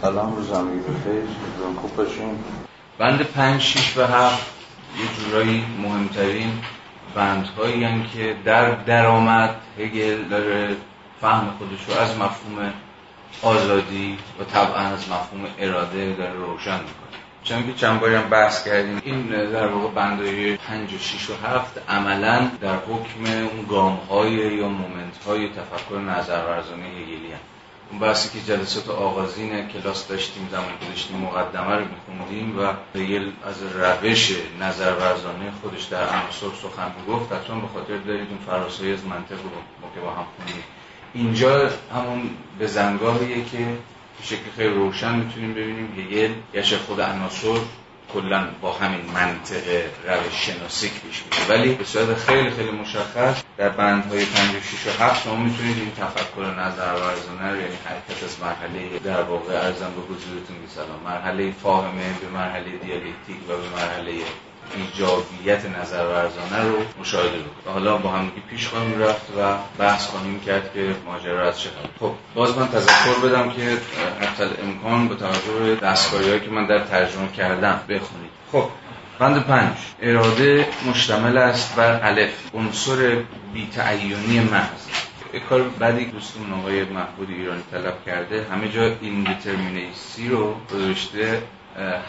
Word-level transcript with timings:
سلام 0.00 0.36
روز 0.36 0.48
زمین 0.48 0.82
بخیر 0.82 1.22
خوب 1.80 1.96
باشین 1.96 2.38
بند 2.98 3.22
پنج 3.22 3.60
شیش 3.60 3.96
و 3.96 4.06
هفت 4.06 4.46
یه 4.98 5.24
جورایی 5.24 5.64
مهمترین 5.82 6.52
بندهایی 7.14 8.04
که 8.14 8.36
در 8.44 8.70
درآمد 8.70 9.56
هگل 9.78 10.28
داره 10.28 10.76
فهم 11.20 11.50
خودش 11.58 11.88
رو 11.88 12.02
از 12.02 12.18
مفهوم 12.18 12.72
آزادی 13.42 14.18
و 14.40 14.44
طبعا 14.44 14.80
از 14.80 15.08
مفهوم 15.08 15.46
اراده 15.58 16.12
داره 16.12 16.32
روشن 16.32 16.78
می‌کنه 16.78 17.06
چون 17.42 17.66
که 17.66 17.72
چند 17.72 18.00
باری 18.00 18.14
هم 18.14 18.28
بحث 18.28 18.64
کردیم 18.64 19.02
این 19.04 19.26
در 19.26 19.66
واقع 19.66 19.94
بندهای 19.94 20.56
5 20.56 20.94
و 20.94 20.98
6 20.98 21.30
و 21.30 21.32
7 21.46 21.90
عملا 21.90 22.50
در 22.60 22.76
حکم 22.76 23.24
اون 23.24 23.66
گام 23.68 23.96
های 24.10 24.32
یا 24.32 24.68
مومنت 24.68 25.24
های 25.26 25.48
تفکر 25.48 25.98
نظرورزانه 25.98 26.84
هگلی 26.84 27.32
هم. 27.32 27.55
اون 27.90 28.00
بحثی 28.00 28.38
که 28.38 28.46
جلسات 28.46 28.88
آغازین 28.88 29.68
کلاس 29.68 30.08
داشتیم 30.08 30.48
زمان 30.50 30.72
داشتیم 30.88 31.16
مقدمه 31.16 31.74
رو 31.74 31.84
میخوندیم 31.84 32.58
و 32.58 32.72
هگل 32.94 33.30
از 33.44 33.62
روش 33.62 34.32
نظرورزانه 34.60 35.52
خودش 35.62 35.84
در 35.84 36.08
عناصر 36.08 36.46
سخن 36.62 36.92
گفت 37.08 37.32
حتما 37.32 37.60
به 37.60 37.68
خاطر 37.68 37.96
دارید 37.96 38.28
اون 38.28 38.38
فراسایی 38.46 38.92
از 38.92 39.04
منطق 39.04 39.42
رو 39.42 39.50
که 39.94 40.00
با 40.00 40.10
هم 40.10 40.26
خوندیم. 40.36 40.62
اینجا 41.14 41.70
همون 41.94 42.30
به 42.58 42.66
زنگاهیه 42.66 43.44
که 43.44 43.58
به 44.18 44.22
شکل 44.22 44.50
خیلی 44.56 44.74
روشن 44.74 45.14
می‌تونیم 45.14 45.54
ببینیم. 45.54 45.94
هگل 45.98 46.32
گشه 46.54 46.78
خود 46.78 47.00
عناصر 47.00 47.58
کلا 48.12 48.48
با 48.60 48.72
همین 48.72 49.00
منطق 49.14 49.64
روش 50.08 50.46
شناسی 50.46 50.88
پیش 50.88 51.22
میره 51.24 51.58
ولی 51.60 51.74
به 51.74 51.84
صورت 51.84 52.14
خیلی 52.14 52.50
خیلی 52.50 52.70
مشخص 52.70 53.42
در 53.56 53.68
بندهای 53.68 54.24
5 54.24 54.54
و 54.54 54.60
6 54.60 54.86
و 54.86 55.04
7 55.04 55.24
شما 55.24 55.36
می‌تونید 55.36 55.78
این 55.78 55.90
تفکر 55.90 56.54
نظر 56.58 56.94
ورزانه 56.94 57.50
رو 57.50 57.56
یعنی 57.56 57.78
حرکت 57.84 58.24
از 58.24 58.40
مرحله 58.40 58.98
در 58.98 59.22
واقع 59.22 59.54
ارزم 59.54 59.92
به 59.96 60.14
حضورتون 60.14 60.56
سلام 60.74 61.00
مرحله 61.04 61.52
فاهمه 61.62 62.12
به 62.20 62.28
مرحله 62.28 62.70
دیالکتیک 62.70 63.36
و 63.48 63.52
به 63.56 63.68
مرحله 63.76 64.12
ایجابیت 64.76 65.66
نظر 65.80 66.06
ورزانه 66.06 66.62
رو 66.62 66.76
مشاهده 67.00 67.38
بکنیم 67.38 67.74
حالا 67.74 67.96
با 67.96 68.10
هم 68.10 68.30
پیش 68.50 68.68
خواهیم 68.68 69.02
رفت 69.02 69.26
و 69.38 69.56
بحث 69.78 70.06
خواهیم 70.06 70.40
کرد 70.40 70.72
که 70.74 70.94
ماجرا 71.06 71.48
از 71.48 71.60
چه 71.60 71.70
خب 72.00 72.12
باز 72.34 72.58
من 72.58 72.68
تذکر 72.68 73.18
بدم 73.24 73.50
که 73.50 73.78
حتی 74.20 74.44
امکان 74.62 75.08
به 75.08 75.14
توجه 75.14 75.52
به 75.58 75.76
دستکاری 75.76 76.40
که 76.40 76.50
من 76.50 76.66
در 76.66 76.78
ترجمه 76.78 77.28
کردم 77.32 77.80
بخونید. 77.88 78.30
خب 78.52 78.68
بند 79.18 79.44
پنج. 79.44 79.76
اراده 80.02 80.68
مشتمل 80.90 81.38
است 81.38 81.76
بر 81.76 82.00
الف. 82.02 82.54
عنصر 82.54 83.16
بیتعینی 83.54 84.40
محض. 84.40 84.86
کار 85.48 85.62
بعدی 85.62 86.04
دوستمون 86.04 86.52
آقای 86.52 86.84
محبود 86.84 87.30
ایرانی 87.30 87.62
طلب 87.70 88.04
کرده 88.06 88.46
همه 88.52 88.68
جا 88.68 88.92
این 89.00 89.26
رو 90.30 90.54
گذاشته 90.74 91.42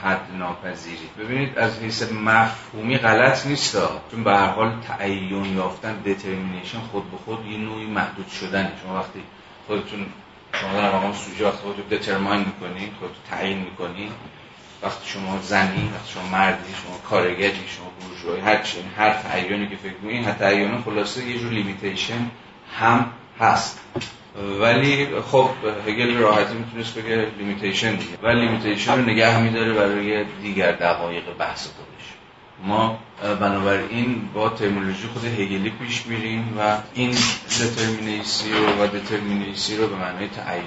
حد 0.03 0.21
ناپذیری 0.37 1.09
ببینید 1.19 1.59
از 1.59 1.79
حیث 1.79 2.11
مفهومی 2.11 2.97
غلط 2.97 3.45
نیست 3.45 3.77
چون 4.11 4.23
به 4.23 4.31
هر 4.31 4.47
حال 4.47 4.73
تعین 4.87 5.57
یافتن 5.57 6.01
determination 6.05 6.79
خود 6.79 7.11
به 7.11 7.17
خود 7.17 7.45
یه 7.45 7.57
نوعی 7.57 7.85
محدود 7.85 8.27
شدن 8.27 8.71
شما 8.83 8.95
وقتی 8.95 9.23
خودتون 9.67 10.05
شما 10.53 10.73
در 10.73 10.95
مقام 10.95 11.13
سوژه 11.13 11.47
وقتی 11.47 11.57
خودتون 11.57 11.87
determine 11.87 12.39
می‌کنید 12.39 12.93
خودتون 12.99 13.17
تعیین 13.29 13.57
می‌کنید 13.57 14.11
وقتی 14.83 15.09
شما 15.09 15.39
زنی 15.41 15.91
وقتی 15.95 16.13
شما 16.13 16.27
مردی 16.27 16.73
شما 16.73 16.97
کارگری 17.09 17.67
شما 17.67 17.91
بورژوایی 17.99 18.41
هر 18.41 18.61
چی 18.61 18.77
هر 18.97 19.13
تعیینی 19.13 19.67
که 19.67 19.75
فکر 19.75 19.93
می‌کنید 20.01 20.27
هر 20.27 20.33
تعیین 20.33 20.81
خلاصه 20.81 21.25
یه 21.25 21.39
جور 21.39 21.51
limitation 21.51 22.29
هم 22.79 23.05
هست. 23.39 23.79
ولی 24.61 25.07
خب 25.31 25.49
هگل 25.87 26.17
راحتی 26.17 26.53
می‌تونست 26.53 26.95
بگه 26.95 27.27
limitation 27.37 27.91
دیگه. 27.95 28.17
ولی 28.23 28.41
limitation 28.41 28.91
رو 28.91 29.01
نگه 29.01 29.41
میداره 29.41 29.73
برای 29.73 30.25
دیگر 30.41 30.71
دقایق 30.71 31.23
بحث 31.39 31.67
خودش. 31.67 31.97
ما 32.63 32.99
بنابراین 33.39 34.29
با 34.33 34.49
ترمینولوژی 34.49 35.07
خود 35.13 35.25
هگلی 35.25 35.69
پیش 35.69 36.05
میریم 36.05 36.57
و 36.59 36.77
این 36.93 37.15
determinacy 37.61 38.51
رو 38.51 38.83
و 38.83 38.87
indeterminacy 38.87 39.77
رو 39.77 39.87
به 39.87 39.95
معنای 39.95 40.27
تعین 40.27 40.63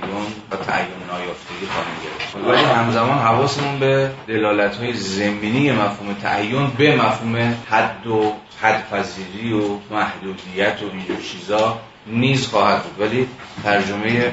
و 0.50 0.56
تعین 0.56 0.86
نایافتگی 1.08 1.66
خواهیم 1.66 1.94
گرفت. 2.04 2.48
ولی 2.48 2.64
همزمان 2.64 3.18
حواسمون 3.18 3.78
به 3.78 4.10
دلالت 4.28 4.76
های 4.76 4.92
ضمنی 4.92 5.72
مفهوم 5.72 6.14
تعین 6.22 6.66
به 6.78 6.96
مفهوم 6.96 7.56
حد 7.70 8.06
و 8.06 8.32
حدپذیری 8.62 9.52
و 9.52 9.78
محدودیت 9.90 10.78
و 10.82 10.90
اینجور 10.92 11.16
چیزا 11.16 11.80
نیز 12.06 12.46
خواهد 12.46 12.82
بود 12.82 13.00
ولی 13.00 13.28
ترجمه 13.64 14.32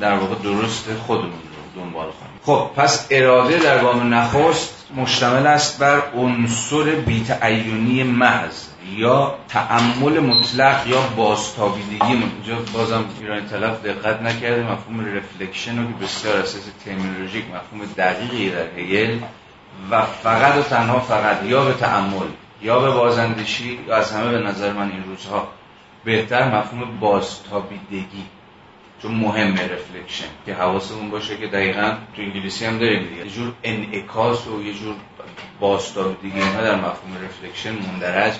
در 0.00 0.18
واقع 0.18 0.34
درست 0.34 0.88
خودمون 1.06 1.30
رو 1.30 1.82
دنبال 1.82 2.10
خواهیم. 2.10 2.38
خب 2.42 2.70
پس 2.76 3.06
اراده 3.10 3.58
در 3.58 3.82
گام 3.82 4.14
نخست 4.14 4.74
مشتمل 4.96 5.46
است 5.46 5.78
بر 5.78 6.02
عنصر 6.16 6.82
بیتعینی 6.82 8.02
محض 8.02 8.64
یا 8.96 9.34
تعمل 9.48 10.20
مطلق 10.20 10.86
یا 10.86 11.00
بازتابیدگی. 11.16 11.98
اینجا 12.06 12.58
بازم 12.72 13.04
ایرانی 13.20 13.48
طلب 13.48 13.82
دقت 13.82 14.22
نکرده 14.22 14.62
مفهوم 14.62 15.16
رفلکشن 15.16 15.78
رو 15.78 15.84
که 15.84 16.04
بسیار 16.04 16.36
اساس 16.36 16.62
ترمینولوژیک 16.84 17.44
مفهوم 17.44 17.92
دقیقی 17.96 18.50
در 18.50 18.80
هگل 18.80 19.18
و 19.90 20.02
فقط 20.02 20.56
و 20.56 20.62
تنها 20.62 21.00
فقط 21.00 21.44
یا 21.44 21.64
به 21.64 21.72
تأمل 21.72 22.26
یا 22.62 22.80
به 22.80 22.90
بازاندیشی 22.90 23.78
یا 23.88 23.96
از 23.96 24.12
همه 24.12 24.30
به 24.30 24.38
نظر 24.38 24.72
من 24.72 24.90
این 24.90 25.04
روزها 25.04 25.48
بهتر 26.04 26.58
مفهوم 26.58 26.98
بازتابیدگی 27.00 28.24
چون 29.02 29.14
مهمه 29.14 29.62
reflection 29.62 30.28
که 30.46 30.54
حواسمون 30.54 31.10
باشه 31.10 31.36
که 31.36 31.46
دقیقا 31.46 31.96
تو 32.16 32.22
انگلیسی 32.22 32.64
هم 32.64 32.78
داریم 32.78 33.08
دیگه. 33.08 33.24
یه 33.24 33.30
جور 33.30 33.52
انعکاس 33.62 34.46
و 34.46 34.62
یه 34.62 34.74
جور 34.74 34.94
بازتابیدگی 35.60 36.40
اینها 36.40 36.62
در 36.62 36.74
مفهوم 36.74 37.16
reflection 37.24 37.72
مندرج 37.72 38.34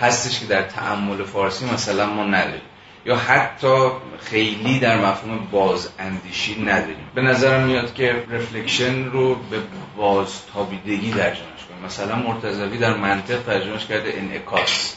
هستش 0.00 0.40
که 0.40 0.46
در 0.46 0.62
تأمل 0.62 1.24
فارسی 1.24 1.64
مثلا 1.64 2.06
ما 2.06 2.24
نداریم. 2.24 2.62
یا 3.06 3.16
حتی 3.16 3.88
خیلی 4.20 4.78
در 4.78 4.96
مفهوم 4.96 5.48
باز 5.52 5.88
اندیشی 5.98 6.62
نداریم. 6.62 7.10
به 7.14 7.22
نظرم 7.22 7.66
میاد 7.66 7.94
که 7.94 8.24
reflection 8.30 9.04
رو 9.04 9.34
به 9.34 9.58
بازتابیدگی 9.96 11.10
ترجمهش 11.10 11.64
کنیم. 11.68 11.84
مثلا 11.86 12.16
مرتضوی 12.16 12.78
در 12.78 12.96
منطق 12.96 13.42
ترجمهش 13.42 13.86
کرده 13.86 14.14
انعکاس. 14.16 14.93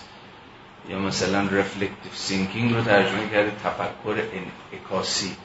یا 0.89 0.99
مثلا 0.99 1.39
reflective 1.39 2.11
thinking 2.13 2.73
رو 2.73 2.81
ترجمه 2.81 3.29
کرده 3.31 3.51
تفکر 3.63 4.23
انعکاسی 4.33 5.35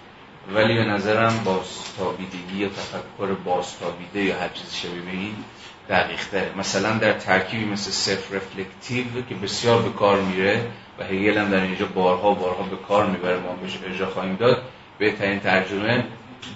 ولی 0.54 0.74
به 0.74 0.84
نظرم 0.84 1.44
بازتابیدگی 1.44 2.56
یا 2.56 2.68
تفکر 2.68 3.34
بازتابیده 3.44 4.22
یا 4.22 4.38
هر 4.38 4.48
چیز 4.48 4.74
شبیه 4.74 5.12
این 5.12 5.34
دقیق 5.88 6.28
تره. 6.28 6.52
مثلا 6.56 6.98
در 6.98 7.12
ترکیبی 7.12 7.64
مثل 7.64 7.90
self 7.90 8.32
reflective 8.32 9.04
که 9.28 9.34
بسیار 9.34 9.82
به 9.82 9.90
کار 9.90 10.20
میره 10.20 10.66
و 10.98 11.04
هگل 11.04 11.38
هم 11.38 11.50
در 11.50 11.60
اینجا 11.60 11.86
بارها 11.86 12.34
بارها 12.34 12.62
به 12.62 12.76
کار 12.76 13.06
می‌بره 13.06 13.38
ما 13.38 13.52
بهش 13.52 13.78
ارجاع 13.86 14.10
خواهیم 14.10 14.36
داد 14.36 14.62
بهترین 14.98 15.40
ترجمه 15.40 16.04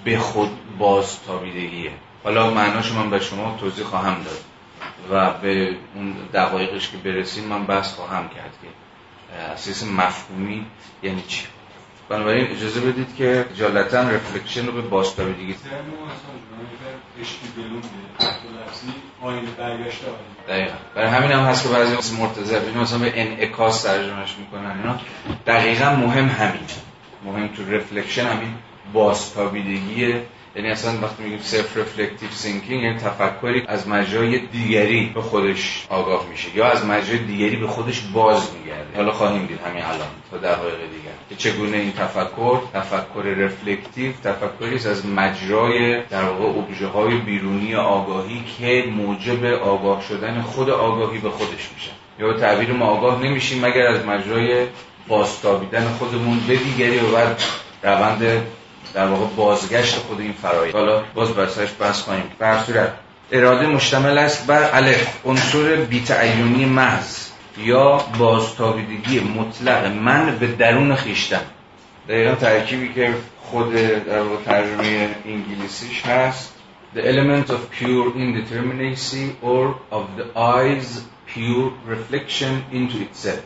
به 0.04 0.18
خود 0.18 0.50
بازتابیدگیه. 0.78 1.90
حالا 2.24 2.50
معناش 2.50 2.92
من 2.92 3.10
به 3.10 3.20
شما 3.20 3.56
توضیح 3.60 3.84
خواهم 3.84 4.22
داد. 4.22 4.40
و 5.10 5.32
به 5.32 5.76
اون 5.94 6.14
دقایقش 6.34 6.90
که 6.90 6.96
برسیم 6.96 7.44
من 7.44 7.66
بحث 7.66 7.94
خواهم 7.94 8.28
کرد 8.28 8.52
که 8.62 8.68
اساس 9.52 9.84
مفهومی 9.84 10.66
یعنی 11.02 11.22
چی؟ 11.28 11.46
بنابراین 12.08 12.46
اجازه 12.50 12.80
بدید 12.80 13.16
که 13.16 13.44
جالتا 13.54 14.00
رفلکشن 14.00 14.66
رو 14.66 14.72
به 14.72 14.80
بازتابیدگی 14.80 15.54
دقیقا. 20.48 20.74
برای 20.94 21.08
همین 21.08 21.32
هم 21.32 21.44
هست 21.44 21.62
که 21.62 21.68
بعضی 21.68 21.96
مثل 21.96 22.16
مرتضی 22.16 22.54
مثلا 22.80 22.98
به 22.98 23.20
انعکاس 23.20 23.82
ترجمهش 23.82 24.34
می‌کنن 24.38 24.78
اینا 24.78 25.00
دقیقا 25.46 25.90
مهم 25.90 26.28
همین 26.28 26.66
مهم 27.24 27.48
تو 27.48 27.70
reflection 27.70 28.26
همین 28.26 28.54
بازتابیدگیه 28.92 30.22
یعنی 30.56 30.70
اصلا 30.70 30.92
وقتی 31.02 31.22
میگیم 31.22 31.38
self 31.38 31.76
reflective 31.76 32.30
thinking 32.30 32.82
یعنی 32.82 32.98
تفکری 32.98 33.64
از 33.68 33.88
مجرای 33.88 34.38
دیگری 34.38 35.12
به 35.14 35.22
خودش 35.22 35.86
آگاه 35.90 36.26
میشه 36.30 36.56
یا 36.56 36.66
از 36.66 36.84
مجرای 36.84 37.18
دیگری 37.18 37.56
به 37.56 37.66
خودش 37.66 38.00
باز 38.00 38.50
میگرده. 38.54 38.96
حالا 38.96 39.12
خواهیم 39.12 39.46
دید 39.46 39.58
همین 39.60 39.82
الان 39.82 40.08
تا 40.30 40.36
دقایق 40.36 40.74
دیگر. 40.74 41.12
که 41.28 41.36
چگونه 41.36 41.76
این 41.76 41.92
تفکر 41.92 42.60
تفکر 42.74 43.22
reflective 43.22 44.12
تفکری 44.24 44.88
از 44.88 45.06
مجرای 45.06 46.02
در 46.02 46.22
واقع 46.22 46.58
ابژه 46.58 46.86
های 46.86 47.16
بیرونی 47.16 47.74
آگاهی 47.74 48.44
که 48.58 48.84
موجب 48.96 49.44
آگاه 49.44 50.02
شدن 50.08 50.42
خود 50.42 50.70
آگاهی 50.70 51.18
به 51.18 51.30
خودش 51.30 51.70
میشه. 51.74 51.90
یا 52.18 52.32
تعبیر 52.32 52.72
ما 52.72 52.86
آگاه 52.86 53.22
نمیشیم 53.22 53.66
مگر 53.66 53.86
از 53.86 54.04
مجرای 54.04 54.66
بازتابیدن 55.08 55.88
خودمون 55.98 56.40
به 56.48 56.56
دیگری 56.56 56.98
و 56.98 57.12
بعد 57.12 57.42
روند 57.82 58.46
در 58.96 59.06
واقع 59.06 59.26
بازگشت 59.36 59.94
خود 59.94 60.20
این 60.20 60.32
فرایند. 60.32 60.74
حالا 60.74 61.02
باز 61.14 61.34
بر 61.34 61.46
سرش 61.46 61.68
بحث 61.80 62.00
خواهیم 62.00 62.24
بر 62.38 62.62
صورت 62.62 62.92
اراده 63.32 63.66
مشتمل 63.66 64.18
است 64.18 64.46
بر 64.46 64.70
الف 64.72 65.26
عنصر 65.26 65.76
بیتعینی 65.76 66.64
محض 66.64 67.26
یا 67.58 67.96
بازتابیدگی 68.18 69.20
مطلق 69.20 69.86
من 69.86 70.38
به 70.38 70.46
درون 70.46 70.94
خیشتن. 70.94 71.40
دقیقا 72.08 72.34
ترکیبی 72.34 72.92
که 72.94 73.14
خود 73.42 73.74
در 74.06 74.22
واقع 74.22 74.42
ترجمه 74.44 75.08
انگلیسیش 75.24 76.06
هست. 76.06 76.52
The 76.94 76.98
element 76.98 77.50
of 77.50 77.60
pure 77.78 78.08
indeterminacy 78.24 79.26
or 79.42 79.64
of 79.92 80.04
the 80.18 80.26
eyes 80.54 80.88
pure 81.34 81.72
reflection 81.88 82.52
into 82.72 82.96
itself. 83.06 83.42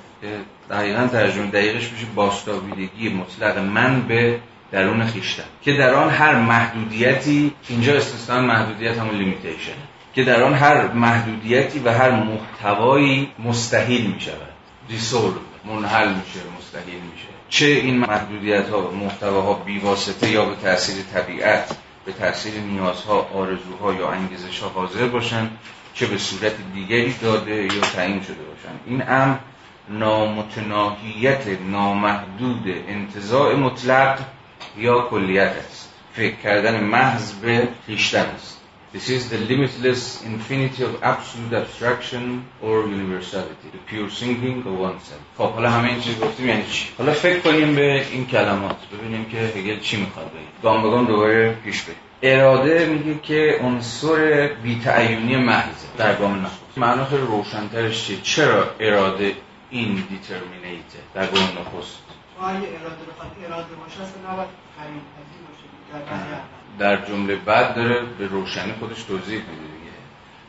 دقیقا 0.70 1.06
ترجمه 1.06 1.46
دقیقش 1.46 1.92
میشه 1.92 2.06
باستابیدگی 2.14 3.08
مطلق 3.08 3.58
من 3.58 4.02
به 4.02 4.40
درون 4.72 5.06
خیشتن. 5.06 5.44
که 5.62 5.72
در 5.72 5.94
آن 5.94 6.10
هر 6.10 6.34
محدودیتی 6.34 7.52
اینجا 7.68 7.96
استثنان 7.96 8.44
محدودیت 8.44 8.98
همون 8.98 9.14
لیمیتیشن 9.14 9.72
که 10.14 10.24
در 10.24 10.42
آن 10.42 10.54
هر 10.54 10.86
محدودیتی 10.86 11.78
و 11.78 11.92
هر 11.92 12.10
محتوایی 12.10 13.28
مستحیل 13.38 14.06
می 14.06 14.20
شود 14.20 14.50
دیسول 14.88 15.32
منحل 15.64 16.08
میشه 16.08 16.40
مستحیل 16.58 17.00
میشه. 17.12 17.28
چه 17.48 17.66
این 17.66 17.98
محدودیت 17.98 18.68
ها 18.68 18.90
محتواها 18.90 19.54
بیواسطه 19.54 20.30
یا 20.30 20.44
به 20.44 20.54
تاثیر 20.62 20.96
طبیعت 21.14 21.76
به 22.04 22.12
تاثیر 22.12 22.54
نیازها 22.60 23.28
آرزوها 23.34 23.94
یا 23.94 24.10
انگیزش 24.10 24.58
ها 24.58 24.68
حاضر 24.68 25.06
باشن 25.06 25.50
چه 25.94 26.06
به 26.06 26.18
صورت 26.18 26.52
دیگری 26.74 27.14
داده 27.22 27.54
یا 27.54 27.80
تعیین 27.80 28.22
شده 28.22 28.34
باشن. 28.34 28.74
این 28.86 29.02
امر 29.08 29.36
نامتناهیت 29.88 31.46
نامحدود 31.70 32.64
انتظاع 32.88 33.54
مطلق 33.54 34.18
یا 34.78 35.00
کلیت 35.00 35.52
است. 35.68 35.88
فکر 36.12 36.36
کردن 36.36 36.80
محض 36.80 37.32
به 37.32 37.68
خیشتن 37.86 38.26
است. 38.26 38.60
This 38.92 39.08
is 39.08 39.28
the 39.30 39.38
limitless 39.38 40.20
infinity 40.24 40.82
of 40.82 41.00
absolute 41.00 41.52
abstraction 41.52 42.44
or 42.60 42.88
universality. 42.88 43.68
The 43.70 43.78
pure 43.86 44.10
thinking 44.10 44.66
of 44.66 44.74
oneself 44.80 45.22
خب 45.38 45.52
حالا 45.52 45.70
همه 45.70 45.88
این 45.88 46.00
چیز 46.00 46.20
گفتیم 46.20 46.48
یعنی 46.48 46.64
چی؟ 46.70 46.88
حالا 46.98 47.12
فکر 47.12 47.40
کنیم 47.40 47.74
به 47.74 48.06
این 48.12 48.26
کلمات. 48.26 48.76
ببینیم 48.92 49.24
که 49.24 49.36
هگل 49.38 49.80
چی 49.80 49.96
می‌خواد 49.96 50.30
بگه 50.30 50.62
گام 50.62 50.82
به 50.82 51.12
دوباره 51.12 51.52
پیش 51.64 51.82
بریم. 51.82 51.98
اراده 52.22 52.86
میگه 52.86 53.20
که 53.22 53.60
عنصر 53.62 54.48
بیتعیونی 54.62 55.36
محضه. 55.36 55.86
در 55.96 56.14
گام 56.14 56.40
نخست. 56.40 56.78
معنی 56.78 57.04
خیلی 57.04 57.22
روشنترش 57.22 58.06
چیه؟ 58.06 58.16
چرا 58.22 58.70
اراده 58.80 59.32
این 59.70 59.94
دیترمینیته 59.94 60.98
در 61.14 61.26
گام 61.26 61.42
نخست؟ 61.42 61.98
در 66.78 67.04
جمله 67.06 67.36
بعد 67.36 67.74
داره 67.74 68.02
به 68.18 68.26
روشنی 68.26 68.72
خودش 68.72 69.02
توضیح 69.02 69.38
میده 69.38 69.50
دیگه. 69.50 69.90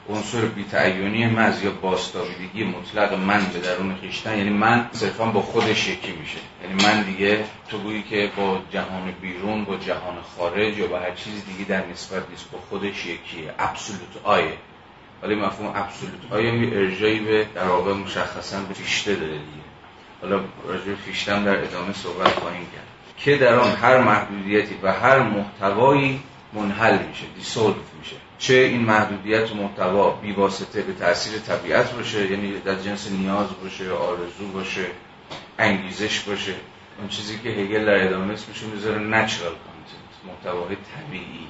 عنصر 0.10 0.46
بیتعیونی 0.46 1.26
مز 1.26 1.64
یا 1.64 1.72
باستابیدگی 1.72 2.64
مطلق 2.64 3.14
من 3.14 3.46
به 3.54 3.60
درون 3.60 3.96
خیشتن 3.96 4.38
یعنی 4.38 4.50
من 4.50 4.90
صرفا 4.92 5.26
با 5.26 5.42
خودش 5.42 5.88
یکی 5.88 6.12
میشه. 6.12 6.38
یعنی 6.64 6.84
من 6.84 7.04
دیگه 7.04 7.46
تو 7.70 7.78
گویی 7.78 8.04
که 8.04 8.32
با 8.38 8.62
جهان 8.72 9.14
بیرون 9.22 9.66
با 9.66 9.78
جهان 9.78 10.16
خارج 10.38 10.78
یا 10.78 10.88
با 10.88 11.00
هر 11.00 11.12
چیز 11.12 11.46
دیگه 11.46 11.70
در 11.70 11.86
نسبت 11.86 12.30
نیست 12.30 12.52
با 12.52 12.60
خودش 12.70 13.06
یکیه. 13.06 13.54
ابسولوت 13.60 14.18
آیه 14.24 14.58
ولی 15.24 15.36
مفهوم 15.36 15.74
ابسولوت 15.76 16.32
آیه 16.32 16.52
می 16.52 16.76
ارجایی 16.76 17.20
به 17.20 17.48
در 17.56 17.68
واقع 17.68 17.94
مشخصا 17.94 18.60
به 18.60 18.74
فیشته 18.74 19.16
داره 19.16 19.32
دیگه. 19.32 19.71
حالا 20.22 20.40
راجع 20.68 20.96
فیشتم 21.06 21.46
در 21.46 21.64
ادامه 21.64 21.94
صحبت 21.94 22.28
خواهیم 22.28 22.66
کرد. 22.76 22.88
که 23.18 23.38
در 23.38 23.60
آن 23.60 23.72
هر 23.72 23.98
محدودیتی 23.98 24.76
و 24.84 24.92
هر 24.94 25.20
محتوایی 25.20 26.24
منحل 26.54 27.08
میشه 27.08 27.24
دیسولف 27.36 27.76
میشه. 28.00 28.16
چه 28.38 28.54
این 28.54 28.82
محدودیت 28.82 29.52
و 29.52 29.56
محتوا 29.56 30.10
بیواسطه 30.10 30.82
به 30.82 30.94
تاثیر 30.94 31.40
طبیعت 31.40 31.94
باشه 31.94 32.32
یعنی 32.32 32.60
در 32.60 32.76
جنس 32.76 33.12
نیاز 33.12 33.48
باشه 33.64 33.92
آرزو 33.92 34.48
باشه 34.54 34.86
انگیزش 35.60 36.20
باشه. 36.20 36.56
اون 37.00 37.10
چیزی 37.10 37.40
که 37.44 37.50
هگل 37.50 37.86
در 37.86 38.08
ادامه 38.08 38.34
اسمش 38.34 38.64
می‌ذاره 38.74 39.00
نچرال 39.00 39.52
کانتنت 39.52 40.12
محتوای 40.28 40.76
طبیعی. 40.76 41.48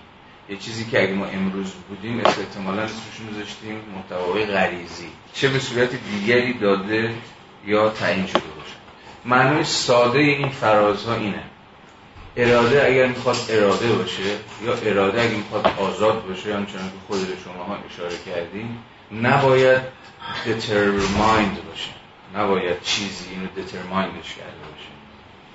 یه 0.49 0.57
چیزی 0.57 0.85
که 0.85 1.03
اگه 1.03 1.13
ما 1.13 1.25
امروز 1.25 1.71
بودیم 1.71 2.19
احتمالا 2.19 2.81
اسمش 2.81 3.19
میذاشتیم 3.29 3.81
محتوای 3.95 4.45
غریزی. 4.45 5.09
چه 5.33 5.47
به 5.49 5.59
صورت 5.59 5.89
دیگری 6.11 6.53
داده 6.53 7.13
یا 7.65 7.89
تعیین 7.89 8.27
شده 8.27 8.39
باشه. 8.39 8.75
معنی 9.25 9.63
ساده 9.63 10.19
این 10.19 10.49
فرازها 10.49 11.15
اینه. 11.15 11.43
اراده 12.37 12.85
اگر 12.85 13.05
می‌خواد 13.07 13.37
اراده 13.49 13.87
باشه 13.87 14.23
یا 14.65 14.73
اراده 14.73 15.21
اگر 15.21 15.33
می‌خواد 15.33 15.67
آزاد 15.77 16.27
باشه 16.27 16.49
یا 16.49 16.65
که 16.65 16.77
خود 17.07 17.19
شما 17.45 17.63
ها 17.63 17.77
اشاره 17.93 18.15
کردیم 18.25 18.83
نباید 19.21 19.81
determined 20.45 21.57
باشه. 21.69 21.91
نباید 22.35 22.81
چیزی 22.83 23.25
اینو 23.29 23.47
determinedش 23.47 24.29
کرده 24.37 24.61
باشه. 24.71 24.91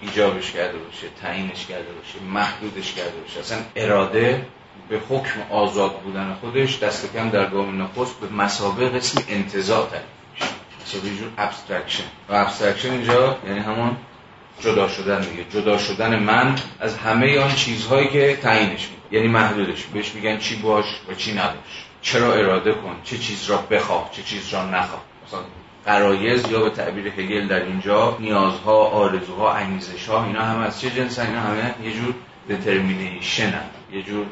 ایجابش 0.00 0.52
کرده 0.52 0.78
باشه 0.78 1.06
تعیینش 1.22 1.66
کرده 1.66 1.92
باشه 1.92 2.24
محدودش 2.32 2.92
کرده 2.92 3.20
باشه. 3.20 3.40
اصلا 3.40 3.58
اراده 3.76 4.46
به 4.88 5.00
حکم 5.08 5.40
آزاد 5.50 6.00
بودن 6.00 6.34
خودش 6.40 6.78
دست 6.78 7.12
کم 7.12 7.30
در 7.30 7.46
گام 7.46 7.82
نخست 7.82 8.20
به 8.20 8.28
مثابه 8.28 8.88
قسم 8.88 9.22
انتزاع 9.28 9.88
تعریف 9.90 10.15
میشه 10.86 10.98
مثابه 10.98 11.16
جور 11.16 11.28
abstraction 11.38 12.04
و 12.28 12.34
abstraction 12.34 12.90
اینجا 12.90 13.38
یعنی 13.46 13.58
همون 13.58 13.96
جدا 14.60 14.88
شدن 14.88 15.20
دیگه. 15.20 15.44
جدا 15.50 15.78
شدن 15.78 16.18
من 16.18 16.54
از 16.80 16.98
همه 16.98 17.38
آن 17.38 17.54
چیزهایی 17.54 18.08
که 18.08 18.38
تعیینش 18.42 18.88
می‌کنه. 18.88 18.96
یعنی 19.10 19.28
محدودش. 19.28 19.84
بهش 19.84 20.14
میگن 20.14 20.38
چی 20.38 20.56
باش 20.56 20.84
و 21.08 21.14
چی 21.14 21.32
نباش 21.32 21.86
چرا 22.02 22.32
اراده 22.32 22.72
کن. 22.72 22.96
چه 23.04 23.18
چیز 23.18 23.50
را 23.50 23.56
بخواه. 23.56 24.10
چه 24.12 24.22
چیز 24.22 24.54
را 24.54 24.66
نخواه. 24.66 25.02
مثلا 25.26 25.40
غرایز 25.84 26.50
یا 26.50 26.60
به 26.60 26.70
تعبیر 26.70 27.06
هگل 27.06 27.48
در 27.48 27.62
اینجا 27.62 28.16
نیازها 28.20 28.84
آرزوها 28.86 29.52
انگیزشها 29.52 30.24
اینا 30.24 30.42
همه 30.42 30.66
از 30.66 30.80
چه 30.80 30.90
جنس؟ 30.90 31.18
اینا 31.18 31.40
همه 31.40 31.74
یه 31.84 31.92
جور 31.92 32.14
determination 32.50 33.60
یه 33.92 34.02
جور 34.02 34.26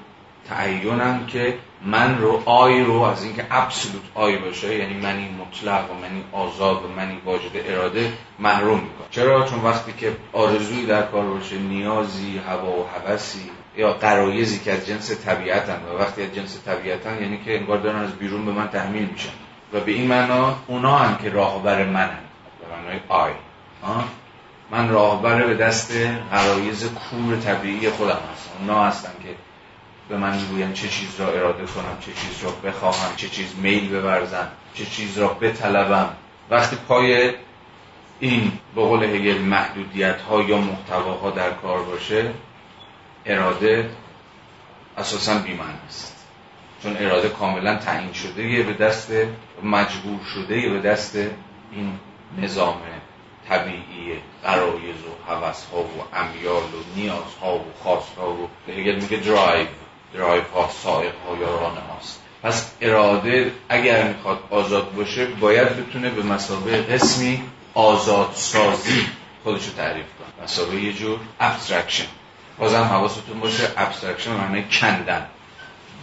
تعینن 0.49 1.27
که 1.27 1.59
من 1.85 2.19
رو 2.19 2.43
I 2.47 2.85
رو 2.85 3.03
از 3.03 3.25
اینکه 3.25 3.47
absolute 3.51 4.03
I 4.15 4.37
باشه 4.37 4.79
یعنی 4.79 4.95
منی 4.95 5.29
مطلق 5.29 5.91
و 5.91 5.95
منی 5.95 6.25
آزاد 6.33 6.85
و 6.85 6.89
منی 6.89 7.19
واجد 7.25 7.51
اراده 7.55 8.13
محروم 8.39 8.81
می‌کنه. 8.81 9.07
چرا؟ 9.11 9.45
چون 9.45 9.61
وقتی 9.61 9.93
که 9.93 10.17
آرزویی 10.33 10.87
در 10.87 11.03
کار 11.03 11.27
باشه 11.27 11.59
نیازی 11.59 12.41
هوا 12.49 12.81
و 12.81 12.87
هوسی 12.87 13.51
یا 13.77 13.93
غرایزی 13.93 14.59
که 14.59 14.73
از 14.73 14.87
جنس 14.87 15.25
طبیعتن 15.25 15.81
و 15.83 15.99
وقتی 15.99 16.23
از 16.23 16.35
جنس 16.35 16.59
طبیعتن 16.65 17.23
یعنی 17.23 17.39
که 17.45 17.57
انگار 17.57 17.79
دارن 17.79 17.99
از 17.99 18.13
بیرون 18.13 18.47
به 18.47 18.53
من 18.53 18.69
تحمیل 18.69 19.09
میشن. 19.13 19.33
و 19.73 19.81
به 19.81 19.93
این 19.93 20.07
معنا 20.07 20.55
اونا 20.67 20.97
هم 20.97 21.17
که 21.17 21.31
راهبر 21.31 21.85
منن 21.85 22.19
به 22.61 22.77
معنای 22.77 23.01
آی. 23.09 23.33
من 24.71 24.89
راهبر 24.89 25.47
به 25.47 25.55
دست 25.55 25.93
قرایز 26.31 26.85
کور 26.85 27.37
طبیعی 27.37 27.91
خودم 27.91 28.19
هستم. 28.33 28.51
اونا 28.61 28.85
هستن 28.85 29.13
که 29.23 29.29
به 30.09 30.17
من 30.17 30.37
می‌گویم 30.37 30.73
چه 30.73 30.89
چیز 30.89 31.21
را 31.21 31.29
اراده 31.29 31.67
کنم 31.67 31.99
چه 32.01 32.13
چیز 32.13 32.45
را 32.45 32.51
بخواهم 32.51 33.17
چه 33.17 33.29
چیز 33.29 33.57
میل 33.57 34.01
بورزم 34.01 34.49
چه 34.75 34.85
چیز 34.85 35.19
را 35.19 35.29
بطلبم. 35.29 36.17
وقتی 36.51 36.77
پای 36.89 37.33
این 38.21 38.53
به 38.75 38.81
قول 38.81 39.03
هگل 39.03 39.39
محدودیت 39.39 40.21
ها 40.21 40.43
یا 40.43 40.59
محتواها 40.59 41.31
در 41.31 41.51
کار 41.51 41.83
باشه 41.83 42.31
اراده 43.27 43.91
اساسا 44.99 45.39
بی‌معناست. 45.39 46.15
چون 46.83 46.97
اراده 46.97 47.29
کاملا 47.29 47.77
تعیین 47.77 48.13
شده 48.13 48.63
به 48.63 48.73
دست 48.73 49.13
مجبور 49.63 50.21
شده 50.35 50.69
به 50.69 50.81
دست 50.81 51.17
این 51.73 51.99
نظام 52.39 52.81
طبیعی 53.49 54.19
غرایز 54.43 54.97
و 54.97 55.33
هوس 55.33 55.65
ها 55.65 55.83
و 55.83 56.03
امیال 56.13 56.63
و 56.63 56.97
نیاز 56.97 57.35
ها 57.41 57.59
و 57.59 57.65
خواست 57.83 58.17
ها 58.19 58.33
و 58.33 58.49
هگل 58.69 58.95
میگه 58.95 59.17
drive 59.17 59.67
drive 60.15 60.51
ها 60.51 60.71
سائق 60.83 61.13
ها 61.29 61.37
یا 61.37 61.61
ران 61.61 61.77
هاست 61.77 62.21
پس 62.43 62.73
اراده 62.81 63.53
اگر 63.69 64.09
می‌خواد 64.09 64.39
آزاد 64.51 64.95
باشه 64.95 65.27
باید 65.27 65.69
بتونه 65.77 66.11
به 66.11 66.23
مثابه 66.23 66.83
قسمی 66.83 67.43
آزاد 67.75 68.31
سازی 68.35 69.07
خودشو 69.45 69.73
تعریف 69.73 70.07
کنه. 70.19 70.45
مثابه 70.45 70.81
یه 70.81 70.93
جور 70.93 71.19
abstraction 71.41 72.07
بازم 72.59 72.83
حواستون 72.83 73.41
باشه 73.41 73.69
abstraction 73.77 74.31
معنی 74.31 74.65
کندن 74.65 75.27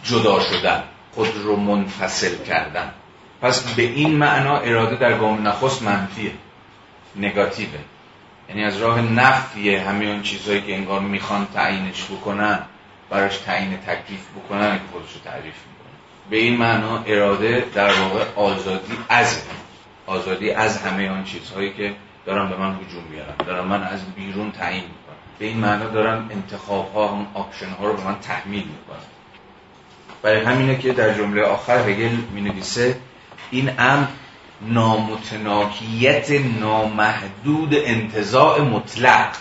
جدا 0.04 0.40
شدن 0.40 0.84
خود 1.16 1.36
رو 1.44 1.56
منفصل 1.56 2.44
کردن. 2.44 2.94
پس 3.42 3.62
به 3.74 3.84
این 3.84 4.16
معنا 4.16 4.58
اراده 4.58 4.96
در 4.96 5.18
گام 5.18 5.48
نخست 5.48 5.82
منفیه 5.82 6.32
نگاتیوه. 7.16 7.80
یعنی 8.50 8.64
از 8.64 8.78
راه 8.78 9.02
نفی 9.02 9.76
همه 9.76 10.06
اون 10.06 10.22
چیزهایی 10.22 10.62
که 10.62 10.76
انگار 10.76 11.00
می‌خوان 11.00 11.48
تعیینش 11.54 12.04
بکنن 12.04 12.60
براش 13.12 13.38
تعیین 13.38 13.78
تکلیف 13.78 14.22
بکنن 14.36 14.76
که 14.76 14.84
خودش 14.92 15.14
رو 15.14 15.20
تعریف 15.32 15.44
می‌کنه. 15.44 15.92
به 16.30 16.38
این 16.38 16.58
معنا 16.58 17.04
اراده 17.04 17.66
در 17.76 17.94
واقع 17.94 18.26
آزادی 18.36 18.94
از 19.10 19.42
آزادی 20.06 20.52
از 20.52 20.82
همه 20.82 21.10
آن 21.10 21.24
چیزهایی 21.24 21.74
که 21.74 21.94
دارن 22.26 22.50
به 22.50 22.58
من 22.58 22.76
هجوم 22.76 23.04
بیارن 23.12 23.36
دارن 23.46 23.66
من 23.68 23.84
از 23.84 24.00
بیرون 24.16 24.52
تعیین 24.52 24.84
می‌کنن. 24.84 25.16
به 25.40 25.46
این 25.46 25.58
معنا 25.58 25.86
دارن 25.86 26.30
انتخاب 26.32 26.94
ها 26.94 27.08
هم 27.08 27.28
آپشن 27.34 27.70
ها 27.70 27.88
رو 27.88 27.94
به 27.94 28.04
من 28.04 28.20
تحمیل 28.20 28.64
می‌کنن. 28.64 29.06
برای 30.22 30.44
همینه 30.44 30.78
که 30.78 30.94
در 30.94 31.14
جمله 31.14 31.42
آخر 31.42 31.90
هگل 31.90 32.16
می 32.34 32.42
نویسه 32.42 32.98
این 33.52 33.72
امر 33.80 34.08
نامتناهیت 34.62 36.32
نامحدود 36.60 37.74
انتظاع 37.74 38.62
مطلق 38.62 39.36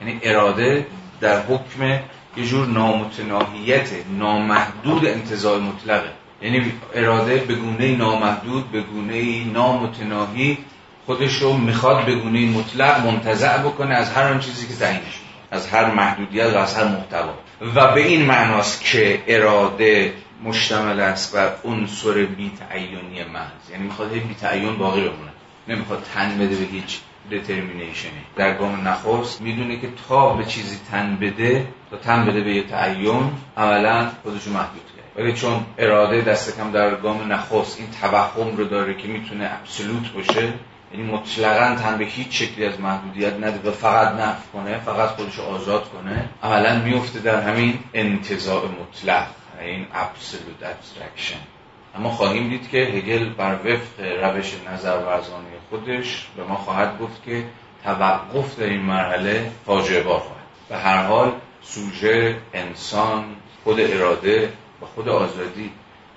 یعنی 0.00 0.20
اراده 0.22 0.86
در 1.20 1.42
حکم 1.42 2.00
یه 2.36 2.44
جور 2.44 2.66
نامتناهیت 2.66 3.90
نامحدود 4.18 5.06
انتظار 5.06 5.60
مطلقه. 5.60 6.10
یعنی 6.42 6.72
اراده 6.94 7.36
به 7.36 7.54
گونه 7.54 7.96
نامحدود 7.96 8.72
به 8.72 8.80
گونه 8.80 9.44
نامتناهی 9.44 10.58
خودش 11.06 11.34
رو 11.34 11.52
می‌خواد 11.52 12.04
به 12.04 12.14
گونه 12.14 12.46
مطلق 12.46 13.06
منتزع 13.06 13.58
بکنه 13.58 13.94
از 13.94 14.12
هر 14.12 14.32
آن 14.32 14.40
چیزی 14.40 14.66
که 14.66 14.74
تعیینش 14.74 15.20
از 15.50 15.68
هر 15.68 15.90
محدودیت 15.90 16.54
و 16.54 16.58
از 16.58 16.76
هر 16.76 16.84
محتوا. 16.84 17.34
و 17.74 17.94
به 17.94 18.06
این 18.06 18.26
معناست 18.26 18.84
که 18.84 19.22
اراده 19.26 20.12
مشتمل 20.44 21.00
است 21.00 21.34
بر 21.34 21.52
عنصر 21.64 22.24
بی 22.24 22.50
تعینی 22.58 23.24
محض. 23.32 23.70
یعنی 23.70 23.84
می‌خواد 23.84 24.12
بی 24.12 24.34
تعین 24.34 24.76
باقی 24.76 25.00
بمونه. 25.00 25.30
نمی‌خواد 25.68 26.06
تن 26.14 26.38
بده 26.38 26.56
به 26.56 26.64
هیچ 26.64 26.98
دترمینیشنی 27.30 28.20
در 28.36 28.54
گام 28.54 28.88
نخست 28.88 29.40
می‌دونه 29.40 29.80
که 29.80 29.88
تا 30.08 30.32
به 30.32 30.44
چیزی 30.44 30.78
تن 30.90 31.16
بده 31.16 31.66
تا 31.90 31.96
تن 31.96 32.26
بده 32.26 32.40
به 32.40 32.54
یه 32.54 32.62
تعین 32.62 33.30
عملا 33.56 34.10
خودشو 34.22 34.50
محدود 34.50 34.82
کرد. 34.96 35.24
ولی 35.24 35.32
چون 35.32 35.66
اراده 35.78 36.20
دست 36.20 36.56
کم 36.56 36.70
در 36.70 36.94
گام 36.94 37.32
نخست 37.32 37.78
این 37.78 37.88
توهم 38.00 38.56
رو 38.56 38.64
داره 38.64 38.94
که 38.94 39.08
می‌تونه 39.08 39.50
ابسولوت 39.60 40.12
باشه 40.12 40.52
یعنی 40.94 41.12
مطلقا 41.12 41.76
تن 41.82 41.98
به 41.98 42.04
هیچ 42.04 42.42
شکلی 42.42 42.66
از 42.66 42.80
محدودیت 42.80 43.34
نده 43.34 43.70
و 43.70 43.72
فقط 43.72 44.12
نفی 44.12 44.48
کنه 44.52 44.78
فقط 44.78 45.08
خودش 45.08 45.38
آزاد 45.38 45.90
کنه 45.90 46.28
عملا 46.42 46.78
میفته 46.78 47.18
در 47.18 47.40
همین 47.40 47.78
انتزاع 47.94 48.62
مطلق 48.64 49.26
این 49.60 49.86
absolute 49.94 50.62
abstraction 50.62 51.40
اما 51.96 52.10
خواهیم 52.10 52.48
دید 52.48 52.70
که 52.70 52.78
هگل 52.78 53.28
بر 53.28 53.54
وفق 53.64 54.00
روش 54.22 54.54
نظر 54.72 54.96
ورزانه 54.96 55.46
خودش 55.70 56.26
به 56.36 56.44
ما 56.44 56.56
خواهد 56.56 56.98
گفت 56.98 57.24
که 57.24 57.44
توقف 57.84 58.58
در 58.58 58.64
این 58.66 58.80
مرحله 58.80 59.50
فاجعه 59.66 60.02
بار 60.02 60.18
خواهد. 60.18 60.40
به 60.68 60.76
هر 60.76 61.02
حال 61.02 61.32
سوژه 61.70 62.36
انسان 62.54 63.24
خود 63.64 63.80
اراده 63.80 64.52
و 64.82 64.86
خود 64.86 65.08
آزادی 65.08 65.70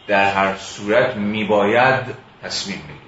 در 0.08 0.34
هر 0.34 0.58
صورت 0.58 1.16
میباید 1.16 2.06
تصمیم 2.44 2.78
بگیره. 2.78 3.00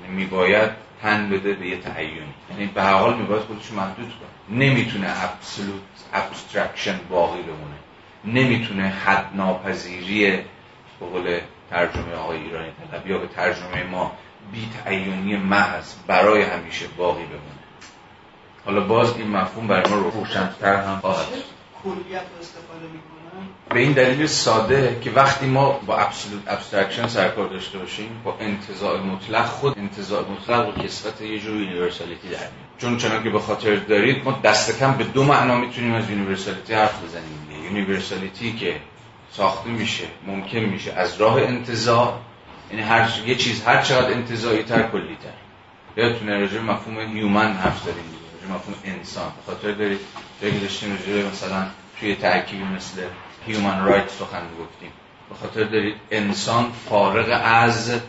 یعنی 0.00 0.16
میباید 0.16 0.70
تن 1.02 1.30
بده 1.30 1.52
به 1.52 1.66
یه 1.66 1.76
تعین 1.76 2.22
یعنی 2.50 2.66
به 2.66 2.82
هر 2.82 2.92
حال 2.92 3.16
میباید 3.16 3.42
خودش 3.42 3.72
محدود 3.72 4.08
کنه. 4.08 4.58
نمی‌تونه 4.58 5.24
absolute 5.24 5.82
abstraction 6.12 7.00
باقی 7.10 7.42
بمونه. 7.42 7.76
نمی‌تونه 8.24 8.88
حد 8.88 9.30
ناپذیری 9.34 10.30
به 11.00 11.06
قول 11.06 11.40
ترجمه 11.70 12.14
آقای 12.14 12.38
ایرانی 12.38 12.68
طلب 12.90 13.06
یا 13.06 13.18
به 13.18 13.26
ترجمه 13.26 13.84
ما 13.90 14.12
بی 14.52 14.68
تعینی 14.84 15.36
محض 15.36 15.94
برای 16.06 16.42
همیشه 16.42 16.86
باقی 16.96 17.24
بمونه. 17.24 17.59
حالا 18.64 18.80
باز 18.80 19.16
این 19.16 19.28
مفهوم 19.30 19.66
برای 19.66 19.90
ما 19.90 19.96
روشنتر 19.96 20.76
هم 20.76 21.00
خواهد 21.00 21.26
کلیت 21.84 22.22
استفاده 22.40 22.86
به 23.70 23.80
این 23.80 23.92
دلیل 23.92 24.26
ساده 24.26 24.98
که 25.04 25.10
وقتی 25.10 25.46
ما 25.46 25.80
با 25.86 25.98
absolute 25.98 26.42
abstraction 26.46 27.06
سرکار 27.06 27.48
داشته 27.48 27.78
باشیم 27.78 28.20
با 28.24 28.34
انتزاع 28.40 29.00
مطلق 29.00 29.46
خود 29.46 29.78
انتزاع 29.78 30.24
مطلق 30.28 30.68
واجد 30.68 31.20
یه 31.20 31.38
جور 31.38 31.56
universality 31.56 32.28
در 32.28 32.38
چون 32.78 32.96
چنان 32.96 33.22
که 33.22 33.30
به 33.30 33.38
خاطر 33.38 33.76
دارید 33.76 34.24
ما 34.24 34.40
دست 34.44 34.78
کم 34.78 34.92
به 34.92 35.04
دو 35.04 35.24
معنا 35.24 35.56
می‌تونیم 35.56 35.94
از 35.94 36.10
universality 36.10 36.74
حرف 36.74 37.04
بزنیم. 37.04 37.64
universality 37.64 38.52
که 38.52 38.76
ساخته 39.32 39.70
میشه 39.70 40.04
ممکن 40.26 40.58
میشه. 40.58 40.92
از 40.92 41.20
راه 41.20 41.42
انتزاع 41.42 42.14
یعنی 42.70 42.82
هر 42.82 43.08
یه 43.26 43.34
چیز 43.34 43.64
هر 43.64 43.82
چقدر 43.82 44.12
انتزاعی 44.12 44.62
تر 44.62 44.82
کلی 44.82 45.16
تر 45.22 46.02
یادتونه 46.02 46.38
راجع 46.38 46.60
مفهوم 46.60 46.98
human 46.98 47.52
حرف 47.52 47.86
داریم 47.86 48.19
مفهوم 48.50 48.74
انسان. 48.84 49.32
خاطر 49.46 49.72
دارید 49.72 50.00
جایی 50.42 50.60
داشتیم 50.60 50.90
راجع 50.90 51.28
مثلا 51.28 51.66
توی 52.00 52.14
ترکیبی 52.14 52.64
مثل 52.64 53.02
human 53.46 53.84
right 53.84 54.08
سخن 54.10 54.42
گفتیم 54.60 54.90
به 55.28 55.34
خاطر 55.34 55.64
دارید 55.64 55.94
انسان 56.10 56.72
فارغ 56.88 57.40
از 57.44 58.00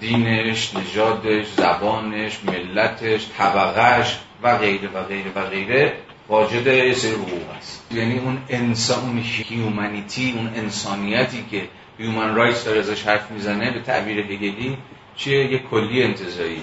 دینش، 0.00 0.74
نژادش، 0.74 1.46
زبانش، 1.56 2.44
ملتش، 2.44 3.26
طبقهش 3.38 4.18
و 4.42 4.58
غیره 4.58 4.88
و 4.88 5.02
غیره 5.02 5.30
و 5.34 5.46
غیره 5.48 5.92
واجد 6.28 6.66
یه 6.66 6.94
سری 6.94 7.12
حقوق 7.12 7.50
است 7.58 7.86
یعنی 7.90 8.18
اون 8.18 8.38
انسان 8.48 9.04
اون 9.04 9.18
humanity 9.18 10.34
اون 10.36 10.46
انسانیتی 10.56 11.44
که 11.50 11.68
human 11.98 12.34
rights 12.34 12.64
داره 12.64 12.78
ازش 12.78 13.02
حرف 13.02 13.30
می‌زنه 13.30 13.70
به 13.70 13.80
تعبیر 13.80 14.18
هگلی 14.18 14.76
چیه؟ 15.16 15.52
یه 15.52 15.58
کلی 15.58 16.02
انتظایی. 16.02 16.62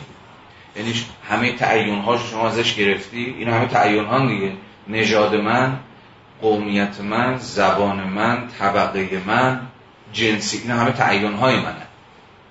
یعنی 0.76 0.94
همه 1.30 1.52
تعیین 1.52 2.00
هاش 2.00 2.20
شما 2.32 2.48
ازش 2.48 2.76
گرفتی؟ 2.76 3.36
این 3.40 3.50
همه 3.50 3.68
تعیین 3.68 4.06
ها 4.06 4.28
دیگه. 4.28 4.52
نژاد 4.88 5.36
من 5.36 5.80
قومیت 6.42 7.02
من 7.02 7.38
زبان 7.38 8.04
من 8.04 8.48
طبقه 8.60 9.22
من 9.28 9.60
جنسی 10.14 10.58
این 10.58 10.72
همه 10.72 10.92
تعیین 10.92 11.34
های 11.34 11.56
منه. 11.56 11.88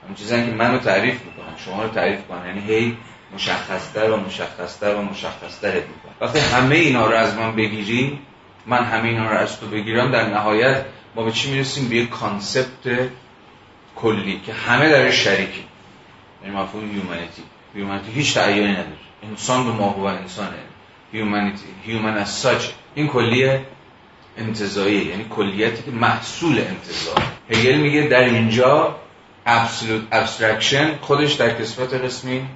همین 0.05 0.15
چیزایی 0.17 0.47
که 0.47 0.53
منو 0.53 0.79
تعریف 0.79 1.15
می‌کنن 1.25 1.57
شما 1.65 1.83
رو 1.83 1.89
تعریف 1.89 2.19
کنن 2.29 2.47
یعنی 2.47 2.61
هی 2.61 2.97
مشخصتر 3.35 4.11
و 4.11 4.17
مشخصتر 4.17 4.95
و 4.95 5.03
مشخصتر 5.03 5.75
می‌کنن. 5.75 6.13
وقتی 6.21 6.39
همه 6.39 6.75
اینا 6.75 7.07
رو 7.07 7.15
از 7.15 7.35
من 7.35 7.57
بگیری 7.57 8.19
من 8.67 8.85
همه 8.85 9.09
اینا 9.09 9.31
رو 9.31 9.37
از 9.37 9.61
تو 9.61 9.67
بگیرم 9.67 10.11
در 10.11 10.27
نهایت 10.27 10.85
ما 11.17 11.23
به 11.23 11.33
چی 11.33 11.51
می‌رسیم؟ 11.51 11.89
به 11.89 11.97
یک 11.97 12.11
concept 12.11 13.09
کلی 13.97 14.41
که 14.47 14.53
همه 14.53 14.89
درش 14.89 15.11
شریکیم 15.11 15.65
یعنی 16.45 16.57
مفهوم 16.57 16.91
humanity 16.91 17.43
humanity 17.75 18.13
هیچ 18.13 18.35
تعیینی 18.35 18.73
نداره. 18.73 18.87
انسان 19.23 19.65
به 19.65 19.71
ما 19.73 19.91
هو 19.91 20.05
انسانه. 20.05 20.57
humanity 21.13 21.65
human 21.83 22.17
از 22.17 22.47
این 22.95 23.09
کلیت 23.09 23.65
انتزاعی 24.39 25.05
یعنی 25.05 25.27
کلیتی 25.31 25.83
که 25.83 25.91
محصول 25.91 26.59
انتزاع. 26.59 27.23
هگل 27.51 27.75
میگه 27.75 28.03
در 28.03 28.25
اینجا 28.25 28.97
absolute 29.47 30.15
abstraction 30.15 31.01
خودش 31.01 31.33
در 31.33 31.61
کسوت 31.61 31.95
قسمی 31.95 32.47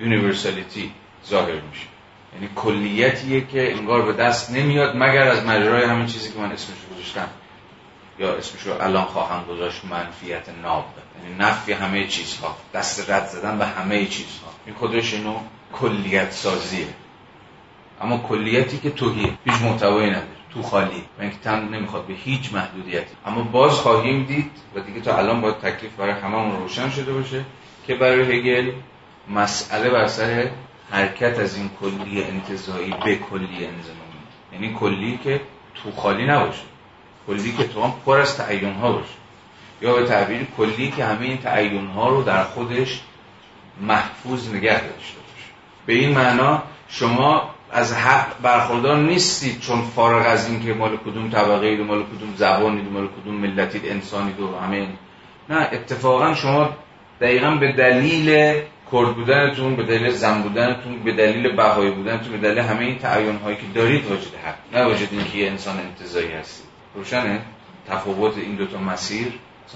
universality 0.00 0.92
ظاهر 1.28 1.60
میشه. 1.70 1.86
یعنی 2.34 2.48
کلیتیه 2.56 3.46
که 3.46 3.72
انگار 3.72 4.02
به 4.02 4.12
دست 4.12 4.50
نمیاد 4.50 4.96
مگر 4.96 5.28
از 5.28 5.44
مجرای 5.46 5.84
همین 5.84 6.06
چیزی 6.06 6.32
که 6.32 6.38
من 6.38 6.52
اسمش 6.52 6.76
گذاشتم. 6.94 7.28
یا 8.18 8.34
اسمش 8.34 8.62
رو 8.62 8.82
الان 8.82 9.04
خواهم 9.04 9.44
گذاشت 9.44 9.84
منفیت 9.84 10.48
ناب 10.62 10.84
یعنی 11.22 11.34
نفی 11.38 11.72
همه 11.72 12.06
چیزها 12.06 12.56
دست 12.74 13.10
رد 13.10 13.26
زدن 13.26 13.58
به 13.58 13.66
همه 13.66 14.06
چیزها. 14.06 14.48
این 14.66 14.74
خودش 14.74 15.14
اینو؟ 15.14 15.34
کلیت 15.72 16.32
سازیه. 16.32 16.86
اما 18.00 18.18
کلیتی 18.18 18.78
که 18.78 18.90
توهیه. 18.90 19.32
هیچ 19.44 19.62
محتوایی 19.62 20.10
نداره. 20.10 20.26
تو 20.54 20.62
خالی. 20.62 21.04
و 21.18 21.22
اینکه 21.22 21.36
تن 21.36 21.68
نمی‌خواد 21.68 22.06
به 22.06 22.14
هیچ 22.14 22.52
محدودیتی 22.52 23.14
اما 23.26 23.42
باز 23.42 23.72
خواهیم 23.72 24.24
دید 24.24 24.50
و 24.74 24.80
دیگه 24.80 25.00
تا 25.00 25.16
الان 25.18 25.40
باید 25.40 25.58
تکلیف 25.58 25.92
برای 25.92 26.12
هممون 26.12 26.56
روشن 26.56 26.90
شده 26.90 27.12
باشه 27.12 27.44
که 27.86 27.94
برای 27.94 28.38
هگل 28.38 28.72
مسئله 29.28 29.90
بر 29.90 30.06
سر 30.06 30.50
حرکت 30.90 31.38
از 31.38 31.56
این 31.56 31.70
کلی 31.80 32.24
انتظایی 32.24 32.94
به 33.04 33.16
کلی 33.16 33.66
انزمامی 33.66 34.22
یعنی 34.52 34.74
کلی 34.80 35.20
که 35.24 35.40
تو 35.74 35.92
خالی 35.92 36.26
نباشه. 36.26 36.62
کلی 37.26 37.52
که 37.52 37.80
هم 37.80 37.94
پر 38.06 38.20
از 38.20 38.36
تعیین 38.36 38.74
ها 38.74 38.92
باشه. 38.92 39.14
یا 39.82 39.94
به 39.94 40.06
تعبیر 40.06 40.46
کلی 40.56 40.90
که 40.90 41.04
همه 41.04 41.24
این 41.24 41.38
تعیین 41.38 41.86
ها 41.86 42.08
رو 42.08 42.22
در 42.22 42.44
خودش 42.44 43.00
محفوظ 43.80 44.54
نگه 44.54 44.80
داشته 44.80 45.18
باشه. 45.18 45.48
به 45.86 45.92
این 45.92 46.12
معنا 46.12 46.62
شما 46.88 47.50
از 47.72 47.94
حق 47.94 48.26
برخوردار 48.42 48.96
نیستید 48.96 49.60
چون 49.60 49.82
فارغ 49.82 50.26
از 50.26 50.48
این 50.48 50.64
که 50.64 50.74
مال 50.74 50.96
کدوم 50.96 51.30
طبقه 51.30 51.66
اید 51.66 51.80
مال 51.80 52.02
کدوم 52.02 52.34
زبانید 52.36 52.86
و 52.86 52.90
مال 52.90 53.08
کدوم 53.08 53.34
ملتید 53.34 53.82
انسانید 53.86 54.40
و 54.40 54.58
همه 54.58 54.86
نه 55.48 55.68
اتفاقا 55.72 56.34
شما 56.34 56.70
دقیقا 57.20 57.50
به 57.50 57.72
دلیل 57.72 58.54
کرد 58.92 59.14
بودنتون 59.14 59.76
به 59.76 59.82
دلیل 59.82 60.10
زن 60.10 60.42
بودنتون 60.42 61.02
به 61.04 61.12
دلیل 61.12 61.56
بهایی 61.56 61.90
بودنتون 61.90 62.32
به 62.32 62.38
دلیل 62.38 62.58
همه 62.58 62.84
این 62.84 62.98
تعیین 62.98 63.36
هایی 63.36 63.56
که 63.56 63.62
دارید 63.74 64.06
واجد 64.06 64.34
حق. 64.44 64.54
نه 64.78 64.84
واجد 64.84 65.08
اینکه 65.10 65.38
یه 65.38 65.50
انسان 65.50 65.78
انتظایی 65.78 66.32
هستید. 66.32 66.71
روشنه؟ 66.94 67.42
تفاوت 67.88 68.38
این 68.38 68.56
دوتا 68.56 68.78
مسیر؟ 68.78 69.32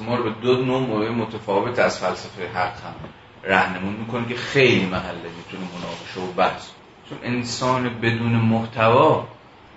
ما 0.07 0.17
رو 0.17 0.25
به 0.25 0.31
دو 0.31 0.65
نوع 0.65 1.11
متفاوت 1.11 1.79
از 1.79 1.99
فلسفه 1.99 2.49
حق 2.49 2.81
هم 2.81 2.95
راهنمون 3.43 3.95
می‌کنه 3.95 4.29
که 4.29 4.35
خیلی 4.35 4.87
محله 4.87 5.31
می‌تونه 5.37 5.63
مناقشه 5.75 6.21
و 6.21 6.33
بحث. 6.33 6.71
چون 7.09 7.19
انسان 7.23 8.01
بدون 8.01 8.33
محتوا 8.33 9.29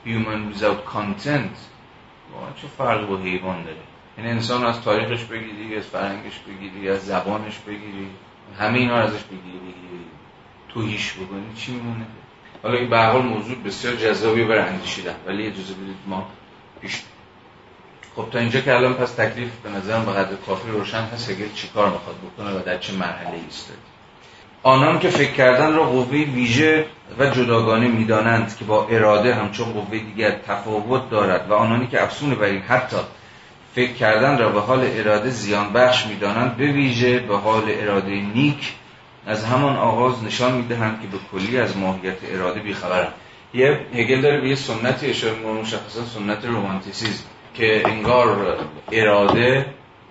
human 0.06 0.54
without 0.54 0.94
content 0.96 1.58
واقعا 2.34 2.54
چه 2.62 2.68
فرق 2.78 3.08
با 3.08 3.18
حیوان 3.18 3.64
داره؟ 3.64 3.78
یعنی 4.18 4.30
انسان 4.32 4.66
از 4.66 4.82
تاریخش 4.82 5.24
بگیری 5.24 5.76
از 5.76 5.86
فرهنگش 5.86 6.40
بگیری 6.48 6.90
از 6.90 7.06
زبانش 7.06 7.58
بگیری 7.68 8.08
همه 8.60 8.80
اینا 8.80 8.96
ازش 8.96 9.24
بگیری 9.24 9.60
بگیری 9.60 10.06
تو 10.70 10.82
هیش 10.82 11.14
بکنی 11.14 11.56
چی 11.56 11.72
میمونه؟ 11.72 12.06
حالا 12.64 12.78
این 12.78 12.90
به 12.90 13.06
حال 13.06 13.22
موضوع 13.22 13.56
بسیار 13.56 13.96
جذابی 13.96 14.44
برای 14.44 14.62
اندیشیدن 14.62 15.16
ولی 15.26 15.48
اجازه 15.48 15.74
بدید 15.74 15.96
ما 16.08 16.28
پیش 16.82 17.04
خب 18.20 18.30
تا 18.32 18.40
اینجا 18.40 18.60
که 18.60 18.76
الان 18.76 18.94
پس 18.94 19.12
تکلیف 19.12 19.50
به 19.64 19.70
نظرم 19.70 20.06
به 20.06 20.12
قدر 20.12 20.36
کافی 20.48 20.72
روشن 20.72 21.02
هست 21.02 21.30
اگر 21.30 21.46
چی 21.56 21.68
کار 21.68 21.90
می‌خواد 21.90 22.16
بکنه 22.16 22.60
و 22.60 22.64
در 22.64 22.78
چه 22.78 22.94
مرحله 22.94 23.34
ایستاد 23.46 23.78
آنان 24.64 25.00
که 25.00 25.10
فکر 25.10 25.32
کردن 25.32 25.76
را 25.76 25.84
قوه 25.84 26.18
ویژه 26.18 26.86
و 27.20 27.26
جداگانه 27.26 27.88
می‌دانند 27.88 28.58
که 28.58 28.66
با 28.66 28.88
اراده 28.88 29.36
همچون 29.36 29.74
قوه 29.74 30.00
دیگر 30.00 30.32
تفاوت 30.32 31.10
دارد 31.10 31.50
و 31.50 31.54
آنانی 31.54 31.88
که 31.88 32.04
افسون 32.04 32.36
بر 32.36 32.44
این 32.44 32.62
حتی 32.62 32.98
فکر 33.76 33.94
کردن 33.94 34.38
را 34.38 34.50
به 34.50 34.62
حال 34.62 34.90
اراده 34.94 35.30
زیان 35.30 35.74
بخش 35.74 36.08
می‌دانند 36.08 36.58
به 36.58 36.66
ویژه 36.66 37.20
به 37.20 37.38
حال 37.38 37.64
اراده 37.68 38.10
نیک 38.10 38.74
از 39.28 39.46
همان 39.46 39.76
آغاز 39.76 40.24
نشان 40.24 40.52
می‌دهند 40.52 41.02
که 41.02 41.08
به 41.08 41.18
کلی 41.32 41.60
از 41.60 41.78
ماهیت 41.78 42.18
اراده 42.34 42.60
بیخبرند. 42.60 43.14
یه 43.54 43.80
هگل 43.94 44.22
داره 44.22 44.42
به 44.42 44.50
یه 44.50 44.56
سنتی 44.56 45.10
اشاره 45.10 45.36
مشخصا 45.62 46.06
سنت 46.06 46.46
رومانتیسیزم. 46.46 47.24
که 47.60 47.88
انگار 47.88 48.58
اراده 48.92 49.66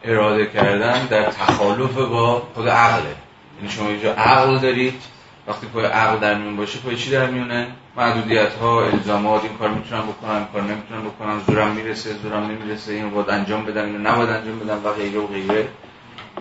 اراده 0.04 0.46
کردن 0.46 1.06
در 1.06 1.24
تخالف 1.24 1.92
با 1.92 2.42
خود 2.54 2.68
عقله. 2.68 3.14
یعنی 3.58 3.70
شما 3.70 3.88
اینجا 3.88 4.12
عقل 4.14 4.58
دارید 4.58 5.02
وقتی 5.46 5.66
پای 5.66 5.84
عقل 5.84 6.18
در 6.18 6.34
میون 6.34 6.56
باشه 6.56 6.78
پای 6.78 6.96
چی 6.96 7.10
در 7.10 7.26
میونه؟ 7.30 7.66
محدودیت 7.96 8.54
ها 8.54 8.84
الزامات 8.84 9.44
این 9.44 9.56
کار 9.58 9.68
می‌تونم 9.68 10.02
بکنم 10.02 10.34
این 10.34 10.46
کار 10.52 10.62
نمی‌تونم 10.62 11.04
بکنم 11.04 11.42
زورم 11.46 11.70
می‌رسه 11.70 12.14
زورم 12.14 12.42
نمی‌رسه 12.42 12.92
این 12.92 13.10
باید 13.10 13.30
انجام 13.30 13.64
بدم 13.64 13.84
اینو 13.84 13.98
نباید 13.98 14.30
انجام 14.30 14.58
بدم 14.58 14.80
و 14.84 14.92
غیره 14.92 15.20
و 15.20 15.26
غیره. 15.26 15.68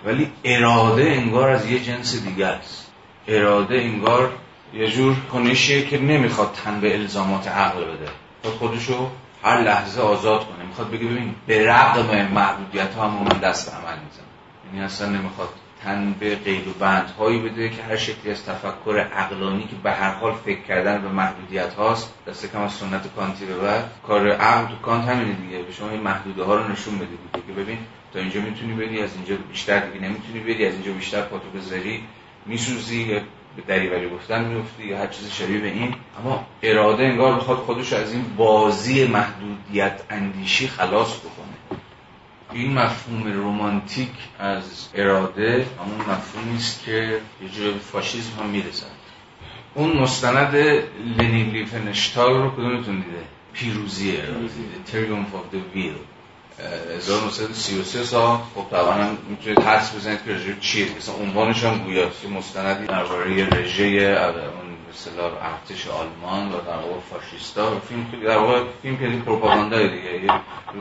ولی 0.06 0.32
اراده 0.44 1.04
انگار 1.04 1.50
از 1.50 1.72
یه 1.72 1.80
جنس 1.80 2.24
دیگه 2.24 2.46
است. 2.46 2.92
اراده 3.28 3.76
انگار 3.76 4.32
یه 4.74 4.88
جور 4.88 5.16
کنشیه 5.34 5.86
که 5.86 5.98
نمی‌خواد 5.98 6.52
تن 6.64 6.82
به 6.82 6.96
الزامات 6.96 7.48
عقل 7.48 7.84
بده. 7.84 8.08
خود 8.44 8.54
خودشو 8.54 9.10
هر 9.44 9.62
لحظه 9.62 10.02
آزاد 10.02 10.48
کنه. 10.48 10.66
می‌خواد 10.66 10.92
بگه 10.92 11.08
ببین 11.08 11.36
به 11.48 11.66
رقم 11.66 12.28
محدودیت 12.34 12.94
ها 12.94 13.10
هم 13.10 13.24
من 13.24 13.40
دست 13.40 13.74
عمل 13.74 14.00
می‌زنم 14.04 14.28
یعنی 14.66 14.86
اصلا 14.86 15.10
نمی‌خواد 15.10 15.50
تن 15.84 16.16
به 16.20 16.36
قید 16.36 16.68
و 16.68 16.72
بندهایی 16.80 17.40
بده 17.40 17.70
که 17.70 17.84
هر 17.84 17.96
شکلی 17.96 18.32
از 18.32 18.46
تفکر 18.46 19.00
عقلانی 19.00 19.64
که 19.64 19.76
به 19.84 19.92
هر 19.92 20.14
حال 20.14 20.34
فکر 20.34 20.62
کردن 20.62 21.02
به 21.02 21.10
محدودیت 21.10 21.74
هاست. 21.74 22.14
دست 22.28 22.52
کم 22.52 22.62
از 22.62 22.72
سنت 22.72 23.16
کانتی 23.16 23.46
به 23.46 23.58
بعد. 23.58 23.92
کار 24.08 24.32
عقل 24.32 24.68
تو 24.68 24.76
کانت 24.76 25.08
همینه 25.08 25.34
دیگه. 25.34 25.58
به 25.58 25.72
شما 25.72 25.90
این 25.90 26.02
محدوده 26.02 26.44
ها 26.44 26.56
رو 26.56 26.72
نشون 26.72 26.96
بده 26.96 27.08
که 27.48 27.54
ببین 27.54 27.78
تا 28.14 28.20
اینجا 28.20 28.42
می‌تونی 28.42 28.74
بری 28.74 29.02
از 29.02 29.16
اینجا 29.16 29.36
بیشتر 29.50 29.80
دیگه 29.80 30.06
نمی‌تونی 30.06 30.40
بری 30.40 30.66
از 30.66 30.74
اینجا 30.74 30.92
بیشتر 30.92 31.22
پاتو 31.22 31.50
بذاری. 31.50 32.04
میسوزی 32.46 33.22
به 33.58 33.64
دریوری 33.68 34.10
گفتن 34.10 34.46
میفتی 34.46 34.84
یا 34.84 34.98
هر 34.98 35.08
چیز 35.08 35.32
شبیه 35.32 35.60
به 35.60 35.68
این. 35.68 35.96
اما 36.20 36.46
اراده 36.64 37.04
انگار 37.04 37.36
بخواد 37.36 37.58
خودش 37.58 37.94
از 37.94 38.14
این 38.14 38.26
بازی 38.38 39.08
محدودیت 39.08 40.02
اندیشی 40.10 40.68
خلاص 40.68 41.20
بکنه. 41.20 41.80
این 42.52 42.74
مفهوم 42.74 43.34
رومانتیک 43.34 44.10
از 44.40 44.90
اراده 44.96 45.66
همون 45.80 46.00
مفهومی 46.00 46.58
است 46.58 46.84
که 46.86 47.20
یه 47.44 47.50
جور 47.56 47.78
فاشیسم 47.78 48.40
هم 48.40 48.50
می‌رسد. 48.50 48.98
اون 49.76 49.98
مستند 49.98 50.56
لنین 51.18 51.50
لیفنشتال 51.50 52.34
رو 52.34 52.50
کدومتون 52.52 52.96
دیده؟ 52.96 53.24
پیروزی 53.54 54.18
اراده. 54.18 54.48
Triumph 54.92 55.34
of 55.36 55.56
the 55.56 55.78
Will. 55.78 56.17
1933 56.60 58.04
سال. 58.04 58.38
خب 58.56 58.66
طبعا 58.72 59.18
می‌تونید 59.30 59.60
حدس 59.60 59.96
بزنید 59.96 60.20
که 60.26 60.32
رژه 60.32 60.58
چیه. 60.60 60.88
مثلا 60.98 61.16
عنوانش 61.16 61.64
هم 61.64 61.78
گویاست 61.78 62.22
که 62.22 62.28
مستندی 62.28 62.88
درباره 62.88 63.50
رژه 63.50 63.84
اون 63.84 64.78
مثلا 64.90 65.26
ارتش 65.26 65.88
آلمان 65.88 66.48
و 66.48 66.62
در 66.62 66.78
واقع 66.78 67.00
فاشیستا. 67.10 67.76
و 67.76 67.80
فیلم 67.80 68.12
که 68.12 68.18
در 68.18 68.38
واقع 68.38 68.64
فیلم 68.82 68.98
که 68.98 69.24
پروپاگاندا 69.26 69.88
دیگه 69.88 70.24
یه 70.24 70.32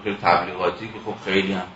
خیلی 0.04 0.16
تبلیغاتی 0.22 0.86
که 0.86 0.98
خب 1.06 1.14
خیلی 1.24 1.52
هم 1.52 1.66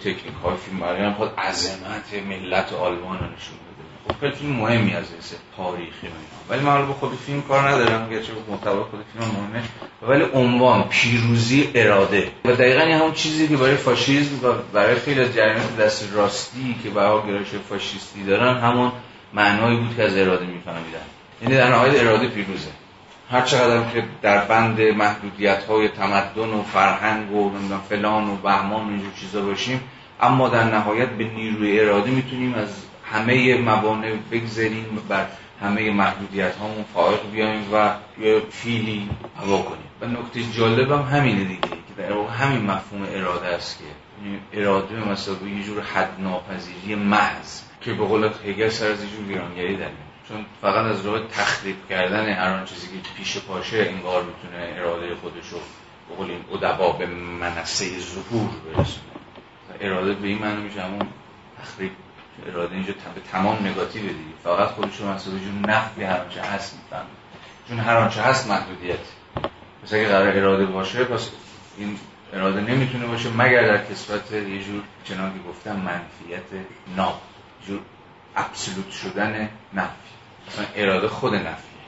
تکنیک 0.00 0.34
های 0.42 0.56
فیلم 0.56 0.80
برای 0.80 1.02
هم 1.02 1.14
خود 1.14 1.30
عظمت 1.38 2.14
ملت 2.28 2.72
آلمان 2.72 3.18
رو 3.18 3.24
نشون 3.24 3.67
خب 4.08 4.30
فیلم 4.30 4.52
مهمی 4.52 4.94
از 4.94 5.04
این 5.10 5.40
تاریخی 5.56 6.06
و 6.06 6.10
ولی 6.52 6.60
من 6.60 6.86
به 6.86 6.92
خود 6.92 7.14
فیلم 7.26 7.42
کار 7.42 7.68
ندارم 7.68 8.10
گرچه 8.10 8.32
محتوا 8.48 8.84
خود 8.84 9.00
فیلم 9.12 9.30
مهمه. 9.30 9.62
ولی 10.02 10.24
عنوان 10.34 10.82
پیروزی 10.82 11.70
اراده. 11.74 12.30
و 12.44 12.52
دقیقا 12.52 12.80
همون 12.80 13.12
چیزی 13.12 13.48
که 13.48 13.56
برای 13.56 13.76
فاشیسم 13.76 14.46
و 14.46 14.52
برای 14.72 14.94
خیلی 14.94 15.20
از 15.20 15.34
جریانات 15.34 15.76
دست 15.76 16.08
راستی 16.14 16.76
که 16.82 16.90
برای 16.90 17.22
گرایش 17.26 17.48
فاشیستی 17.68 18.24
دارن 18.24 18.58
همون 18.58 18.92
معنایی 19.34 19.76
بود 19.76 19.96
که 19.96 20.02
از 20.02 20.16
اراده 20.16 20.46
میفهمیدن. 20.46 21.06
یعنی 21.42 21.54
در 21.54 21.70
نهایت 21.70 22.02
اراده 22.02 22.28
پیروزه. 22.28 22.70
هر 23.30 23.42
چقدر 23.42 23.90
که 23.92 24.04
در 24.22 24.44
بند 24.44 24.80
محدودیت 24.80 25.64
های 25.64 25.88
تمدن 25.88 26.48
و 26.48 26.62
فرهنگ 26.62 27.32
و 27.32 27.50
فلان 27.88 28.28
و 28.28 28.36
بهمان 28.36 28.86
و 28.86 28.88
اینجور 28.88 29.12
چیزا 29.20 29.42
باشیم 29.42 29.80
اما 30.20 30.48
در 30.48 30.64
نهایت 30.64 31.08
به 31.08 31.24
نیروی 31.24 31.80
اراده 31.80 32.10
می‌تونیم 32.10 32.54
از 32.54 32.68
همه 33.12 33.58
موانع 33.58 34.16
بگذاریم 34.32 35.02
بر 35.08 35.26
همه 35.62 35.90
محدودیت 35.90 36.56
هامون 36.56 36.84
فائق 36.94 37.30
بیایم 37.32 37.74
و 37.74 37.94
یه 38.20 38.42
فیلی 38.50 39.10
هوا 39.40 39.62
کنیم. 39.62 39.88
و 40.00 40.06
نکته 40.06 40.42
جالبم 40.42 41.02
همینه 41.02 41.44
دیگه 41.44 41.60
که 41.60 41.94
در 41.96 42.12
همین 42.12 42.70
مفهوم 42.70 43.02
اراده 43.02 43.46
است 43.46 43.78
که 43.78 43.84
یعنی 44.24 44.40
اراده 44.52 45.10
مثلا 45.10 45.34
یه 45.48 45.64
جور 45.64 45.82
حد 45.82 46.14
ناپذیری 46.18 46.94
محض 46.94 47.60
که 47.80 47.92
به 47.92 48.04
قول 48.04 48.30
هگل 48.46 48.68
سر 48.68 48.90
از 48.90 49.04
یه 49.04 49.10
جور 49.10 49.28
ویرانگری 49.28 49.76
در 49.76 49.88
چون 50.28 50.44
فقط 50.60 50.86
از 50.86 51.06
راه 51.06 51.26
تخریب 51.28 51.76
کردن 51.88 52.32
هر 52.32 52.52
آن 52.52 52.64
چیزی 52.64 52.86
که 52.86 53.10
پیش 53.16 53.38
پاشه 53.38 53.76
انگار 53.76 54.24
می‌تونه 54.24 54.74
اراده 54.76 55.14
خودش 55.14 55.48
رو 55.48 55.58
به 56.08 56.14
قول 56.16 56.30
این 56.30 56.44
ادبا 56.52 56.92
به 56.92 57.06
منصه 57.06 57.98
ظهور 57.98 58.50
برسونه. 58.66 59.04
اراده 59.80 60.14
به 60.14 60.28
این 60.28 60.38
معنی 60.38 60.62
میشه 60.62 60.82
همون 60.82 61.06
تخریب 61.62 61.90
اراده 62.46 62.74
اینجا 62.74 62.92
به 63.14 63.20
تمام 63.32 63.66
نگاتیو 63.66 64.02
دیگه 64.02 64.14
فقط 64.44 64.68
خودش 64.68 64.96
رو 65.00 65.08
مثلا 65.08 65.32
جون 65.38 65.70
نفی 65.70 66.02
هر 66.02 66.20
آنچه 66.20 66.42
هست 66.42 66.74
میفهم 66.74 67.06
چون 67.68 67.78
هر 67.78 67.96
آنچه 67.96 68.22
هست 68.22 68.48
محدودیت. 68.48 68.98
مثلا 69.84 69.98
اگه 69.98 70.08
قرار 70.08 70.36
اراده 70.36 70.66
باشه 70.66 71.04
پس 71.04 71.30
این 71.78 71.98
اراده 72.32 72.60
نمی‌تونه 72.60 73.06
باشه 73.06 73.28
مگر 73.30 73.66
در 73.66 73.84
کسبت 73.84 74.32
یه 74.32 74.64
جور 74.64 74.82
چنان 75.04 75.32
که 75.32 75.38
گفتم 75.48 75.76
منفیت 75.76 76.64
ناب 76.96 77.20
جور 77.66 77.80
ابسولوت 78.36 78.90
شدن 78.90 79.48
نفی. 79.74 79.88
مثلا 80.48 80.64
اراده 80.76 81.08
خود 81.08 81.34
نفیه. 81.34 81.78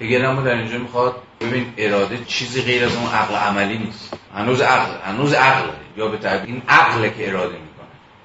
اگر 0.00 0.26
اما 0.26 0.42
در 0.42 0.54
اینجا 0.54 0.78
می‌خواد 0.78 1.22
ببین 1.40 1.74
اراده 1.76 2.24
چیزی 2.24 2.62
غیر 2.62 2.84
از 2.84 2.96
اون 2.96 3.06
عقل 3.06 3.34
عملی 3.34 3.78
نیست. 3.78 4.14
هنوز 4.34 4.60
عقل 4.60 5.12
هنوز 5.12 5.32
عقل 5.32 5.68
یا 5.96 6.08
به 6.08 6.18
تعبیر 6.18 6.54
این 6.54 6.62
عقله 6.68 7.10
که 7.10 7.28
اراده 7.28 7.54
می‌کنه. 7.54 7.71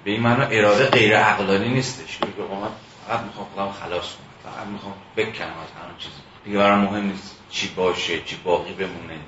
به 0.07 0.13
این 0.13 0.21
معنا 0.21 0.43
اراده 0.43 0.85
غیر 0.85 1.17
عقلانی 1.17 1.69
نیستش. 1.69 2.17
که 2.17 2.25
قامت 2.25 2.71
فقط 3.07 3.19
می‌خوام 3.19 3.47
خودم 3.53 3.71
خلاص 3.71 4.05
کنم 4.05 4.51
فقط 4.53 4.67
می‌خوام 4.67 4.93
بکنم 5.17 5.47
از 5.47 5.71
هر 5.81 5.99
چیزی 5.99 6.15
دیگه 6.45 6.57
برام 6.57 6.79
مهم 6.79 7.03
نیست 7.03 7.35
چی 7.49 7.67
باشه 7.67 8.21
چی 8.21 8.35
باقی 8.43 8.73
بمونه. 8.73 9.19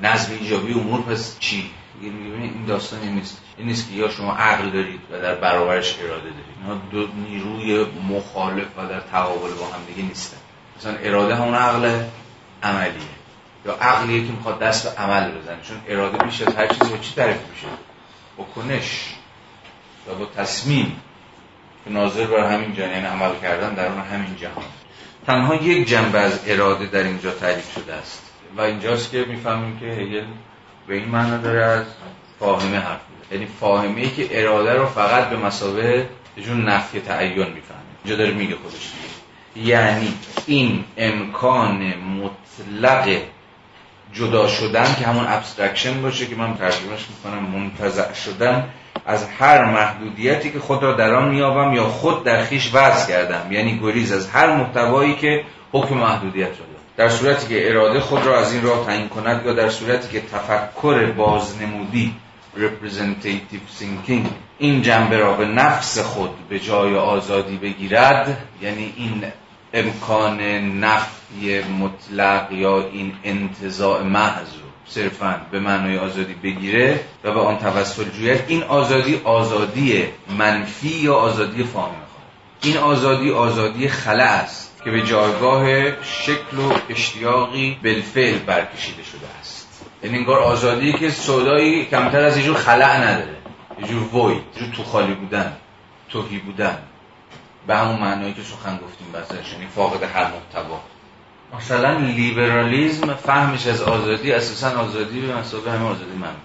نظم 0.00 0.32
ایجابی 0.40 0.72
امور 0.72 1.00
پس 1.00 1.38
چی؟ 1.38 1.70
این 2.02 2.64
داستانی 2.66 3.10
نیست. 3.10 3.40
این 3.58 3.66
نیست 3.66 3.90
که 3.90 3.96
یا 3.96 4.10
شما 4.10 4.32
عقل 4.32 4.70
دارید 4.70 5.00
و 5.10 5.20
در 5.20 5.34
برابرش 5.34 5.98
اراده 5.98 6.22
دارید. 6.22 6.56
اینا 6.62 6.74
دو 6.90 7.06
نیروی 7.06 7.86
مخالف 8.08 8.66
و 8.76 8.86
در 8.88 9.00
تقابل 9.00 9.54
با 9.54 9.66
هم 9.66 9.84
دیگه 9.86 10.08
نیستن. 10.08 10.36
مثلا 10.78 10.96
اراده 10.96 11.36
همون 11.36 11.54
عقل 11.54 12.02
عملیه. 12.62 12.92
یا 13.66 13.74
عقلیه 13.74 14.26
که 14.26 14.32
می‌خواد 14.32 14.58
دست 14.58 14.88
به 14.88 15.02
عمل 15.02 15.30
بزنه. 15.30 15.62
چون 15.62 15.76
اراده 15.88 16.24
بیش 16.24 16.42
از 16.42 16.56
هر 16.56 16.66
چیزی 16.66 16.90
با 16.90 16.98
چی 16.98 17.14
تعریف 17.14 17.38
میشه؟ 17.50 17.66
با 18.36 18.44
کنش. 18.44 19.14
و 20.10 20.14
با 20.14 20.26
تصمیم 20.36 20.96
که 21.84 21.90
ناظر 21.90 22.26
بر 22.26 22.52
همین 22.52 22.74
جهان 22.74 22.90
یعنی 22.90 23.06
عمل 23.06 23.30
کردن 23.42 23.74
در 23.74 23.86
اون 23.86 24.00
همین 24.00 24.36
جهان. 24.36 24.64
تنها 25.26 25.54
یک 25.54 25.88
جنبه 25.88 26.18
از 26.18 26.40
اراده 26.46 26.86
در 26.86 27.02
اینجا 27.02 27.30
تعریف 27.30 27.74
شده 27.74 27.94
است. 27.94 28.22
و 28.56 28.60
اینجاست 28.60 29.10
که 29.10 29.24
می‌فهمیم 29.28 29.78
که 29.78 29.86
هگل 29.86 30.24
به 30.86 30.94
این 30.94 31.08
معنا 31.08 31.36
داره 31.36 31.64
از 31.64 31.84
فاهمه 32.40 32.78
حرف 32.78 33.00
یعنی 33.32 33.46
فاهمه 33.60 34.00
ای 34.00 34.10
که 34.10 34.40
اراده 34.40 34.72
رو 34.72 34.86
فقط 34.86 35.28
به 35.28 35.36
مثابه 35.36 36.08
چون 36.46 36.68
نفی 36.68 37.00
تعین 37.00 37.32
می‌فهمه. 37.32 37.80
اینجا 38.04 38.16
داره 38.16 38.34
میگه 38.34 38.54
خودش. 38.54 38.92
یعنی 39.56 40.14
این 40.46 40.84
امکان 40.96 41.94
مطلق 41.96 43.20
جدا 44.12 44.48
شدن 44.48 44.94
که 44.98 45.06
همون 45.06 45.26
abstraction 45.26 46.02
باشه 46.02 46.26
که 46.26 46.36
من 46.36 46.56
ترجمهش 46.56 47.06
می‌کنم 47.10 47.42
منتزع 47.42 48.12
شدن 48.12 48.70
از 49.06 49.28
هر 49.38 49.64
محدودیتی 49.64 50.50
که 50.50 50.58
خود 50.58 50.82
را 50.82 50.92
در 50.92 51.14
آن 51.14 51.28
میابم 51.28 51.74
یا 51.74 51.84
خود 51.84 52.24
در 52.24 52.44
خویش 52.44 52.70
وضع 52.74 53.08
کردم. 53.08 53.52
یعنی 53.52 53.78
گریز 53.82 54.12
از 54.12 54.30
هر 54.30 54.56
محتوایی 54.56 55.14
که 55.14 55.44
حکم 55.72 55.94
محدودیت 55.94 56.48
را 56.48 56.68
در 56.98 57.08
صورتی 57.08 57.48
که 57.48 57.70
اراده 57.70 58.00
خود 58.00 58.26
را 58.26 58.38
از 58.38 58.52
این 58.52 58.62
راه 58.62 58.86
تعیین 58.86 59.08
کند 59.08 59.46
یا 59.46 59.52
در 59.52 59.68
صورتی 59.68 60.08
که 60.08 60.20
تفکر 60.20 61.06
بازنمودی 61.06 62.14
representative 62.56 63.82
thinking 63.82 64.26
این 64.58 64.82
جنبه 64.82 65.18
را 65.18 65.32
به 65.32 65.44
نفس 65.44 65.98
خود 65.98 66.30
به 66.48 66.58
جای 66.58 66.96
آزادی 66.96 67.56
بگیرد 67.56 68.38
یعنی 68.62 68.92
این 68.96 69.24
امکان 69.72 70.40
نفی 70.80 71.60
مطلق 71.80 72.52
یا 72.52 72.88
این 72.92 73.12
انتظاع 73.24 74.02
محض 74.02 74.48
صرفا 74.88 75.40
به 75.50 75.60
معنای 75.60 75.98
آزادی 75.98 76.34
بگیره 76.34 77.00
و 77.24 77.32
به 77.32 77.40
آن 77.40 77.58
توسل 77.58 78.04
جوید 78.04 78.44
این 78.48 78.62
آزادی 78.62 79.20
آزادی 79.24 80.04
منفی 80.38 80.88
یا 80.88 81.14
آزادی 81.14 81.64
فاهمه 81.64 82.08
این 82.62 82.76
آزادی 82.76 83.30
آزادی 83.32 83.88
خلع 83.88 84.22
است 84.22 84.82
که 84.84 84.90
به 84.90 85.02
جایگاه 85.02 85.90
شکل 86.02 86.58
و 86.58 86.72
اشتیاقی 86.88 87.78
بالفعل 87.84 88.38
برکشیده 88.38 89.02
شده 89.02 89.26
است. 89.40 89.84
یعنی 90.02 90.18
انگار 90.18 90.38
آزادی 90.38 90.92
که 90.92 91.10
سودایی 91.10 91.84
کمتر 91.84 92.20
از 92.20 92.36
یه 92.36 92.44
جور 92.44 92.56
خلع 92.56 92.96
نداره. 92.96 93.36
یه 93.80 93.86
جور 93.86 94.14
وید 94.14 94.42
یه 94.54 94.62
جور 94.62 94.74
تو 94.76 94.84
خالی 94.84 95.14
بودن 95.14 95.56
توهی 96.08 96.38
بودن. 96.38 96.78
به 97.66 97.76
همون 97.76 98.00
معنایی 98.00 98.34
که 98.34 98.42
سخن 98.42 98.76
گفتیم 98.76 99.12
بسش 99.12 99.52
یعنی 99.52 99.66
فاقد 99.74 100.02
هر 100.02 100.24
محتوا. 100.24 100.80
مثلا 101.56 101.98
لیبرالیزم 101.98 103.14
فهمش 103.14 103.66
از 103.66 103.82
آزادی 103.82 104.32
اساسا 104.32 104.80
آزادی 104.80 105.20
به 105.20 105.36
مسابقه 105.36 105.70
همه 105.70 105.84
آزادی 105.84 106.16
منفی 106.16 106.36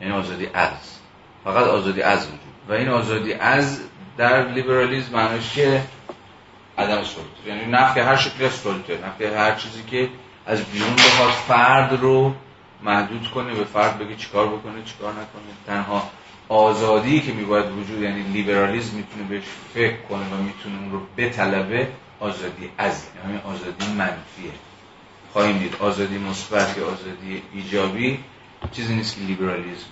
یعنی 0.00 0.12
آزادی 0.12 0.46
از. 0.54 0.98
فقط 1.44 1.64
آزادی 1.64 2.02
از 2.02 2.26
وجود 2.26 2.40
و 2.68 2.72
این 2.72 2.88
آزادی 2.88 3.32
از 3.32 3.80
در 4.16 4.48
لیبرالیزم 4.52 5.12
معنیش 5.12 5.52
که 5.52 5.82
عدم 6.78 7.04
سلطه. 7.04 7.48
یعنی 7.48 7.72
نفی 7.72 8.00
هر 8.00 8.16
شکلی 8.16 8.46
از 8.46 8.52
سلطه. 8.52 8.98
نفی 9.06 9.24
هر 9.24 9.54
چیزی 9.54 9.82
که 9.82 10.08
از 10.46 10.64
بیرون 10.64 10.92
بخواد 10.92 11.30
فرد 11.30 12.00
رو 12.00 12.34
محدود 12.82 13.30
کنه 13.30 13.54
به 13.54 13.64
فرد 13.64 13.98
بگه 13.98 14.16
چیکار 14.16 14.46
بکنه 14.46 14.82
چیکار 14.84 15.12
نکنه. 15.12 15.52
تنها 15.66 16.10
آزادی 16.48 17.20
که 17.20 17.32
میباید 17.32 17.66
وجود 17.66 18.02
یعنی 18.02 18.22
لیبرالیزم 18.22 18.96
می‌تونه 18.96 19.24
بهش 19.28 19.44
فکر 19.74 19.96
کنه 19.96 20.20
و 20.20 20.42
می‌تونه 20.42 20.78
اون 20.78 20.92
رو 20.92 21.00
بطلبه 21.16 21.88
آزادی 22.20 22.70
از 22.78 23.02
یعنی 23.24 23.38
آزادی 23.38 23.92
منفیه. 23.92 24.52
خواهیم 25.32 25.58
دید 25.58 25.76
آزادی 25.80 26.18
مثبت 26.18 26.78
یا 26.78 26.86
آزادی 26.86 27.42
ایجابی؟ 27.54 28.18
چیزی 28.72 28.94
نیست 28.94 29.14
که 29.14 29.20
لیبرالیزم 29.20 29.86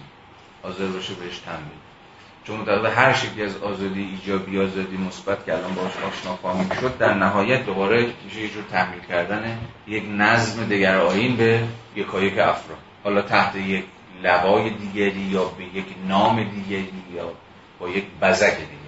آزاد 0.63 0.93
باشه 0.93 1.15
بهش 1.15 1.39
تنبیه 1.39 1.79
چون 2.49 2.65
در 2.65 2.87
هر 2.87 3.13
شکلی 3.13 3.43
از 3.43 3.57
آزادی 3.57 4.01
ایجابی 4.01 4.61
آزادی 4.61 4.97
مثبت 4.97 5.47
که 5.47 5.55
الان 5.55 5.75
باش 5.75 5.93
آشنا 5.97 6.37
خواهیم 6.37 6.69
شد 6.81 6.99
در 6.99 7.15
نهایت 7.15 7.67
دوباره 7.67 8.07
میشه 8.25 8.41
یه 8.41 8.49
جور 8.49 8.65
تحمیل 8.71 9.01
کردن 9.09 9.59
یک 9.87 10.05
نظم 10.11 10.65
دیگر 10.65 10.97
آین 10.97 11.37
به 11.37 11.63
یکایک 11.97 12.33
افراد. 12.33 12.79
حالا 13.05 13.23
تحت 13.23 13.57
یک 13.57 13.85
لوای 14.23 14.71
دیگری 14.71 15.21
یا 15.21 15.45
به 15.45 15.65
یک 15.65 15.87
نام 16.09 16.45
دیگری 16.45 17.03
یا 17.15 17.33
با 17.79 17.89
یک 17.89 18.05
بزک 18.23 18.55
دیگری. 18.55 18.88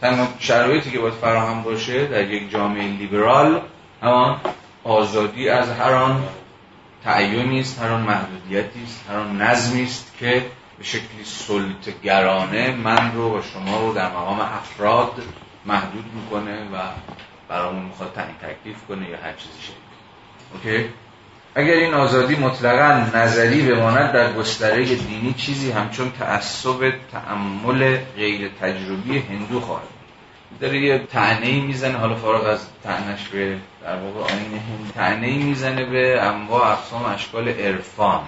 تنها 0.00 0.28
شرایطی 0.38 0.90
که 0.90 0.98
باید 0.98 1.14
فراهم 1.14 1.62
باشه 1.62 2.06
در 2.06 2.30
یک 2.30 2.50
جامعه 2.50 2.88
لیبرال 2.88 3.60
همان 4.02 4.40
آزادی 4.84 5.48
از 5.48 5.70
هر 5.70 5.92
آن 5.92 6.22
تعیینی 7.04 7.60
است 7.60 7.82
هر 7.82 7.88
آن 7.88 8.00
محدودیتی 8.00 8.82
است 8.84 9.04
هر 9.10 9.16
آن 9.16 9.42
نظمی 9.42 9.82
است 9.82 10.12
که 10.18 10.46
به 10.78 10.84
شکلی 10.84 11.24
سلطگرانه 11.24 12.70
من 12.70 13.12
رو 13.14 13.38
و 13.38 13.42
شما 13.42 13.80
رو 13.80 13.94
در 13.94 14.08
مقام 14.08 14.40
افراد 14.40 15.22
محدود 15.66 16.04
می‌کنه 16.14 16.64
و 16.64 16.78
برامون 17.48 17.84
می‌خواد 17.84 18.12
تعیین 18.12 18.36
تکلیف 18.36 18.76
کنه 18.88 19.08
یا 19.08 19.16
هر 19.16 19.32
چیزی 19.32 19.60
شکلی 19.62 19.76
اوکی؟ 20.54 20.90
اگر 21.54 21.74
این 21.74 21.94
آزادی 21.94 22.36
مطلقا 22.36 23.18
نظری 23.18 23.62
بماند 23.62 24.12
در 24.12 24.32
گستره 24.32 24.84
دینی 24.84 25.34
چیزی 25.38 25.70
همچون 25.70 26.12
تعصب 26.18 26.92
تعمل 27.12 27.96
غیر 28.16 28.50
تجربی 28.60 29.18
هندو 29.18 29.60
خواهد 29.60 30.00
داره 30.60 30.80
یه 30.80 30.98
طعنه 31.12 31.46
ای 31.46 31.60
می‌زنه 31.60 31.98
حالا 31.98 32.14
فارغ 32.14 32.46
از 32.46 32.60
طعنش 32.84 33.28
به 33.28 33.56
در 33.82 33.96
واقع 33.96 34.20
آیین 34.20 34.52
هند 34.52 34.92
طعنه 34.94 35.26
ای 35.26 35.38
می‌زنه 35.38 35.84
به 35.84 36.22
انواع 36.22 36.72
اقسام 36.72 37.04
اشکال 37.04 37.48
عرفان. 37.48 38.20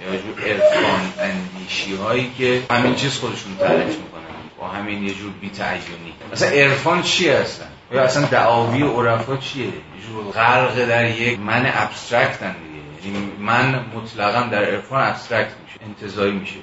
یا 0.00 0.16
جور 0.16 0.48
عرفان 0.48 1.12
اندیشی 1.18 1.96
هایی 1.96 2.32
که 2.38 2.62
همین 2.70 2.94
چیز 2.94 3.18
خودشون 3.18 3.56
تعریف 3.56 3.96
می‌کنن 3.96 4.20
با 4.58 4.68
همین 4.68 5.04
یه 5.04 5.14
جور 5.14 5.32
بی‌تعینی 5.40 6.14
مثلا 6.32 6.48
عرفان 6.48 7.02
چی 7.02 7.28
هستن؟ 7.28 7.68
یا 7.92 8.02
اصلا 8.02 8.26
دعاوی 8.26 8.82
عرفا 8.82 9.36
چیه؟ 9.36 9.66
یه 9.66 9.72
جور 10.06 10.24
غرق 10.24 10.88
در 10.88 11.10
یک 11.10 11.40
من 11.40 11.70
abstract 11.74 12.45
ان 12.45 12.54
دیگه. 13.02 13.16
یعنی 13.16 13.32
من 13.38 13.84
مطلقا 13.94 14.40
در 14.40 14.64
عرفان 14.64 15.02
abstract 15.02 15.52
میشه 15.64 15.80
انتزاعی 15.84 16.32
میشه. 16.32 16.56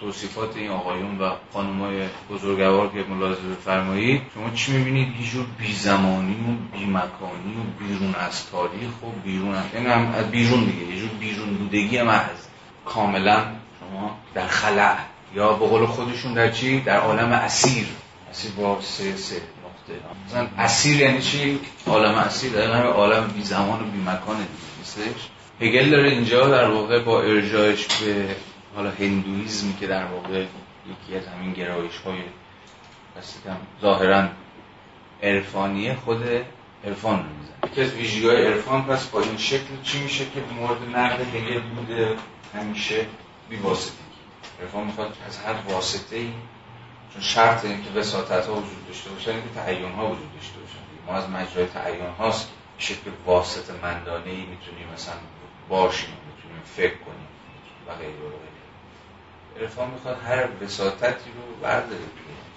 توصیفات 0.00 0.56
این 0.56 0.70
آقایون 0.70 1.18
و 1.18 1.30
خانمای 1.52 2.02
بزرگوار 2.30 2.88
که 2.88 3.04
ملاحظه 3.08 3.48
بفرمایید 3.48 4.22
شما 4.34 4.50
چی 4.50 4.72
می‌بینید؟ 4.72 5.20
یه 5.20 5.26
جور 5.30 5.46
بیزمانی 5.58 6.34
و 6.34 6.76
بیمکانی 6.76 7.56
و 7.56 7.84
بیرون 7.84 8.14
از 8.14 8.50
تاریخ 8.50 9.02
و 9.02 9.06
بیرون 9.24 9.54
از 9.54 9.64
یعنی 9.74 9.86
هم 9.86 10.14
از 10.14 10.30
بیرون 10.30 10.64
دیگه 10.64 10.94
یه 10.94 11.00
جور 11.00 11.10
بیرون 11.20 11.54
بودگی 11.54 12.02
محض 12.02 12.46
کاملا 12.84 13.44
شما 13.80 14.18
در 14.34 14.46
خلع 14.46 14.96
یا 15.34 15.52
به 15.52 15.66
قول 15.66 15.86
خودشون 15.86 16.34
در 16.34 16.50
چی؟ 16.50 16.80
در 16.80 16.96
عالم 16.96 17.32
اسیر. 17.32 17.86
اسیر 18.30 18.50
با 18.50 18.78
سه 18.80 19.16
سه. 19.16 19.42
مثلا 20.26 20.48
اسیر 20.58 21.00
یعنی 21.00 21.22
چی؟ 21.22 21.60
عالم 21.86 22.14
اسیر. 22.14 22.52
در 22.52 22.86
عالم 22.86 23.26
بی 23.26 23.42
زمان 23.42 23.80
و 23.82 23.84
بی 23.84 23.98
مکان 23.98 24.36
مثلش 24.80 25.28
هگل 25.60 25.90
داره 25.90 26.10
اینجا 26.10 26.48
در 26.48 26.70
واقع 26.70 27.02
با 27.02 27.22
ارجاعش 27.22 27.86
به 27.86 28.36
حالا 28.76 28.90
هندویزمی 28.90 29.74
که 29.80 29.86
در 29.86 30.04
واقع 30.04 30.38
یکی 30.38 31.16
از 31.16 31.26
همین 31.26 31.52
گرایش 31.52 31.98
های 31.98 32.18
ظاهرا 33.80 34.28
عرفانی 35.22 35.94
خود 35.94 36.24
عرفان 36.84 37.18
رو 37.18 37.24
میزن 37.24 37.72
یکی 37.72 37.80
از 37.80 37.94
ویژگی 37.94 38.28
های 38.28 38.46
عرفان 38.46 38.84
پس 38.84 39.06
با 39.06 39.20
این 39.20 39.36
شکل 39.36 39.82
چی 39.82 40.02
میشه 40.02 40.24
که 40.24 40.40
مورد 40.60 40.96
نقد 40.96 41.20
هگل 41.20 41.60
بوده؟ 41.60 42.16
همیشه 42.54 43.06
بی 43.48 43.56
واسطه 43.56 43.94
عرفان 44.62 44.84
می‌خواد 44.84 45.16
از 45.26 45.38
هر 45.38 45.72
واسطه 45.72 46.16
ای 46.16 46.30
چون 47.16 47.24
شرط 47.24 47.64
این 47.64 47.84
که 47.84 48.00
وساطت 48.00 48.46
ها 48.46 48.54
وجود 48.54 48.86
داشته 48.88 49.10
باشن 49.10 49.32
که 49.32 49.48
تعیین 49.54 49.92
ها 49.92 50.06
وجود 50.06 50.34
داشته 50.34 50.58
باشن 50.58 50.78
ما 51.06 51.12
از 51.12 51.30
مجرای 51.30 51.66
تعیین 51.66 52.06
هاست. 52.18 52.48
شکل 52.78 53.10
واسطه 53.26 53.72
مندانه 53.82 54.30
ای 54.30 54.40
می‌تونیم 54.40 54.88
مثلا 54.94 55.14
باشیم 55.68 56.10
می‌تونیم 56.10 56.62
فکر 56.64 56.96
کنیم 57.04 57.28
و 57.88 57.94
غیره 57.94 58.12
و 58.12 59.60
عرفان 59.60 59.90
می‌خواد 59.90 60.20
هر 60.26 60.48
وساطتی 60.62 61.30
رو 61.30 61.56
برداره 61.62 62.00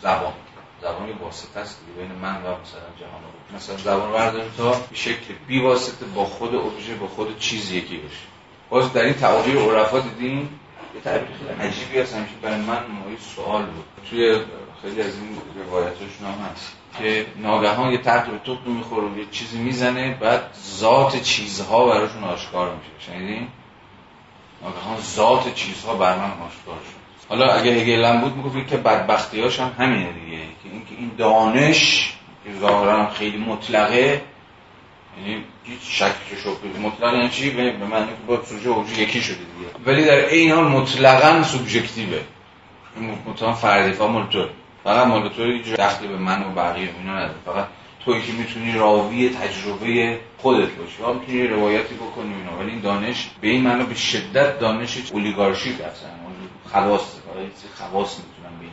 زبان. 0.02 0.34
زبان 0.82 1.08
یه 1.08 1.16
واسطه 1.16 1.60
است 1.60 1.80
بین 1.98 2.12
من 2.12 2.36
و 2.36 2.40
مثلا 2.40 2.90
جهان 3.00 3.22
رو 3.24 3.56
مثلا 3.56 3.78
زبان 3.78 4.12
برداریم 4.12 4.52
تا 4.58 4.72
به 4.72 4.96
شکل 4.96 5.34
بی 5.48 5.60
واسطه 5.60 6.06
با 6.06 6.26
خود 6.26 6.56
ابژه 6.56 6.96
با 6.96 7.08
خود 7.08 7.40
چیز 7.40 7.72
یکی 7.72 7.98
بشه. 7.98 8.26
باز 8.70 8.94
در 8.94 9.04
این 9.04 9.14
تعابیر 9.14 9.58
عرفا 9.58 10.00
دیدیم 10.00 10.59
یه 11.00 11.04
تعبیر 11.04 11.28
عجیبی 11.62 12.00
هست 12.00 12.16
همیشه 12.16 12.34
برای 12.42 12.58
من 12.58 12.66
مایه 12.66 13.18
سوال 13.36 13.66
بود. 13.66 13.86
توی 14.10 14.40
خیلی 14.82 15.02
از 15.02 15.14
این 15.16 15.38
روایتاشون 15.66 16.28
هم 16.28 16.52
هست 16.52 16.74
که 17.00 17.26
ناگهان 17.38 17.92
یه 17.92 17.98
به 17.98 18.40
توپ 18.44 18.68
می‌خوره 18.68 19.18
یه 19.18 19.26
چیزی 19.32 19.58
می‌زنه 19.58 20.18
بعد 20.22 20.42
ذات 20.80 21.22
چیزها 21.22 21.86
براشون 21.86 22.24
آشکار 22.24 22.76
میشه. 22.76 23.12
شنیدین 23.12 23.48
ناگهان 24.64 25.00
ذات 25.00 25.54
چیزها 25.54 25.94
بر 25.94 26.18
من 26.18 26.24
آشکار 26.24 26.80
شد. 26.86 27.30
حالا 27.30 27.54
اگه 27.54 27.72
هگل 27.72 28.20
بود 28.22 28.36
می‌گفت 28.36 28.68
که 28.68 28.78
بدبختیاش 28.78 29.60
هم 29.60 29.72
همینه 29.80 30.12
دیگه. 30.12 30.38
که 30.38 30.70
اینکه 30.72 30.96
این 30.98 31.12
دانش 31.18 32.14
که 32.44 32.60
ظاهرا 32.60 33.10
خیلی 33.10 33.38
مطلقه 33.38 34.22
یعنی 35.18 35.44
هیچ 35.64 35.80
شکی 35.82 36.36
شد 36.44 36.58
مطلق 36.82 37.14
یعنی 37.14 37.30
چی؟ 37.30 37.50
به 37.50 37.72
من 37.72 38.06
که 38.06 38.14
با 38.28 38.44
سوژه 38.44 38.70
اوجی 38.70 39.02
یکی 39.02 39.22
شده 39.22 39.36
دیگه. 39.36 39.86
ولی 39.86 40.06
در 40.06 40.30
این 40.30 40.52
حال 40.52 40.68
مطلقا 40.68 41.44
سوبژکتیوه. 41.44 42.22
این 42.96 43.18
مطلقا 43.28 43.54
فردی 43.54 44.04
مال 44.04 44.28
تو 44.28 44.46
فقط 44.84 45.08
مال 45.08 45.30
تو 45.30 45.74
دخلی 45.76 46.08
به 46.08 46.18
من 46.18 46.44
و 46.44 46.52
بقیه 46.52 46.90
اینا 47.00 47.16
نداره. 47.16 47.40
فقط 47.46 47.68
توی 48.06 48.22
که 48.22 48.34
می‌تونی 48.34 48.74
راوی 48.74 49.30
تجربه 49.30 50.20
خودت 50.38 50.70
باشی. 50.70 51.02
یا 51.02 51.14
می‌تونی 51.14 51.48
روایتی 51.48 51.96
بکنی 51.96 52.34
اینا. 52.34 52.58
ولی 52.60 52.70
این 52.72 52.80
دانش 52.80 53.30
به 53.42 53.48
این 53.48 53.62
معنی 53.62 53.84
به 53.84 53.96
شدت 53.96 54.60
دانش 54.60 54.98
اولیگارشیک 55.12 55.82
اصلا. 55.82 56.10
خواص 56.72 57.02
خواص 57.78 58.18
می‌تونن 58.18 58.60
به 58.60 58.66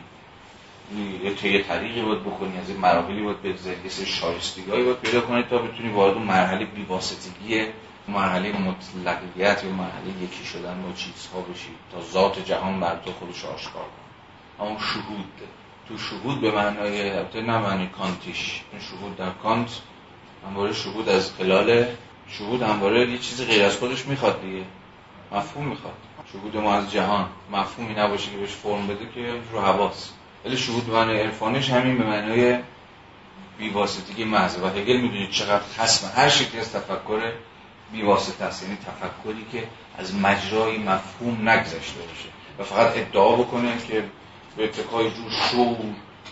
یه 1.23 1.33
طی 1.35 1.63
طریقی 1.63 2.01
باید 2.01 2.21
بکنی 2.21 2.57
از 2.57 2.69
این 2.69 2.79
مراحلی 2.79 3.21
باید 3.21 3.41
به 3.41 3.49
یه 3.49 3.89
سری 3.89 4.05
شایستگی 4.05 4.71
باید 4.71 4.99
پیدا 4.99 5.21
کنی 5.21 5.43
تا 5.43 5.57
بتونی 5.57 5.89
وارد 5.89 6.13
اون 6.13 6.23
مرحله 6.23 6.65
بیواسطگی 6.65 7.65
مرحله 8.07 8.51
مطلقیت 8.51 9.63
یا 9.63 9.71
مرحله 9.71 10.23
یکی 10.23 10.45
شدن 10.45 10.81
با 10.81 10.93
چیزها 10.93 11.41
بشی 11.41 11.69
تا 11.91 12.01
ذات 12.01 12.45
جهان 12.45 12.79
بر 12.79 12.95
تو 13.05 13.11
خودش 13.11 13.45
آشکار 13.45 13.83
کنه. 13.83 14.67
اون 14.67 14.77
شهود 14.77 15.31
تو 15.87 15.97
شهود 15.97 16.41
به 16.41 16.51
معنای 16.51 17.09
البته 17.09 17.41
نه 17.41 17.57
معنی 17.57 17.87
کانتیش 17.87 18.61
این 18.71 18.81
شهود 18.81 19.17
در 19.17 19.29
کانت 19.29 19.81
همواره 20.47 20.73
شهود 20.73 21.09
از 21.09 21.33
خلال 21.33 21.85
شهود 22.27 22.61
همواره 22.61 23.09
یه 23.09 23.17
چیزی 23.17 23.45
غیر 23.45 23.63
از 23.63 23.77
خودش 23.77 24.05
می‌خواد 24.05 24.41
دیگه. 24.41 24.63
مفهوم 25.31 25.65
می‌خواد. 25.67 25.93
شهود 26.33 26.57
ما 26.57 26.73
از 26.73 26.91
جهان. 26.91 27.29
مفهومی 27.51 27.93
نباشه 27.93 28.31
که 28.31 28.37
بهش 28.37 28.49
فرم 28.49 28.87
بده 28.87 29.09
که 29.15 29.33
رو 29.51 29.61
حواس. 29.61 30.11
ولی 30.47 30.57
شهود 30.57 30.85
به 30.85 30.93
معنای 30.93 31.21
عرفانش 31.21 31.69
همین 31.69 31.97
به 31.97 32.03
معنای 32.03 32.59
بیواسطگی 33.57 34.23
محض 34.23 34.57
و 34.57 34.67
هگل 34.67 34.97
می‌دونید 34.97 35.29
چقدر 35.29 35.63
خصم 35.77 36.11
هر 36.15 36.29
شکلی 36.29 36.61
از 36.61 36.73
تفکر 36.73 37.31
بیواسطه 37.91 38.43
است. 38.43 38.63
یعنی 38.63 38.77
تفکری 38.77 39.45
که 39.51 39.67
از 39.97 40.15
مجرای 40.15 40.77
مفهوم 40.77 41.49
نگذشته 41.49 41.99
باشه. 41.99 42.29
و 42.59 42.63
فقط 42.63 42.97
ادعا 42.97 43.35
بکنه 43.35 43.77
که 43.87 44.03
به 44.57 44.63
اتکای 44.63 45.11
جور 45.11 45.31
شور 45.51 45.77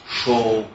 شوق 0.09 0.65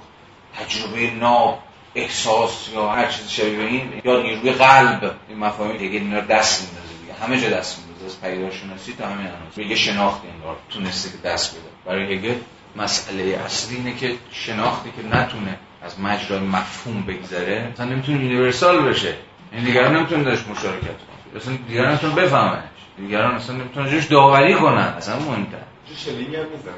تجربه 0.59 1.11
ناب 1.11 1.63
احساس 1.95 2.69
یا 2.75 2.89
هر 2.89 3.07
چیز 3.07 3.29
شبیه 3.29 3.65
این 3.65 4.01
یا 4.05 4.23
نیروی 4.23 4.53
قلب. 4.53 5.15
این 5.29 5.39
مفاهیم 5.39 5.77
دیگه 5.77 5.99
اینا 5.99 6.21
دست 6.21 6.63
میندازه 6.63 6.95
دیگه. 7.01 7.13
همه 7.25 7.41
جا 7.41 7.57
دست 7.57 7.79
میندازه. 7.79 7.91
از 8.07 8.21
پیداشناسی 8.21 8.93
تا 8.93 9.07
همین 9.07 9.29
به 9.57 9.67
یه 9.67 9.77
شناخت 9.77 10.23
انگار 10.35 10.57
تونسته 10.71 11.11
که 11.11 11.29
دست 11.29 11.55
بده. 11.55 11.69
برای 11.85 12.15
هگل 12.15 12.35
مسئله 12.77 13.23
اصلی 13.45 13.77
اینه 13.77 13.97
که 13.97 14.15
شناختی 14.33 14.91
که 14.91 15.17
نتونه 15.17 15.59
از 15.83 16.01
مجرای 16.01 16.41
مفهوم 16.41 17.03
بگذره 17.03 17.69
مثلا 17.73 17.87
نمی‌تونه 17.87 18.25
یونیورسال 18.25 18.83
بشه. 18.83 19.15
این 19.53 19.65
دیگران 19.65 19.97
نمی‌تونه 19.97 20.25
داشت 20.25 20.49
مشارکت 20.49 20.83
کنه. 20.83 21.37
اصلا 21.37 21.57
دیگران 21.69 21.89
نمی‌تونه 21.89 22.15
بفهمنش. 22.15 22.63
دیگران 22.97 23.35
اصلا 23.35 23.57
نمی‌تونن 23.57 23.91
جوش 23.91 24.05
داوری 24.05 24.55
کنن. 24.55 24.79
اصلا 24.79 25.19
مهمتر. 25.19 25.59
شلینگ 25.97 26.37
هم 26.37 26.43
می‌زنه 26.43 26.75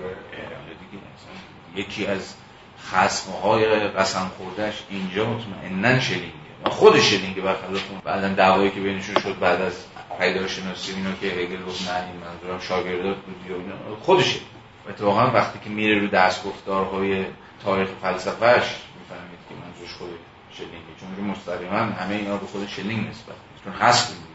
یکی 1.77 2.07
از 2.07 2.35
خصمهای 2.91 3.65
قسم 3.89 4.31
خوردهش 4.39 4.75
اینجا 4.91 5.27
مطمئنن 5.31 6.01
شلینگه. 6.01 6.33
خود 6.65 7.01
شلینگه 7.01 7.43
برخلاف 7.43 7.83
بعدا 8.05 8.29
دعوایی 8.29 8.71
که 8.71 8.81
بینشون 8.81 9.15
شد 9.15 9.39
بعد 9.39 9.61
از 9.61 9.73
پیداشناسی 10.21 10.93
اینو 10.93 11.11
که 11.21 11.27
هگل 11.27 11.65
گفت 11.65 11.89
نه 11.91 11.97
این 11.97 12.17
منظورم 12.17 12.61
شاگردات 12.61 13.17
بود 13.17 13.37
یا 13.49 13.57
خودشه 14.03 14.41
اتفاقا 14.89 15.31
وقتی 15.31 15.59
که 15.65 15.71
میره 15.71 16.01
رو 16.01 16.07
دست 16.07 16.45
گفتارهای 16.45 17.27
تاریخ 17.65 17.89
فلسفهش 18.03 18.65
می‌فهمید 19.01 19.39
که 19.49 19.55
منظورش 19.55 19.95
خود 19.99 20.09
شلینگه. 20.53 20.77
چون 21.01 21.25
مستقیما 21.25 21.77
همه 21.77 22.15
اینا 22.15 22.37
به 22.37 22.47
خود 22.47 22.69
شلینگ 22.69 23.09
نسبت 23.09 23.35
چون 23.65 23.73
هست 23.73 24.09
دیگه 24.09 24.33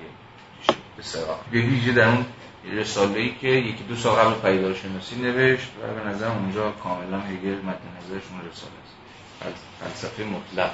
به 1.52 1.60
ویژه 1.60 1.92
در 1.92 2.08
اون 2.08 2.26
رساله 2.72 3.20
ای 3.20 3.36
که 3.42 3.48
یکی 3.48 3.84
دو 3.84 3.96
سال 3.96 4.16
قبل 4.16 4.34
پیداشناسی 4.34 5.16
نوشت 5.16 5.68
و 5.84 5.94
به 5.94 6.10
نظر 6.10 6.28
اونجا 6.28 6.72
کاملا 6.72 7.20
هگل 7.20 7.56
مد 7.56 7.80
نظرش 7.98 8.24
اون 8.32 8.52
رساله 8.52 8.72
است. 8.82 9.64
فلسفه 9.80 10.24
مطلق. 10.24 10.72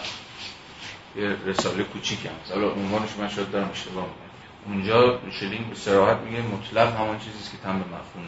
یه 1.15 1.38
رساله 1.45 1.83
کوچیک 1.83 2.25
هم 2.25 2.31
حالا 2.49 2.71
عنوانش 2.71 3.09
من 3.19 3.29
شاید 3.29 3.51
دارم 3.51 3.69
اشتباه 3.71 4.05
اونجا 4.65 5.19
شلینگ 5.31 5.69
به 5.69 5.75
صراحت 5.75 6.17
میگه 6.17 6.41
مطلق 6.41 6.95
همان 6.95 7.19
چیزی 7.19 7.51
که 7.51 7.57
تن 7.63 7.79
به 7.79 7.86
مفهوم 7.86 8.25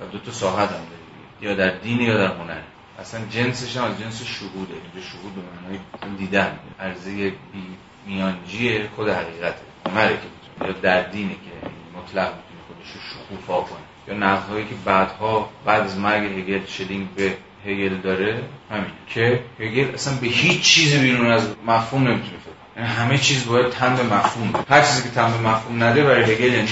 و 0.00 0.06
دو 0.12 0.18
تا 0.18 0.32
ساحت 0.32 0.68
هم 0.68 0.74
داره 0.76 1.06
یا 1.40 1.54
در 1.54 1.78
دین 1.78 2.00
یا 2.00 2.16
در 2.16 2.34
هنر. 2.34 2.60
اصلا 3.00 3.20
جنسش 3.30 3.76
هم 3.76 3.84
از 3.84 4.00
جنس 4.00 4.22
شهوده. 4.22 4.74
اینجا 4.74 5.08
شهود 5.08 5.34
به 5.34 5.40
معنای 5.42 5.78
دیدن 6.18 6.58
عرضه 6.80 7.10
بی 7.30 7.62
میانجی 8.06 8.88
خود 8.96 9.08
حقیقته. 9.08 9.62
هنره 9.86 10.08
که 10.14 10.66
یا 10.66 10.72
در 10.72 11.02
دینه 11.02 11.32
که 11.32 11.68
مطلق 11.98 12.34
می‌تونه 12.34 12.60
خودش 12.66 12.90
رو 12.94 13.00
شکوفا 13.00 13.60
کنه. 13.60 13.78
یا 14.08 14.14
نقدهایی 14.14 14.64
که 14.64 14.74
بعدها 14.84 15.50
بعد 15.64 15.82
از 15.82 15.98
مرگ 15.98 16.38
هگل 16.38 16.66
شلینگ 16.66 17.08
به 17.14 17.36
هگل 17.66 17.96
داره 17.96 18.42
همین. 18.70 18.90
که 19.08 19.42
هگل 19.60 19.94
اصلا 19.94 20.14
به 20.14 20.26
هیچ 20.26 20.62
چیز 20.62 20.96
بیرون 20.96 21.30
از 21.30 21.48
مفهوم 21.66 22.02
نمی‌تونه 22.02 22.38
فکر 22.38 22.82
یعنی 22.82 22.88
همه 22.88 23.18
چیز 23.18 23.46
باید 23.46 23.70
تن 23.70 23.96
به 23.96 24.02
مفهوم. 24.02 24.64
هر 24.68 24.82
چیزی 24.82 25.02
که 25.02 25.08
تن 25.08 25.32
به 25.32 25.48
مفهوم 25.48 25.82
نده 25.82 26.04
برای 26.04 26.32
هگل 26.32 26.52
یعنی 26.52 26.68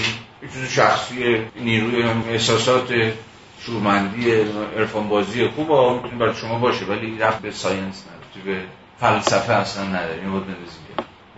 چیز 0.52 0.68
شخصی 0.70 1.46
نیروی 1.56 2.02
احساسات 2.02 3.12
شورمندی 3.60 4.30
عرفان 4.76 5.08
بازی 5.08 5.48
خوب 5.48 5.70
می‌تونه 5.70 6.18
برای 6.18 6.34
شما 6.34 6.58
باشه 6.58 6.84
ولی 6.84 7.18
ربط 7.18 7.42
به 7.42 7.50
science 7.50 8.04
نداره 8.06 8.58
به 8.58 8.66
فلسفه 9.00 9.52
اصلا 9.52 9.84
نداره 9.84 10.20
این 10.20 10.30
بود 10.30 10.56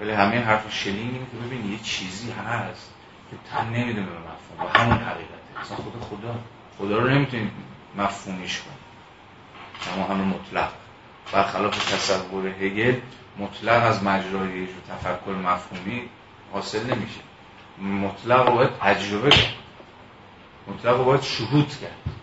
ولی 0.00 0.10
همه 0.10 0.40
حرف 0.40 0.74
شلینگ 0.74 0.98
اینه 0.98 1.18
که 1.18 1.46
ببین 1.46 1.72
یه 1.72 1.78
چیزی 1.78 2.30
هست 2.30 2.90
که 3.30 3.36
تن 3.50 3.68
نمیده 3.68 4.00
به 4.00 4.06
مفهوم 4.06 4.74
و 4.74 4.78
همون 4.78 4.98
حقیقته. 4.98 5.60
اصلا 5.60 5.76
خود 5.76 5.92
خدا 6.00 6.38
خدا 6.78 6.98
رو 6.98 7.10
نمی‌تونید 7.10 7.50
مفهومیش 7.96 8.60
کنید 8.60 8.86
اما 9.94 10.14
همه 10.14 10.24
مطلق. 10.24 10.68
برخلاف 11.32 11.92
تصور 11.92 12.46
هگل 12.46 12.94
مطلق 13.38 13.84
از 13.84 14.02
مجرای 14.02 14.62
و 14.62 14.66
تفکر 14.88 15.32
مفهومی 15.32 16.02
حاصل 16.52 16.94
نمیشه. 16.94 17.20
مطلق 17.82 18.48
رو 18.48 18.54
باید 18.54 18.70
تجربه 18.80 19.30
کرد. 19.30 19.54
مطلق 20.68 20.96
رو 20.96 21.04
باید 21.04 21.22
شهود 21.22 21.68
کرد. 21.80 22.14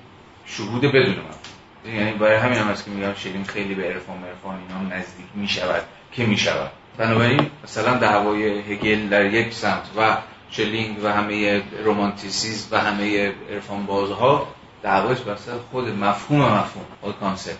شهود 0.46 0.82
بدون 0.82 1.16
مفهوم 1.16 1.96
یعنی 1.96 2.12
برای 2.12 2.38
همین 2.38 2.58
هم 2.58 2.68
هست 2.68 2.86
که 2.86 2.92
میگم 2.92 3.13
شلینگ 3.13 3.43
خیلی 3.44 3.76
به 3.76 3.84
عرفان 3.84 4.24
عرفان 4.24 4.60
اینا 4.60 4.96
نزدیک 4.96 5.26
می‌شود. 5.36 5.84
که 6.12 6.26
می‌شود. 6.26 6.72
بنابراین 6.98 7.50
مثلا 7.63 7.98
دعوای 7.98 8.60
هگل 8.60 9.10
در 9.10 9.26
یک 9.26 9.54
سمت 9.54 9.89
و 9.98 10.18
شلینگ 10.50 11.04
و 11.04 11.13
همه 11.13 11.62
رومانتیسیست 11.84 12.67
و 12.72 12.80
همه 12.80 13.34
عرفان 13.50 13.86
بازها 13.86 14.48
دعواش 14.84 15.20
بر 15.19 15.36
سر 15.36 15.52
خود 15.72 15.88
مفهوم 15.88 16.42
مفهوم. 16.42 16.86
آیا 17.02 17.13
concept. 17.13 17.58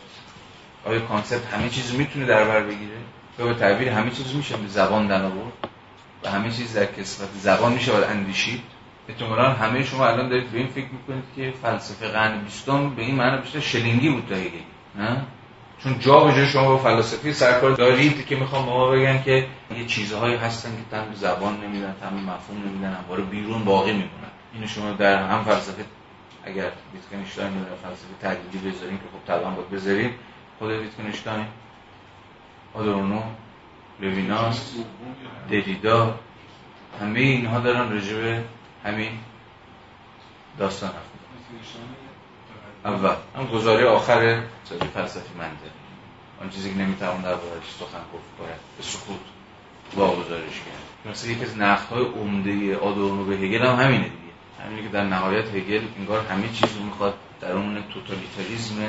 آیا 0.86 1.00
concept 1.00 1.46
همه 1.54 1.70
چیز 1.70 1.96
می‌تونه 1.96 2.26
در 2.26 2.44
بر 2.44 2.64
بگیره. 2.64 2.98
به 3.38 3.54
تعبیر 3.54 3.90
همه 3.90 4.12
چیز 4.12 4.36
میشه. 4.36 4.58
به 4.58 4.68
زبان 4.68 5.08
در 5.08 5.22
و 6.24 6.30
همه 6.30 6.52
چیز 6.52 6.74
در 6.76 6.86
کسفت 6.86 7.34
زبان 7.34 7.74
میشه 7.74 7.92
باید 7.92 8.04
اندیشید. 8.04 8.62
احتمالا 9.10 9.50
همه 9.50 9.84
شما 9.84 10.08
الان 10.08 10.30
دارید 10.30 10.52
به 10.52 10.58
این 10.58 10.68
فکر 10.68 10.88
می‌کنید 10.92 11.24
که 11.36 11.54
فلسفه 11.62 12.08
قرن 12.08 12.44
بیستم 12.44 12.90
به 12.96 13.02
این 13.02 13.16
معنی 13.16 13.42
بیشتر 13.42 13.60
شلینگی 13.60 14.10
بود 14.10 14.28
تا 14.30 14.36
نه؟ 15.02 15.22
چون 15.84 16.00
جا 16.00 16.24
به 16.24 16.46
شما 16.46 16.68
با 16.68 16.78
فلسفه 16.78 17.34
سرکار 17.34 17.72
دارید 17.72 18.26
که 18.26 18.36
می‌خوام 18.36 18.66
ما 18.66 18.92
بگن 18.92 19.24
که 19.24 19.48
یه 19.78 19.86
چیزهایی 19.86 20.36
هستن 20.36 20.70
که 20.70 20.84
تن 20.92 21.14
زبان 21.16 21.64
نمیدن 21.64 21.96
تن 22.02 22.14
مفهوم 22.14 22.70
نمیدن 22.70 22.94
همواره 22.94 23.24
بیرون 23.24 23.64
باقی 23.64 23.92
میمونن. 23.92 24.32
اینو 24.54 24.68
شما 24.68 24.92
در 24.92 25.24
هم 25.28 25.44
فلسفه 25.44 25.86
اگر 26.44 26.72
ویتکنشتاین 26.94 27.54
در 27.54 27.90
فلسفه 27.90 28.14
تحلیلی 28.22 28.72
بذاریم 28.72 28.98
که 28.98 29.04
خب 29.14 29.28
طبعا 29.28 29.52
باید 29.52 29.70
بذاریم 29.70 30.14
خود 30.60 30.72
ویتکنشتاین 30.72 31.46
آدورنو. 32.74 33.22
لویناس 34.00 34.74
دریدا 35.50 36.20
همه 37.02 37.20
اینها 37.20 37.60
دارن 37.60 37.98
رجبه 37.98 38.44
همین 38.84 39.12
داستان 40.58 40.90
هست 40.90 41.14
اول 42.86 43.16
هم 43.36 43.46
گزاره 43.48 43.86
آخر 43.86 44.44
سازی 44.64 44.86
فلسفی 44.94 45.38
منده 45.38 45.72
آن 46.42 46.50
چیزی 46.50 46.74
که 46.74 46.78
نمی‌توان 46.78 47.22
در 47.22 47.36
باید 47.36 47.64
سخن 47.80 48.04
گفت 48.14 48.38
باید 48.40 48.60
به 48.78 48.84
سکوت 48.84 49.20
واگذارش 49.96 50.60
کرد. 50.60 51.12
مثل 51.12 51.30
یکی 51.30 51.44
از 51.44 51.58
نقدهای 51.58 52.06
عمده 52.06 52.78
آدورنو 52.78 53.26
به 53.26 53.36
هگل 53.36 53.66
هم 53.66 53.76
همینه 53.76 54.04
دیگه. 54.04 54.66
همینه 54.66 54.82
که 54.82 54.90
در 54.90 55.04
نهایت 55.04 55.56
هگل 55.56 55.82
انگار 55.98 56.26
همه 56.26 56.50
چیز 56.50 56.78
رو 56.78 56.84
می‌خواد 56.84 57.14
در 57.42 57.52
اون 57.52 57.84
توتالیتاریزم 57.94 58.82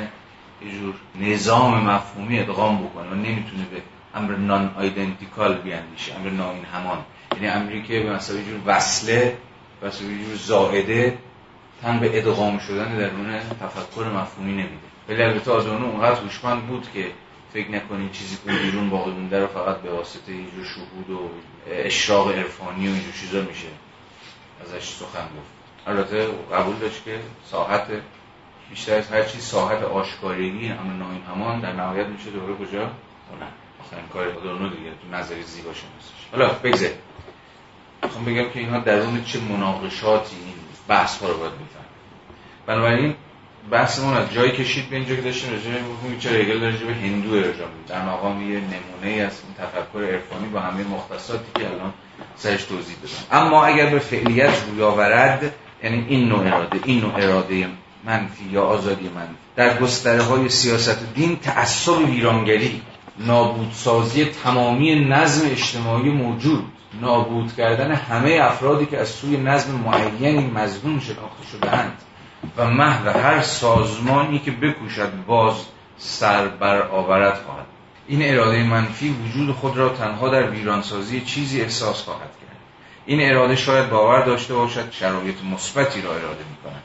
یه 0.61 0.79
جور 0.79 0.95
نظام 1.15 1.83
مفهومی 1.83 2.39
ادغام 2.39 2.85
بکنه 2.85 3.09
و 3.09 3.13
نمی‌تونه 3.13 3.65
به 3.71 3.81
امر 4.15 4.35
نان 4.35 4.75
آیدنتیکال 4.77 5.57
بیاندیشه 5.57 6.15
امر 6.15 6.29
ناین 6.29 6.65
همان 6.65 7.05
یعنی 7.33 7.47
امری 7.47 7.83
که 7.83 7.99
به 7.99 8.13
مثلا 8.13 8.41
جور 8.41 8.59
وصله 8.65 9.37
و 9.81 9.89
جور 9.89 10.35
زائده 10.35 11.17
تن 11.81 11.99
به 11.99 12.17
ادغام 12.17 12.59
شدن 12.59 12.97
درون 12.97 13.39
تفکر 13.39 14.03
مفهومی 14.03 14.51
نمیده. 14.51 14.85
ولی 15.09 15.23
البته 15.23 15.51
آدورنو 15.51 15.85
اونقدر 15.85 16.21
هوشمند 16.21 16.67
بود 16.67 16.87
که 16.93 17.11
فکر 17.53 17.71
نکنید 17.71 18.11
چیزی 18.11 18.37
که 18.45 18.51
بیرون 18.51 18.89
باقی 18.89 19.11
مونده 19.11 19.39
رو 19.39 19.47
فقط 19.47 19.77
به 19.77 19.91
واسطه 19.91 20.31
یه 20.31 20.51
جور 20.55 20.65
شهود 20.65 21.09
و 21.09 21.29
اشراق 21.71 22.31
عرفانی 22.31 22.87
و 22.87 22.91
اینجور 22.91 23.13
چیزا 23.21 23.41
میشه 23.41 23.67
ازش 24.61 24.89
سخن 24.89 25.25
گفت. 25.25 25.87
البته 25.87 26.27
قبول 26.53 26.75
داشت 26.75 27.03
که 27.05 27.19
ساحت 27.51 27.87
بیشتر 28.69 28.97
از 28.97 29.11
هر 29.11 29.23
چیز 29.23 29.43
ساحت 29.43 29.83
آشکارگی 29.83 30.69
اما 30.69 30.93
ناین 30.93 31.21
همان 31.23 31.59
در 31.59 31.71
نهایت 31.71 32.07
میشه 32.07 32.29
دوره 32.29 32.55
کجا؟ 32.55 32.83
نه 32.83 33.47
آخرین 33.85 34.07
کار 34.13 34.27
آدورنو 34.27 34.69
دیگه 34.69 34.89
تو 34.89 35.17
نظری 35.17 35.43
زیبا 35.43 35.73
شناسش. 35.73 36.21
حالا 36.31 36.49
بگذار. 36.63 36.89
می‌خوام 38.03 38.25
بگم 38.25 38.49
که 38.49 38.59
اینها 38.59 38.79
درون 38.79 39.23
چه 39.23 39.39
مناقشاتی 39.39 40.35
این 40.35 40.55
بحث 40.87 41.23
رو 41.23 41.37
باید 41.37 41.51
میفهم 41.51 41.85
بنابراین 42.65 43.15
بحثمون 43.71 44.13
از 44.13 44.33
جایی 44.33 44.51
کشید 44.51 44.89
به 44.89 44.95
اینجا 44.95 45.15
که 45.15 45.21
داشتیم 45.21 45.51
راجع 45.51 45.69
به 45.69 46.19
چرا 46.19 46.33
هگل 46.33 46.59
به 46.59 46.93
هندو 46.93 47.33
ارجاع 47.33 47.51
میده 47.51 47.87
در 47.87 48.05
مقام 48.05 48.51
یه 48.51 48.59
نمونه 48.59 49.21
از 49.21 49.41
این 49.43 49.53
تفکر 49.57 50.13
عرفانی 50.13 50.47
با 50.47 50.59
همه 50.59 50.83
مختصاتی 50.83 51.51
که 51.55 51.67
الان 51.67 51.93
سرش 52.35 52.63
توضیح 52.63 52.95
بدم 52.95 53.41
اما 53.41 53.65
اگر 53.65 53.89
به 53.89 53.99
فعلیت 53.99 54.63
روی 54.69 54.81
آورد 54.81 55.53
یعنی 55.83 56.05
این 56.09 56.29
نوع 56.29 56.47
اراده 56.47 56.79
این 56.85 57.01
نوع 57.01 57.15
اراده 57.15 57.67
منفی 58.03 58.45
یا 58.51 58.63
آزادی 58.63 59.09
منفی. 59.09 59.35
در 59.55 59.77
گستره 59.77 60.21
های 60.21 60.49
سیاست 60.49 61.13
دین 61.13 61.39
تعصب 61.39 62.09
ویرانگری 62.09 62.81
نابودسازی 63.19 64.25
تمامی 64.25 65.05
نظم 65.05 65.49
اجتماعی 65.51 66.09
موجود. 66.09 66.63
نابود 67.01 67.55
کردن 67.55 67.91
همه 67.91 68.39
افرادی 68.41 68.85
که 68.85 68.97
از 68.97 69.09
سوی 69.09 69.37
نظم 69.37 69.75
معینی 69.75 70.47
مزنون 70.47 70.99
شناخته 70.99 71.47
شدهاند 71.51 71.97
و 72.57 72.69
محو 72.69 73.09
هر 73.09 73.41
سازمانی 73.41 74.39
که 74.39 74.51
بکوشد 74.51 75.25
باز 75.27 75.55
سر 75.97 76.47
بر 76.47 76.81
آورد 76.81 77.41
خواهد. 77.45 77.65
این 78.07 78.21
اراده 78.21 78.63
منفی 78.63 79.09
وجود 79.09 79.55
خود 79.55 79.77
را 79.77 79.89
تنها 79.89 80.29
در 80.29 80.49
ویرانسازی 80.49 81.21
چیزی 81.21 81.61
احساس 81.61 82.03
خواهد 82.03 82.19
کرد. 82.21 82.57
این 83.05 83.31
اراده 83.31 83.55
شاید 83.55 83.89
باور 83.89 84.25
داشته 84.25 84.53
باشد 84.53 84.91
شرایط 84.91 85.35
مثبتی 85.53 86.01
را 86.01 86.11
اراده 86.11 86.43
می 86.49 86.57
کند 86.63 86.83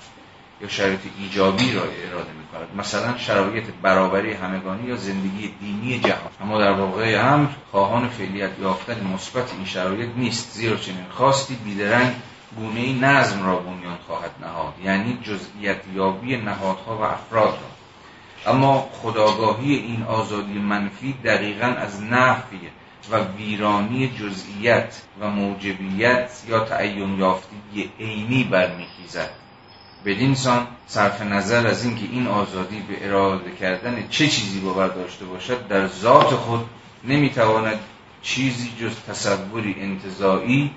یا 0.63 0.69
شرایط 0.69 1.01
ایجابی 1.19 1.73
را 1.73 1.83
اراده 1.83 2.33
می 2.33 2.47
کند 2.53 2.69
مثلا 2.77 3.19
شرایط 3.19 3.65
برابری 3.83 4.33
همگانی 4.33 4.89
یا 4.89 4.97
زندگی 4.97 5.55
دینی 5.61 6.01
جهان. 6.01 6.31
اما 6.41 6.59
در 6.59 6.73
واقع 6.73 7.21
امر 7.25 7.49
خواهان 7.71 8.09
فعلیت 8.09 8.51
یافتن 8.61 9.07
مثبت 9.15 9.53
این 9.53 9.65
شرایط 9.65 10.09
نیست. 10.17 10.53
زیرا 10.53 10.77
چنین 10.77 11.05
خواستی 11.11 11.55
بیدرنگ 11.55 12.13
گونه 12.57 12.93
نظم 12.93 13.47
را 13.47 13.57
بنیان 13.57 13.99
خواهد 14.07 14.31
نهاد. 14.41 14.75
یعنی 14.85 15.19
جزئیت 15.23 15.81
یابی 15.95 16.37
نهادها 16.37 16.97
و 16.97 17.03
افراد 17.03 17.53
را. 17.53 18.53
اما 18.53 18.89
خداگاهی 19.03 19.75
این 19.75 20.03
آزادی 20.03 20.59
منفی 20.59 21.15
دقیقا 21.25 21.67
از 21.67 22.03
نفی 22.03 22.61
و 23.11 23.17
ویرانی 23.39 24.09
جزئیت 24.09 25.03
و 25.21 25.29
موجبیت 25.29 26.43
یا 26.49 26.61
تعین 26.61 27.19
یافتگی 27.19 27.91
عینی 28.01 28.45
برمیخیزد. 28.45 29.40
بدین 30.05 30.35
سان 30.35 30.67
صرف 30.87 31.23
نظر 31.23 31.67
از 31.67 31.85
اینکه 31.85 32.05
این 32.13 32.27
آزادی 32.27 32.83
به 32.89 33.07
اراده 33.07 33.51
کردن 33.61 34.09
چه 34.11 34.29
چیزی 34.29 34.61
باور 34.61 34.89
داشته 34.89 35.25
باشد 35.25 35.69
در 35.69 35.87
ذات 35.87 36.27
خود 36.27 36.67
نمی‌تواند 37.05 37.79
چیزی 38.23 38.73
جز 38.81 38.97
تصوری 39.09 39.77
انتظایی 39.81 40.71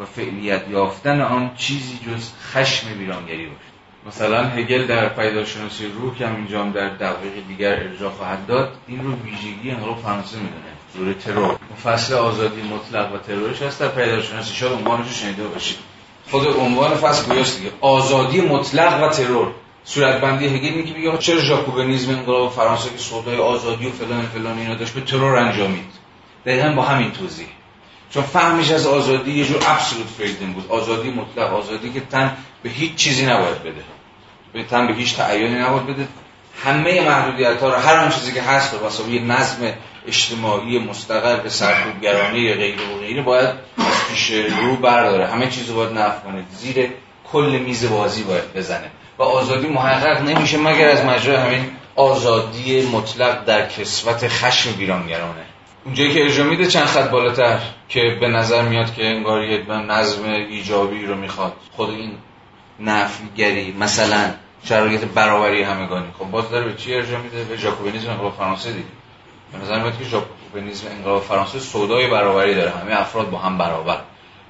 و 0.00 0.04
فعلیت 0.04 0.68
یافتن 0.68 1.20
آن 1.20 1.50
چیزی 1.56 1.98
جز 2.06 2.30
خشم 2.52 2.98
ویرانگری 2.98 3.46
باشد. 3.46 3.76
مثلا 4.06 4.48
هگل 4.48 4.86
در 4.86 5.08
پیداشناسی 5.08 5.86
روح 5.86 6.14
که 6.18 6.30
اینجا 6.30 6.64
در 6.64 6.88
دقیق 6.88 7.46
دیگر 7.48 7.72
ارجاع 7.72 8.10
خواهد 8.10 8.46
داد 8.46 8.76
این 8.88 9.04
رو 9.04 9.14
ویژگی 9.14 9.70
انقلاب 9.70 9.98
فرانسه 9.98 10.36
می‌دونه. 10.36 10.76
دوره 10.96 11.14
ترور. 11.14 11.56
فصل 11.84 12.14
آزادی 12.14 12.62
مطلق 12.62 13.14
و 13.14 13.18
ترورش 13.18 13.62
هست 13.62 13.80
در 13.80 13.88
پیداشناسی 13.88 14.54
شاید 14.54 14.72
عنوانش 14.72 15.20
شنیده 15.20 15.48
باشید. 15.48 15.78
خود 16.30 16.46
عنوان 16.46 16.94
فصل 16.94 17.26
گویاست 17.26 17.58
دیگه. 17.58 17.70
آزادی 17.80 18.40
مطلق 18.40 19.02
و 19.02 19.08
ترور. 19.08 19.52
صورتبندی 19.84 20.46
هگل 20.46 20.66
اینه 20.66 20.82
که 20.82 20.94
میگه 20.94 21.18
چرا 21.18 21.40
ژاکوبنیسم 21.40 22.10
انقلاب 22.10 22.52
فرانسه 22.52 22.90
که 22.90 22.98
سودای 22.98 23.36
آزادی 23.36 23.86
و 23.86 23.90
فلان 23.90 24.22
فلان 24.22 24.58
اینا 24.58 24.74
داشت 24.74 24.94
به 24.94 25.00
ترور 25.00 25.36
انجامید؟ 25.36 25.92
دقیقا 26.46 26.72
با 26.72 26.82
همین 26.82 27.10
توضیح. 27.12 27.46
چون 28.10 28.22
فهمش 28.22 28.70
از 28.70 28.86
آزادی 28.86 29.32
یه 29.32 29.44
جور 29.44 29.56
ابسولوت 29.66 30.06
فریدم 30.06 30.52
بود. 30.52 30.66
آزادی 30.68 31.10
مطلق 31.10 31.54
آزادی 31.54 31.92
که 31.92 32.00
تن 32.00 32.36
به 32.62 32.70
هیچ 32.70 32.94
چیزی 32.94 33.26
نباید 33.26 33.62
بده. 33.62 33.84
به 34.52 34.64
تن 34.64 34.86
به 34.86 34.94
هیچ 34.94 35.16
تعیینی 35.16 35.54
نباید 35.54 35.86
بده. 35.86 36.08
همه 36.64 37.08
محدودیت 37.08 37.60
ها 37.60 37.68
رو 37.68 37.76
هر 37.76 37.96
آن 37.96 38.10
چیزی 38.10 38.32
که 38.32 38.42
هست 38.42 38.74
رو 38.74 38.80
واسه 38.80 39.08
یه 39.08 39.22
نظم 39.22 39.72
اجتماعی 40.06 40.78
مستقل 40.78 41.36
به 41.36 41.48
سرکوبگرانه 41.48 42.54
غیر 42.54 42.76
و 42.80 42.98
غیره 43.00 43.22
باید 43.22 43.54
پیش 44.10 44.30
رو 44.30 44.76
برداره. 44.76 45.26
همه 45.26 45.46
چیز 45.46 45.72
باید 45.72 45.98
نفع 45.98 46.18
کنه. 46.20 46.44
زیر 46.50 46.90
کل 47.32 47.58
میز 47.64 47.90
بازی 47.90 48.22
باید 48.22 48.54
بزنه. 48.54 48.90
و 49.18 49.22
آزادی 49.22 49.66
محقق 49.66 50.22
نمیشه 50.22 50.58
مگر 50.58 50.88
از 50.88 51.04
مجرای 51.04 51.36
همین 51.36 51.70
آزادی 51.96 52.86
مطلق 52.86 53.44
در 53.44 53.66
کسوت 53.68 54.28
خشم 54.28 54.78
ویرانگرانه. 54.78 55.44
اونجایی 55.84 56.14
که 56.14 56.24
اجرا 56.24 56.44
میده 56.44 56.66
چند 56.66 56.84
خط 56.86 57.10
بالاتر 57.10 57.58
که 57.88 58.16
به 58.20 58.28
نظر 58.28 58.62
میاد 58.62 58.94
که 58.94 59.06
انگار 59.06 59.44
یک 59.44 59.70
نظم 59.70 60.24
ایجابی 60.24 61.06
رو 61.06 61.14
می‌خواد. 61.14 61.52
خود 61.76 61.90
این 61.90 62.12
نفیگری 62.80 63.72
مثلا 63.72 64.30
شرایط 64.64 65.04
برابری 65.04 65.62
همگانی. 65.62 66.06
خب 66.18 66.24
باز 66.24 66.50
داره 66.50 66.64
به 66.64 66.74
چی 66.74 66.94
ارجاع 66.94 67.20
میده؟ 67.20 67.44
به 67.44 67.56
ژاکوبینیسم 67.56 68.10
انقلاب 68.10 68.34
فرانسه 68.34 68.72
دیگه. 68.72 68.84
به 69.56 69.62
نظر 69.64 69.82
میاد 69.82 69.98
که 69.98 70.04
ژاکوبینیسم 70.04 70.88
انقلاب 70.88 71.22
فرانسه 71.22 71.58
سودای 71.58 72.10
برابری 72.10 72.54
داره. 72.54 72.70
همه 72.70 73.00
افراد 73.00 73.30
با 73.30 73.38
هم 73.38 73.58
برابر. 73.58 74.00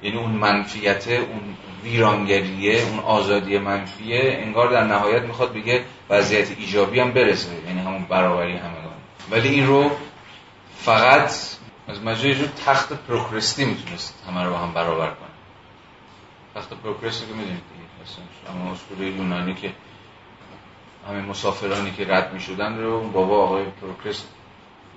یعنی 0.03 0.17
اون 0.17 0.31
منفیت 0.31 1.07
اون 1.07 1.55
ویرانگریه 1.83 2.81
اون 2.81 2.99
آزادی 2.99 3.57
منفیه 3.57 4.37
انگار 4.43 4.71
در 4.71 4.83
نهایت 4.83 5.21
می‌خواد 5.21 5.53
بگه 5.53 5.83
وضعیت 6.09 6.51
ایجابی 6.57 6.99
هم 6.99 7.11
برسه. 7.11 7.49
یعنی 7.67 7.79
همون 7.79 8.05
برابری 8.05 8.57
همگانی 8.57 8.87
ولی 9.31 9.49
این 9.49 9.67
رو 9.67 9.91
فقط 10.77 11.31
از 11.87 12.03
مجرای 12.03 12.35
جور 12.35 12.47
تخت 12.65 12.93
پروکرستی 12.93 13.65
می‌تونست 13.65 14.23
همه 14.27 14.43
رو 14.43 14.49
با 14.49 14.57
هم 14.57 14.73
برابر 14.73 15.07
کنه. 15.07 15.27
تخت 16.55 16.73
پروکرستی 16.73 17.25
که 17.25 17.33
می‌دونید 17.33 17.63
دیگه. 17.73 17.87
اما 18.49 18.71
اسطوره 18.71 19.05
یونانی 19.05 19.53
که 19.53 19.71
همه 21.09 21.21
مسافرانی 21.21 21.91
که 21.91 22.05
رد 22.07 22.33
می‌شدن 22.33 22.77
رو 22.77 23.09
بابا 23.09 23.43
آقای 23.43 23.63
پروکرست 23.81 24.27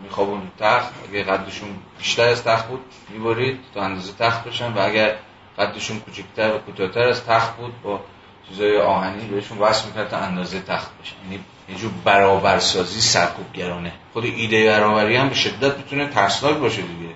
میخوابون 0.03 0.51
تخت 0.59 0.93
اگه 1.09 1.23
قدشون 1.23 1.69
بیشتر 1.99 2.29
از 2.29 2.45
تخت 2.45 2.69
بود 2.69 2.81
می‌برید 3.09 3.61
تا 3.75 3.83
اندازه 3.83 4.13
تخت 4.13 4.45
بشن 4.45 4.73
و 4.73 4.79
اگر 4.79 5.15
قدشون 5.59 6.01
کوچکتر 6.01 6.55
و 6.55 6.59
کوتاهتر 6.59 7.09
از 7.09 7.25
تخت 7.25 7.57
بود 7.57 7.83
با 7.83 8.01
چیزای 8.49 8.79
آهنی 8.79 9.29
بهشون 9.29 9.59
وصل 9.59 9.87
می‌کرد 9.87 10.09
تا 10.09 10.17
اندازه 10.17 10.61
تخت 10.61 10.91
بشن 11.03 11.17
یعنی 11.25 11.45
یه 11.69 11.75
جور 11.77 11.91
برابرسازی 12.05 13.01
سرکوبگرانه. 13.01 13.93
خود 14.13 14.25
ایده 14.25 14.71
برابری 14.71 15.17
هم 15.17 15.29
به 15.29 15.35
شدت 15.35 15.77
می‌تونه 15.77 16.07
ترسناک 16.07 16.57
باشه 16.57 16.83
دیگه. 16.83 17.15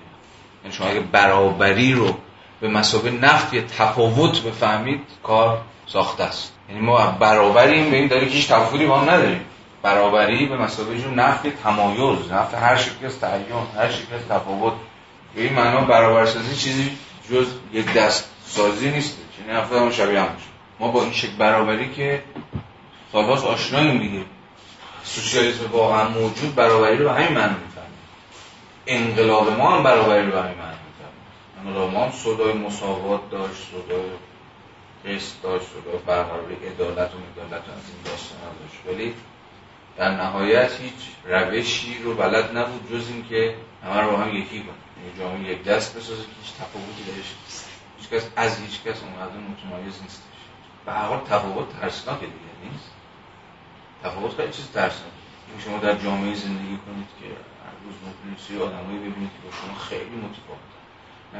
یعنی 0.63 0.75
شما 0.75 0.87
اگه 0.87 0.99
برابری 0.99 1.93
رو 1.93 2.17
به 2.61 2.67
مسابقه 2.67 3.11
نفی 3.11 3.61
تفاوت 3.61 4.41
بفهمید 4.41 5.01
کار 5.23 5.61
ساخته 5.87 6.23
است. 6.23 6.53
یعنی 6.69 6.81
ما 6.81 7.11
برابریم 7.19 7.91
به 7.91 7.97
این 7.97 8.07
داره 8.07 8.25
که 8.25 8.31
هیچ 8.31 8.47
تفاوتی 8.47 8.85
با 8.85 8.99
هم 8.99 9.09
نداریم. 9.09 9.41
برابری 9.85 10.45
به 10.45 10.57
مسابقه 10.57 10.99
جور 10.99 11.13
نفی 11.13 11.51
تمایز 11.63 12.31
نفی 12.31 12.55
هر 12.55 12.75
شکل 12.75 13.05
از 13.05 13.19
تعین 13.19 13.45
هر 13.77 13.91
شکل 13.91 14.15
از 14.15 14.21
تفاوت. 14.29 14.73
به 15.35 15.41
این 15.41 15.53
معنا 15.53 15.81
برابرسازی 15.81 16.55
چیزی 16.55 16.97
جز 17.31 17.47
یک 17.73 17.93
دست 17.93 18.29
سازی 18.45 18.89
نیست. 18.89 19.17
چنین 19.37 19.55
افراد 19.55 19.81
هم 19.81 19.91
شبیه 19.91 20.21
هم 20.21 20.29
ما 20.79 20.87
با 20.87 21.03
این 21.03 21.11
شکل 21.13 21.35
برابری 21.37 21.93
که 21.93 22.23
سالهاست 23.11 23.45
آشناییم 23.45 23.99
دیگه. 23.99 24.25
سوسیالیسم 25.03 25.71
واقعا 25.71 26.09
موجود 26.09 26.55
برابری 26.55 26.97
رو 26.97 27.05
به 27.05 27.13
همین 27.13 27.31
معنی 27.31 27.55
می‌فهمیم 27.65 27.99
انقلاب 28.87 29.57
ما 29.57 29.71
هم 29.71 29.83
برابری 29.83 30.25
رو 30.25 30.31
به 30.31 30.41
همین 30.41 30.57
معنی 30.57 30.77
می‌فهمیم 30.87 31.67
انقلاب 31.67 31.93
ما 31.93 32.05
هم 32.05 32.11
صدای 32.11 32.53
مساوات 32.53 33.29
داشت 33.31 33.61
صدای 33.71 34.05
قسط 35.05 35.41
داشت 35.43 35.65
صدای 35.65 35.97
برقراری 36.07 36.55
عدالت 36.55 37.11
و 37.13 37.17
مدالت 37.17 37.63
از 37.63 37.83
این 37.89 38.01
داستان 38.05 38.39
داشت. 38.39 38.97
ولی 38.97 39.13
در 39.97 40.11
نهایت 40.11 40.71
هیچ 40.81 40.93
روشی 41.25 42.03
رو 42.03 42.15
بلد 42.15 42.57
نبود 42.57 42.91
جز 42.91 43.09
اینکه 43.09 43.55
همه 43.83 44.01
رو 44.01 44.11
با 44.11 44.17
هم 44.17 44.35
یکی 44.35 44.59
کنه 44.59 44.73
یعنی 45.03 45.19
جامعه 45.19 45.51
یک 45.51 45.63
دست 45.63 45.97
بسازه 45.97 46.21
که 46.21 46.29
هیچ 46.41 46.53
تفاوتی 46.53 47.03
درش 47.03 47.31
نیست. 47.43 47.69
هیچ 47.97 48.09
کس 48.09 48.29
از 48.35 48.59
هیچ 48.59 48.83
کس 48.83 49.03
اونقدر 49.03 49.37
متمایز 49.37 50.01
نیستش. 50.01 50.39
به 50.85 50.91
هر 50.91 51.05
حال 51.05 51.19
تفاوت 51.19 51.79
ترسناک 51.79 52.19
دیگه 52.19 52.71
نیست؟ 52.71 52.91
تفاوت 54.03 54.35
خیلی 54.35 54.53
چیز 54.53 54.71
ترسناک 54.71 55.11
شما 55.65 55.77
در 55.77 55.95
جامعه 55.95 56.35
زندگی 56.35 56.77
کنید 56.85 57.09
که 57.19 57.27
هر 57.65 57.75
روز 57.85 57.95
ممکنه 58.05 58.45
سری 58.47 58.57
آدمایی 58.61 58.97
ببینید 58.97 59.31
که 59.35 59.39
با 59.45 59.51
شما 59.61 59.75
خیلی 59.89 60.15
متفاوتن. 60.25 60.75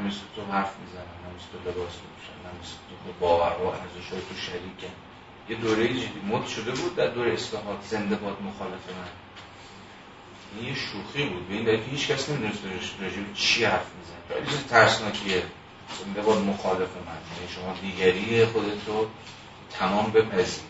مثل 0.08 0.22
تو 0.36 0.41
حرف 0.52 0.74
می‌زنن 0.82 1.18
مثل 1.36 1.48
تو 1.52 1.58
لباس 1.70 1.94
میپوشن 2.04 2.38
مثل 2.62 2.76
تو 2.89 3.12
باور 3.20 3.56
و 3.62 3.72
تو 4.30 4.36
شریکن. 4.36 4.94
یه 5.50 5.56
دوره 5.56 5.88
جدی 5.88 6.22
مد 6.30 6.48
شده 6.48 6.72
بود 6.72 6.96
در 6.96 7.08
دوره 7.08 7.34
اصلاحات 7.34 7.78
زنده 7.90 8.16
باد 8.16 8.38
مخالف 8.42 8.72
من. 8.72 9.12
این 10.60 10.70
یه 10.70 10.76
شوخی 10.76 11.26
بود. 11.26 11.48
به 11.48 11.54
این 11.54 11.64
دلیل 11.64 11.80
که 11.80 11.92
هیچ 11.92 12.08
کس 12.08 12.30
نمی‌دونست 12.30 12.60
راجع 13.02 13.16
چی 13.34 13.66
حرف 13.66 13.86
می‌زنه 14.00 14.40
خیلی 14.40 14.58
چیز 14.58 14.68
ترسناکیه. 14.68 15.44
زنده 16.04 16.22
باد 16.22 16.38
مخالف 16.38 16.80
من. 16.80 17.18
یعنی 17.36 17.52
شما 17.56 17.74
دیگری 17.82 18.46
خودت 18.46 18.88
رو 18.88 19.08
تمام 19.80 20.12
بپذیری. 20.12 20.68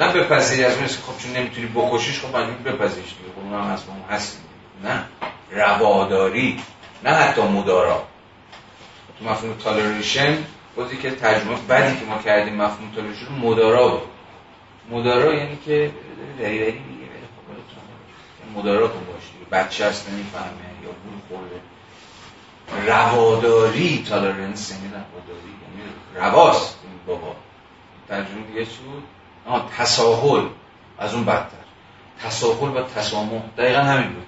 نه 0.00 0.12
بپذیری 0.12 0.64
از 0.64 0.78
مثل 0.78 1.00
خب 1.00 1.18
چون 1.18 1.32
نمی‌تونی 1.32 1.66
بکشیش 1.66 2.20
خب 2.20 2.36
مجبور 2.36 2.72
بپذیریش 2.72 3.10
دیگه. 3.10 3.30
خب 3.36 3.38
اونم 3.38 3.70
از 3.70 3.82
اون 3.88 4.16
هستیم 4.16 4.40
نه. 4.84 5.04
رواداری 5.50 6.60
نه 7.04 7.10
حتی 7.10 7.42
مدارا. 7.42 8.02
تو 9.18 9.24
مفهوم 9.24 9.54
تالریشن 9.54 10.38
بودی 10.76 10.96
که 10.96 11.10
ترجمه 11.10 11.56
بعدی 11.68 12.00
که 12.00 12.04
ما 12.06 12.18
کردیم 12.18 12.54
مفهوم 12.54 12.92
تالریشن 12.94 13.32
مدارا 13.32 13.88
بود. 13.88 14.13
مدارا 14.90 15.34
یعنی 15.34 15.58
که 15.64 15.90
دری 16.38 16.58
میگه 16.58 17.04
خب 17.36 18.58
مدارا 18.58 18.88
کن 18.88 19.04
باش 19.04 19.22
دیگه 19.32 19.50
بچه 19.50 19.86
هست 19.86 20.10
نمی‌فهمه 20.10 20.44
یا 20.82 20.88
گول 20.88 21.18
خورده. 21.28 21.60
رواداری 22.86 24.04
تالرنس 24.08 24.70
یعنی 24.70 24.84
رواداری 24.88 25.54
یعنی 25.62 26.30
رواست. 26.30 26.78
این 26.82 26.92
بابا. 27.06 27.36
ترجمه 28.08 28.42
دیگه 28.52 28.64
چی 28.66 28.78
بود؟ 28.86 29.02
آه 29.46 29.70
تساهل. 29.78 30.46
از 30.98 31.14
اون 31.14 31.24
بدتر. 31.24 31.64
تساهل 32.24 32.76
و 32.76 32.82
تسامح. 32.82 33.42
دقیقا 33.58 33.80
همین 33.80 34.08
بود. 34.08 34.26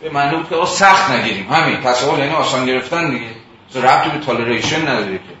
به 0.00 0.10
معنی 0.10 0.36
بود 0.36 0.48
که 0.48 0.66
سخت 0.66 1.10
نگیریم. 1.10 1.52
همین. 1.52 1.80
تساهل 1.80 2.18
یعنی 2.18 2.34
آسان 2.34 2.66
گرفتن 2.66 3.10
دیگه. 3.10 3.34
ربطی 3.74 4.10
به 4.10 4.18
تالریشن 4.18 4.88
نداره 4.88 5.18
که. 5.18 5.34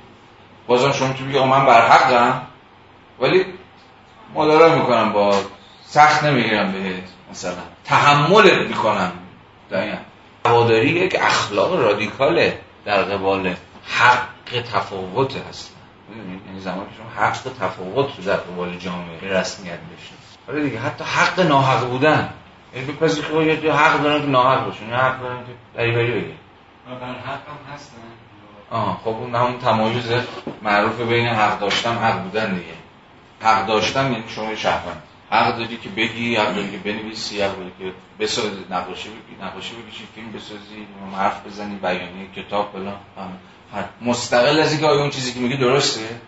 بازم 0.66 0.92
شما 0.92 1.12
تو 1.12 1.24
بگی 1.24 1.38
من 1.38 1.66
برحقم 1.66 2.46
ولی 3.20 3.44
مدارا 4.34 4.74
می‌کنم 4.74 5.12
با 5.12 5.40
سخت 5.86 6.24
نمی‌گیرم 6.24 6.72
بهت 6.72 7.02
مثلا. 7.30 7.52
تحملت 7.84 8.58
می‌کنم 8.68 9.12
دقیقا. 9.70 9.96
هواداری 10.46 10.88
یک 10.88 11.16
اخلاق 11.20 11.80
رادیکاله 11.80 12.58
در 12.84 13.02
قبال 13.02 13.54
حق 13.86 14.62
تفاوت 14.72 15.36
هست. 15.48 15.74
یعنی 16.46 16.60
زمانی 16.60 16.86
که 16.86 16.96
شما 16.96 17.24
حق 17.24 17.32
تفاوت 17.60 18.16
رو 18.18 18.24
در 18.24 18.36
قبال 18.36 18.76
جامعه 18.76 19.20
رسمیت 19.22 19.78
داشتید 19.90 20.18
آره 20.48 20.62
دیگه 20.62 20.78
حتی 20.78 21.04
حق 21.04 21.40
ناحق 21.40 21.88
بودن. 21.88 22.28
یعنی 22.74 22.86
بپذیر 22.86 23.24
که 23.56 23.72
حق 23.72 24.02
دارن 24.02 24.20
که 24.20 24.26
ناحق 24.26 24.64
باشن 24.64 24.88
یا 24.88 24.96
حق 24.96 25.20
دارن 25.20 25.38
که 25.38 25.52
دری 25.74 25.92
بری 25.92 26.12
بگه 26.12 26.34
بر 27.00 27.06
حق 27.06 27.48
هم 27.48 27.74
هستن. 27.74 27.96
آه 28.70 29.00
خب 29.04 29.08
اون 29.08 29.34
همون 29.34 29.58
تمایز 29.58 30.12
معروف 30.62 31.00
بین 31.00 31.26
حق 31.26 31.58
داشتن 31.60 31.96
حق 31.96 32.22
بودن 32.22 32.54
دیگه. 32.54 32.83
حق 33.40 33.66
داشتن 33.66 34.12
یعنی 34.12 34.24
شما 34.28 34.54
شهروند. 34.54 35.02
حق 35.30 35.56
داری 35.56 35.76
که 35.76 35.88
بگی 35.88 36.36
حق 36.36 36.54
داری 36.54 36.70
که 36.70 36.76
بنویسی 36.78 37.42
حق 37.42 37.56
داری 37.56 37.72
که 37.78 37.92
بسازی. 38.20 38.64
نقاشی 38.70 39.08
بگی 39.08 39.42
نقاشی 39.42 39.74
بگی 39.74 40.06
فیلم 40.14 40.32
بسازی 40.32 40.86
حرف 41.16 41.46
بزنی 41.46 41.76
بیانیه 41.76 42.28
کتاب 42.36 42.72
فلان 42.72 42.96
مستقل 44.00 44.60
از 44.60 44.72
اینکه 44.72 44.86
آیا 44.86 45.00
اون 45.00 45.10
چیزی 45.10 45.32
که 45.32 45.40
میگی 45.40 45.56
درسته؟ 45.56 46.20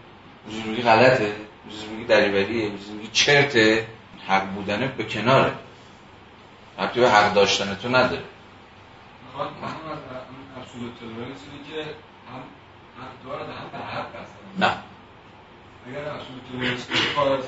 چیزی 0.51 0.63
میگی 0.63 0.83
غلطه. 0.83 1.37
چیزی 1.71 1.87
میگی 1.87 2.05
دریوریه. 2.05 2.71
چیزی 2.79 2.93
میگی 2.93 3.09
چرته. 3.13 3.87
حق 4.29 4.47
بودنه 4.47 4.87
به 4.87 5.05
کناره. 5.05 5.53
حتی 6.79 7.01
به 7.01 7.11
حق 7.11 7.35
داشتن 7.35 7.75
تو 7.75 7.89
نداره. 7.89 8.23
می‌خواد 9.27 9.49
هم 9.49 9.91
از 9.93 9.99
که 11.69 11.83
هم 12.33 12.43
حق 13.01 13.25
دارد 13.25 13.49
هم 13.49 13.69
به 13.73 13.79
حق 13.79 14.09
هستن 14.09 14.67
نه. 14.67 14.73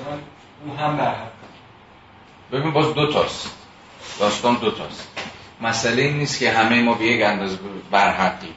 هم 0.05 0.19
او 0.65 0.77
هم 0.77 1.15
ببین 2.51 2.73
باز 2.73 2.93
دو 2.93 3.11
تاست. 3.11 3.55
داستان 4.19 4.55
دو 4.55 4.71
تاست. 4.71 5.07
مسئله 5.61 6.01
این 6.01 6.17
نیست 6.17 6.39
که 6.39 6.51
همه 6.51 6.81
ما 6.81 6.93
به 6.93 7.05
یک 7.05 7.25
اندازه 7.25 7.57
برحقیم. 7.91 8.53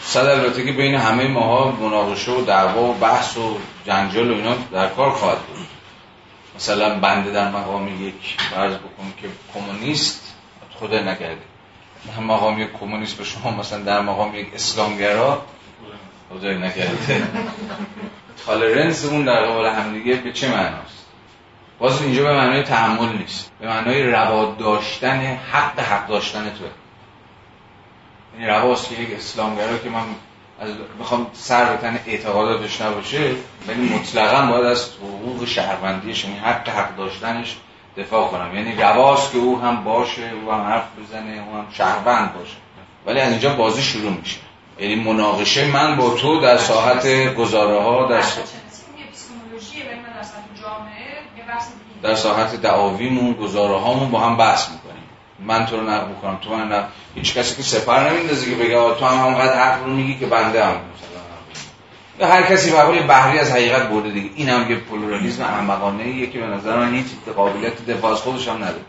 صد 0.00 0.26
البته 0.26 0.64
که 0.64 0.72
بین 0.72 0.94
همه 0.94 1.28
ماها 1.28 1.70
مناقشه 1.70 2.32
و 2.32 2.44
دعوا 2.44 2.82
و 2.82 2.94
بحث 2.94 3.36
و 3.36 3.58
جنجال 3.86 4.30
و 4.30 4.34
اینا 4.34 4.54
در 4.72 4.88
کار 4.88 5.10
خواهد 5.10 5.38
بود. 5.38 5.66
مثلا 6.56 7.00
بنده 7.00 7.30
در 7.30 7.50
مقام 7.50 8.06
یک 8.06 8.36
فرض 8.50 8.74
بکن 8.74 9.12
که 9.22 9.28
کمونیست 9.54 10.34
خدا 10.80 11.00
نکرده 11.00 11.42
در 12.06 12.22
مقام 12.22 12.60
یک 12.60 12.72
کمونیست 12.80 13.18
به 13.18 13.24
شما 13.24 13.50
مثلا 13.50 13.82
در 13.82 14.00
مقام 14.00 14.34
یک 14.34 14.54
اسلامگرا 14.54 15.42
خدا 16.30 16.52
نکرده 16.52 17.26
تالرنس 18.46 19.04
اون 19.04 19.24
در 19.24 19.44
قبال 19.44 19.66
همدیگه 19.66 20.16
به 20.16 20.32
چه 20.32 20.48
معناست؟ 20.48 21.06
باز 21.78 22.02
اینجا 22.02 22.24
به 22.24 22.32
معنای 22.32 22.62
تحمل 22.62 23.16
نیست. 23.18 23.52
به 23.60 23.66
معنای 23.66 24.02
رواد 24.02 24.58
داشتن 24.58 25.20
حق 25.52 25.80
حق 25.80 26.06
داشتن 26.06 26.42
توه. 26.42 26.68
یعنی 28.34 28.46
رواست 28.46 28.88
که 28.88 29.02
یک 29.02 29.14
اسلامگرا 29.14 29.78
که 29.78 29.90
من 29.90 30.04
از 30.60 30.70
بخوام 31.00 31.26
سر 31.32 31.64
به 31.64 31.76
تن 31.76 32.00
اعتقاداتش 32.06 32.80
نباشه 32.80 33.34
ولی 33.68 33.94
مطلقا 33.94 34.46
باید 34.46 34.64
از 34.64 34.90
حقوق 34.92 35.44
شهروندیش 35.44 36.24
یعنی 36.24 36.38
حق 36.38 36.68
حق 36.68 36.96
داشتنش 36.96 37.56
دفاع 37.96 38.28
کنم. 38.28 38.56
یعنی 38.56 38.74
رواست 38.74 39.32
که 39.32 39.38
او 39.38 39.60
هم 39.60 39.84
باشه 39.84 40.30
او 40.42 40.52
هم 40.52 40.60
حرف 40.60 40.84
بزنه 40.98 41.44
او 41.48 41.56
هم 41.56 41.66
شهروند 41.72 42.34
باشه. 42.34 42.56
ولی 43.06 43.20
از 43.20 43.30
اینجا 43.30 43.54
بازی 43.54 43.82
شروع 43.82 44.12
میشه. 44.12 44.38
یعنی 44.78 44.94
مناقشه 44.94 45.66
من 45.66 45.96
با 45.96 46.10
تو 46.10 46.40
در 46.40 46.58
ساحت 46.58 47.34
گزاره 47.34 47.82
ها 47.82 48.06
در 48.06 48.22
در 52.02 52.14
ساحت 52.14 52.62
دعاویمون 52.62 53.32
گزاره 53.32 53.78
هامون 53.78 54.10
با 54.10 54.20
هم 54.20 54.36
بحث 54.36 54.68
می‌کنیم. 54.68 55.02
من 55.40 55.66
تو 55.66 55.76
رو 55.76 55.90
نقل 55.90 56.08
می‌کنم 56.08 56.38
تو 56.42 56.56
من 56.56 56.84
هیچ 57.14 57.34
کسی 57.34 57.56
که 57.56 57.62
سپر 57.62 58.10
نمیندازه 58.10 58.50
که 58.50 58.56
بگه 58.56 58.94
تو 58.94 59.06
هم 59.06 59.18
همونقدر 59.18 59.64
حق 59.64 59.84
رو 59.84 59.92
میگی 59.92 60.18
که 60.18 60.26
بنده 60.26 60.64
هم. 60.64 60.76
یا 62.20 62.26
هر 62.26 62.42
کسی 62.42 62.70
به 62.70 62.80
حال 62.80 63.02
بحری 63.02 63.38
از 63.38 63.50
حقیقت 63.50 63.88
برده 63.88 64.10
دیگه. 64.10 64.30
این 64.36 64.48
هم 64.48 64.70
یه 64.70 64.76
پلورالیسم 64.76 65.42
احمقانه 65.42 66.04
ایه 66.04 66.26
که 66.26 66.38
به 66.38 66.46
نظر 66.46 66.76
من 66.76 66.94
هیچ 66.94 67.06
قابلیت 67.36 67.86
دفاع 67.86 68.12
از 68.12 68.18
خودش 68.18 68.48
هم 68.48 68.56
نداره. 68.56 68.84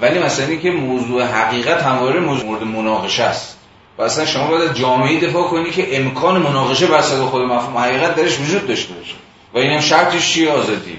ولی 0.00 0.18
مثلا 0.18 0.46
اینکه 0.46 0.70
که 0.70 0.76
موضوع 0.76 1.22
حقیقت 1.22 1.82
همواره 1.82 2.20
مورد 2.20 2.62
مناقشه 2.62 3.24
است. 3.24 3.57
و 3.98 4.02
اصلا 4.02 4.26
شما 4.26 4.46
باید 4.46 4.74
جامعه 4.74 5.20
دفاع 5.20 5.48
کنی 5.48 5.70
که 5.70 5.96
امکان 5.96 6.42
مناقشه 6.42 6.86
بر 6.86 7.00
خود 7.00 7.42
مفهوم 7.42 7.78
حقیقت 7.78 8.14
درش 8.14 8.40
وجود 8.40 8.66
داشته 8.66 8.94
باشه. 8.94 9.14
و 9.54 9.58
این 9.58 9.70
هم 9.70 9.80
شرطش 9.80 10.32
چیه 10.32 10.50
آزادی؟ 10.50 10.98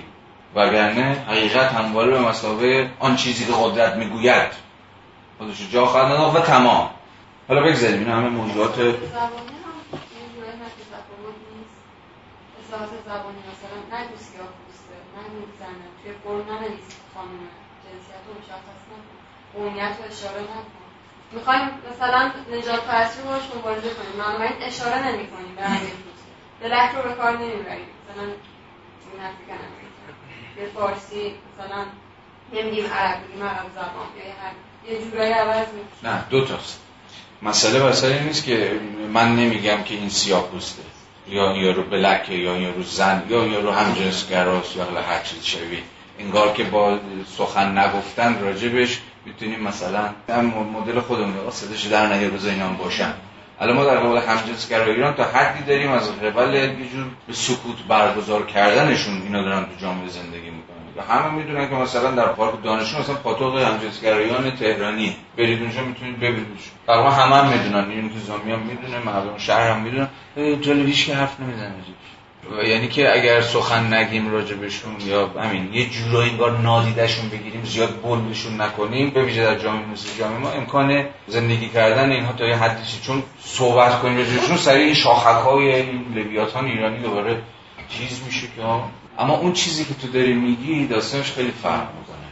وگرنه 0.56 1.26
حقیقت 1.28 1.72
همواره 1.72 2.12
به 2.12 2.20
مسابقه 2.20 2.90
آن 3.00 3.16
چیزی 3.16 3.46
که 3.46 3.52
قدرت 3.64 3.96
می‌گوید. 3.96 4.52
خودش 5.38 5.58
جا 5.74 5.86
خواهد 5.86 6.36
و 6.36 6.40
تمام. 6.40 6.90
حالا 7.48 7.62
بگذاریم 7.62 8.00
این 8.00 8.10
همه 8.10 8.30
موضوعات 8.30 8.76
زبانی 8.76 9.60
زبانی 13.10 13.42
مثلا 13.52 13.78
نگو 13.94 14.18
سیاه 14.28 14.50
پوسته 14.58 14.96
نگو 15.18 15.42
زنه 15.60 15.88
توی 16.00 16.12
قرآن 16.24 16.46
ننویس 16.50 16.88
خانم 17.14 17.42
جنسیت 17.84 18.22
رو 18.28 18.32
مشخص 18.40 18.82
نکن 18.92 19.16
قومیت 19.54 19.94
رو 20.00 20.04
اشاره 20.12 20.42
نکن 20.42 20.79
می‌خوایم 21.32 21.70
مثلا 21.92 22.32
نجات 22.54 22.84
پرستی 22.86 23.22
رو 23.22 23.60
مبارزه 23.60 23.90
کنیم. 23.90 24.40
من 24.40 24.54
اشاره 24.62 25.08
نمی 25.08 25.28
کنیم 25.28 25.56
به 25.56 25.62
پوست 25.64 26.24
درخت 26.62 26.96
رو 26.96 27.02
به 27.02 27.16
کار 27.16 27.32
نمی‌بریم. 27.32 27.88
مثلا 28.10 28.24
این 28.24 28.34
که 30.56 30.62
به 30.62 30.68
فارسی 30.68 31.34
مثلا 31.54 31.86
نمیگیم 32.54 32.86
عرب 32.86 33.28
بگیم 33.28 33.44
عرب 33.44 33.66
زبان. 33.76 34.08
یا 34.18 34.34
هر 34.42 34.54
یه 34.94 35.12
جورایی 35.12 35.32
عوض 35.32 35.68
نه 36.04 36.26
دو 36.30 36.46
تاست. 36.46 36.82
مسئله 37.42 37.84
مسئله 37.84 38.24
نیست 38.24 38.44
که 38.44 38.80
من 39.14 39.36
نمیگم 39.36 39.84
که 39.84 39.96
این 39.96 40.10
سیاه 40.10 40.44
پوسته. 40.44 40.82
یا 41.28 41.56
یارو 41.58 41.84
بلکه 41.84 42.34
یا 42.34 42.58
یارو 42.58 42.84
زن 42.84 43.24
یا 43.30 43.46
یارو 43.46 43.72
همجنسگراست 43.72 44.76
یا 44.76 44.84
هر 44.84 45.24
چیز 45.24 45.44
شبیه. 45.44 45.80
انگار 46.20 46.54
که 46.54 46.64
با 46.64 47.00
سخن 47.38 47.78
نگفتن 47.78 48.40
راجبش 48.42 49.00
می‌تونیم 49.26 49.60
مثلا 49.64 50.10
هم 50.30 50.46
مدل 50.46 51.00
خودمون 51.00 51.52
صداش 51.52 51.86
در 51.86 52.08
نیار 52.14 52.32
روز 52.32 52.48
اینا 52.48 52.70
باشن. 52.70 53.14
الان 53.62 53.76
ما 53.76 53.86
در 53.86 53.98
قبال 53.98 54.18
همجنسگرایی 54.18 54.96
ایران 54.96 55.14
تا 55.14 55.24
حدی 55.24 55.64
داریم 55.64 55.92
از 55.92 56.12
قبل 56.12 56.54
یه 56.54 56.90
جور 56.94 57.06
به 57.28 57.34
سکوت 57.34 57.76
برگزار 57.88 58.46
کردنشون 58.46 59.22
اینا 59.22 59.42
دارن 59.44 59.66
تو 59.66 59.72
جامعه 59.82 60.08
زندگی 60.08 60.50
می‌کنن. 60.50 60.80
و 60.98 61.02
همه 61.14 61.32
می‌دونن 61.32 61.70
که 61.70 61.76
مثلا 61.76 62.12
در 62.12 62.28
پارک 62.28 62.64
دانشجو 62.64 63.00
مثلا 63.00 63.16
پاتوق 63.16 63.58
همجنسگرایان 63.58 64.52
تهرانی. 64.52 65.16
برید 65.38 65.62
اونجا 65.62 65.82
می‌تونید 65.82 66.20
ببینید 66.20 66.48
در 66.88 66.94
همه 66.94 67.36
هم 67.36 67.48
می‌دونن 67.48 67.90
این 67.90 68.00
انتظامی 68.00 68.52
هم 68.52 68.60
می‌دونه 68.60 69.00
مردم 69.06 69.38
شهر 69.38 69.72
هم 69.72 69.82
می‌دونن. 69.82 70.08
هیچ 70.36 71.06
که 71.06 71.16
حرف 71.16 71.40
نمی‌زنه. 71.40 71.74
یعنی 72.68 72.88
که 72.88 73.16
اگر 73.16 73.42
سخن 73.42 73.94
نگیم 73.94 74.32
راجبشون 74.32 74.96
یا 75.06 75.28
همین 75.28 75.74
یه 75.74 75.90
جورایی 75.90 76.30
انگار 76.30 76.58
نادیدشون 76.58 77.30
بگیریم 77.30 77.64
زیاد 77.64 78.02
بلدشون 78.02 78.62
نکنیم 78.62 79.10
به 79.10 79.24
ویژه 79.24 79.44
در 79.44 79.60
جامعه 79.60 79.86
مثل 79.86 80.20
جامعه 80.20 80.38
ما 80.38 80.50
امکان 80.52 81.06
زندگی 81.28 81.70
کردن 81.70 82.12
اینها 82.12 82.34
تا 82.34 82.46
یه 82.46 82.56
حدی 82.56 82.84
چون 83.02 83.24
صحبت 83.42 84.02
کنیم 84.02 84.18
راجبشون 84.18 84.58
سریع 84.58 84.86
این 84.86 84.94
شاخک 84.94 85.44
های 85.46 85.76
این 85.76 86.06
لویاتان 86.16 86.66
ایرانی 86.66 87.00
دوباره 87.00 87.42
چیز 87.90 88.22
میشه 88.26 88.48
که 88.48 88.64
اما 89.20 89.38
اون 89.38 89.54
چیزی 89.54 89.86
که 89.86 89.94
تو 89.94 90.08
داری 90.08 90.34
میگی 90.34 90.88
داستانش 90.88 91.32
خیلی 91.32 91.52
فرق 91.64 91.88
می‌کنه. 92.00 92.30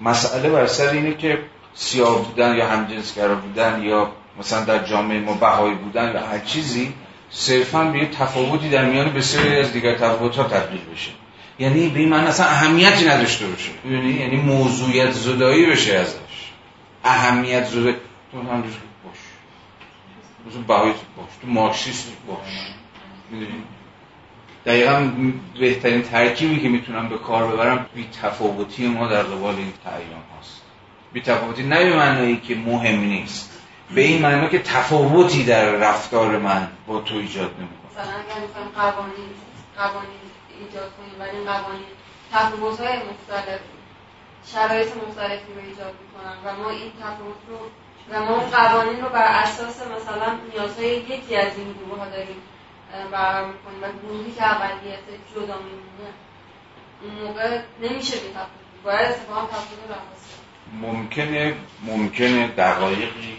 مسئله 0.00 0.50
بر 0.50 0.66
سر 0.66 0.88
اینه 0.88 1.14
که 1.14 1.38
سیاه 1.74 2.24
بودن 2.24 2.56
یا 2.56 2.66
همجنسگرا 2.66 3.34
بودن 3.34 3.82
یا 3.82 4.10
مثلا 4.38 4.64
در 4.64 4.84
جامعه 4.84 5.20
ما 5.20 5.32
بهایی 5.32 5.74
بودن 5.74 6.12
یا 6.12 6.20
هر 6.20 6.38
چیزی 6.38 6.94
صرفا 7.30 7.84
به 7.84 7.98
یه 7.98 8.06
تفاوتی 8.06 8.68
در 8.68 8.84
میان 8.84 9.12
بسیاری 9.12 9.56
از 9.56 9.72
دیگر 9.72 9.94
تفاوت 9.94 10.36
ها 10.36 10.42
تبدیل 10.42 10.80
بشه. 10.94 11.10
یعنی 11.58 11.88
به 11.88 11.98
این 11.98 12.08
من 12.08 12.26
اصلا 12.26 12.46
اهمیتی 12.46 13.04
نداشته 13.04 13.46
باشه. 13.46 13.70
یعنی 13.90 14.12
یعنی 14.12 14.36
موضوعیت 14.36 15.12
زدایی 15.12 15.66
بشه 15.66 15.94
ازش. 15.94 16.16
اهمیت 17.04 17.64
زدایی 17.64 17.96
تو 18.32 18.38
هم 18.38 18.62
باش. 18.62 18.72
تو 20.52 20.60
بهایی 20.62 20.92
باش. 21.16 21.26
تو 21.42 21.46
مارکسیست 21.46 22.12
باش. 22.26 22.38
می‌دونی؟ 23.30 23.62
دقیقا 24.66 25.10
بهترین 25.60 26.02
ترکیبی 26.02 26.60
که 26.60 26.68
می‌تونم 26.68 27.08
به 27.08 27.18
کار 27.18 27.46
ببرم 27.46 27.86
بی 27.94 28.06
تفاوتی 28.22 28.88
ما 28.88 29.08
در 29.08 29.22
قبال 29.22 29.54
این 29.54 29.72
تعیین 29.84 30.08
هاست. 30.36 30.62
بی 31.12 31.20
تفاوتی 31.20 31.62
نه 31.62 31.84
به 31.84 31.96
معنایی 31.96 32.36
که 32.36 32.54
مهم 32.54 33.00
نیست. 33.00 33.55
به 33.94 34.00
این 34.00 34.22
معنا 34.22 34.48
که 34.48 34.58
تفاوتی 34.58 35.44
در 35.44 35.70
رفتار 35.70 36.38
من 36.38 36.68
با 36.86 37.00
تو 37.00 37.14
ایجاد 37.14 37.50
نمی‌کنه. 37.58 37.90
مثلا 37.90 38.12
اگر 38.12 38.46
قوانین 38.74 39.30
قوانین 39.76 40.26
ایجاد 40.60 40.90
کنیم 40.96 41.20
ولی 41.20 41.44
قوانین 41.44 41.86
تفاوت 42.32 42.80
های 42.80 42.96
مختلف 42.96 43.60
شرایط 44.52 44.88
مختلفی 44.96 45.52
رو 45.56 45.60
ایجاد 45.68 45.94
می‌کنن 46.02 46.36
و 46.44 46.62
ما 46.62 46.70
این 46.70 46.92
تفاوت 47.00 47.42
رو 47.48 47.58
و 48.10 48.24
ما 48.24 48.36
اون 48.36 48.50
قوانین 48.50 49.00
رو 49.00 49.08
بر 49.08 49.42
اساس 49.42 49.76
مثلا 49.80 50.38
نیازهای 50.52 50.88
یکی 50.88 51.36
از 51.36 51.52
این 51.56 51.72
گروه 51.72 51.98
ها 51.98 52.08
داریم 52.08 52.36
برقرار 53.12 53.46
می‌کنیم 53.46 53.82
و 53.82 53.86
گروهی 54.02 54.32
که 54.32 54.50
اقلیت 54.50 55.06
جدا 55.34 55.58
میمونه 55.58 56.12
اون 57.02 57.26
موقع 57.26 57.60
نمیشه 57.82 58.16
بی 58.16 58.28
تفاوت 58.28 58.84
باید 58.84 59.10
اتفاقا 59.10 59.46
تفاوت 59.46 60.16
ممکنه 60.80 61.54
ممکنه 61.82 62.48
دقایقی 62.48 63.36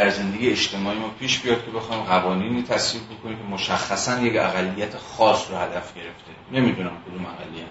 در 0.00 0.10
زندگی 0.10 0.50
اجتماعی 0.50 0.98
ما 0.98 1.08
پیش 1.08 1.38
بیاد 1.38 1.64
که 1.64 1.70
بخوایم 1.70 2.02
قوانینی 2.02 2.62
تصویب 2.62 3.02
بکنیم 3.04 3.36
که 3.36 3.44
مشخصا 3.44 4.20
یک 4.20 4.36
اقلیت 4.36 4.96
خاص 4.96 5.50
رو 5.50 5.56
هدف 5.56 5.94
گرفته. 5.94 6.30
نمی‌دونم 6.52 6.90
کدوم 7.06 7.26
اقلیت. 7.26 7.66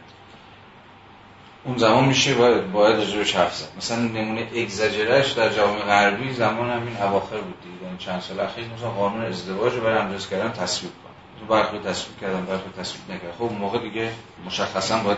اون 1.64 1.78
زمان 1.78 2.06
میشه 2.06 2.34
باید 2.34 2.72
باید 2.72 2.96
راجبش 2.96 3.36
حرف 3.36 3.56
زد. 3.56 3.68
مثلا 3.78 3.98
نمونه 3.98 4.48
اگزاجرش 4.56 5.32
در 5.32 5.50
جامعه 5.50 5.80
غربی 5.80 6.34
زمان 6.34 6.70
همین 6.70 6.98
اواخر 6.98 7.38
بود 7.38 7.62
دیگه. 7.62 7.84
یعنی 7.84 7.98
چند 7.98 8.22
سال 8.22 8.40
اخیر 8.40 8.66
مثلا 8.78 8.90
قانون 8.90 9.26
ازدواج 9.26 9.74
رو 9.74 9.82
برای 9.82 10.20
کردن 10.32 10.52
تصویب 10.52 10.92
تو 11.40 11.46
برخی 11.46 11.80
تصویب 11.80 12.20
کردن 12.22 12.46
برخی 12.46 12.70
تصویب 12.80 13.12
نکردن. 13.12 13.38
خب 13.40 13.52
موقع 13.60 13.80
دیگه 13.80 14.12
مشخصا 14.46 14.98
باید 14.98 15.18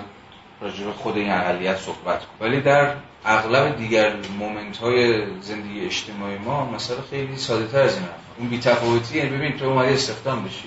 راجب 0.61 0.91
خود 0.91 1.17
این 1.17 1.31
اقلیت 1.31 1.77
صحبت 1.77 2.25
کنیم. 2.25 2.51
ولی 2.51 2.61
در 2.61 2.93
اغلب 3.25 3.77
دیگر 3.77 4.13
مومنت 4.39 4.77
های 4.77 5.25
زندگی 5.41 5.85
اجتماعی 5.85 6.37
ما 6.37 6.71
مسئله 6.71 6.97
خیلی 7.09 7.37
ساده 7.37 7.67
تر 7.67 7.81
از 7.81 7.93
این 7.95 8.03
حرف 8.03 8.15
اون 8.37 8.49
بی‌تفاوتی 8.49 9.17
یعنی 9.17 9.29
ببین 9.29 9.57
تو 9.57 9.65
اومدی 9.65 9.93
استخدام 9.93 10.43
بشی 10.43 10.63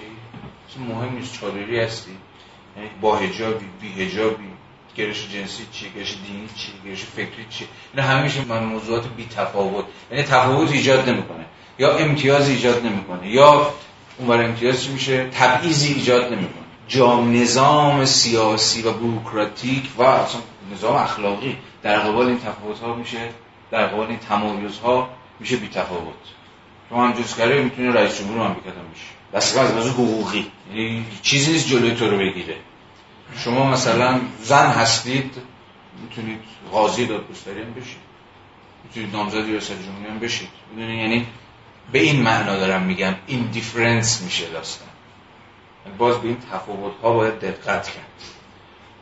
مهم 0.89 1.17
نیست 1.17 1.41
چادری 1.41 1.81
هستی 1.81 2.11
یعنی 2.77 2.89
با 3.01 3.17
حجابی 3.17 3.67
بی 3.81 4.05
حجابی 4.05 4.45
گرش 4.97 5.29
جنسی 5.33 5.67
چیه 5.73 5.89
گرش 5.97 6.17
دینی 6.27 6.49
چیه 6.57 6.75
گرش 6.91 7.05
فکری 7.05 7.47
چیه؟ 7.51 7.69
اینا 7.95 8.07
همه 8.07 8.23
میشه 8.23 8.45
من 8.45 8.65
موضوعات 8.65 9.09
بی 9.09 9.27
تفاوت 9.27 9.85
یعنی 10.11 10.23
تفاوت 10.23 10.73
ایجاد 10.73 11.09
نمی‌کنه. 11.09 11.45
یا 11.79 11.97
امتیاز 11.97 12.49
ایجاد 12.49 12.87
نمی‌کنه 12.87 13.31
یا 13.31 13.75
اون 14.19 14.41
امتیاز 14.41 14.85
چی 14.85 14.93
میشه؟ 14.93 15.29
تبعیضی 15.33 15.95
ایجاد 15.95 16.33
نمی‌کنه. 16.33 16.64
جام 16.89 17.43
نظام 17.43 18.05
سیاسی 18.05 18.83
و 18.83 18.93
بوروکراتیک 18.93 19.89
و 19.99 20.03
اصلا 20.03 20.41
نظام 20.73 20.97
اخلاقی. 20.97 21.57
در 21.83 21.99
قبال 21.99 22.27
این 22.27 22.39
تفاوت 22.39 22.81
ها 22.81 22.95
میشه 22.95 23.29
در 23.71 23.87
قبال 23.87 24.07
این 24.07 24.19
تمایز 24.19 24.79
ها 24.79 25.09
میشه 25.41 25.57
بی 25.57 25.69
تفاوت. 25.69 26.15
شما 26.91 27.07
هم 27.07 27.13
جزگره 27.13 27.63
می‌تونی 27.63 27.89
رئیس 27.89 28.19
جمهور 28.19 28.37
مملکت 28.37 28.67
هم 28.67 28.91
بشی 28.95 29.07
بس 29.33 29.57
از 29.57 29.71
لحاظ 29.71 29.89
حقوقی. 29.89 30.47
یعنی 30.69 31.05
چیزی 31.23 31.53
نیست 31.53 31.69
جلوی 31.69 31.95
تو 31.95 32.11
رو 32.11 32.19
بگیره. 32.19 32.57
شما 33.39 33.71
مثلا 33.71 34.21
زن 34.43 34.67
هستید 34.67 35.35
می‌تونید 36.03 36.41
قاضی 36.73 37.07
دادگستری 37.07 37.63
هم 37.63 37.75
بشید. 37.75 37.97
می‌تونید 38.85 39.17
نامزد 39.17 39.37
ریاست 39.37 39.73
جمهوری 39.73 40.11
هم 40.11 40.19
بشید. 40.19 40.49
یعنی 40.79 41.27
به 41.93 41.99
این 41.99 42.23
معنا 42.23 42.57
دارم 42.57 42.83
میگم 42.83 43.15
این 43.27 43.43
دیفرنس 43.43 44.23
میشه 44.23 44.49
داستان. 44.51 44.89
باز 45.99 46.19
به 46.19 46.29
این 46.29 46.37
تفاوت 46.53 46.93
ها 47.03 47.13
باید 47.13 47.41
دقت 47.41 47.89
کرد. 47.89 48.05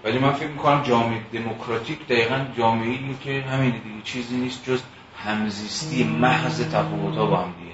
ولی 0.04 0.18
من 0.18 0.32
فکر 0.32 0.48
می‌کنم 0.48 0.82
جامعه 0.82 1.20
دموکراتیک 1.32 2.06
دقیقا 2.06 2.44
جامعه 2.58 2.88
ای 2.88 3.14
که 3.24 3.44
همین 3.50 3.70
دیگه 3.70 4.02
چیزی 4.04 4.36
نیست 4.36 4.64
جز 4.66 4.80
همزیستی 5.24 6.04
محض 6.04 6.68
تفاوت 6.68 7.16
ها 7.16 7.26
با 7.26 7.36
هم 7.36 7.54
دیگه. 7.60 7.72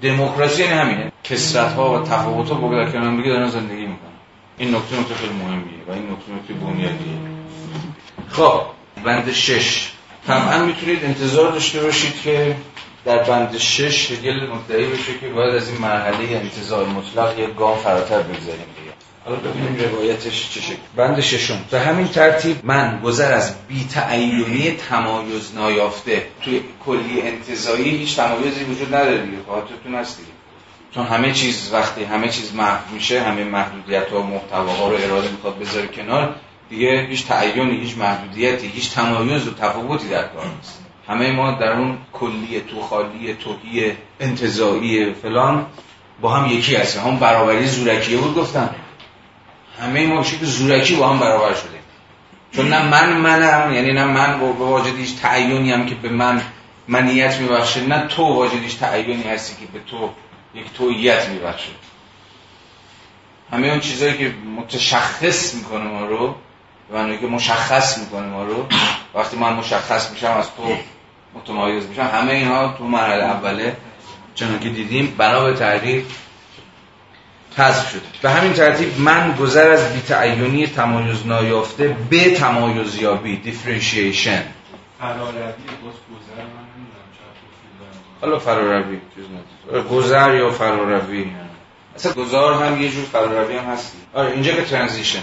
دموکراسی 0.00 0.62
یعنی 0.62 0.74
همینه. 0.74 1.12
کسرت 1.24 1.72
ها 1.72 2.00
و 2.00 2.04
تفاوت 2.04 2.48
ها 2.48 2.54
با 2.54 2.84
در 2.84 2.90
کنار 2.90 3.16
دیگه 3.16 3.28
دارن 3.28 3.48
زندگی 3.48 3.86
می‌کنن. 3.86 4.08
این 4.58 4.74
نکته 4.74 5.00
نکته 5.00 5.14
خیلی 5.14 5.32
مهمیه 5.32 5.84
و 5.88 5.92
این 5.92 6.10
نکته 6.10 6.32
نکته 6.32 6.54
بنیادیه. 6.54 7.18
خب 8.28 8.60
بند 9.04 9.32
شش. 9.32 9.92
طبعا 10.26 10.64
می‌تونید 10.64 11.04
انتظار 11.04 11.52
داشته 11.52 11.80
باشید 11.80 12.20
که 12.20 12.56
در 13.08 13.22
بند 13.22 13.58
شش 13.58 14.10
هگل 14.10 14.46
مدعی 14.46 14.86
بشه 14.86 15.18
که 15.20 15.28
باید 15.28 15.54
از 15.54 15.68
این 15.68 15.78
مرحله 15.78 16.36
انتظار 16.36 16.86
مطلق 16.86 17.38
یک 17.38 17.54
گام 17.54 17.78
فراتر 17.78 18.22
بگذاریم 18.22 18.66
حالا 19.24 19.36
ببینیم 19.36 19.76
روایتش 19.90 20.50
چه 20.54 20.60
شکل 20.60 20.76
بند 20.96 21.20
ششم. 21.20 21.64
به 21.70 21.80
همین 21.80 22.08
ترتیب 22.08 22.56
من 22.64 23.00
گذر 23.04 23.32
از 23.32 23.54
بی‌تعینی 23.68 24.70
تمایز 24.90 25.54
نایافته 25.54 26.26
توی 26.42 26.60
کلی 26.86 27.22
انتظایی 27.22 27.90
هیچ 27.90 28.16
تمایزی 28.16 28.64
وجود 28.64 28.94
نداره 28.94 29.18
دیگه. 29.18 29.36
خاطرتون 29.46 29.94
هست 29.94 30.18
دیگه. 30.18 30.30
چون 30.94 31.06
همه 31.06 31.32
چیز 31.32 31.70
وقتی 31.72 32.04
همه 32.04 32.28
چیز 32.28 32.54
محو 32.54 32.94
میشه 32.94 33.22
همه 33.22 33.44
محدودیت 33.44 34.12
و 34.12 34.22
محتواها 34.22 34.88
رو 34.90 34.96
اراده 34.96 35.30
می‌خواد 35.30 35.58
بذاره 35.58 35.86
کنار 35.86 36.34
دیگه 36.70 37.06
هیچ 37.10 37.26
تعینی 37.26 37.76
هیچ 37.76 37.98
محدودیتی 37.98 38.66
هیچ 38.66 38.94
تمایز 38.94 39.48
و 39.48 39.54
تفاوتی 39.54 40.08
در 40.08 40.22
کار 40.22 40.46
نیست. 40.56 40.87
همه 41.08 41.32
ما 41.32 41.50
در 41.50 41.72
اون 41.72 41.98
کلی 42.12 42.60
تو 42.60 42.82
خالی 42.82 43.34
توهی 43.34 43.92
انتظایی 44.20 45.14
فلان 45.14 45.66
با 46.20 46.30
هم 46.30 46.50
یکی 46.50 46.76
هستیم. 46.76 47.02
هم 47.02 47.18
برابری 47.18 47.66
زورکیه 47.66 48.18
بود 48.18 48.34
گفتم 48.34 48.74
همه 49.80 50.06
ما 50.06 50.22
که 50.22 50.44
زورکی 50.46 50.96
با 50.96 51.08
هم 51.08 51.18
برابر 51.18 51.54
شدیم. 51.54 51.80
چون 52.52 52.68
نه 52.68 52.88
من 52.88 53.16
منم 53.16 53.74
یعنی 53.74 53.92
نه 53.92 54.04
من 54.04 54.40
به 54.40 54.46
واجدیش 54.46 55.10
تعینی 55.10 55.72
هم 55.72 55.86
که 55.86 55.94
به 55.94 56.08
من 56.08 56.42
منیت 56.88 57.40
میبخشه 57.40 57.86
نه 57.86 58.06
تو 58.06 58.22
واجدیش 58.22 58.74
تعینی 58.74 59.22
هستی 59.22 59.66
که 59.66 59.72
به 59.72 59.80
تو 59.90 60.10
یک 60.54 60.72
توییت 60.72 61.28
میبخشه. 61.28 61.70
همه 63.52 63.66
اون 63.66 63.80
چیزهایی 63.80 64.18
که 64.18 64.34
متشخص 64.56 65.54
می‌کنه 65.54 65.84
ما 65.84 66.06
رو 66.06 66.34
و 66.92 67.16
که 67.16 67.26
مشخص 67.26 67.98
می‌کنه 67.98 68.26
ما 68.26 68.44
رو 68.44 68.66
وقتی 69.14 69.36
من 69.36 69.52
مشخص 69.52 70.10
میشم 70.10 70.30
از 70.30 70.46
تو 70.56 70.76
متمایز 71.42 71.86
میشم 71.86 72.02
همه 72.02 72.32
اینها 72.32 72.74
تو 72.78 72.84
مرحله 72.84 73.24
اوله 73.24 73.76
چون 74.34 74.58
که 74.58 74.68
دیدیم 74.68 75.14
بنا 75.18 75.44
به 75.44 75.54
تعریف 75.54 76.04
حذف 77.56 77.90
شده. 77.90 78.00
به 78.22 78.30
همین 78.30 78.52
ترتیب 78.52 79.00
من 79.00 79.36
گذر 79.40 79.70
از 79.70 79.92
بیتعینی 79.94 80.66
تمایز 80.66 81.26
نایافته 81.26 81.96
به 82.10 82.30
تمایز 82.30 82.96
یابی 82.96 83.36
دیفرنشیشن 83.36 84.42
حالا 88.20 88.38
فراروی 88.38 88.98
گذر 89.90 90.34
یا 90.34 90.50
فراروی 90.50 91.26
اصلا 91.96 92.12
گذار 92.12 92.62
هم 92.64 92.82
یه 92.82 92.88
جور 92.90 93.04
فراروی 93.04 93.56
هم 93.56 93.64
هستی. 93.64 93.98
آره 94.14 94.32
اینجا 94.32 94.54
به 94.54 94.64
ترانزیشن 94.64 95.22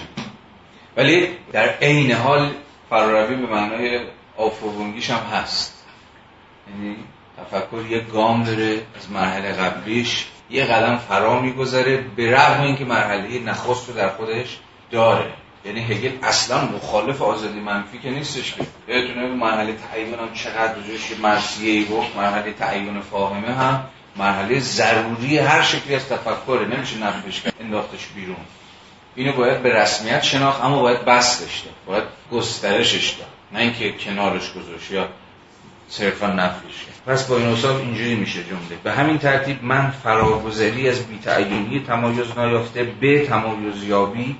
ولی 0.98 1.28
در 1.52 1.70
عین 1.82 2.12
حال 2.12 2.52
فراروی 2.90 3.36
به 3.36 3.48
معنای 3.48 4.00
آفرونگیش 4.38 5.10
هم 5.10 5.38
هست. 5.38 5.85
یعنی 6.70 6.96
تفکر 7.38 7.86
یه 7.90 8.00
گام 8.00 8.44
داره 8.44 8.82
از 8.96 9.12
مرحله 9.12 9.52
قبلیش 9.52 10.26
یه 10.50 10.66
قدم 10.66 10.98
فرا 10.98 11.42
میگذره 11.42 11.98
به 11.98 12.32
رغم 12.32 12.62
اینکه 12.62 12.86
مرحله 12.86 13.40
نخست 13.40 13.90
رو 13.90 13.96
در 13.96 14.10
خودش 14.10 14.60
داره. 14.92 15.34
یعنی 15.66 15.80
هگل 15.80 16.12
اصلا 16.24 16.66
مخالف 16.66 17.22
آزادی 17.22 17.60
منفی 17.60 18.00
که 18.00 18.10
نیستش 18.10 18.54
که. 18.54 18.66
یادتونه 18.88 19.28
مرحله 19.28 19.76
تعیین 19.92 20.14
هم 20.14 20.34
چقدر 20.34 20.74
روش 20.74 21.20
مرسیه 21.22 21.72
ای 21.72 21.86
گفت 21.86 22.16
مرحله 22.16 22.54
تعیین 22.54 23.02
فاهمه 23.02 23.54
هم 23.54 23.84
مرحله 24.16 24.60
ضروری 24.60 25.38
هر 25.38 25.62
شکلی 25.62 25.96
از 25.96 26.10
تفکره 26.10 26.66
نمیشه 26.66 26.98
نفش 26.98 27.42
کرد 27.42 27.54
انداختش 27.60 28.08
بیرون. 28.16 28.36
اینو 29.16 29.34
باید 29.34 29.64
به 29.64 29.76
رسمیت 29.76 30.24
شناخت 30.24 30.64
اما 30.64 30.82
باید 30.82 31.06
بستش 31.06 31.60
داد 31.60 31.74
باید 31.86 32.04
گسترشش 32.32 33.10
داد. 33.10 33.28
نه 33.52 33.60
اینکه 33.60 33.92
کنارش 33.92 34.54
گذاشت 34.54 34.92
یا 34.92 35.08
صرفا 35.90 36.28
نفیش 36.28 36.76
پس 37.08 37.28
با 37.28 37.38
این 37.38 37.48
اصاف 37.48 37.80
اینجوری 37.80 38.16
میشه 38.16 38.44
جمله. 38.44 38.82
به 38.84 38.92
همین 38.92 39.18
ترتیب 39.18 39.64
من 39.64 39.90
فراگذری 40.04 40.90
از 40.90 41.08
بیتعینی 41.08 41.84
تمایز 41.88 42.38
نایافته 42.38 42.84
به 42.84 43.26
تمایز 43.26 43.84
یابی 43.84 44.36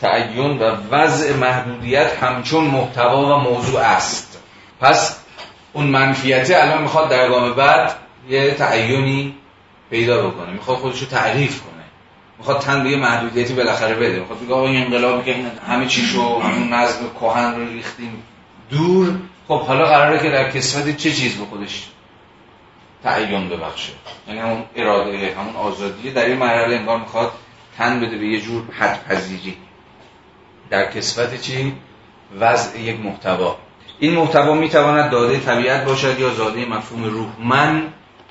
تعین 0.00 0.58
و 0.58 0.76
وضع 0.90 1.36
محدودیت 1.36 2.22
همچون 2.22 2.64
محتوا 2.64 3.36
و 3.36 3.40
موضوع 3.40 3.80
است. 3.80 4.38
پس 4.80 5.16
اون 5.72 5.86
منفیته 5.86 6.62
الان 6.62 6.82
می‌خواد 6.82 7.08
در 7.08 7.28
گام 7.28 7.52
بعد 7.52 7.96
یه 8.28 8.54
تعینی 8.54 9.34
پیدا 9.90 10.28
بکنه. 10.28 10.52
می‌خواد 10.52 10.78
خودشو 10.78 11.06
تعریف 11.06 11.60
کنه. 11.60 11.84
می‌خواد 12.38 12.60
تن 12.60 12.82
به 12.82 12.90
یه 12.90 12.96
محدودیتی 12.96 13.54
بالاخره 13.54 13.94
بده. 13.94 14.18
می‌خواد 14.18 14.40
بگه 14.40 14.54
آقا 14.54 14.66
این 14.66 14.84
انقلابی 14.84 15.32
که 15.32 15.36
همه 15.68 15.86
چیشو 15.86 16.40
همون 16.40 16.72
نظم 16.72 17.00
کهن 17.20 17.54
رو 17.54 17.68
ریختیم 17.68 18.22
دور 18.70 19.14
خب 19.50 19.60
حالا 19.60 19.86
قراره 19.86 20.18
که 20.18 20.30
در 20.30 20.50
کسفت 20.50 20.96
چه 20.96 21.12
چیز 21.12 21.36
به 21.36 21.44
خودش 21.44 21.88
تعین 23.02 23.48
ببخشه؟ 23.48 23.92
یعنی 24.28 24.40
همون 24.40 24.62
اراده 24.76 25.34
همون 25.38 25.56
آزادی 25.56 26.10
در 26.10 26.24
این 26.24 26.36
مرحله 26.36 26.76
انگار 26.76 26.98
می‌خواد 26.98 27.32
تن 27.78 28.00
بده 28.00 28.18
به 28.18 28.26
یه 28.26 28.40
جور 28.40 28.62
حد 28.72 29.04
پذیری 29.04 29.56
در 30.70 30.90
کسفت 30.92 31.40
چی؟ 31.40 31.74
وضع 32.40 32.80
یک 32.80 33.00
محتوا. 33.00 33.56
این 33.98 34.14
محتوا 34.14 34.54
می‌تواند 34.54 35.10
داده 35.10 35.40
طبیعت 35.40 35.84
باشد 35.84 36.20
یا 36.20 36.34
زاده 36.34 36.66
مفهوم 36.66 37.04
روح. 37.04 37.28
من 37.44 37.82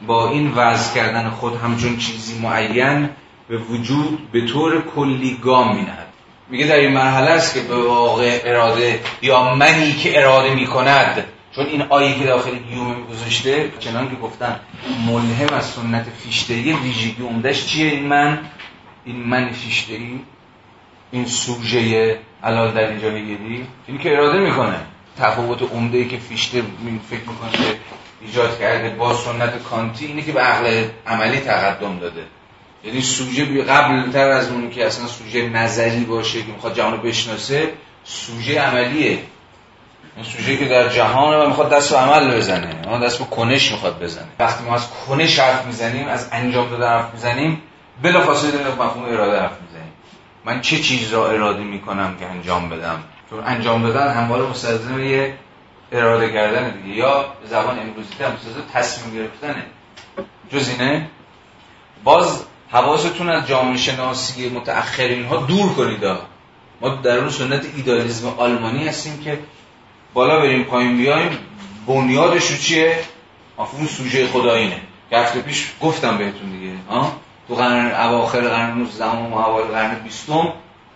با 0.08 0.30
این 0.30 0.52
وضع 0.56 0.96
کردن 0.96 1.30
خود 1.30 1.56
همچون 1.56 1.98
چیزی 1.98 2.40
معین 2.40 3.10
به 3.50 3.58
وجود 3.58 4.32
به 4.32 4.46
طور 4.46 4.82
کلی 4.82 5.40
گام 5.44 5.76
مینهد. 5.76 6.09
میگه 6.50 6.66
در 6.66 6.76
این 6.76 6.92
مرحله 6.92 7.32
است 7.32 7.54
که 7.54 7.62
به 7.62 7.76
واقع 7.76 8.42
اراده 8.46 9.00
یا 9.22 9.56
منی 9.56 9.94
که 9.94 10.20
اراده 10.20 10.56
می‌کند 10.56 11.26
چون 11.56 11.66
این 11.66 11.82
آیه 11.82 12.20
که 12.20 12.26
داخل 12.26 12.56
گیوم 12.56 13.04
گذاشته 13.12 13.72
چنان 13.80 14.10
که 14.10 14.16
گفتن 14.16 14.60
ملهم 15.08 15.54
از 15.54 15.66
سنت 15.66 16.06
فیشتهی 16.24 16.74
ویژگی 16.74 17.24
عمدش 17.24 17.66
چیه 17.66 17.92
این 17.92 18.06
من؟ 18.06 18.40
این 19.06 19.16
من 19.16 19.52
فیشتهی 19.52 20.20
این 21.12 21.26
سوژه 21.26 22.18
علال 22.44 22.72
در 22.72 22.88
اینجا 22.88 23.10
بگیری 23.10 23.68
این 23.88 23.98
که 23.98 24.14
اراده 24.14 24.40
می‌کنه. 24.40 24.80
تفاوت 25.20 25.62
عمده 25.62 25.98
ای 25.98 26.08
که 26.08 26.18
فیشته 26.18 26.64
فکر 27.10 27.20
می‌کنه 27.20 27.76
ایجاد 28.22 28.60
کرده 28.60 28.90
با 28.90 29.14
سنت 29.14 29.64
کانتی 29.64 30.06
اینه 30.06 30.22
که 30.22 30.32
به 30.32 30.40
عقل 30.40 30.84
عملی 31.08 31.40
تقدم 31.40 32.00
داده. 32.00 32.24
یعنی 32.84 33.02
سوژه 33.02 33.64
قبل 33.64 34.12
تر 34.12 34.30
از 34.30 34.52
اون 34.52 34.70
که 34.70 34.86
اصلا 34.86 35.08
سوژه 35.08 35.50
نظری 35.50 36.04
باشه 36.04 36.42
که 36.42 36.52
می‌خواد 36.52 36.76
جهان 36.76 36.92
رو 36.92 36.98
بشناسه 36.98 37.70
سوژه 38.04 38.62
عملیه. 38.62 39.20
سوژه 40.24 40.58
که 40.58 40.66
در 40.66 40.90
جهان 40.90 41.36
و 41.36 41.48
می‌خواد 41.48 41.70
دست 41.70 41.92
به 41.92 41.98
عمل 41.98 42.38
بزنه. 42.38 42.76
ما 42.88 42.98
دست 42.98 43.20
به 43.20 43.26
کنش 43.26 43.72
می‌خواد 43.72 44.04
بزنه. 44.04 44.28
وقتی 44.40 44.64
ما 44.64 44.76
از 44.76 44.88
کنش 44.90 45.40
حرف 45.40 45.66
می‌زنیم 45.66 46.08
از 46.08 46.30
انجام 46.32 46.70
داده 46.70 46.88
حرف 46.88 47.14
می‌زنیم 47.14 47.62
بلا 48.02 48.22
فاصله 48.22 48.52
داریم 48.52 48.68
مفهوم 48.68 49.04
اراده 49.04 49.40
حرف 49.40 49.58
می‌زنیم. 49.62 49.94
من 50.46 50.62
چه 50.62 50.80
چیز 50.80 51.14
را 51.14 51.32
اراده 51.32 51.64
می‌کنم 51.64 52.16
که 52.20 52.26
انجام 52.26 52.70
بدم؟ 52.70 53.04
چون 53.30 53.44
انجام 53.46 53.84
دادن 53.84 54.14
همواره 54.14 54.44
مستلزم 54.44 55.04
یه 55.04 55.34
اراده 55.92 56.34
کردن 56.34 56.70
دیگه. 56.70 56.96
یا 56.96 57.26
زبان 57.50 57.80
امروزی 57.80 58.24
هم 58.24 58.64
تصمیم 58.74 59.16
گرفتنه. 59.16 59.66
جز 60.52 60.70
اینه 60.70 61.10
باز 62.04 62.44
حواستون 62.72 63.30
از 63.30 63.48
جامعه 63.48 63.78
شناسی 63.78 64.50
متأخرین 64.50 65.26
ها 65.26 65.38
دور 65.38 65.74
کنید. 65.74 66.06
ما 66.82 66.90
در 66.90 67.18
اون 67.18 67.30
سنت 67.30 67.66
ایدالیسم 67.76 68.28
آلمانی 68.28 68.88
هستیم 68.88 69.24
که 69.24 69.40
بالا 70.14 70.40
بریم 70.40 70.64
پایین 70.64 70.98
بیایم. 70.98 71.38
بنیادش 71.88 72.62
چیه؟ 72.62 73.00
مفهوم 73.60 73.88
سوژه 73.88 74.28
خدایینه 74.28 74.82
که 75.10 75.18
هفته 75.18 75.42
پیش 75.42 75.72
گفتم 75.82 76.18
بهتون 76.18 76.52
دیگه. 76.52 76.74
ها 76.90 77.16
تو 77.48 77.56
قرن 77.56 77.92
اواخر 77.92 78.42
قرن 78.42 78.78
19 78.78 79.06
و 79.06 79.34
اوایل 79.34 79.68
قرن 79.68 79.96
20 79.96 80.30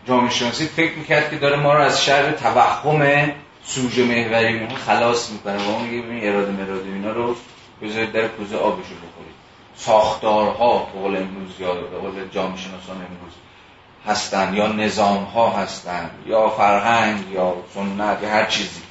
جامعه 0.07 0.29
شناسی 0.29 0.65
فکر 0.65 0.93
می‌کرد 0.97 1.29
که 1.29 1.37
داره 1.37 1.55
ما 1.55 1.73
رو 1.73 1.79
از 1.79 2.03
شر 2.05 2.31
توهم 2.31 3.31
سوژه 3.63 4.03
محوری 4.03 4.67
خلاص 4.85 5.31
می‌کنه. 5.31 5.57
و 5.57 5.71
ما 5.71 5.79
میگه 5.79 6.27
اراده 6.27 6.51
مراده 6.51 6.89
اینا 6.93 7.11
رو 7.11 7.35
بذارید 7.81 8.11
در 8.11 8.27
کوزه 8.27 8.57
آبشو 8.57 8.95
بخورید. 8.95 9.32
ساختارها 9.85 10.77
به 10.77 10.99
قول 10.99 11.17
امروز 11.17 11.59
یا 11.59 11.73
به 11.73 11.97
قول 11.97 12.27
جامعه 12.31 12.57
شناسان 12.57 12.95
امروز 12.95 13.33
هستن 14.05 14.53
یا 14.53 14.67
نظام 14.67 15.23
ها 15.23 15.49
هستن 15.49 16.09
یا 16.25 16.49
فرهنگ 16.49 17.31
یا 17.31 17.53
سنت 17.73 18.23
یا 18.23 18.29
هر 18.29 18.45
چیزی 18.45 18.81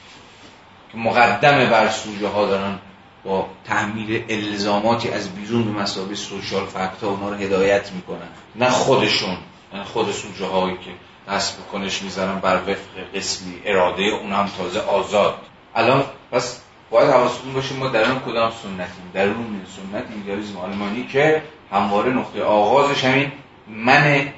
که 0.93 0.99
مقدمه 0.99 1.67
بر 1.67 1.89
سوژه 1.89 2.29
ها 2.29 2.47
دارن 2.47 2.79
با 3.25 3.47
تحمیل 3.65 4.25
الزاماتی 4.29 5.11
از 5.11 5.35
بیرون 5.35 5.65
به 5.65 5.81
مسابقه 5.83 6.15
سوشال 6.15 6.67
فکت 6.67 7.03
ها 7.03 7.09
اونا 7.09 7.29
رو 7.29 7.35
هدایت 7.35 7.93
می‌کنن. 7.93 8.29
نه 8.57 8.71
خودشون 8.71 9.37
نه 9.75 9.85
خود 9.85 10.13
سوژه 10.13 10.47
هایی 10.47 10.77
که 10.77 10.91
دست 11.33 11.59
بکنش 11.59 12.03
می‌ذارن 12.03 12.39
بر 12.39 12.57
وفق 12.57 13.15
قسمی 13.15 13.55
اراده 13.65 14.03
اونم 14.03 14.51
تازه 14.59 14.81
آزاد. 14.81 15.35
الان 15.75 16.05
پس 16.33 16.62
باید 16.93 17.11
حواستون 17.11 17.53
باشه 17.53 17.75
ما 17.75 17.89
در 17.89 18.11
اون 18.11 18.21
کدام 18.21 18.51
سنتیم؟ 18.51 19.11
در 19.15 19.29
اون 19.29 19.61
سنت 19.77 20.05
ایدالیسم 20.17 20.57
آلمانی 20.57 21.07
که 21.07 21.43
همواره 21.73 22.13
نقطه 22.13 22.43
آغازش 22.43 23.05
همین 23.05 23.33
من 23.69 24.29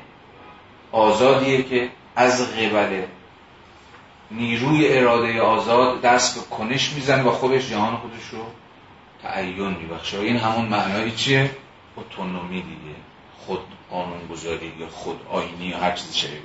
آزادیه 0.92 1.62
که 1.62 1.88
از 2.16 2.52
قبل 2.52 3.02
نیروی 4.30 4.98
اراده 4.98 5.40
آزاد 5.40 6.00
دست 6.00 6.38
به 6.38 6.56
کنش 6.56 6.92
میزن 6.92 7.24
و 7.24 7.30
خودش 7.30 7.70
جهان 7.70 7.96
خودش 7.96 8.28
رو 8.32 8.38
تعین 9.22 9.76
میبخشه. 9.76 10.18
این 10.18 10.36
همون 10.36 10.66
معنای 10.66 11.10
چیه؟ 11.10 11.50
اتونومی 11.96 12.62
دیگه. 12.62 12.96
خود 13.46 13.60
قانون 13.90 14.26
گذاری 14.32 14.72
یا 14.78 14.86
خود 14.88 15.20
آینی 15.30 15.66
یا 15.66 15.78
هر 15.78 15.92
چیز 15.92 16.16
شبیه. 16.16 16.38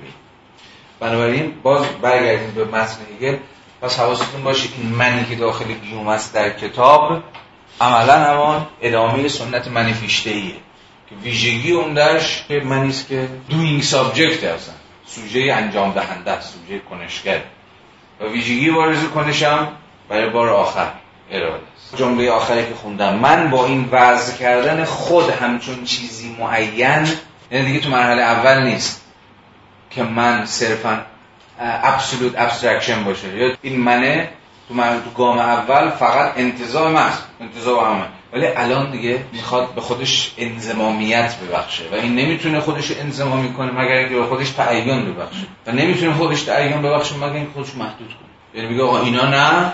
بنابراین 1.00 1.54
باز 1.62 1.86
برگردیم 2.02 2.50
به 2.50 2.64
متن 2.64 2.98
هگل 3.14 3.36
پس 3.82 3.98
حواستون 3.98 4.42
باشه 4.42 4.68
این 4.78 4.92
منی 4.92 5.24
که 5.24 5.34
داخل 5.34 5.72
گیومه 5.72 6.08
است 6.08 6.34
در 6.34 6.50
کتاب 6.50 7.22
عملا 7.80 8.14
همان 8.14 8.66
ادامه 8.82 9.28
سنت 9.28 9.68
من 9.68 9.84
فیشته 9.84 10.30
ایه 10.30 10.54
که 11.08 11.14
ویژگی 11.22 11.72
اون 11.72 11.94
درش 11.94 12.44
که 12.48 12.60
منیست 12.60 13.08
که 13.08 13.28
doing 13.48 13.82
subject 13.82 14.44
هستن 14.44 14.72
سوژه 15.06 15.52
انجام 15.52 15.92
دهنده 15.92 16.30
است 16.30 16.54
سوژه 16.54 16.80
کنشگر. 16.90 17.40
و 18.20 18.24
ویژگی 18.24 18.70
بارز 18.70 19.04
کنش 19.04 19.50
هم 19.50 19.68
برای 20.08 20.30
بار 20.30 20.48
آخر 20.48 20.86
اراده 21.30 21.64
است. 21.76 21.96
جمله 21.96 22.30
آخری 22.30 22.66
که 22.66 22.74
خوندم. 22.74 23.14
من 23.14 23.50
با 23.50 23.66
این 23.66 23.88
وضع 23.92 24.36
کردن 24.36 24.84
خود 24.84 25.30
همچون 25.30 25.84
چیزی 25.84 26.36
معین 26.38 27.08
یعنی 27.50 27.66
دیگه 27.66 27.80
تو 27.80 27.90
مرحله 27.90 28.22
اول 28.22 28.62
نیست 28.62 29.04
که 29.90 30.02
من 30.02 30.46
صرفا 30.46 31.06
absolute 31.60 32.32
abstraction 32.38 33.04
باشه. 33.04 33.36
یا 33.36 33.56
این 33.62 33.80
منه 33.80 34.28
تو 34.68 34.74
من 34.74 35.02
تو 35.04 35.10
گام 35.10 35.38
اول 35.38 35.90
فقط 35.90 36.32
انتزاع 36.36 36.92
محض 36.92 37.18
انتزاعم 37.40 37.84
همه. 37.84 38.04
ولی 38.32 38.46
الان 38.46 38.90
دیگه 38.90 39.24
می‌خواد 39.32 39.74
به 39.74 39.80
خودش 39.80 40.32
انضمامیت 40.38 41.36
ببخشه 41.36 41.84
و 41.92 41.94
این 41.94 42.14
نمی‌تونه 42.14 42.60
خودش 42.60 42.90
انضمامی 42.90 43.52
کنه 43.52 43.72
مگر 43.72 43.92
اینکه 43.92 44.14
به 44.14 44.26
خودش 44.26 44.50
تعین 44.50 45.04
ببخشه. 45.04 45.46
و 45.66 45.72
نمی‌تونه 45.72 46.14
خودش 46.14 46.42
تعین 46.42 46.82
ببخشه 46.82 47.16
مگر 47.16 47.32
اینکه 47.32 47.52
خودش 47.54 47.74
محدود 47.74 48.08
کنه. 48.08 48.28
یعنی 48.54 48.68
میگه 48.68 48.82
آقا 48.82 49.00
اینا 49.00 49.26
نه. 49.26 49.72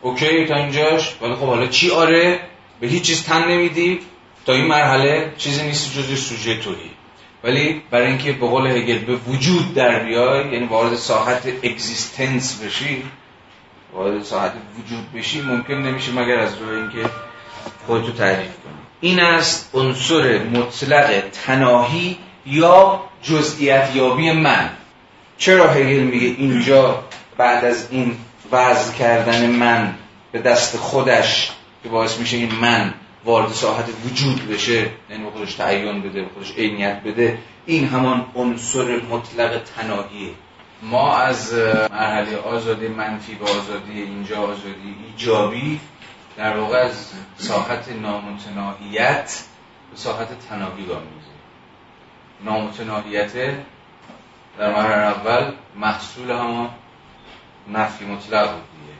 اوکی 0.00 0.46
تا 0.46 0.54
اینجاش. 0.54 1.14
ولی 1.22 1.34
خب 1.34 1.46
حالا 1.46 1.66
چی؟ 1.66 1.90
آره 1.90 2.40
به 2.80 2.86
هیچ 2.86 3.02
چیز 3.02 3.24
تن 3.24 3.48
نمیدی. 3.48 4.00
تا 4.46 4.52
این 4.52 4.64
مرحله 4.64 5.32
چیزی 5.36 5.62
نیست 5.62 5.94
جز 5.98 6.20
سوژه 6.20 6.56
تویی. 6.56 6.90
ولی 7.44 7.82
برای 7.90 8.06
اینکه 8.06 8.32
به 8.32 8.46
قول 8.46 8.66
هگل 8.66 8.98
به 8.98 9.16
وجود 9.16 9.74
در 9.74 9.98
بیای 10.04 10.52
یعنی 10.52 10.66
وارد 10.66 10.94
ساحت 10.94 11.48
اگزیستنس 11.62 12.62
بشی 12.62 13.02
وارد 13.92 14.22
ساحت 14.22 14.52
وجود 14.78 15.12
بشی 15.12 15.40
ممکن 15.40 15.74
نمیشه 15.74 16.12
مگر 16.12 16.38
از 16.38 16.58
روی 16.58 16.76
اینکه 16.76 17.10
خودتو 17.86 18.12
تعریف 18.12 18.38
کنی. 18.64 18.74
این 19.00 19.20
است 19.20 19.70
عنصر 19.74 20.38
مطلق 20.38 21.22
تناهی 21.46 22.18
یا 22.46 23.00
جزئیت 23.22 23.90
یابی 23.94 24.32
من. 24.32 24.70
چرا 25.38 25.70
هگل 25.70 26.02
میگه 26.02 26.26
اینجا 26.26 27.04
بعد 27.36 27.64
از 27.64 27.88
این 27.90 28.16
وضع 28.52 28.92
کردن 28.92 29.50
من 29.50 29.94
به 30.32 30.38
دست 30.38 30.76
خودش 30.76 31.50
که 31.82 31.88
باعث 31.88 32.18
میشه 32.18 32.36
این 32.36 32.54
من 32.54 32.94
وارد 33.24 33.52
ساحت 33.52 33.88
وجود 34.04 34.48
بشه 34.48 34.90
یعنی 35.10 35.24
به 35.24 35.30
خودش 35.30 35.54
تعیین 35.54 36.02
بده 36.02 36.22
به 36.22 36.28
خودش 36.34 36.54
عینیت 36.56 37.02
بده 37.02 37.38
این 37.66 37.88
همان 37.88 38.26
عنصر 38.34 39.00
مطلق 39.00 39.62
تناهیه. 39.76 40.30
ما 40.82 41.16
از 41.16 41.52
مرحله 41.90 42.36
آزادی 42.36 42.88
منفی 42.88 43.34
به 43.34 43.44
آزادی 43.44 44.02
اینجا 44.02 44.38
آزادی 44.38 44.96
ایجابی 45.06 45.80
در 46.36 46.56
واقع 46.56 46.76
از 46.78 47.12
ساحت 47.36 47.88
نامتناهیت 47.88 49.42
به 49.90 49.96
ساحت 49.96 50.28
تناهی 50.48 50.84
گام 50.84 51.02
می‌زنیم 51.02 51.38
نامتناهیت 52.44 53.34
در 54.58 54.72
مرحله 54.72 55.06
اول 55.06 55.52
محصول 55.76 56.30
همان 56.30 56.70
نفی 57.72 58.04
مطلق 58.04 58.52
بود 58.52 58.62
دیگه. 58.72 58.98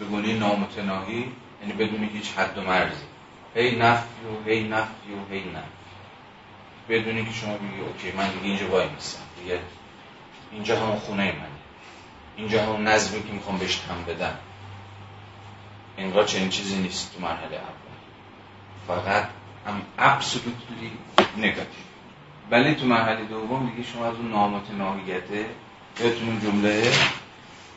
بگونی 0.00 0.38
نامتناهی 0.38 1.32
یعنی 1.60 1.72
بدون 1.72 2.08
هیچ 2.12 2.32
حد 2.36 2.58
و 2.58 2.60
مرزی. 2.60 3.13
هی 3.54 3.76
نفی 3.76 4.24
و 4.24 4.48
هی 4.48 4.68
نفی 4.68 5.12
و 5.12 5.32
هی 5.34 5.40
نفی. 5.40 5.74
بدونی 6.88 7.24
که 7.24 7.32
شما 7.32 7.54
بگی 7.54 7.80
اوکی 7.80 8.16
من 8.16 8.30
دیگه 8.30 8.44
اینجا 8.44 8.68
وای 8.68 8.88
میستم. 8.88 9.22
دیگه 9.42 9.60
اینجا 10.52 10.80
همون 10.80 10.96
خونه 10.96 11.32
منه. 11.32 11.48
اینجا 12.36 12.62
همون 12.62 12.88
نظمی 12.88 13.22
که 13.22 13.32
می‌خوام 13.32 13.58
بهش 13.58 13.76
تم 13.76 14.04
بدم. 14.14 14.38
انگار 15.98 16.24
چنین 16.24 16.48
چیزی 16.48 16.76
نیست 16.76 17.14
تو 17.14 17.20
مرحله 17.20 17.56
اول. 17.56 17.84
فقط 18.86 19.28
هم 19.66 19.82
ابسولوتلی 19.98 20.90
نگاتیو 21.36 21.84
ولی 22.50 22.74
تو 22.74 22.86
مرحله 22.86 23.24
دوم 23.24 23.70
دیگه 23.70 23.88
شما 23.88 24.06
از 24.06 24.14
اون 24.14 24.30
نامتناهیته 24.30 25.46
یادتون 26.00 26.28
اون 26.28 26.40
جمله 26.40 26.92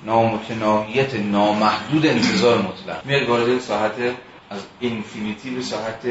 نامتناهیت 0.03 1.15
نامحدود 1.15 2.05
انتزاع 2.05 2.61
مطلق. 2.61 3.05
میاد 3.05 3.29
وارد 3.29 3.59
ساحت 3.59 3.93
از 4.49 4.61
infinity 4.79 5.49
به 5.49 5.61
ساحت 5.61 6.07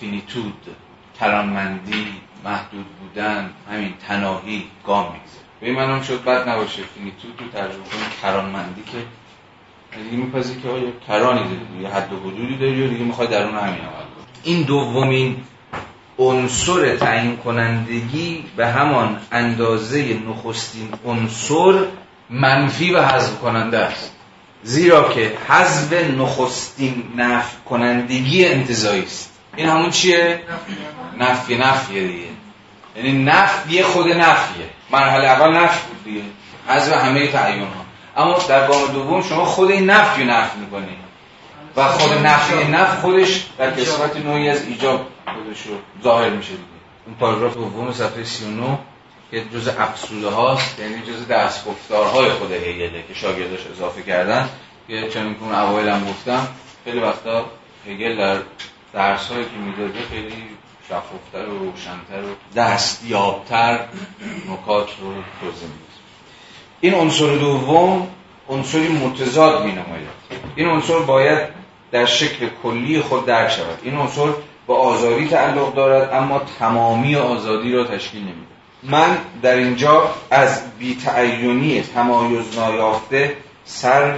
finitude 0.00 0.76
کرانمندی 1.18 2.06
محدود 2.44 2.86
بودن 2.86 3.50
همین 3.70 3.94
تناهی 4.08 4.64
گام 4.86 5.04
می‌گذاره. 5.04 5.42
به 5.60 5.66
این 5.66 5.76
منم 5.76 6.02
شد 6.02 6.24
بد 6.24 6.48
نباشه 6.48 6.82
finitude 6.82 7.40
رو 7.40 7.48
ترجمه 7.48 7.84
کنیم 7.84 8.04
کرانمندی 8.22 8.82
که 8.82 8.98
دیگه 9.98 10.16
می‌پذیری 10.16 10.60
که 10.60 10.68
آیا 10.68 10.90
کرانی 11.08 11.40
داری 11.40 11.82
یه 11.82 11.88
حد 11.88 12.12
و 12.12 12.16
حدودی 12.20 12.56
داری 12.56 12.86
و 12.86 12.88
دیگه 12.90 13.04
می‌خوای 13.04 13.28
در 13.28 13.42
اون 13.42 13.54
همین 13.54 13.80
عمل 13.80 14.04
این 14.42 14.62
دومین 14.62 15.36
عنصر 16.18 16.96
تعیین 16.96 17.36
کنندگی 17.36 18.44
به 18.56 18.66
همان 18.66 19.20
اندازه 19.32 20.18
نخستین 20.28 20.88
عنصر 21.06 21.84
منفی 22.30 22.92
و 22.92 23.02
حذف 23.02 23.40
کننده 23.40 23.78
است. 23.78 24.16
زیرا 24.62 25.08
که 25.08 25.32
حذف 25.48 25.92
نخستین 25.92 27.04
نفی 27.16 27.56
کنندگی 27.68 28.46
انتظایی 28.46 29.02
است. 29.02 29.30
این 29.56 29.68
همون 29.68 29.90
چیه؟ 29.90 30.40
نفی 31.18 31.56
نفیه 31.56 32.06
دیگه. 32.06 32.26
یعنی 32.96 33.24
نفی 33.24 33.82
خود 33.82 34.08
نفیه. 34.08 34.64
مرحله 34.90 35.24
اول 35.28 35.56
نفی 35.56 35.80
بود 35.88 36.04
دیگه. 36.04 36.22
حذف 36.68 36.92
همه 36.92 37.26
تعیین 37.26 37.60
ها 37.62 38.22
اما 38.24 38.38
در 38.48 38.68
گام 38.68 38.92
دوم 38.92 39.22
شما 39.22 39.44
خود 39.44 39.70
این 39.70 39.90
نفی 39.90 40.24
نفی 40.24 40.58
می‌کنی. 40.58 40.96
و 41.76 41.88
خود 41.88 42.12
نفی 42.26 42.64
نفی 42.64 43.00
خودش 43.00 43.46
در 43.58 43.70
قسمت 43.70 44.16
نوعی 44.16 44.48
از 44.48 44.66
ایجاب 44.66 45.06
خودش 45.24 45.66
رو 45.66 45.74
ظاهر 46.02 46.30
میشه 46.30 46.50
دیگه. 46.50 46.62
اون 47.06 47.14
پاراگراف 47.20 47.54
دوم 47.54 47.92
صفحه 47.92 48.24
39 48.24 48.78
که 49.32 49.44
جز 49.54 49.68
افسوده 49.68 50.28
هاست 50.28 50.78
یعنی 50.78 51.02
جز 51.02 51.28
دست 51.28 51.64
گفتارهای 51.64 52.30
خود 52.30 52.52
هگله 52.52 53.04
که 53.08 53.14
شاگرداش 53.14 53.66
اضافه 53.66 54.02
کردن. 54.02 54.48
که 54.88 55.08
چون 55.08 55.34
که 55.34 55.42
اون 55.42 55.54
اوایل 55.54 55.88
هم 55.88 56.04
گفتم 56.04 56.48
خیلی 56.84 56.98
وقتا 56.98 57.44
هگل 57.86 58.16
در 58.16 58.38
درس 58.92 59.28
هایی 59.28 59.44
که 59.44 59.56
می‌داده 59.56 59.98
خیلی 60.10 60.42
شفافتر 60.88 61.48
و 61.48 61.58
روشنتر 61.58 62.22
و 62.22 62.34
دستیابتر 62.56 63.84
نکات 64.48 64.88
رو 65.00 65.12
توضیح 65.40 65.68
میده. 65.68 65.92
این 66.80 66.94
عنصر 66.94 67.34
دوم 67.36 68.08
عنصری 68.48 68.88
متضاد 68.88 69.64
می 69.64 69.74
این 70.56 70.68
عنصر 70.68 70.98
باید 70.98 71.48
در 71.92 72.06
شکل 72.06 72.48
کلی 72.62 73.00
خود 73.00 73.26
درک 73.26 73.50
شود. 73.50 73.78
این 73.82 73.96
عنصر 73.96 74.28
با 74.66 74.76
آزادی 74.76 75.28
تعلق 75.28 75.74
دارد 75.74 76.14
اما 76.14 76.42
تمامی 76.58 77.16
آزادی 77.16 77.72
را 77.72 77.84
تشکیل 77.84 78.22
نمیده 78.22 78.51
من 78.82 79.18
در 79.42 79.56
اینجا 79.56 80.14
از 80.30 80.78
بیتعینی 80.78 81.80
تمایز 81.80 82.58
نایافته 82.58 83.36
سر 83.64 84.14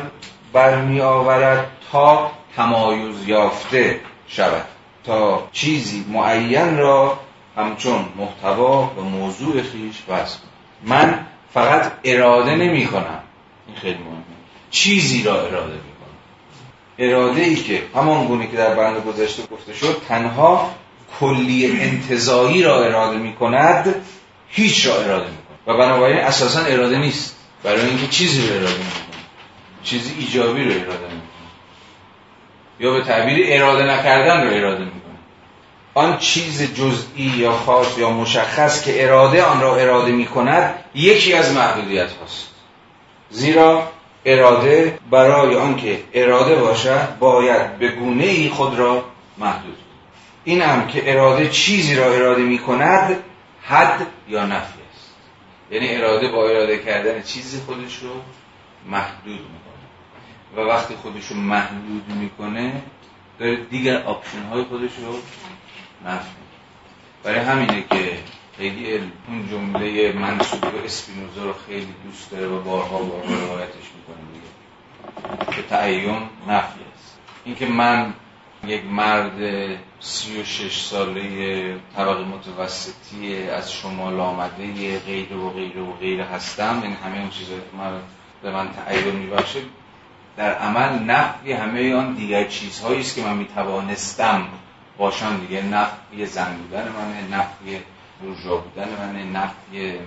برمی 0.53 1.01
آورد 1.01 1.67
تا 1.93 2.31
تمایز 2.57 3.29
یافته 3.29 4.01
شود. 4.29 4.65
تا 5.05 5.49
چیزی 5.53 6.05
معین 6.09 6.79
را 6.79 7.19
همچون 7.57 8.05
محتوا 8.17 8.93
و 8.97 9.01
موضوع 9.01 9.63
خیش 9.63 10.03
وضع 10.09 10.37
من 10.83 11.27
فقط 11.55 11.93
اراده 12.05 12.55
نمی 12.55 12.87
کنم 12.87 13.21
این 13.67 13.77
خیلی 13.77 13.99
مهمه. 13.99 14.25
چیزی 14.71 15.23
را 15.23 15.41
اراده 15.41 15.73
می 15.73 15.79
کنم 15.79 16.19
اراده 16.99 17.43
ای 17.43 17.55
که 17.55 17.83
همان 17.95 18.27
گونه 18.27 18.47
که 18.47 18.57
در 18.57 18.75
بند 18.75 18.97
گذشته 18.97 19.43
گفته 19.47 19.75
شد 19.75 20.03
تنها 20.09 20.71
کلی 21.21 21.81
انتظایی 21.81 22.63
را 22.63 22.85
اراده 22.85 23.19
می 23.19 23.35
کند 23.35 23.95
هیچ 24.57 24.87
را 24.87 24.95
اراده 24.95 25.27
می 25.31 25.37
کند 25.37 25.77
و 25.77 25.79
بنابراین 25.79 26.17
اساسا 26.17 26.61
اراده 26.61 26.99
نیست. 26.99 27.37
برای 27.63 27.87
اینکه 27.87 28.07
چیزی 28.07 28.49
را 28.49 28.55
اراده 28.55 28.79
می 28.79 28.91
کند 28.91 29.15
چیزی 29.83 30.15
ایجابی 30.19 30.65
را 30.65 30.71
اراده 30.71 31.05
می 31.05 31.21
کند 31.21 31.51
یا 32.81 32.93
به 32.93 33.05
تعبیر 33.05 33.47
اراده 33.49 33.83
نکردن 33.83 34.45
را 34.47 34.51
اراده 34.51 34.85
می 34.85 34.91
کند 34.91 35.19
آن 35.95 36.19
چیز 36.19 36.75
جزئی 36.75 37.33
یا 37.37 37.53
خاص 37.53 37.99
یا 37.99 38.11
مشخص 38.11 38.85
که 38.85 39.05
اراده 39.05 39.45
آن 39.45 39.61
را 39.61 39.77
اراده 39.77 40.13
می 40.13 40.27
کند 40.27 40.75
یکی 40.95 41.35
از 41.35 41.53
محدودیت 41.53 42.13
هاست. 42.13 42.49
زیرا 43.31 43.89
اراده 44.25 44.99
برای 45.11 45.57
آنکه 45.57 46.03
اراده 46.15 46.55
باشد 46.55 47.19
باید 47.19 47.79
به 47.79 47.89
گونه 47.89 48.25
ای 48.25 48.49
خود 48.49 48.79
را 48.79 49.05
محدود 49.39 49.77
این 50.45 50.63
هم 50.63 50.87
که 50.87 51.13
اراده 51.13 51.49
چیزی 51.49 51.95
را 51.95 52.13
اراده 52.13 52.43
می 52.43 52.59
کند 52.59 53.17
حد 53.65 54.07
یا 54.29 54.47
نفی 54.47 54.79
است. 54.93 55.15
یعنی 55.71 55.95
اراده 55.95 56.29
با 56.29 56.49
اراده 56.49 56.79
کردن 56.79 57.23
چیزی 57.23 57.61
خودش 57.61 57.99
رو 57.99 58.11
محدود 58.87 59.41
می‌کنه. 59.41 59.85
و 60.57 60.69
وقتی 60.69 60.95
خودش 60.95 61.27
رو 61.27 61.37
محدود 61.37 62.09
می‌کنه 62.09 62.83
داره 63.39 63.57
دیگر 63.57 64.03
option 64.03 64.43
های 64.43 64.65
خودش 64.65 64.91
رو 64.99 65.19
نفی 66.07 66.31
برای 67.23 67.41
همینه 67.41 67.85
که 67.91 68.19
خیلی 68.57 68.99
اون 69.29 69.49
جمله 69.51 70.13
منسوب 70.13 70.61
به 70.61 70.85
اسپینوزا 70.85 71.45
رو 71.45 71.55
خیلی 71.67 71.95
دوست 72.05 72.31
داره 72.31 72.47
و 72.47 72.61
بارها 72.61 72.99
بارها 72.99 73.35
روایتش 73.35 73.85
می‌کنه 73.97 74.17
دیگه. 74.33 75.57
که 75.57 75.63
تعین 75.69 76.23
نفی 76.49 76.81
است. 76.95 77.19
اینکه 77.45 77.67
من 77.67 78.15
یک 78.69 78.85
مرد 78.85 79.39
سی 80.01 80.41
و 80.41 80.45
شش 80.45 80.81
ساله 80.81 81.77
طبقه 81.97 82.21
متوسطی 82.21 83.49
از 83.49 83.73
شمال 83.73 84.21
آمده 84.21 84.99
غیر 84.99 85.37
و 85.37 85.51
غیر 85.51 85.79
و 85.79 85.93
غیر 85.93 86.21
هستم. 86.21 86.83
این 86.83 86.93
همه 86.93 87.19
اون 87.21 87.31
چیزایی 87.31 87.61
که 87.61 87.77
من 87.77 88.01
به 88.43 88.51
من 88.51 88.69
تعین 88.73 89.17
میبخشه. 89.17 89.61
در 90.37 90.55
عمل 90.55 90.99
نفی 90.99 91.53
همه 91.53 91.95
آن 91.95 92.15
دیگر 92.15 92.45
چیزهایی 92.45 93.01
است 93.01 93.17
که 93.17 93.23
من 93.23 93.37
می‌توانستم 93.37 94.47
باشم 94.99 95.41
دیگه. 95.41 95.63
نفی 95.63 96.27
زن 96.27 96.57
بودن 96.57 96.89
منه 96.89 97.39
نفی 97.39 97.79
بورژوا 98.21 98.57
بودن 98.57 98.89
منه 98.89 99.25
نفی 99.25 99.99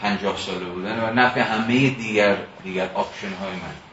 پنجاه 0.00 0.36
ساله 0.36 0.64
بودن 0.64 1.00
و 1.00 1.14
نفی 1.14 1.40
همه 1.40 1.90
دیگر 1.90 2.36
دیگر 2.64 2.88
option 2.94 3.34
های 3.40 3.52
من 3.52 3.83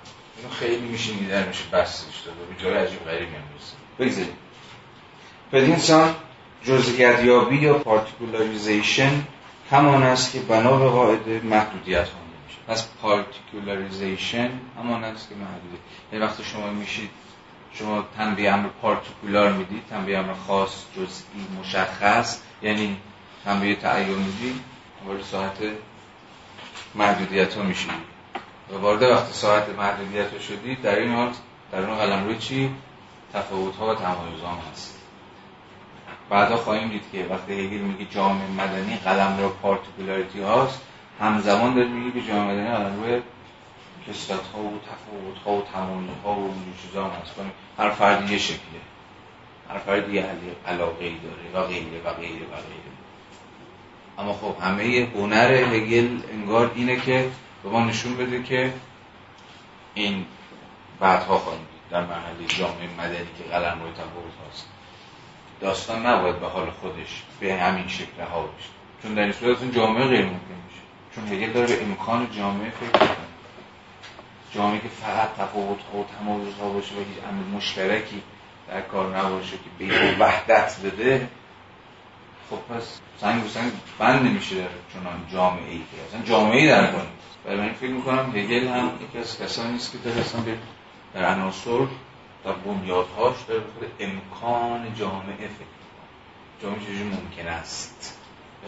اینو 0.41 0.53
خیلی 0.53 0.87
میشه 0.87 1.13
در 1.29 1.47
میشه 1.47 1.63
بسطش 1.71 2.19
داده 2.19 2.37
به 2.49 2.63
جای 2.63 2.73
عجیب 2.73 3.05
غریبی 3.05 3.35
هم 3.35 3.41
بگذاریم. 3.99 4.33
بدین 5.51 5.77
سان 5.77 6.15
جزئیاتیابی 6.63 7.55
یا 7.55 7.73
particularization 7.73 9.23
همان 9.71 10.03
است 10.03 10.33
که 10.33 10.39
بنا 10.39 10.77
قاعده 10.77 11.41
محدودیت 11.43 12.03
خوانده 12.03 12.35
میشه. 12.47 12.57
پس 12.67 12.87
پارتیکولاریزیشن 13.01 14.49
همان 14.77 15.03
است 15.03 15.29
که 15.29 15.35
محدودیت 15.35 15.81
یعنی 16.13 16.25
وقتی 16.25 16.43
شما 16.43 16.69
میشید 16.69 17.09
شما 17.73 18.03
تنبیه 18.17 18.51
امر 18.51 18.69
پارتیکولار 18.81 19.51
می‌دید 19.51 19.83
تنبیه 19.89 20.17
امر 20.17 20.33
خاص 20.33 20.85
جزئی 20.95 21.59
مشخص 21.59 22.39
یعنی 22.61 22.97
تنبیه 23.45 23.75
تعیین 23.75 24.17
می‌دید 24.17 24.61
وارد 25.07 25.23
ساعت 25.23 25.57
محدودیت 26.95 27.53
ها 27.53 27.63
میشید. 27.63 27.91
و 28.71 28.77
وارد 28.77 29.03
وقتی 29.03 29.33
ساعت 29.33 29.69
محدودیت 29.69 30.33
ها 30.33 30.39
شدید 30.39 30.81
در 30.81 30.99
این 30.99 31.11
حال 31.11 31.31
در 31.71 31.79
اون 31.79 31.97
قلم 31.97 32.25
روی 32.25 32.37
چی؟ 32.37 32.71
تفاوت 33.33 33.75
ها 33.75 33.87
و 33.87 33.95
تمایز 33.95 34.41
ها 34.41 34.57
هست. 34.71 34.97
بعدا 36.29 36.57
خواهیم 36.57 36.89
دید 36.89 37.03
که 37.11 37.25
وقتی 37.29 37.53
هگل 37.53 37.77
میگه 37.77 38.05
جامعه 38.05 38.47
مدنی 38.47 38.95
قلم 38.95 39.37
رو 39.39 39.49
پارتیکولاریتی 39.49 40.41
هاست 40.41 40.81
همزمان 41.19 41.73
داره 41.73 41.87
میگه 41.87 42.21
که 42.21 42.27
جامعه 42.27 42.53
مدنی 42.53 42.77
قلم 42.77 43.03
روی 43.03 43.21
کسلت 44.07 44.47
ها 44.53 44.59
و 44.59 44.79
تفاوت 44.79 45.37
ها 45.45 45.51
و 45.51 45.61
تمایز 45.73 46.09
ها 46.23 46.31
و 46.31 46.43
این 46.43 46.73
چیزا 46.81 47.03
هم 47.03 47.11
هست. 47.21 47.35
هر 47.77 47.89
فردی 47.89 48.33
یه 48.33 48.39
شکله. 48.39 48.81
هر 49.69 49.77
فردی 49.77 50.13
یه 50.13 50.25
علاقه 50.67 51.05
ای 51.05 51.15
داره. 51.17 51.65
و 51.65 51.67
غیره 51.67 52.01
و 52.05 52.13
غیره 52.13 52.45
و 52.45 52.55
غیره. 52.55 52.91
اما 54.19 54.33
خب 54.33 54.55
همه 54.61 55.07
هنر 55.15 55.51
هگل 55.51 56.17
انگار 56.31 56.71
اینه 56.75 56.99
که 56.99 57.25
به 57.63 57.69
ما 57.69 57.85
نشون 57.85 58.17
بده 58.17 58.43
که 58.43 58.73
این 59.93 60.25
بعدها 60.99 61.37
خواهیم 61.37 61.67
در 61.91 62.05
مرحله 62.05 62.45
جامعه 62.47 62.89
مدنی 62.97 63.27
که 63.37 63.43
قلم 63.43 63.81
روی 63.81 63.91
تفاوت 63.91 64.33
هاست 64.45 64.67
داستان 65.61 66.05
نباید 66.05 66.39
به 66.39 66.47
حال 66.47 66.69
خودش 66.69 67.23
به 67.39 67.55
همین 67.55 67.87
شکل 67.87 68.21
رها 68.21 68.41
بشه 68.41 68.69
چون 69.03 69.13
در 69.13 69.21
این 69.21 69.31
صورت 69.31 69.61
اون 69.61 69.71
جامعه 69.71 70.07
غیر 70.07 70.25
ممکن 70.25 70.55
میشه. 70.67 70.81
چون 71.15 71.27
هگل 71.27 71.53
داره 71.53 71.75
به 71.75 71.83
امکان 71.83 72.31
جامعه 72.31 72.69
فکر 72.69 72.99
کنه 72.99 73.09
جامعه 74.55 74.79
که 74.79 74.87
فقط 74.87 75.35
تفاوت 75.37 75.79
ها 75.93 75.99
و 75.99 76.05
تمایز 76.19 76.53
ها 76.55 76.69
باشه 76.69 76.95
و 76.95 76.97
هیچ 76.97 77.23
عمل 77.29 77.57
مشترکی 77.57 78.21
در 78.67 78.81
کار 78.81 79.17
نباشه 79.17 79.51
که 79.51 79.85
به 79.85 80.15
وحدت 80.19 80.75
بده 80.83 81.27
خب 82.49 82.75
پس 82.75 82.99
سنگ 83.17 83.45
و 83.45 83.47
سنگ 83.47 83.71
بند 83.99 84.25
نمیشه 84.25 84.55
در 84.55 84.67
چنان 84.93 85.27
جامعه 85.33 85.71
ای 85.71 85.77
که 85.77 86.07
اصلا 86.07 86.25
جامعه 86.25 86.61
ای 86.61 86.67
در 86.67 86.91
کنید 86.91 87.20
برای 87.45 87.57
من 87.57 87.73
فکر 87.73 87.89
می‌کنم 87.89 88.31
هگل 88.35 88.67
هم 88.67 88.89
یکی 89.09 89.17
از 89.17 89.39
کسانی 89.39 89.75
است 89.75 89.91
که 89.91 90.09
در 90.09 90.19
اصلا 90.19 90.41
در 91.13 91.25
عناصر 91.25 91.87
در 92.45 92.51
بنیادهاش 92.51 93.35
در 93.47 93.53
خود 93.53 93.91
امکان 93.99 94.93
جامعه 94.95 95.35
فکر 95.35 95.81
جامعه 96.61 96.79
چجوری 96.79 97.03
ممکن 97.03 97.47
است؟ 97.47 98.17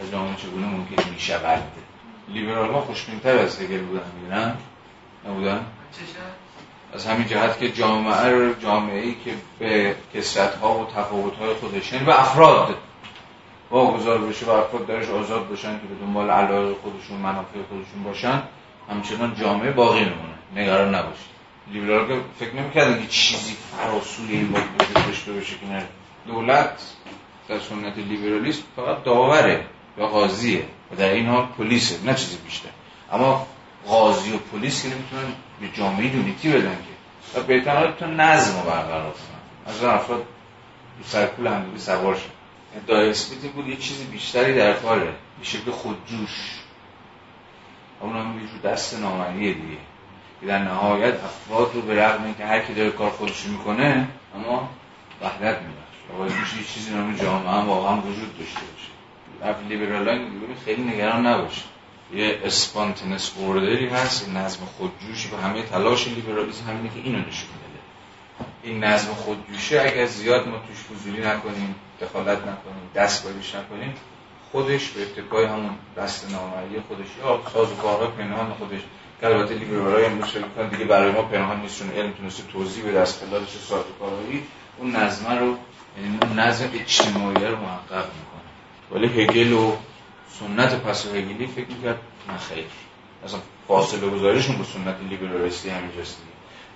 یا 0.02 0.10
جامعه 0.10 0.36
چگونه 0.36 0.66
ممکن 0.66 1.10
می 1.10 1.20
شود 1.20 1.62
لیبرال 2.28 2.70
ها 2.70 2.80
خوشبینتر 2.80 3.38
از 3.38 3.60
هگل 3.60 3.80
بودن 3.80 4.02
می‌دونن 4.20 4.56
نبودن؟ 5.28 5.66
از 6.94 7.06
همین 7.06 7.26
جهت 7.26 7.58
که 7.58 7.72
جامعه 7.72 8.54
جامعه 8.54 9.00
ای 9.00 9.14
که 9.24 9.34
به 9.58 9.96
کسرت 10.14 10.54
ها 10.54 10.78
و 10.78 10.86
تفاوت 10.86 11.36
های 11.36 11.54
خودش 11.54 11.94
به 11.94 12.20
افراد 12.20 12.76
واگذار 13.70 14.18
بشه 14.18 14.46
و 14.46 14.50
افراد 14.50 14.86
درش 14.86 15.08
آزاد 15.08 15.48
باشن 15.48 15.72
که 15.72 15.86
به 15.86 15.94
دنبال 16.06 16.30
علایق 16.30 16.76
خودشون 16.76 17.16
منافع 17.16 17.58
خودشون 17.68 18.02
باشن 18.04 18.42
همچنان 18.90 19.34
جامعه 19.34 19.70
باقی 19.70 20.04
میمونه. 20.04 20.34
نگران 20.56 20.94
نباشید. 20.94 21.34
لیبرال 21.72 22.08
که 22.08 22.20
فکر 22.38 22.54
نمی‌کردن 22.54 23.02
که 23.02 23.08
چیزی 23.08 23.56
فراسوی 23.76 24.32
این 24.32 24.52
باید 24.52 24.64
داشته 25.06 25.32
باشه 25.32 25.54
که 25.60 25.66
نه 25.66 25.84
دولت 26.26 26.80
در 27.48 27.60
سنت 27.60 27.98
لیبرالیسم 27.98 28.62
فقط 28.76 29.04
داوره 29.04 29.64
یا 29.98 30.06
قاضیه 30.06 30.64
و 30.92 30.96
در 30.96 31.08
این 31.08 31.26
حال 31.26 31.46
پلیسه 31.58 32.04
نه 32.04 32.14
چیزی 32.14 32.36
بیشتر. 32.36 32.68
اما 33.12 33.46
قاضی 33.86 34.32
و 34.32 34.36
پلیس 34.36 34.82
که 34.82 34.88
نمی‌تونن 34.88 35.32
به 35.60 35.68
جامعه 35.68 36.08
دونیتی 36.08 36.48
بدن 36.48 36.76
که. 36.76 37.40
و 37.40 37.42
بهتر 37.42 37.92
تو 37.92 38.06
نظم 38.06 38.60
رو 38.60 38.70
برقرار 38.70 39.12
کنن. 39.12 39.74
از 39.74 39.82
اون 39.84 39.94
افراد 39.94 40.24
سرکول 41.04 41.46
همدیگه 41.46 41.78
سوار 41.78 42.14
شد. 42.14 42.30
ادعای 42.76 43.10
اسمیت 43.10 43.52
بود 43.52 43.68
یه 43.68 43.76
چیزی 43.76 44.04
بیشتری 44.04 44.54
در 44.54 44.72
کاره. 44.72 45.04
به 45.38 45.44
شکل 45.44 45.70
خودجوش. 45.70 46.63
اون 48.04 48.16
هم 48.16 48.40
دست 48.64 49.00
نامریه 49.00 49.52
دیگه. 49.52 49.78
که 50.40 50.46
در 50.46 50.58
نهایت 50.58 51.14
افراد 51.14 51.70
رو 51.74 51.80
به 51.80 52.04
رغم 52.04 52.24
اینکه 52.24 52.46
هر 52.46 52.60
کی 52.60 52.74
داره 52.74 52.90
کار 52.90 53.10
خودش 53.10 53.46
می‌کنه 53.46 54.08
اما 54.34 54.68
وحدت 55.22 55.58
میبخشه. 55.62 56.18
باید 56.18 56.32
میشه 56.40 56.56
یه 56.56 56.64
چیزی 56.64 56.94
نام 56.94 57.16
جامعه 57.16 57.52
هم 57.52 57.68
واقعا 57.68 57.96
وجود 57.96 58.38
داشته 58.38 58.60
باشه. 58.60 59.50
رفت 59.50 59.66
لیبرال 59.68 60.28
خیلی 60.64 60.82
نگران 60.82 61.26
نباشه. 61.26 61.62
یه 62.14 62.40
اسپانتنس 62.44 63.32
اوردری 63.36 63.88
هست 63.88 64.28
یه 64.28 64.34
نظم 64.34 64.64
خودجوشی 64.64 65.30
و 65.30 65.36
همه 65.36 65.62
تلاش 65.62 66.08
لیبرالیسم 66.08 66.64
همینه 66.68 66.88
که 66.88 67.00
اینو 67.04 67.18
نشون 67.18 67.48
بده. 67.48 67.80
این 68.62 68.84
نظم 68.84 69.14
خودجوشی 69.14 69.78
اگر 69.78 70.06
زیاد 70.06 70.48
ما 70.48 70.56
توش 70.56 70.98
فضولی 70.98 71.26
نکنیم 71.26 71.74
دخالت 72.00 72.38
نکنیم 72.38 72.90
دست 72.94 73.24
بایش 73.24 73.54
نکنیم 73.54 73.94
خودش 74.54 74.88
به 74.88 75.02
اتکای 75.02 75.44
همون 75.44 75.70
دست 75.96 76.30
نامردی 76.32 76.80
خودش 76.88 77.06
یا 77.18 77.40
ساز 77.52 77.72
و 77.72 77.74
کارهای 77.74 78.08
پنهان 78.08 78.54
خودش. 78.54 78.80
که 79.20 79.26
البته 79.26 79.54
لیبرالای 79.54 80.04
امروز 80.04 80.30
فکر 80.30 80.66
دیگه 80.70 80.84
برای 80.84 81.12
ما 81.12 81.22
پنهان 81.22 81.60
نیست 81.60 81.78
چون 81.78 81.90
علم 81.90 82.12
تونسته 82.12 82.42
توضیح 82.52 82.84
بده 82.84 83.00
از 83.00 83.08
ساز 83.08 83.80
و 83.80 83.98
کارهایی 84.00 84.42
اون 84.78 84.96
نظم 84.96 85.26
رو 85.26 85.56
یعنی 86.02 86.18
اون 86.22 86.38
نظم 86.38 86.70
اجتماعی 86.74 87.44
رو 87.44 87.56
محقق 87.56 88.06
می‌کنه. 88.06 88.42
ولی 88.92 89.22
هگل 89.22 89.52
و 89.52 89.72
سنت 90.40 90.74
پس 90.74 91.06
هگلی 91.06 91.46
فکر 91.46 91.68
می‌کرد 91.68 91.98
نه 92.28 92.38
خیلی 92.38 92.66
اصلا 93.24 93.40
فاصله 93.68 94.08
گذاریشون 94.10 94.58
با 94.58 94.64
سنت 94.64 94.96
لیبرالیستی 95.10 95.70
همینجاست 95.70 96.16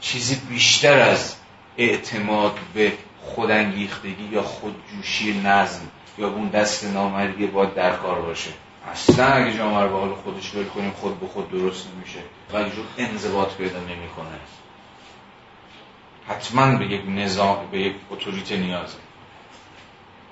چیزی 0.00 0.34
بیشتر 0.34 0.98
از 0.98 1.36
اعتماد 1.76 2.58
به 2.74 2.92
خودانگیختگی 3.22 4.28
یا 4.32 4.42
خودجوشی 4.42 5.40
نظم 5.40 5.80
یا 6.18 6.28
اون 6.28 6.48
دست 6.48 6.84
نامردی 6.84 7.46
باید 7.46 7.74
در 7.74 7.96
کار 7.96 8.20
باشه. 8.20 8.50
اصلا 8.92 9.26
اگه 9.26 9.56
جامعه 9.56 9.82
رو 9.82 9.88
به 9.88 9.98
حال 9.98 10.14
خودش 10.14 10.54
ول 10.54 10.64
کنیم 10.64 10.90
خود 10.90 11.20
به 11.20 11.26
خود 11.26 11.50
درست 11.50 11.88
نمیشه. 11.94 12.18
و 12.52 12.60
یه 12.60 13.08
انضباط 13.08 13.54
پیدا 13.54 13.80
نمی‌کنه. 13.80 14.38
حتما 16.28 16.78
به 16.78 16.86
یک 16.86 17.02
نظام 17.08 17.66
به 17.70 17.78
یک 17.78 17.94
اتوریته 18.10 18.56
نیازه 18.56 18.98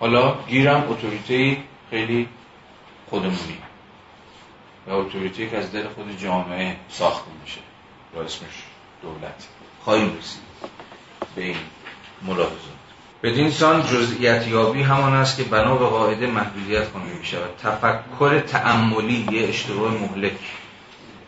حالا 0.01 0.39
گیرم 0.49 0.91
اتوریته 0.91 1.57
خیلی 1.91 2.28
خودمونی. 3.11 3.59
و 4.87 4.93
اتوریتی 4.93 5.51
که 5.51 5.57
از 5.57 5.72
دل 5.72 5.89
خود 5.89 6.18
جامعه 6.18 6.76
ساخته 6.89 7.30
میشه. 7.43 7.61
و 8.14 8.18
اسمش 8.18 8.62
دولت. 9.03 9.49
خواهیم 9.84 10.18
رسید 10.18 10.43
به 11.34 11.45
این 11.45 11.57
ملاحظات 12.22 12.86
بدین 13.26 13.50
سان 13.50 13.82
جزئیت 13.82 14.48
یابی 14.48 14.82
همان 14.82 15.12
است 15.12 15.36
که 15.36 15.44
بنا 15.44 15.74
به 15.74 15.86
قاعده 15.86 16.26
محدودیت 16.26 16.92
کنه 16.92 17.02
می 17.18 17.24
شود 17.24 17.50
تفکر 17.62 18.40
تعملی 18.40 19.26
یه 19.32 19.48
اشتباه 19.48 19.92
مهلک. 19.92 20.32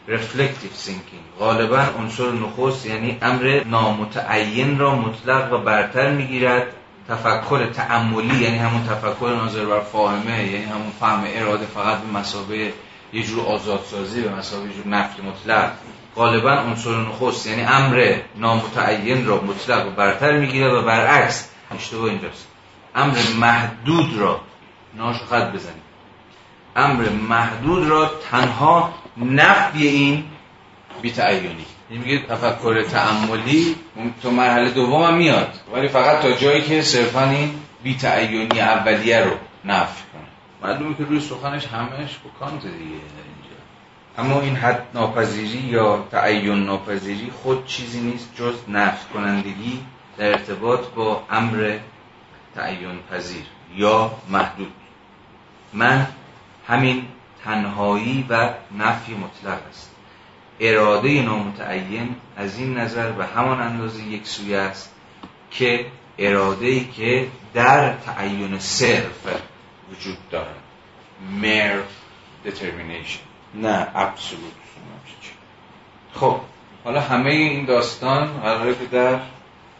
Reflective 0.08 0.86
thinking. 0.86 1.40
غالبا 1.40 1.78
عنصر 1.98 2.30
نخست 2.30 2.86
یعنی 2.86 3.18
امر 3.22 3.60
نامتعین 3.66 4.78
را 4.78 4.94
مطلق 4.94 5.52
و 5.52 5.58
برتر 5.58 6.10
می‌گیرد. 6.10 6.66
تفکر 7.08 7.66
تعملی 7.66 8.44
یعنی 8.44 8.58
همون 8.58 8.84
تفکر 8.84 9.34
ناظر 9.42 9.64
بر 9.64 9.80
فاهمه 9.80 10.44
یعنی 10.44 10.64
همون 10.64 10.92
فهم 11.00 11.24
اراده 11.26 11.66
فقط 11.66 11.98
به 11.98 12.18
مسابه 12.18 12.72
یه 13.12 13.22
جور 13.22 13.46
آزادسازی 13.46 14.20
به 14.20 14.34
مسابه 14.34 14.66
یه 14.66 14.74
جور 14.74 14.86
نفی 14.86 15.22
مطلق. 15.22 15.70
غالبا 16.16 16.50
عنصر 16.50 16.96
نخست 16.96 17.46
یعنی 17.46 17.62
امر 17.62 18.14
نامتعین 18.36 19.26
را 19.26 19.40
مطلق 19.40 19.86
و 19.86 19.90
برتر 19.90 20.38
می‌گیره 20.38 20.68
و 20.68 20.82
برعکس 20.82 21.48
اشتباه 21.74 22.04
اینجاست 22.04 22.48
امر 22.94 23.18
محدود 23.40 24.18
را 24.18 24.40
ناشو 24.94 25.24
خط 25.26 25.52
بزنید. 25.52 25.88
امر 26.76 27.08
محدود 27.08 27.88
را 27.88 28.10
تنها 28.30 28.94
نفی 29.16 29.86
این 29.86 30.24
بیتعینی 31.02 31.66
این 31.90 32.00
میگه 32.00 32.26
تفکر 32.26 32.82
تعملی 32.82 33.76
تو 34.22 34.30
مرحله 34.30 34.70
دوم 34.70 35.02
هم 35.02 35.14
میاد. 35.14 35.60
ولی 35.72 35.88
فقط 35.88 36.22
تا 36.22 36.32
جایی 36.32 36.62
که 36.62 36.82
صرفا 36.82 37.30
این 37.30 37.54
بیتعینی 37.82 38.60
اولیه 38.60 39.20
رو 39.20 39.30
نفی 39.64 40.02
کنه. 40.12 40.22
معلومه 40.62 40.96
که 40.96 41.04
روی 41.04 41.20
سخنش 41.20 41.66
همش 41.66 42.18
با 42.24 42.30
کانت 42.40 42.62
دیگه 42.62 42.74
اینجا. 42.78 43.58
اما 44.18 44.40
این 44.40 44.56
حد 44.56 44.82
ناپذیری 44.94 45.58
یا 45.58 46.06
تعین 46.10 46.64
ناپذیری 46.64 47.30
خود 47.42 47.66
چیزی 47.66 48.00
نیست 48.00 48.34
جز 48.36 48.54
نفی 48.68 49.06
کنندگی 49.14 49.80
در 50.18 50.30
ارتباط 50.30 50.86
با 50.86 51.24
امر 51.30 51.78
تعین 52.54 52.98
پذیر 53.10 53.44
یا 53.74 54.10
محدود. 54.28 54.72
من 55.72 56.06
همین 56.66 57.04
تنهایی 57.44 58.26
و 58.28 58.54
نفی 58.78 59.14
مطلق 59.14 59.60
است. 59.68 59.94
اراده 60.60 61.22
نامتعین 61.22 62.16
از 62.36 62.58
این 62.58 62.78
نظر 62.78 63.12
به 63.12 63.26
همان 63.26 63.60
اندازه 63.60 64.02
یک 64.02 64.26
سوی 64.26 64.54
است 64.54 64.94
که 65.50 65.86
اراده 66.18 66.66
ای 66.66 66.84
که 66.84 67.28
در 67.54 67.94
تعین 67.94 68.58
صرف 68.58 69.26
وجود 69.90 70.18
دارد. 70.30 70.56
Mere 71.42 71.82
determination. 72.46 73.22
نه 73.54 73.86
absolute. 73.94 74.58
خب 76.14 76.40
حالا 76.84 77.00
همه 77.00 77.30
این 77.30 77.64
داستان 77.64 78.40
قراره 78.40 78.74
در 78.92 79.20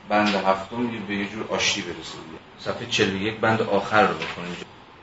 بند 0.08 0.34
هفتم 0.34 0.86
به 1.08 1.16
یه 1.16 1.26
جور 1.26 1.46
آشتی 1.48 1.80
برسه 1.80 2.18
صفحه 2.60 2.86
41 2.86 3.40
بند 3.40 3.60
آخر 3.62 4.02
رو 4.02 4.14
بکنیم 4.14 4.56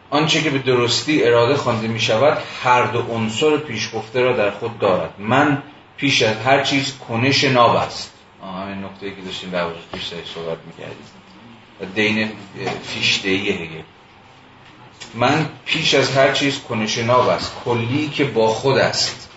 آنچه 0.10 0.42
که 0.42 0.50
به 0.50 0.60
درستی 0.60 1.24
اراده 1.24 1.56
خوانده 1.56 1.88
می 1.88 2.00
شود 2.00 2.38
هر 2.64 2.86
دو 2.86 3.02
عنصر 3.02 3.58
پیش 3.58 3.90
گفته 3.96 4.22
را 4.22 4.34
در 4.34 4.52
خود 4.52 4.80
دارد. 4.80 5.14
من 5.20 5.64
پیش 5.98 6.22
از 6.22 6.38
هر 6.38 6.64
چیز 6.64 6.98
کنش 6.98 7.44
ناب 7.44 7.76
است. 7.76 8.12
همین 8.64 8.84
نقطه 8.84 9.16
که 9.16 9.22
داشتیم 9.22 9.50
در 9.50 9.68
پیش 9.94 10.08
صحبت 10.36 10.58
می‌کردیم. 10.68 11.06
دین 11.96 12.32
فیشتهی 12.84 13.50
هگل. 13.52 13.82
من 15.14 15.50
پیش 15.66 15.94
از 15.94 16.18
هر 16.18 16.32
چیز 16.32 16.60
کنش 16.60 16.98
ناب 16.98 17.28
است. 17.28 17.56
کلی 17.66 18.10
که 18.10 18.26
با 18.26 18.48
خود 18.48 18.78
است. 18.78 19.30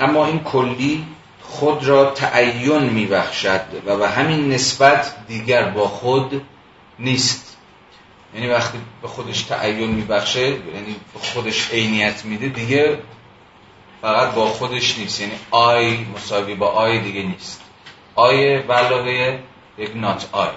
اما 0.00 0.26
این 0.26 0.40
کلی 0.40 1.06
خود 1.50 1.86
را 1.86 2.10
تعین 2.10 2.82
میبخشد 2.82 3.60
و 3.86 3.96
به 3.96 4.08
همین 4.08 4.52
نسبت 4.52 5.14
دیگر 5.28 5.70
با 5.70 5.88
خود 5.88 6.42
نیست. 6.98 7.56
یعنی 8.34 8.48
وقتی 8.48 8.78
به 9.02 9.08
خودش 9.08 9.42
تعین 9.42 9.90
میبخشه 9.90 10.48
یعنی 10.48 10.96
به 11.14 11.20
خودش 11.20 11.70
عینیت 11.70 12.24
میده 12.24 12.48
دیگه 12.48 12.98
فقط 14.02 14.34
با 14.34 14.46
خودش 14.46 14.98
نیست. 14.98 15.20
یعنی 15.20 15.32
I 15.50 16.04
مساوی 16.04 16.54
با 16.54 16.66
I 16.66 17.00
دیگه 17.00 17.22
نیست. 17.22 17.60
I 18.14 18.54
علاوه 18.54 19.38
یک 19.78 19.90
not 19.94 20.28
I. 20.32 20.48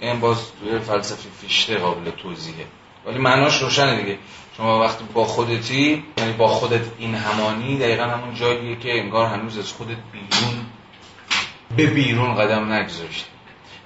این 0.00 0.20
باز 0.20 0.38
فلسفه 0.86 1.28
فیشته‌ای 1.40 1.78
قابل 1.78 2.10
توضیحه. 2.10 2.64
ولی 3.06 3.18
معناش 3.18 3.62
روشنه 3.62 4.02
دیگه. 4.02 4.18
شما 4.56 4.80
وقتی 4.80 5.04
با 5.14 5.24
خودتی 5.24 6.04
یعنی 6.18 6.32
با 6.32 6.48
خودت 6.48 6.80
این 6.98 7.14
همانی 7.14 7.78
دقیقا 7.78 8.02
همون 8.02 8.34
جاییه 8.34 8.76
که 8.76 9.00
انگار 9.00 9.26
هنوز 9.26 9.58
از 9.58 9.72
خودت 9.72 9.96
بیرون 10.12 10.66
به 11.76 11.86
بیرون 11.86 12.34
قدم 12.34 12.72
نگذاشتی. 12.72 13.30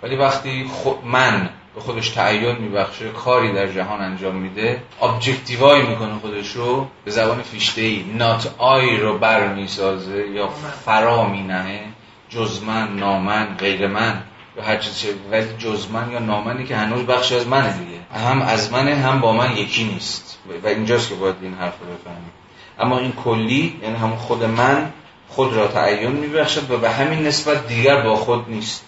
ولی 0.03 0.17
وقتی 0.17 0.65
خود 0.65 1.05
من 1.05 1.51
به 1.75 1.81
خودش 1.81 2.09
تعین 2.09 2.57
میبخشه 2.57 3.09
کاری 3.09 3.53
در 3.53 3.73
جهان 3.73 4.01
انجام 4.01 4.37
میده 4.37 4.83
objectify 5.03 5.83
می‌کنه 5.83 6.15
خودش 6.15 6.53
رو 6.53 6.87
به 7.05 7.11
زبان 7.11 7.43
فیشته 7.43 7.81
ای 7.81 8.05
not 8.19 8.55
I 8.59 8.97
رو 8.97 9.19
بر 9.19 9.55
می‌سازه 9.55 10.29
یا 10.29 10.49
فرا 10.85 11.27
مینهه 11.27 11.81
جز 12.29 12.63
من 12.63 12.97
نامن 12.97 13.57
غیر 13.59 13.87
من. 13.87 14.23
یا 14.57 14.63
هر 14.63 14.77
چیز 14.77 15.07
ولی 15.31 15.49
جز 15.59 15.91
من 15.91 16.11
یا 16.11 16.19
نامنی 16.19 16.65
که 16.65 16.77
هنوز 16.77 17.07
بخشی 17.07 17.35
از 17.35 17.47
منه 17.47 17.79
دیگه. 17.79 18.01
هم 18.29 18.43
از 18.43 18.73
منه 18.73 18.95
هم 18.95 19.21
با 19.21 19.33
من 19.33 19.57
یکی 19.57 19.85
نیست. 19.85 20.39
و 20.63 20.67
اینجاست 20.67 21.09
که 21.09 21.15
باید 21.15 21.37
این 21.43 21.55
حرف 21.55 21.75
رو 21.81 21.87
بفهمیم. 21.87 22.31
اما 22.79 22.99
این 22.99 23.13
کلی 23.13 23.81
یعنی 23.83 23.97
هم 23.97 24.17
خود 24.17 24.45
من 24.45 24.93
خود 25.29 25.53
را 25.53 25.69
تعین 25.69 26.13
میبخشد 26.13 26.71
و 26.71 26.79
به 26.79 26.91
همین 26.91 27.27
نسبت 27.27 27.69
دیگر 27.69 28.01
با 28.01 28.17
خود 28.17 28.51
نیست. 28.51 28.85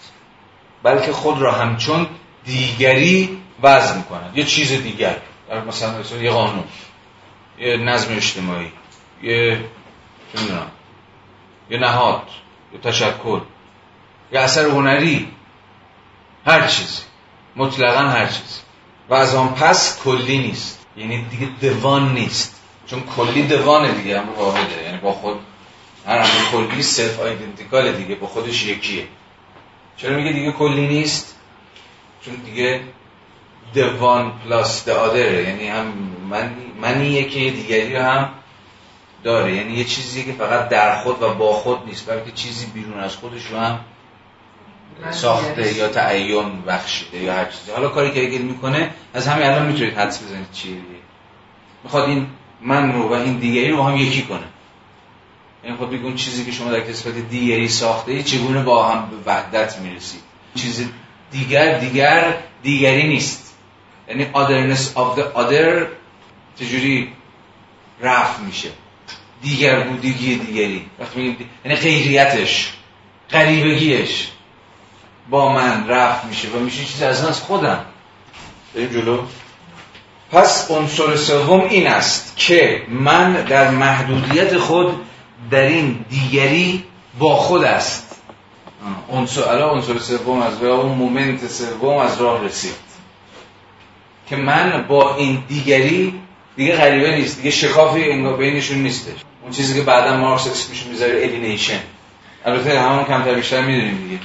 بلکه 0.82 1.12
خود 1.12 1.38
را 1.38 1.52
همچون 1.52 2.06
دیگری 2.44 3.38
وضع 3.62 3.96
می‌کنن 3.96 4.30
یه 4.34 4.44
چیز 4.44 4.82
دیگر. 4.82 5.16
مثلا 5.68 6.20
یه 6.22 6.30
قانون. 6.30 6.64
یه 7.58 7.76
نظم 7.76 8.16
اجتماعی. 8.16 8.72
یه 9.22 9.64
یه 11.70 11.78
نهاد. 11.78 12.22
یه 12.72 12.78
تشکل 12.78 13.40
یه 14.32 14.40
اثر 14.40 14.68
هنری. 14.68 15.28
هر 16.46 16.66
چیزی. 16.66 17.02
مطلقا 17.56 18.00
هر 18.00 18.26
چیزی. 18.26 18.60
و 19.08 19.14
از 19.14 19.34
آن 19.34 19.48
پس 19.48 20.02
کلی 20.04 20.38
نیست. 20.38 20.86
یعنی 20.96 21.24
دیگه 21.24 21.48
دوان 21.60 22.14
نیست. 22.14 22.60
چون 22.86 23.02
کلی 23.16 23.42
دوانه 23.42 23.92
دیگه 23.92 24.20
هم 24.20 24.28
واحده. 24.38 24.82
یعنی 24.82 24.98
با 24.98 25.12
خود 25.12 25.40
هر 26.06 26.18
همه 26.18 26.50
کلی 26.52 26.82
سلف 26.82 27.20
آیدنتیکال 27.20 27.92
دیگه 27.92 28.14
با 28.14 28.26
خودش 28.26 28.66
یکیه. 28.66 29.06
چرا 29.96 30.16
میگه 30.16 30.32
دیگه 30.32 30.52
کلی 30.52 30.86
نیست؟ 30.86 31.36
چون 32.24 32.34
دیگه 32.34 32.80
دوان 33.74 34.32
پلاس 34.44 34.84
د 34.84 34.90
آدره 34.90 35.42
یعنی 35.42 35.68
هم 35.68 35.92
من 36.30 36.54
منی 36.80 37.06
یکی 37.06 37.50
دیگری 37.50 37.96
هم 37.96 38.28
داره. 39.24 39.56
یعنی 39.56 39.72
یه 39.72 39.84
چیزی 39.84 40.24
که 40.24 40.32
فقط 40.32 40.68
در 40.68 41.02
خود 41.02 41.22
و 41.22 41.34
با 41.34 41.52
خود 41.52 41.78
نیست 41.86 42.10
بلکه 42.10 42.30
چیزی 42.30 42.66
بیرون 42.66 43.00
از 43.00 43.16
خودش 43.16 43.46
رو 43.46 43.58
هم 43.58 43.80
ساخته 45.10 45.76
یا 45.76 45.88
تعین 45.88 46.62
بخشیده 46.62 47.18
یا 47.18 47.34
هر 47.34 47.44
چیزی. 47.44 47.70
حالا 47.70 47.88
کاری 47.88 48.10
که 48.10 48.20
هگل 48.20 48.42
می‌کنه 48.42 48.90
از 49.14 49.26
همین 49.26 49.46
الان 49.46 49.66
می‌تونید 49.66 49.98
حدس 49.98 50.22
بزنید 50.22 50.52
چیه 50.52 50.76
می‌خواد 51.84 52.08
این 52.08 52.26
من 52.60 52.92
رو 52.92 53.08
و 53.08 53.12
این 53.12 53.38
دیگری 53.38 53.70
رو 53.70 53.82
هم 53.82 53.96
یکی 53.96 54.22
کنه. 54.22 54.44
یعنی 55.64 55.76
خود 55.76 55.90
بگون 55.90 56.14
چیزی 56.14 56.44
که 56.44 56.52
شما 56.52 56.70
در 56.70 56.80
کسبت 56.80 57.14
دیگری 57.14 57.68
ساخته 57.68 58.12
ای 58.12 58.22
چگونه 58.22 58.62
با 58.62 58.88
هم 58.88 59.10
به 59.10 59.16
وحدت 59.30 59.78
می‌رسید؟ 59.78 60.20
چیز 60.54 60.88
دیگر 61.30 61.78
دیگر 61.78 62.34
دیگری 62.62 63.08
نیست. 63.08 63.54
یعنی 64.08 64.26
otherness 64.34 64.80
of 64.80 65.18
the 65.18 65.38
other 65.38 65.86
چجوری 66.58 67.12
رفت 68.00 68.40
میشه؟ 68.40 68.68
دیگر 69.42 69.80
بودگی 69.80 70.36
دیگری. 70.36 70.86
وقتی 70.98 71.20
میگیم 71.20 71.34
دی... 71.34 71.46
یعنی 71.64 71.76
غیریتش 71.76 72.72
غریبگیش. 73.30 74.28
با 75.30 75.52
من 75.52 75.88
رفت 75.88 76.24
میشه 76.24 76.48
و 76.48 76.58
میشه 76.58 76.84
چیز 76.84 77.02
از 77.02 77.24
از 77.24 77.40
خودم. 77.40 77.80
بریم 78.74 78.88
جلو. 78.88 79.18
پس 80.32 80.70
عنصر 80.70 81.16
سوم 81.16 81.60
این 81.60 81.86
است 81.86 82.32
که 82.36 82.82
من 82.88 83.32
در 83.32 83.70
محدودیت 83.70 84.58
خود 84.58 85.00
در 85.50 85.62
این 85.62 86.04
دیگری 86.10 86.84
با 87.18 87.36
خود 87.36 87.64
است. 87.64 88.16
عنصر 89.12 89.48
الان 89.48 89.70
عنصر 89.70 89.98
سوم 89.98 90.42
از 90.42 90.62
راه 90.62 90.80
اون 90.80 90.98
moment 90.98 91.48
سوم 91.48 91.96
از 91.96 92.20
راه 92.20 92.44
رسید. 92.44 92.74
که 94.28 94.36
من 94.36 94.84
با 94.88 95.16
این 95.16 95.42
دیگری 95.48 96.20
دیگه 96.56 96.76
غریبه 96.76 97.16
نیست 97.16 97.36
دیگه 97.36 97.50
شکافی 97.50 98.10
انگار 98.10 98.36
بینشون 98.36 98.78
نیستش. 98.78 99.20
اون 99.42 99.52
چیزی 99.52 99.74
که 99.74 99.80
بعدا 99.80 100.16
مارکس 100.16 100.46
اسمش 100.46 100.86
می‌ذاره 100.86 101.22
alienation 101.22 101.80
البته 102.44 102.80
همون 102.80 103.04
کمتر 103.04 103.34
بیشتر 103.34 103.60
می‌دونیم 103.60 103.96
دیگه. 103.96 104.20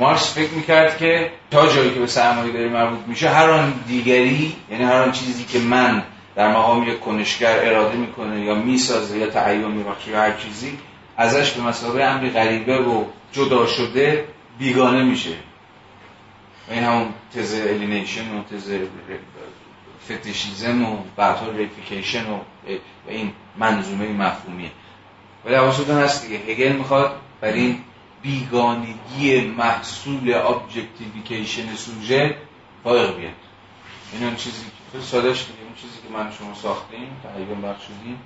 مارکس 0.00 0.34
فکر 0.34 0.50
می‌کرد 0.50 0.98
که 0.98 1.30
تا 1.50 1.66
جایی 1.66 1.94
که 1.94 2.00
به 2.00 2.06
سرمایه 2.06 2.52
داری 2.52 2.68
مربوط 2.68 2.98
میشه 3.06 3.28
هر 3.28 3.50
آن 3.50 3.74
دیگری 3.88 4.56
یعنی 4.70 4.84
هر 4.84 5.02
آن 5.02 5.12
چیزی 5.12 5.44
که 5.44 5.58
من 5.58 6.02
در 6.34 6.52
مقام 6.52 6.88
یک 6.88 7.00
کنشگر 7.00 7.68
اراده 7.68 7.96
می‌کنه 7.96 8.40
یا 8.40 8.54
می‌سازه 8.54 9.18
یا 9.18 9.26
تعین 9.26 9.66
میبخشه 9.66 10.10
یا 10.10 10.20
هر 10.20 10.32
چیزی 10.32 10.78
ازش 11.16 11.50
به 11.50 11.62
مثابه 11.62 12.04
امری 12.04 12.30
غریبه 12.30 12.78
و 12.78 13.04
جدا 13.32 13.66
شده 13.66 14.24
بیگانه 14.58 15.02
میشه. 15.02 15.34
و 16.68 16.72
این 16.72 16.82
همون 16.82 17.06
تز 17.34 17.54
alienation 17.54 18.38
و 18.38 18.42
تز 18.42 18.72
fetishism 20.04 20.84
و 20.84 20.96
بعدها 21.16 21.50
reification 21.50 22.24
و 22.30 22.38
این 23.08 23.32
منظومه 23.56 24.08
مفهومیه. 24.08 24.70
ولی 25.44 25.54
حواستون 25.54 25.96
هست 25.96 26.26
دیگه 26.26 26.38
هگل 26.38 26.72
می‌خواد 26.72 27.12
بر 27.40 27.52
این 27.52 27.78
بیگانگی 28.22 29.40
محصول 29.40 30.34
objectification 30.34 31.74
سوژه 31.74 32.36
فائق 32.84 33.16
بیاد. 33.16 33.32
این 34.12 34.24
اون 34.24 34.36
چیزی 34.36 34.64
که 34.92 35.00
سادهش 35.00 35.38
دیگه 35.38 35.62
اون 35.64 35.74
چیزی 35.74 35.98
که 36.02 36.18
من 36.18 36.32
شما 36.38 36.54
ساختیم 36.54 37.08
تعین 37.22 37.62
بخشیدیم 37.62 38.18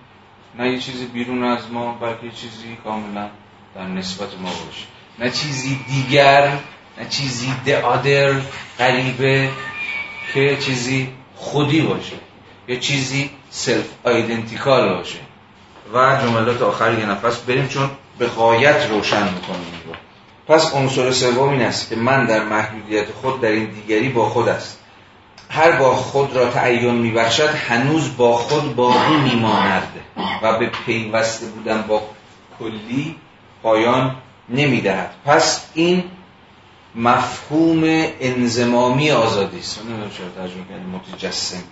نه 0.59 0.73
یه 0.73 0.79
چیزی 0.79 1.07
بیرون 1.07 1.45
از 1.45 1.71
ما 1.71 1.93
بلکه 1.93 2.31
چیزی 2.31 2.77
کاملا 2.85 3.29
در 3.75 3.87
نسبت 3.87 4.29
ما 4.41 4.49
باشه. 4.49 4.87
نه 5.19 5.31
چیزی 5.31 5.81
دیگر 5.89 6.59
نه 6.99 7.09
چیزی 7.09 7.75
other 7.75 8.41
غریبه 8.79 9.51
که 10.35 10.57
چیزی 10.61 11.09
خودی 11.35 11.81
باشه. 11.81 12.17
یا 12.69 12.77
چیزی 12.77 13.31
self-identical 13.51 14.95
باشه. 14.95 15.19
و 15.95 16.21
جملات 16.23 16.63
آخر 16.63 16.99
یه 16.99 17.07
نفس 17.07 17.41
بریم 17.41 17.69
چون 17.69 17.91
به 18.19 18.27
غایت 18.27 18.87
روشن 18.91 19.25
می‌کنیم. 19.25 19.83
رو 19.87 19.95
پس 20.55 20.75
عنصر 20.75 21.11
سوم 21.11 21.49
این 21.49 21.63
است 21.63 21.89
که 21.89 21.97
من 21.97 22.27
در 22.27 22.45
محدودیت 22.45 23.07
خود 23.23 23.41
در 23.41 23.49
این 23.49 23.65
دیگری 23.65 24.09
با 24.09 24.29
خود 24.29 24.49
است. 24.49 24.79
هر 25.51 25.73
با 25.73 25.95
خود 25.95 26.37
را 26.37 26.51
تعین 26.51 26.95
میبخشد 26.95 27.49
هنوز 27.49 28.17
با 28.17 28.37
خود 28.37 28.77
باقی 28.77 29.17
میماند 29.17 29.89
و 30.43 30.59
به 30.59 30.71
پیوسته 30.87 31.47
بودن 31.47 31.85
با 31.89 32.03
کلی 32.59 33.17
پایان 33.63 34.17
نمی‌دهد. 34.49 35.11
پس 35.27 35.67
این 35.75 36.05
مفهوم 36.95 37.83
انزمامی 38.21 39.11
آزادی 39.11 39.59
است. 39.59 39.81
متجسم. 40.93 41.63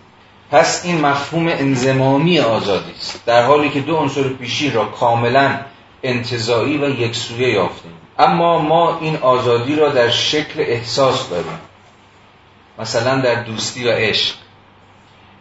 پس 0.51 0.85
این 0.85 1.01
مفهوم 1.01 1.49
انزمامی 1.49 2.39
آزادی 2.39 2.93
است. 2.99 3.21
در 3.27 3.43
حالی 3.43 3.71
که 3.71 3.81
دو 3.81 3.97
عنصر 3.97 4.23
پیشی 4.23 4.71
را 4.71 4.85
کاملا 4.85 5.59
انتزاعی 6.03 6.79
و 6.79 7.01
یکسویه 7.01 7.49
یافتیم. 7.49 7.93
اما 8.19 8.59
ما 8.59 8.99
این 8.99 9.17
آزادی 9.17 9.77
را 9.77 9.89
در 9.89 10.11
شکل 10.11 10.61
احساس 10.61 11.29
داریم. 11.29 11.59
مثلا 12.79 13.21
در 13.21 13.43
دوستی 13.43 13.85
و 13.85 13.93
عشق. 13.93 14.35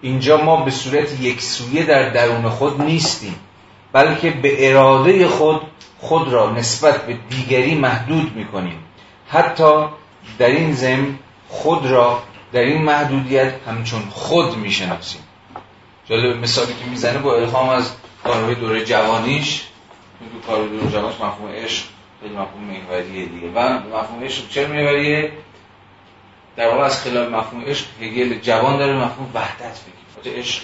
اینجا 0.01 0.37
ما 0.37 0.55
به 0.55 0.71
صورت 0.71 1.21
یکسویه 1.21 1.83
در 1.83 2.09
درون 2.09 2.49
خود 2.49 2.81
نیستیم 2.81 3.35
بلکه 3.93 4.29
به 4.29 4.69
اراده 4.69 5.27
خود 5.27 5.61
خود 5.99 6.27
را 6.27 6.51
نسبت 6.51 7.05
به 7.05 7.17
دیگری 7.29 7.75
محدود 7.75 8.35
می 8.35 8.45
کنیم 8.45 8.83
حتی 9.29 9.85
در 10.39 10.47
این 10.47 10.73
زم 10.73 11.19
خود 11.49 11.85
را 11.85 12.23
در 12.53 12.59
این 12.59 12.81
محدودیت 12.81 13.53
همچون 13.67 14.01
خود 14.09 14.57
می‌شناسیم. 14.57 15.21
جالب 16.05 16.37
مثالی 16.37 16.73
که 16.73 16.89
می‌زنه 16.89 17.17
با 17.17 17.35
الهام 17.35 17.69
از 17.69 17.91
دوره 18.59 18.85
جوانیش 18.85 19.63
کار 20.47 20.67
دوره 20.67 20.91
جوانش 20.91 21.15
مفهوم 21.15 21.51
عشق 21.51 21.83
خیلی 22.21 22.33
مفهوم 22.33 22.63
محوریه 22.63 23.25
دیگه. 23.25 23.47
و 23.55 23.59
مفهوم 23.69 24.23
عشق 24.23 24.49
چرا 24.49 24.67
محوریه؟ 24.67 25.31
در 26.55 26.67
واقع 26.67 26.83
از 26.83 27.03
خلال 27.03 27.29
مفهوم 27.29 27.63
عشق 27.65 27.85
هگل 28.01 28.39
جوان 28.39 28.77
داره 28.77 28.93
مفهوم 28.93 29.31
وحدت 29.33 29.79
بگیر 30.23 30.39
عشق 30.39 30.63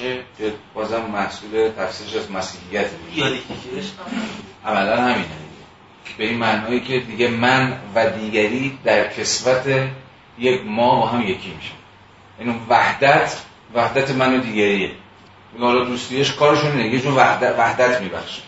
بازم 0.73 1.01
محصول 1.01 1.71
تفسیرش 1.77 2.15
از 2.15 2.31
مسیحیت 2.31 2.85
یادی 3.15 3.37
که 3.37 3.77
عشق 3.77 3.93
عملا 4.65 5.01
همینه 5.01 5.47
به 6.17 6.25
این 6.25 6.37
معنایی 6.37 6.79
که 6.79 6.99
دیگه 6.99 7.27
من 7.27 7.77
و 7.95 8.09
دیگری 8.09 8.79
در 8.83 9.07
کسوت 9.13 9.89
یک 10.39 10.61
ما 10.65 10.95
با 10.99 11.05
هم 11.05 11.21
یکی 11.21 11.53
میشن. 11.55 11.73
این 12.39 12.55
وحدت 12.69 13.37
وحدت 13.73 14.11
من 14.11 14.35
و 14.35 14.37
دیگریه. 14.37 14.91
حالا 15.59 15.83
دوستیش 15.83 16.33
کارشون 16.33 16.71
اینه 16.71 16.93
یه 16.93 16.99
جور 16.99 17.17
وحدت, 17.17 17.55
وحدت 17.59 18.01
میبخشه. 18.01 18.41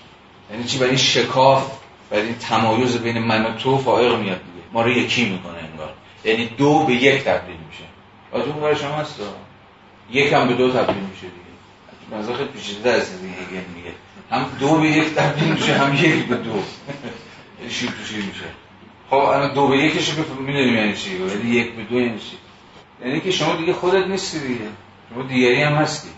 یعنی 0.52 0.64
چی؟ 0.64 0.78
برای 0.78 0.90
این 0.90 1.00
شکاف 1.00 1.80
برای 2.10 2.26
این 2.26 2.36
تمایز 2.36 2.98
بین 2.98 3.20
من 3.20 3.46
و 3.46 3.52
تو 3.52 3.78
فائق 3.78 4.12
میاد 4.12 4.38
دیگه. 4.38 4.66
ما 4.74 4.82
رو 4.82 4.90
یکی 4.90 5.26
می‌کنه 5.26 5.58
انگار. 5.72 5.94
یعنی 6.26 6.46
دو 6.46 6.84
به 6.84 6.94
یک 6.94 7.24
تبدیل 7.24 7.56
میشه. 7.70 7.84
اون 8.32 8.62
برای 8.62 8.76
شما 8.76 8.96
هست 8.96 9.20
یک 10.12 10.34
هم 10.34 10.48
به 10.48 10.54
دو 10.54 10.72
تبدیل 10.72 11.04
میشه 11.04 11.22
دیگه. 11.22 12.20
مثلا 12.22 12.36
خیلی 12.36 12.50
پیچیده 12.50 12.92
از 12.92 13.22
دیگه 13.22 13.64
میگه. 13.76 13.94
هم 14.32 14.46
دو 14.60 14.76
به 14.76 14.88
یک 14.88 15.14
تبدیل 15.14 15.54
میشه 15.54 15.74
هم 15.74 15.96
یک 15.96 16.26
به 16.26 16.36
دو. 16.36 16.64
شیر 17.70 17.90
تو 17.90 18.06
شیر 18.06 18.26
میشه. 18.26 18.46
خب 19.10 19.16
الان 19.16 19.54
دو 19.54 19.68
به 19.68 19.78
یکش 19.78 20.16
که 20.16 20.22
می‌دونیم 20.40 20.76
یعنی 20.76 20.96
چی؟ 20.96 21.10
یعنی 21.10 21.50
یک 21.50 21.72
به 21.72 21.84
دو 21.84 22.00
یعنی 22.00 22.20
چی؟ 22.20 22.38
یعنی 23.06 23.22
که 23.22 23.32
شما 23.32 23.56
دیگه 23.56 23.74
خودت 23.74 24.08
نیستی 24.08 24.40
دیگه. 24.40 24.68
شما 25.14 25.24
دیگری 25.24 25.62
هم 25.64 25.74
هستی. 25.74 26.10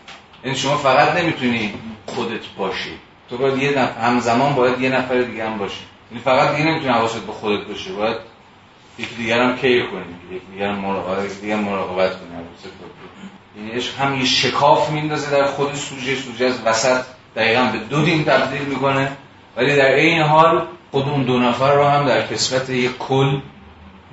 یعنی 0.45 0.57
شما 0.57 0.77
فقط 0.77 1.17
نمی‌تونی 1.17 1.73
خودت 2.05 2.47
باشی. 2.57 2.97
تو 3.31 3.37
باید 3.37 3.57
یه 3.57 3.69
نفر 3.69 4.01
همزمان 4.01 4.55
باید 4.55 4.81
یه 4.81 4.89
نفر 4.89 5.21
دیگه 5.21 5.49
هم 5.49 5.57
باشی 5.57 5.83
یعنی 6.11 6.23
فقط 6.23 6.55
دیگه 6.55 6.69
نمی‌تونی 6.69 6.93
حواست 6.93 7.25
به 7.25 7.31
خودت 7.31 7.67
باشه. 7.67 7.93
باید 7.93 8.17
یکی 8.99 9.15
دیگر 9.15 9.41
هم 9.41 9.57
کیر 9.57 9.85
کنی؟ 9.85 10.35
یکی 10.35 10.45
دیگر 10.51 10.67
هم 10.67 10.75
مراقبت 10.75 11.41
دیگه 11.41 11.55
مراقبت 11.55 12.11
کنی 12.11 12.29
یعنی 13.57 13.71
عشق 13.71 13.99
هم 13.99 14.19
یه 14.19 14.25
شکاف 14.25 14.89
میندازه 14.89 15.31
در 15.31 15.45
خود 15.45 15.73
سوژه. 15.73 16.15
سوژه 16.15 16.45
از 16.45 16.61
وسط 16.65 17.03
دقیقا 17.35 17.63
به 17.63 17.77
دو 17.77 18.05
دین 18.05 18.23
تبدیل 18.23 18.61
می‌کنه. 18.61 19.11
ولی 19.57 19.75
در 19.75 19.91
این 19.91 20.21
حال 20.21 20.67
خود 20.91 21.09
اون 21.09 21.23
دو 21.23 21.39
نفر 21.39 21.75
رو 21.75 21.83
هم 21.83 22.05
در 22.05 22.27
کسبت 22.27 22.69
یک 22.69 22.97
کل 22.97 23.39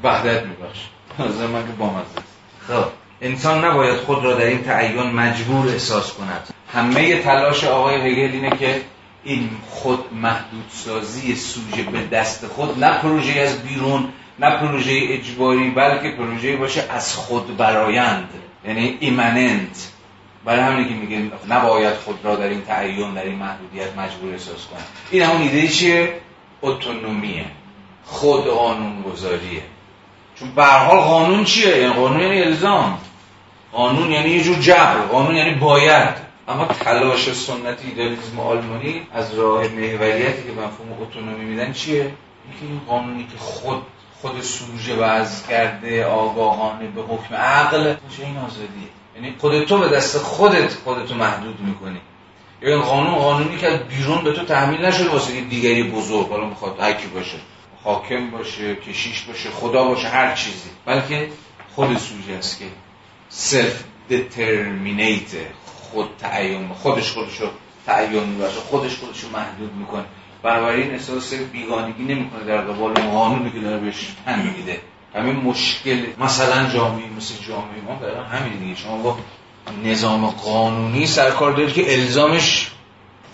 وحدت 0.05 0.43
میبخش 0.43 0.79
از 1.19 1.41
من 1.51 1.67
که 1.67 1.73
بامزه 1.79 2.05
خب. 2.69 2.85
انسان 3.21 3.65
نباید 3.65 3.97
خود 3.97 4.25
را 4.25 4.35
در 4.35 4.47
این 4.47 4.63
تعین 4.63 5.03
مجبور 5.03 5.69
احساس 5.69 6.13
کند. 6.13 6.49
همه 6.73 7.23
تلاش 7.23 7.65
آقای 7.65 7.95
هگل 7.95 8.33
اینه 8.33 8.51
که 8.51 8.83
این 9.25 9.51
خود 9.71 10.15
محدودسازی 10.15 11.35
سوژه 11.35 11.83
به 11.83 12.07
دست 12.07 12.47
خود 12.47 12.85
نه 12.85 12.99
پروژه 12.99 13.41
از 13.41 13.63
بیرون 13.63 14.09
نه 14.39 14.57
پروژه 14.57 15.01
اجباری 15.03 15.71
بلکه 15.71 16.11
پروژه 16.11 16.57
باشه 16.57 16.85
از 16.91 17.17
خود 17.17 17.57
برایند 17.57 18.29
یعنی 18.65 18.97
ایمننت. 19.01 19.93
برای 20.45 20.61
همینه 20.61 20.89
که 20.89 20.95
میگه 20.95 21.31
نباید 21.49 21.95
خود 21.95 22.19
را 22.25 22.37
در 22.37 22.49
این 22.49 22.63
تعین 22.63 23.15
در 23.15 23.23
این 23.23 23.35
محدودیت 23.35 23.97
مجبور 23.97 24.33
احساس 24.33 24.67
کنه 24.67 24.81
این 25.11 25.23
همون 25.23 25.43
ایده 25.43 25.69
چیه؟ 25.69 26.21
اتونومیه. 26.63 27.45
خود 28.05 28.45
قانون 28.45 29.03
گذاریه 29.03 29.63
چون 30.39 30.51
به 30.51 30.65
حال 30.65 30.99
قانون 30.99 31.45
چیه؟ 31.45 31.77
یعنی 31.77 31.95
قانون 31.95 32.21
یعنی 32.21 32.43
الزام. 32.43 32.99
قانون 33.73 34.11
یعنی 34.11 34.29
یه 34.31 34.43
جور 34.43 34.57
جبر. 34.57 35.01
قانون 35.13 35.37
یعنی 35.37 35.55
باید. 35.55 36.28
اما 36.49 36.65
تلاش 36.65 37.33
سنت 37.33 37.85
ایدالیسم 37.85 38.41
آلمانی 38.41 39.03
از 39.13 39.35
راه 39.35 39.69
محوریتی 39.69 40.43
که 40.43 40.53
مفهوم 40.53 41.03
اتونومی 41.03 41.45
میدن 41.45 41.73
چیه؟ 41.73 42.01
اینکه 42.01 42.67
این 42.71 42.81
قانونی 42.89 43.27
که 43.33 43.39
خود 43.39 43.83
خود 44.21 44.41
سوژه 44.41 44.97
وضع 44.97 45.49
کرده 45.49 46.07
آگاهانه 46.07 46.87
به 46.87 47.03
حکم 47.03 47.35
عقل 47.35 47.95
میشه 48.09 48.27
این 48.27 48.37
آزادیه؟ 48.37 48.89
یعنی 49.17 49.35
خودت 49.39 49.65
تو 49.65 49.79
به 49.79 49.89
دست 49.89 50.19
خودت 50.19 50.75
خودتو 50.75 51.15
محدود 51.15 51.61
می‌کنی. 51.61 52.01
یا 52.63 52.75
این 52.75 52.83
قانون 52.83 53.15
قانونی 53.15 53.57
که 53.57 53.81
بیرون 53.89 54.25
به 54.25 54.33
تو 54.33 54.45
تحمیل 54.45 54.85
نشده 54.85 55.09
واسه 55.09 55.41
دیگری 55.41 55.83
بزرگ 55.83 56.29
حالا 56.29 56.45
می‌خواد 56.45 56.81
هر 56.81 57.07
باشه 57.15 57.39
حاکم 57.85 58.31
باشه 58.31 58.77
کشیش 58.77 59.23
باشه 59.23 59.51
خدا 59.51 59.85
باشه 59.85 60.09
هر 60.09 60.35
چیزی. 60.35 60.71
بلکه 60.87 61.29
خود 61.75 61.99
سوژه 61.99 62.33
است 62.39 62.59
که 62.59 62.65
سلف 63.29 63.85
دترمینیت 64.11 65.31
خود 65.93 66.09
تعیین 66.19 66.69
خودش 66.69 67.13
خودش 67.13 67.41
رو 67.41 67.47
تعیین 67.87 68.41
خودش 68.71 68.97
خودش 68.97 69.21
رو 69.21 69.29
محدود 69.33 69.73
می‌کنه. 69.75 70.05
بنابراین 70.43 70.91
احساس 70.91 71.35
بیگانگی 71.35 72.03
نمی‌کنه 72.03 72.45
در 72.45 72.61
قبال 72.61 72.95
قانونی 72.95 73.51
که 73.51 73.59
داره 73.59 73.79
بهش 73.79 74.07
تن 74.25 74.43
میده. 74.57 74.81
همین 75.15 75.37
مشکل 75.37 76.07
مثلا 76.19 76.71
جامعه 76.71 77.05
مثل 77.17 77.35
جامعه 77.49 77.81
ما 77.87 77.99
دارن 78.01 78.25
همین 78.25 78.53
دیگه. 78.53 78.75
شما 78.75 78.97
با 78.97 79.17
نظام 79.85 80.27
قانونی 80.27 81.07
سرکار 81.07 81.53
دارید 81.53 81.73
که 81.73 81.93
الزامش 81.93 82.71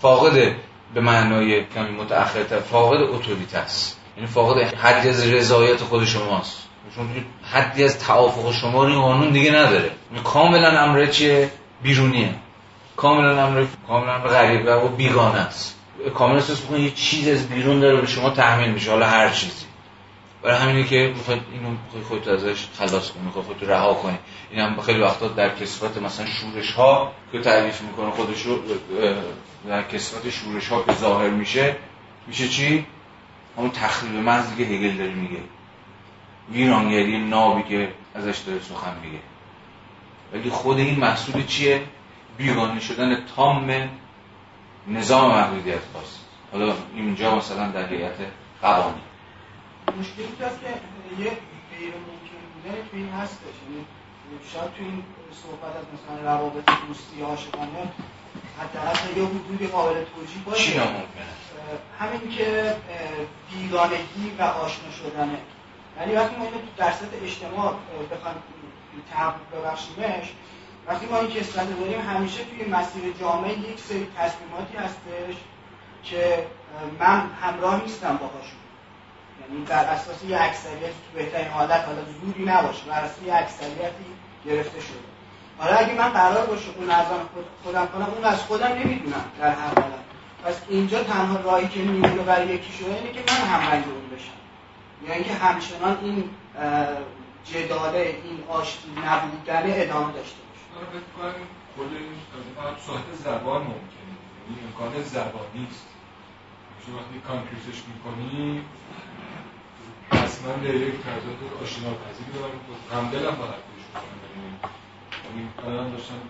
فاقد 0.02 0.54
به 0.94 1.00
معنای 1.00 1.64
کمی 1.64 1.90
متأخرتر 1.90 2.60
فاقد 2.60 3.02
اتوریته 3.02 3.58
است. 3.58 4.00
یعنی 4.16 4.28
فاقد 4.28 4.74
حدی 4.74 5.08
از 5.08 5.28
رضایت 5.28 5.76
خود 5.76 6.04
شماست. 6.04 6.58
چون 6.96 7.08
حدی 7.52 7.84
از 7.84 7.98
توافق 7.98 8.52
شما 8.52 8.86
این 8.86 9.00
قانون 9.00 9.30
دیگه 9.30 9.50
نداره. 9.50 9.90
کاملا 10.24 10.80
امر 10.80 11.06
چیه؟ 11.06 11.50
بیرونیه. 11.82 12.34
کاملا 12.96 13.46
امر 13.46 13.64
کاملا 13.88 14.14
امر 14.14 14.28
غریبه 14.28 14.74
و 14.76 14.88
بیگانه 14.88 15.38
است. 15.40 15.76
کاملا 16.14 16.36
احساس 16.36 16.62
یه 16.78 16.90
چیز 16.90 17.28
از 17.28 17.48
بیرون 17.48 17.80
داره 17.80 18.00
به 18.00 18.06
شما 18.06 18.30
تحمیل 18.30 18.70
میشه. 18.70 18.90
حالا 18.90 19.06
هر 19.06 19.30
چیزی. 19.30 19.66
برای 20.42 20.56
همینه 20.56 20.84
که 20.84 21.12
می‌خواد 21.16 21.40
اینو 21.52 22.04
خودت 22.08 22.28
ازش 22.28 22.66
خلاص 22.78 23.10
کنی 23.10 23.22
می‌خواد 23.24 23.44
خودت 23.44 23.62
رها 23.62 23.94
کنی. 23.94 24.18
این 24.50 24.60
هم 24.60 24.80
خیلی 24.80 25.00
وقتا 25.00 25.28
در 25.28 25.54
کسفت 25.54 25.98
مثلا 25.98 26.26
شورش 26.26 26.72
ها 26.72 27.12
که 27.32 27.40
تعریف 27.40 27.80
می‌کنه 27.82 28.10
خودش 28.10 28.46
در 29.68 29.82
کسفت 29.82 30.30
شورش 30.30 30.68
ها 30.68 30.82
که 30.82 30.92
ظاهر 30.92 31.28
میشه 31.28 31.76
میشه 32.26 32.48
چی؟ 32.48 32.86
همون 33.58 33.70
تخریب 33.70 34.14
محض 34.14 34.56
که 34.56 34.62
هگل 34.62 34.96
داره 34.96 35.14
میگه. 35.14 35.40
ویرانگری 36.52 37.18
نابی 37.18 37.62
که 37.62 37.88
ازش 38.14 38.38
داره 38.38 38.60
سخن 38.60 38.94
میگه. 39.02 39.18
ولی 40.32 40.50
خود 40.50 40.78
این 40.78 41.00
محصول 41.00 41.46
چیه؟ 41.46 41.82
بیگانه 42.36 42.80
شدن 42.80 43.24
تام 43.36 43.90
نظام 44.88 45.30
محدودیت 45.30 45.80
خواست 45.92 46.20
حالا 46.52 46.74
اینجا 46.94 47.36
مثلا 47.36 47.70
در 47.70 47.88
هیئت 47.88 48.16
قوانین. 48.62 49.00
مشکلی 50.00 50.26
که 50.26 50.44
که 50.44 51.22
یه 51.22 51.30
غیر 51.78 51.94
ممکن 51.94 52.40
بوده 52.54 52.82
تو 52.90 52.96
این 52.96 53.08
هستش. 53.08 53.54
یعنی 53.64 53.84
شاید 54.52 54.74
تو 54.74 54.82
این 54.82 55.04
صحبت 55.42 55.76
از 55.76 55.84
مثلا 55.94 56.32
روابط 56.32 56.64
دوستی 56.86 57.22
عاشقانه 57.22 57.92
حداقل 58.58 59.16
یه 59.16 59.24
حدود 59.24 59.70
قابل 59.70 59.94
توجیه 59.94 60.42
باشه. 60.46 60.72
چی 60.72 60.80
همین 61.98 62.30
که 62.30 62.76
بیگانگی 63.50 64.36
و 64.38 64.42
آشنا 64.42 64.90
شدنه 64.90 65.38
یعنی 66.00 66.12
وقتی 66.14 66.36
ما 66.36 66.44
اینو 66.44 66.56
در 66.76 66.92
سطح 66.92 67.16
اجتماع 67.22 67.74
بخوایم 68.10 68.36
تحقیق 69.12 69.60
ببخشیمش 69.60 70.32
وقتی 70.86 71.06
ما 71.06 71.18
این 71.18 71.30
کسلت 71.30 71.80
داریم 71.80 72.00
همیشه 72.00 72.44
توی 72.44 72.64
مسیر 72.64 73.12
جامعه 73.20 73.58
یک 73.58 73.80
سری 73.80 74.06
تصمیماتی 74.18 74.76
هستش 74.76 75.36
که 76.02 76.46
من 76.98 77.30
همراه 77.42 77.82
نیستم 77.82 78.16
باهاشون. 78.16 78.58
یعنی 79.40 79.64
بر 79.64 79.84
اساس 79.84 80.24
یه 80.24 80.42
اکثریت 80.42 80.90
تو 80.90 81.18
بهترین 81.18 81.48
حالت 81.48 81.84
حالا 81.84 82.00
زوری 82.20 82.44
نباشه 82.44 82.84
بر 82.84 83.00
اساس 83.00 83.22
یه 83.26 83.34
اکثریتی 83.34 84.04
گرفته 84.46 84.80
شده. 84.80 84.98
حالا 85.58 85.76
اگه 85.76 85.94
من 85.94 86.08
قرار 86.08 86.46
باشه 86.46 86.68
اون 86.76 86.90
از 86.90 87.06
خود 87.06 87.44
خودم 87.64 87.86
کنم 87.86 88.08
اون 88.14 88.24
از 88.24 88.42
خودم 88.42 88.66
نمی‌دونم 88.66 89.24
در 89.40 89.50
هر 89.50 89.74
حالت. 89.74 90.04
پس 90.44 90.54
اینجا 90.68 91.02
تنها 91.02 91.40
راهی 91.40 91.68
که 91.68 91.80
میمونه 91.80 92.22
برای 92.22 92.48
یکی 92.48 92.72
شده 92.72 92.94
اینه 92.94 93.12
که 93.12 93.32
من 93.32 93.48
هم 93.48 93.72
اون 93.72 94.16
بشم. 94.16 94.30
یعنی 95.02 95.14
اینکه 95.14 95.34
همچنان 95.34 95.98
این 96.02 96.30
جداله 97.44 97.98
این 98.24 98.44
آشتی 98.48 98.88
نبودن 99.06 99.82
ادامه 99.82 100.12
داشته 100.12 100.43
من 100.74 100.86
فکر 100.92 101.10
کنم 101.16 101.34
کل 101.76 101.96
این 101.96 103.16
زبان 103.24 103.62
ممکنه. 103.62 104.14
یعنی 104.46 104.60
امکان 104.66 105.02
زبانی 105.02 105.66
است 105.70 105.86
شما 106.86 106.96
وقتی 106.96 107.18
کانکریتش 107.28 107.78
می‌کنی 107.90 108.62
اصلا 110.12 110.52
دایرکت 110.56 111.00
تضاد 111.00 111.40
آشنا 111.62 111.90
پذیری 112.02 112.32
دارم 112.34 112.52
همدلم 112.92 113.34
فقط 113.34 113.60
توش 113.66 113.82
یعنی 115.24 115.48
الان 115.66 115.90
داشتم 115.90 116.20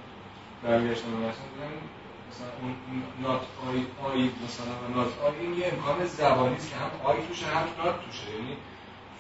برگشتم 0.62 1.10
به 1.10 1.16
مثلا 1.16 1.68
مثلا 2.30 2.48
اون 2.60 2.74
نات 3.22 3.42
آی 3.66 3.86
آی 4.08 4.30
مثلا 4.44 4.74
و 4.82 4.98
نات 4.98 5.18
آی 5.22 5.38
این 5.40 5.58
یه 5.58 5.66
امکان 5.72 6.06
زبانی 6.06 6.56
است 6.56 6.70
که 6.70 6.76
هم 6.76 6.90
آی 7.04 7.26
توشه 7.28 7.46
هم 7.46 7.66
نات 7.84 8.06
توشه. 8.06 8.30
یعنی 8.30 8.56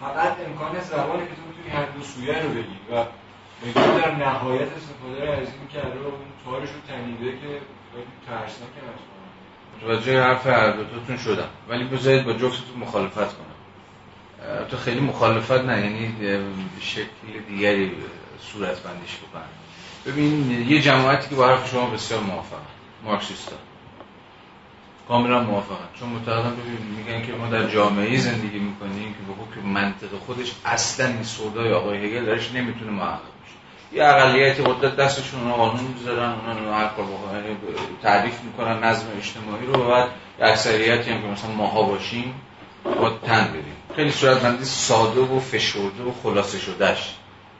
فقط 0.00 0.36
امکان 0.46 0.80
زبانی 0.80 1.26
که 1.28 1.34
تو 1.34 1.42
می‌تونی 1.48 1.68
هر 1.76 1.84
دو 1.84 2.02
سویه 2.02 2.42
رو 2.42 2.48
بگی 2.48 2.78
و 2.92 3.04
میگه 3.62 3.80
در 3.80 4.14
نهایت 4.14 4.68
استفاده 4.76 5.30
از 5.32 5.48
این 5.48 5.68
کرده 5.74 5.98
و 5.98 6.04
اون 6.04 6.14
تارش 6.44 6.68
رو 6.68 6.80
تنیده 6.88 7.30
که 7.30 7.60
ترسناک 8.26 8.70
متوجه 9.76 10.22
حرف 10.22 10.46
هر 10.46 10.70
دوتون 10.70 11.16
شدم. 11.16 11.48
ولی 11.68 11.84
بذارید 11.84 12.24
با 12.24 12.32
جفتتون 12.32 12.78
مخالفت 12.80 13.16
کنم. 13.16 13.54
تو 14.70 14.76
خیلی 14.76 15.00
مخالفت 15.00 15.52
نه 15.52 15.80
یعنی 15.80 16.14
شکل 16.80 17.06
دیگری 17.48 17.92
صورت 18.52 18.82
بندیش 18.82 19.16
بکنم. 19.16 19.48
ببین 20.06 20.50
یه 20.68 20.80
جماعتی 20.80 21.28
که 21.28 21.34
با 21.34 21.48
حرف 21.48 21.70
شما 21.70 21.90
بسیار 21.90 22.20
موافق 22.20 22.56
مارکسیستا. 23.04 23.56
کاملا 25.08 25.42
موافقم 25.42 25.88
چون 26.00 26.08
معتقدم 26.08 26.56
میگن 26.96 27.26
که 27.26 27.32
ما 27.32 27.48
در 27.48 27.68
جامعه 27.68 28.18
زندگی 28.18 28.58
می‌کنیم 28.58 29.14
که 29.14 29.18
به 29.28 29.32
حکم 29.32 29.68
منطق 29.68 30.18
خودش 30.26 30.52
اصلا 30.64 31.06
این 31.06 31.22
سودای 31.22 31.72
آقای 31.72 32.06
هگل 32.06 32.26
درش 32.26 32.52
نمی‌تونه 32.52 32.90
محقق 32.90 33.33
یه 33.94 34.04
اقلیتی 34.04 34.62
قدرت 34.62 34.96
دستشون 34.96 35.40
اونا 35.40 35.54
قانون 35.54 35.94
می‌ذارن 35.98 36.32
اونا 36.32 36.74
هر 36.74 36.88
کار 36.88 37.06
یعنی 37.34 37.56
تعریف 38.02 38.40
می‌کنن 38.40 38.84
نظم 38.84 39.06
اجتماعی 39.18 39.66
رو 39.66 39.72
و 39.72 39.88
بعد 39.88 40.08
اکثریتی 40.40 41.10
هم 41.10 41.22
که 41.22 41.28
مثلا 41.28 41.50
ماها 41.50 41.82
باشیم 41.82 42.34
با 42.84 43.10
تن 43.10 43.48
بریم 43.48 43.76
خیلی 43.96 44.10
صورت 44.10 44.40
بندی 44.40 44.64
ساده 44.64 45.20
و 45.20 45.40
فشرده 45.40 46.02
و 46.02 46.12
خلاصه 46.22 46.58
شدهش. 46.58 47.14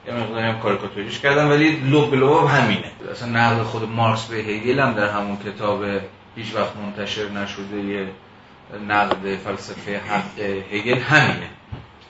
یه 0.06 0.14
مقداری 0.14 0.46
هم 0.46 0.60
کاریکاتوریش 0.60 1.20
کردم 1.20 1.50
ولی 1.50 1.70
لب 1.70 2.14
لب 2.14 2.46
همینه. 2.46 2.90
اصلا 3.12 3.28
نقل 3.28 3.62
خود 3.62 3.88
مارکس 3.88 4.24
به 4.24 4.36
هگل 4.36 4.80
هم 4.80 4.92
در 4.92 5.10
همون 5.10 5.36
کتاب 5.36 5.84
هیچ 6.36 6.54
وقت 6.54 6.76
منتشر 6.76 7.28
نشده 7.28 7.76
یه 7.76 8.08
نقد 8.88 9.36
فلسفه 9.36 9.98
حق 9.98 10.40
هگل 10.72 10.98
همینه. 10.98 11.48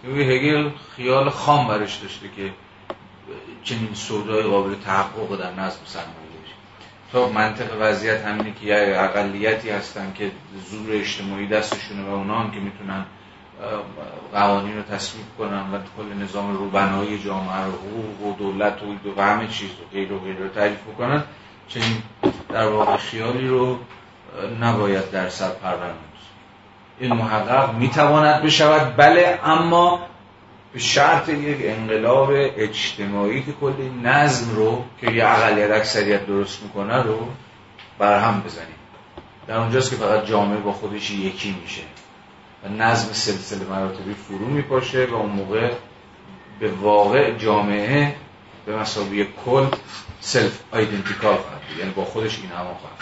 هگل 0.04 0.70
خیال 0.96 1.30
خام 1.30 1.68
برش 1.68 1.96
داشته 1.96 2.28
که 2.36 2.50
چنین 3.64 3.94
سودای 3.94 4.42
قابل 4.42 4.74
تحقق 4.74 5.40
در 5.40 5.50
نظم 5.52 5.80
سرمایه 5.84 6.24
تا 7.12 7.28
منطق 7.28 7.66
وضعیت 7.80 8.24
همینه 8.24 8.52
که 8.60 8.66
یه 8.66 8.96
اقلیتی 8.98 9.70
هستن 9.70 10.12
که 10.14 10.30
زور 10.70 10.86
اجتماعی 10.90 11.46
دستشونه 11.46 12.04
و 12.04 12.14
اونا 12.14 12.38
هم 12.38 12.50
که 12.50 12.60
می‌تونن 12.60 13.04
قوانین 14.32 14.76
رو 14.76 14.82
تصویب 14.82 15.24
کنن 15.38 15.60
و 15.72 15.78
کل 15.96 16.22
نظام 16.22 16.56
روبنایی 16.56 17.18
جامعه 17.18 17.64
رو 17.64 17.72
حقوق 17.72 18.26
و 18.26 18.36
دولت 18.38 18.82
و, 18.82 19.20
و 19.20 19.22
همه 19.22 19.46
چیز 19.46 19.70
رو 19.70 19.86
غیر 19.92 20.12
و 20.12 20.18
غیر 20.18 20.36
رو 20.36 20.48
تعریف 20.48 20.82
بکنن. 20.82 21.22
چنین 21.68 22.02
در 22.48 22.66
واقع 22.66 22.96
خیالی 22.96 23.48
رو 23.48 23.78
نباید 24.60 25.10
در 25.10 25.28
سر 25.28 25.50
پرورد 25.50 25.94
این 26.98 27.12
محقق 27.12 27.74
می‌تواند 27.74 28.42
بشود 28.42 28.96
بله 28.96 29.40
اما 29.44 30.06
به 30.74 30.80
شرط 30.80 31.28
یک 31.28 31.58
انقلاب 31.60 32.30
اجتماعی 32.32 33.42
که 33.42 33.52
کلی 33.52 33.90
نظم 34.02 34.56
رو 34.56 34.84
که 35.00 35.10
یه 35.10 35.26
اقلیت 35.26 35.70
اکثریت 35.70 36.26
درست 36.26 36.62
می‌کنه 36.62 37.02
رو 37.02 37.28
برهم 37.98 38.40
بزنیم. 38.40 38.74
در 39.46 39.56
اونجاست 39.56 39.90
که 39.90 39.96
فقط 39.96 40.26
جامعه 40.26 40.58
با 40.58 40.72
خودش 40.72 41.10
یکی 41.10 41.56
میشه. 41.62 41.82
و 42.64 42.68
نظم 42.68 43.12
سلسله 43.12 43.64
مراتبی 43.64 44.14
فرو 44.14 44.46
میپاشه 44.46 45.06
و 45.06 45.14
اون 45.14 45.30
موقع 45.30 45.70
به 46.60 46.70
واقع 46.70 47.36
جامعه 47.36 48.14
به 48.66 48.76
مسابقه 48.76 49.28
کل 49.44 49.66
سلف 50.20 50.60
آیدنتیکال 50.72 51.36
خواهد 51.36 51.60
یعنی 51.78 51.90
با 51.90 52.04
خودش 52.04 52.38
این 52.38 52.50
هم 52.50 52.56
خواهد 52.56 52.98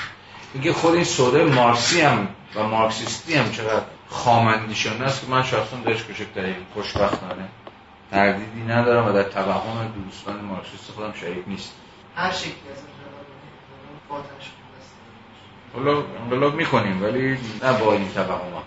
میگه 0.54 0.72
خود 0.72 0.94
این 0.94 1.04
سوده 1.04 1.44
مارسی 1.44 2.00
هم 2.00 2.28
و 2.54 2.62
مارکسیستی 2.62 3.34
هم 3.34 3.50
چقدر 3.50 3.82
خامندیشانه 4.08 5.04
است 5.04 5.20
که 5.20 5.26
من 5.26 5.42
شخصا 5.42 5.76
درش 5.84 6.04
کشکتری 6.04 6.54
خوشبختانه 6.74 7.48
تردیدی 8.12 8.62
ندارم 8.68 9.08
و 9.08 9.12
در 9.12 9.22
توهم 9.22 9.92
دوستان 10.04 10.40
مارکسیست 10.40 10.90
خودم 10.90 11.12
شریک 11.12 11.44
نیست 11.46 11.72
هر 12.16 12.32
شکلی 12.32 12.52
از 12.72 12.82
حالا 15.74 16.02
انقلاب 16.24 16.54
می‌کنیم 16.54 17.02
ولی 17.02 17.38
نه 17.62 17.78
با 17.80 17.92
این 17.92 18.08
توهمات. 18.14 18.64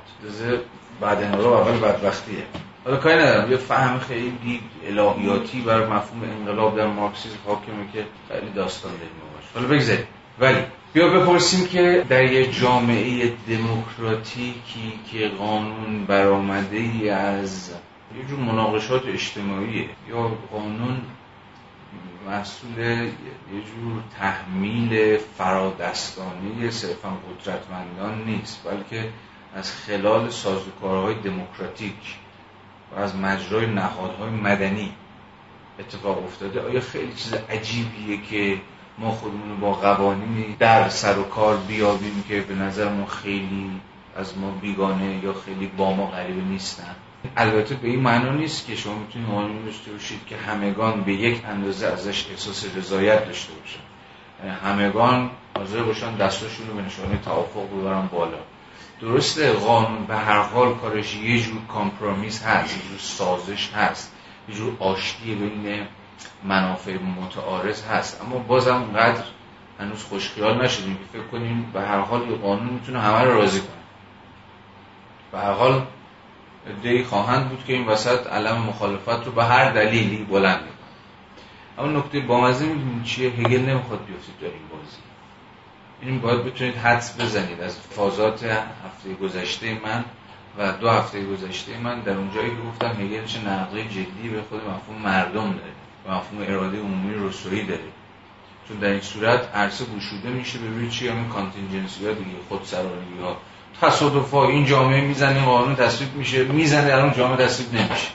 بعد 1.01 1.23
انقلاب 1.23 1.53
اول 1.53 1.79
بدبختیه. 1.79 2.43
حالا 2.85 2.97
کاری 2.97 3.15
ندارم. 3.15 3.51
یه 3.51 3.57
فهم 3.57 3.99
خیلی 3.99 4.61
الهیاتی 4.87 5.61
بر 5.61 5.85
مفهوم 5.85 6.23
انقلاب 6.23 6.77
در 6.77 6.87
مارکسیسم 6.87 7.37
حاکمه 7.45 7.91
که 7.93 8.05
خیلی 8.29 8.51
داستان 8.51 8.91
داریم 8.91 9.09
باشه. 9.35 9.47
حالا 9.55 9.67
بگذاریم. 9.67 10.07
ولی 10.39 10.57
بیا 10.93 11.07
بپرسیم 11.09 11.67
که 11.67 12.05
در 12.09 12.23
یه 12.23 12.51
جامعه 12.51 13.33
دموکراتیکی 13.49 14.99
که 15.11 15.27
قانون 15.27 16.05
برآمده 16.05 16.77
ای 16.77 17.09
از 17.09 17.71
یه 18.17 18.25
جور 18.29 18.39
مناقشات 18.39 19.05
اجتماعیه. 19.05 19.89
یا 20.09 20.31
قانون 20.51 21.01
محصول 22.27 22.79
یه 22.79 23.11
جور 23.51 24.03
تحمیل 24.19 25.17
فرادستانی 25.17 26.71
صرفا 26.71 27.09
قدرتمندان 27.09 28.23
نیست 28.23 28.63
بلکه 28.63 29.09
از 29.55 29.71
خلال 29.71 30.29
سازوکارهای 30.29 31.15
دموکراتیک 31.15 32.15
و 32.95 32.99
از 32.99 33.15
مجرای 33.15 33.65
نهادهای 33.65 34.29
مدنی 34.29 34.91
اتفاق 35.79 36.23
افتاده. 36.23 36.61
آیا 36.61 36.81
خیلی 36.81 37.13
چیز 37.13 37.33
عجیبیه 37.33 38.21
که 38.21 38.61
ما 38.97 39.11
خودمون 39.11 39.59
با 39.59 39.73
قوانینی 39.73 40.55
در 40.59 40.89
سر 40.89 41.19
و 41.19 41.23
کار 41.23 41.57
بیابیم 41.57 42.23
که 42.27 42.41
به 42.41 42.55
نظر 42.55 42.89
ما 42.89 43.05
خیلی 43.05 43.71
از 44.15 44.37
ما 44.37 44.51
بیگانه 44.51 45.23
یا 45.23 45.33
خیلی 45.33 45.67
با 45.67 45.93
ما 45.93 46.07
غریبه 46.07 46.41
نیستن؟ 46.41 46.95
البته 47.37 47.75
به 47.75 47.87
این 47.87 47.99
معنا 47.99 48.31
نیست 48.31 48.67
که 48.67 48.75
شما 48.75 48.95
می‌تونید 48.95 49.27
قانون 49.29 49.65
داشته 49.65 49.91
باشید 49.91 50.25
که 50.27 50.37
همگان 50.37 51.01
به 51.01 51.13
یک 51.13 51.45
اندازه 51.45 51.87
ازش 51.87 52.29
احساس 52.29 52.65
رضایت 52.77 53.25
داشته 53.25 53.53
باشن. 53.53 53.79
یعنی 54.39 54.57
همگان 54.57 55.31
حاضر 55.57 55.83
باشن 55.83 56.15
دستاشون 56.15 56.67
رو 56.67 56.73
به 56.73 56.81
نشانه 56.81 57.17
توافق 57.17 57.79
ببرن 57.79 58.07
بالا. 58.07 58.37
درسته 59.01 59.53
قانون 59.53 60.05
به 60.05 60.15
هر 60.15 60.41
حال 60.41 60.75
کارش 60.75 61.15
یه 61.15 61.39
جور 61.39 61.61
کامپرومیس 61.73 62.43
هست 62.43 62.77
یه 62.77 62.83
جور 62.89 62.99
سازش 62.99 63.69
هست 63.73 64.11
یه 64.49 64.55
جور 64.55 64.73
آشتی 64.79 65.35
بین 65.35 65.87
منافع 66.43 66.97
متعارض 66.97 67.83
هست. 67.83 68.21
اما 68.21 68.39
بازم 68.39 68.75
اونقدر 68.75 69.23
هنوز 69.79 70.03
خوشخیال 70.03 70.65
نشدیم 70.65 70.95
که 70.95 71.17
فکر 71.17 71.27
کنیم 71.27 71.71
به 71.73 71.81
هر 71.81 71.99
حال 71.99 72.29
یه 72.29 72.37
قانون 72.37 72.73
می‌تونه 72.73 72.99
همه 72.99 73.23
رو 73.23 73.33
راضی 73.33 73.59
کنه. 73.59 73.69
به 75.31 75.37
هر 75.37 75.51
حال 75.51 75.85
دی 76.83 77.03
خواهند 77.03 77.49
بود 77.49 77.63
که 77.67 77.73
این 77.73 77.85
وسط 77.85 78.27
علم 78.27 78.57
مخالفت 78.57 79.25
رو 79.25 79.31
به 79.31 79.43
هر 79.43 79.71
دلیلی 79.71 80.23
بلند 80.23 80.59
می‌کنه 80.59 80.75
اما 81.77 81.99
نکته 81.99 82.19
بامزه 82.19 82.65
می‌دونید 82.65 83.03
چیه؟ 83.03 83.29
هگل 83.29 83.59
نمی‌خواد 83.59 84.05
بیفتید 84.05 84.39
در 84.39 84.45
این 84.45 84.67
بازی. 84.71 84.97
این 86.01 86.19
باید 86.19 86.43
بتونید 86.43 86.75
حدس 86.75 87.21
بزنید. 87.21 87.61
از 87.61 87.79
فازات 87.79 88.43
هفته 88.43 89.13
گذشته 89.21 89.77
من 89.83 90.05
و 90.57 90.71
دو 90.71 90.89
هفته 90.89 91.25
گذشته 91.25 91.77
من 91.77 91.99
در 91.99 92.13
اونجایی 92.13 92.49
که 92.49 92.55
گفتم 92.69 93.01
هگل 93.01 93.25
چه 93.25 93.39
نقضی 93.41 93.83
جدی 93.83 94.29
به 94.29 94.41
خود 94.49 94.61
مفهوم 94.61 95.01
مردم 95.03 95.51
داره. 95.51 95.71
و 96.05 96.17
مفهوم 96.17 96.41
اراده 96.41 96.79
عمومی 96.79 97.27
رسویی 97.27 97.63
داره. 97.63 97.79
چون 98.67 98.77
در 98.77 98.89
این 98.89 99.01
صورت 99.01 99.55
عرصه 99.55 99.85
گشوده 99.85 100.29
میشه 100.29 100.59
به 100.59 100.67
روی 100.67 100.89
چی؟ 100.89 101.07
همین 101.07 101.29
کانتینجنسی 101.29 102.05
ها 102.05 102.11
دیگه 102.11 102.31
خودسرانی 102.49 103.21
ها 103.21 103.37
تصادف 103.81 104.33
این 104.33 104.65
جامعه 104.65 105.01
می‌زنه 105.01 105.45
قانون 105.45 105.75
تصویب 105.75 106.15
میشه 106.15 106.43
می‌زنه 106.43 106.93
اون 106.93 107.13
جامعه 107.13 107.45
تصویب 107.45 107.73
نمیشه. 107.73 108.07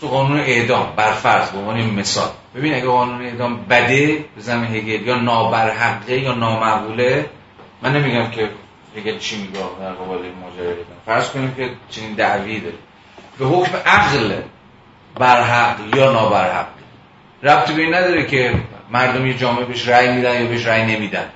تو 0.00 0.08
قانون 0.08 0.40
اعدام 0.40 0.92
برفرض 0.96 1.50
به 1.50 1.58
عنوان 1.58 1.80
مثال. 1.80 2.28
ببین 2.54 2.74
اگه 2.74 2.86
قانون 2.86 3.22
اعدام 3.22 3.64
بده 3.70 4.24
به 4.36 4.52
هگل 4.52 5.06
یا 5.06 5.16
نابرحقه 5.16 6.18
یا 6.18 6.34
نامقبوله 6.34 7.26
من 7.82 7.96
نمیگم 7.96 8.30
که 8.30 8.50
هگل 8.96 9.18
چی 9.18 9.36
میگه 9.36 9.58
در 9.80 9.92
قبال 9.92 10.18
ماجرا 10.18 10.74
فرض 11.06 11.30
کنیم 11.30 11.54
که 11.54 11.70
چنین 11.90 12.14
دعوی 12.14 12.60
داره. 12.60 12.76
به 13.38 13.46
حکم 13.46 13.76
عقل 13.86 14.32
برحق 15.14 15.76
یا 15.96 16.12
نابرحق. 16.12 16.66
ربطی 17.42 17.72
به 17.72 17.82
این 17.82 17.94
نداره 17.94 18.26
که 18.26 18.54
مردم 18.90 19.26
یه 19.26 19.34
جامعه 19.34 19.64
بهش 19.64 19.88
رأی 19.88 20.12
میدن 20.12 20.42
یا 20.42 20.46
بهش 20.46 20.66
رأی 20.66 20.96
نمیدن. 20.96 21.28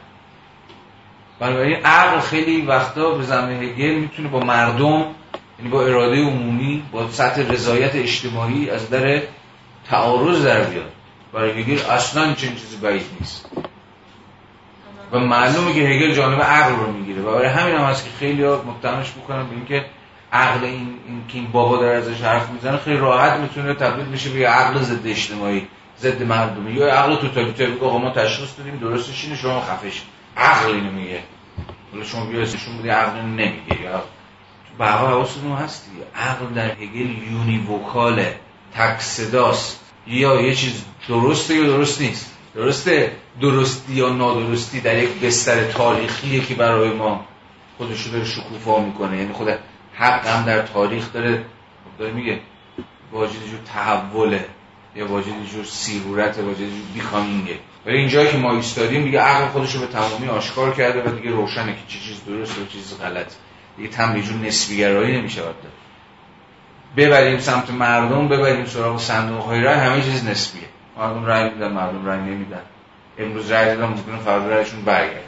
بنابراین 1.40 1.76
عقل 1.84 2.20
خیلی 2.20 2.62
وقتا 2.62 3.10
به 3.10 3.22
زمین 3.22 3.62
هگل 3.62 3.94
می‌تونه 3.94 4.28
با 4.28 4.40
مردم 4.40 5.06
یعنی 5.58 5.70
با 5.70 5.82
اراده 5.82 6.16
عمومی 6.16 6.82
با 6.92 7.10
سطح 7.10 7.52
رضایت 7.52 7.94
اجتماعی 7.94 8.70
از 8.70 8.90
در 8.90 9.22
تعارض 9.90 10.44
در 10.44 10.64
بیاد. 10.64 10.92
برای 11.32 11.62
هگل 11.62 11.90
اصلا 11.90 12.34
چنین 12.34 12.54
چیزی 12.54 12.76
بعید 12.76 13.06
نیست. 13.20 13.46
و 15.12 15.18
معلومه 15.18 15.74
که 15.74 15.80
هگل 15.80 16.14
جانب 16.14 16.42
عقل 16.42 16.76
رو 16.76 16.92
می‌گیره. 16.92 17.22
و 17.22 17.32
برای 17.32 17.46
همین 17.46 17.74
هم 17.74 17.84
هست 17.84 18.04
که 18.04 18.10
خیلی 18.18 18.44
ها 18.44 18.64
متهمش 18.66 19.12
می‌کنن 19.16 19.46
به 19.46 19.54
اینکه 19.54 19.84
عقل 20.32 20.64
این, 20.64 20.94
این 21.06 21.22
که 21.28 21.38
این 21.38 21.52
بابا 21.52 21.76
داره 21.76 21.96
ازش 21.96 22.20
حرف 22.20 22.50
می‌زنه 22.50 22.76
خیلی 22.76 22.96
راحت 22.96 23.40
می‌تونه 23.40 23.74
تبدیل 23.74 24.04
بشه 24.04 24.30
به 24.30 24.48
عقل 24.48 24.82
ضد 24.82 25.06
اجتماعی 25.06 25.66
ضد 26.00 26.22
مردمی. 26.22 26.72
یا 26.72 26.86
عقل 26.86 27.16
توتالیتر 27.16 27.66
بگه 27.66 27.86
آقا 27.86 27.98
ما 27.98 28.10
تشخیص 28.10 28.58
دادیم 28.58 28.76
درستش 28.76 29.24
اینه 29.24 29.36
شما 29.36 29.60
خفش 29.60 30.02
عقل 30.38 30.72
اینو 30.72 30.92
میگه 30.92 31.22
ولی 31.94 32.04
شما 32.04 32.26
بیا 32.26 32.42
اسمشون 32.42 32.76
بودی 32.76 32.88
عقل 32.88 33.20
نمیگه. 33.20 33.82
یا 33.82 34.02
به 34.78 34.86
حواستون 34.86 35.52
هستی 35.52 35.90
عقل 36.14 36.54
در 36.54 36.70
هگل 36.70 37.22
یونیوکاله 37.32 38.40
تک 38.74 39.00
صداست 39.00 39.80
یا 40.06 40.40
یه 40.40 40.54
چیز 40.54 40.84
درسته 41.08 41.54
یا 41.54 41.66
درست 41.66 42.00
نیست؟ 42.00 42.34
درسته؟ 42.54 43.16
درستی 43.40 43.92
یا 43.92 44.08
نادرستی 44.08 44.80
در 44.80 44.98
یک 45.02 45.20
بستر 45.20 45.64
تاریخیه 45.64 46.40
که 46.40 46.54
برای 46.54 46.90
ما 46.90 47.24
خودش 47.78 48.02
رو 48.02 48.12
داره 48.12 48.24
شکوفا 48.24 48.80
می‌کنه. 48.80 49.16
یعنی 49.18 49.32
خود 49.32 49.48
حق 49.94 50.26
هم 50.26 50.44
در 50.44 50.62
تاریخ 50.62 51.12
داره 51.12 51.44
داره 51.98 52.12
میگه 52.12 52.40
واجد 53.12 53.32
جور 53.32 53.60
تحوله 53.74 54.44
یا 54.96 55.06
واجد 55.06 55.44
جور 55.52 55.64
سیرورت 55.64 56.38
واجد 56.38 56.58
جور 56.58 56.84
بیکامینگه. 56.94 57.58
ولی 57.88 57.98
اینجایی 57.98 58.30
که 58.30 58.36
ما 58.36 58.52
ایستادیم 58.52 59.04
دیگه 59.04 59.20
عقل 59.20 59.46
خودش 59.46 59.74
رو 59.74 59.80
به 59.80 59.86
تمامی 59.86 60.28
آشکار 60.28 60.74
کرده 60.74 61.02
و 61.02 61.14
دیگه 61.14 61.30
روشنه 61.30 61.72
که 61.72 61.78
چه 61.88 61.98
چیز 61.98 62.24
درست 62.24 62.58
و 62.58 62.66
چیز 62.66 63.00
غلط. 63.00 63.32
دیگه 63.76 63.88
تم 63.88 64.20
جور 64.20 64.36
نسبیگرایی 64.36 65.18
نمیشه 65.18 65.40
داره 65.40 65.54
ببریم 66.96 67.38
سمت 67.38 67.70
مردم 67.70 68.28
ببریم 68.28 68.64
سراغ 68.64 69.00
صندوق 69.00 69.42
های 69.42 69.60
رای 69.60 69.74
همه 69.74 70.02
چیز 70.02 70.28
نسبیه. 70.28 70.62
مردم 70.98 71.24
رای 71.24 71.50
میدن 71.50 71.72
مردم 71.72 72.06
رای 72.06 72.20
نمیدن. 72.20 72.62
امروز 73.18 73.50
رای 73.50 73.64
دادن 73.64 73.86
ممکنه 73.86 74.18
فردا 74.24 74.48
رایشون 74.48 74.82
برگرده. 74.82 75.22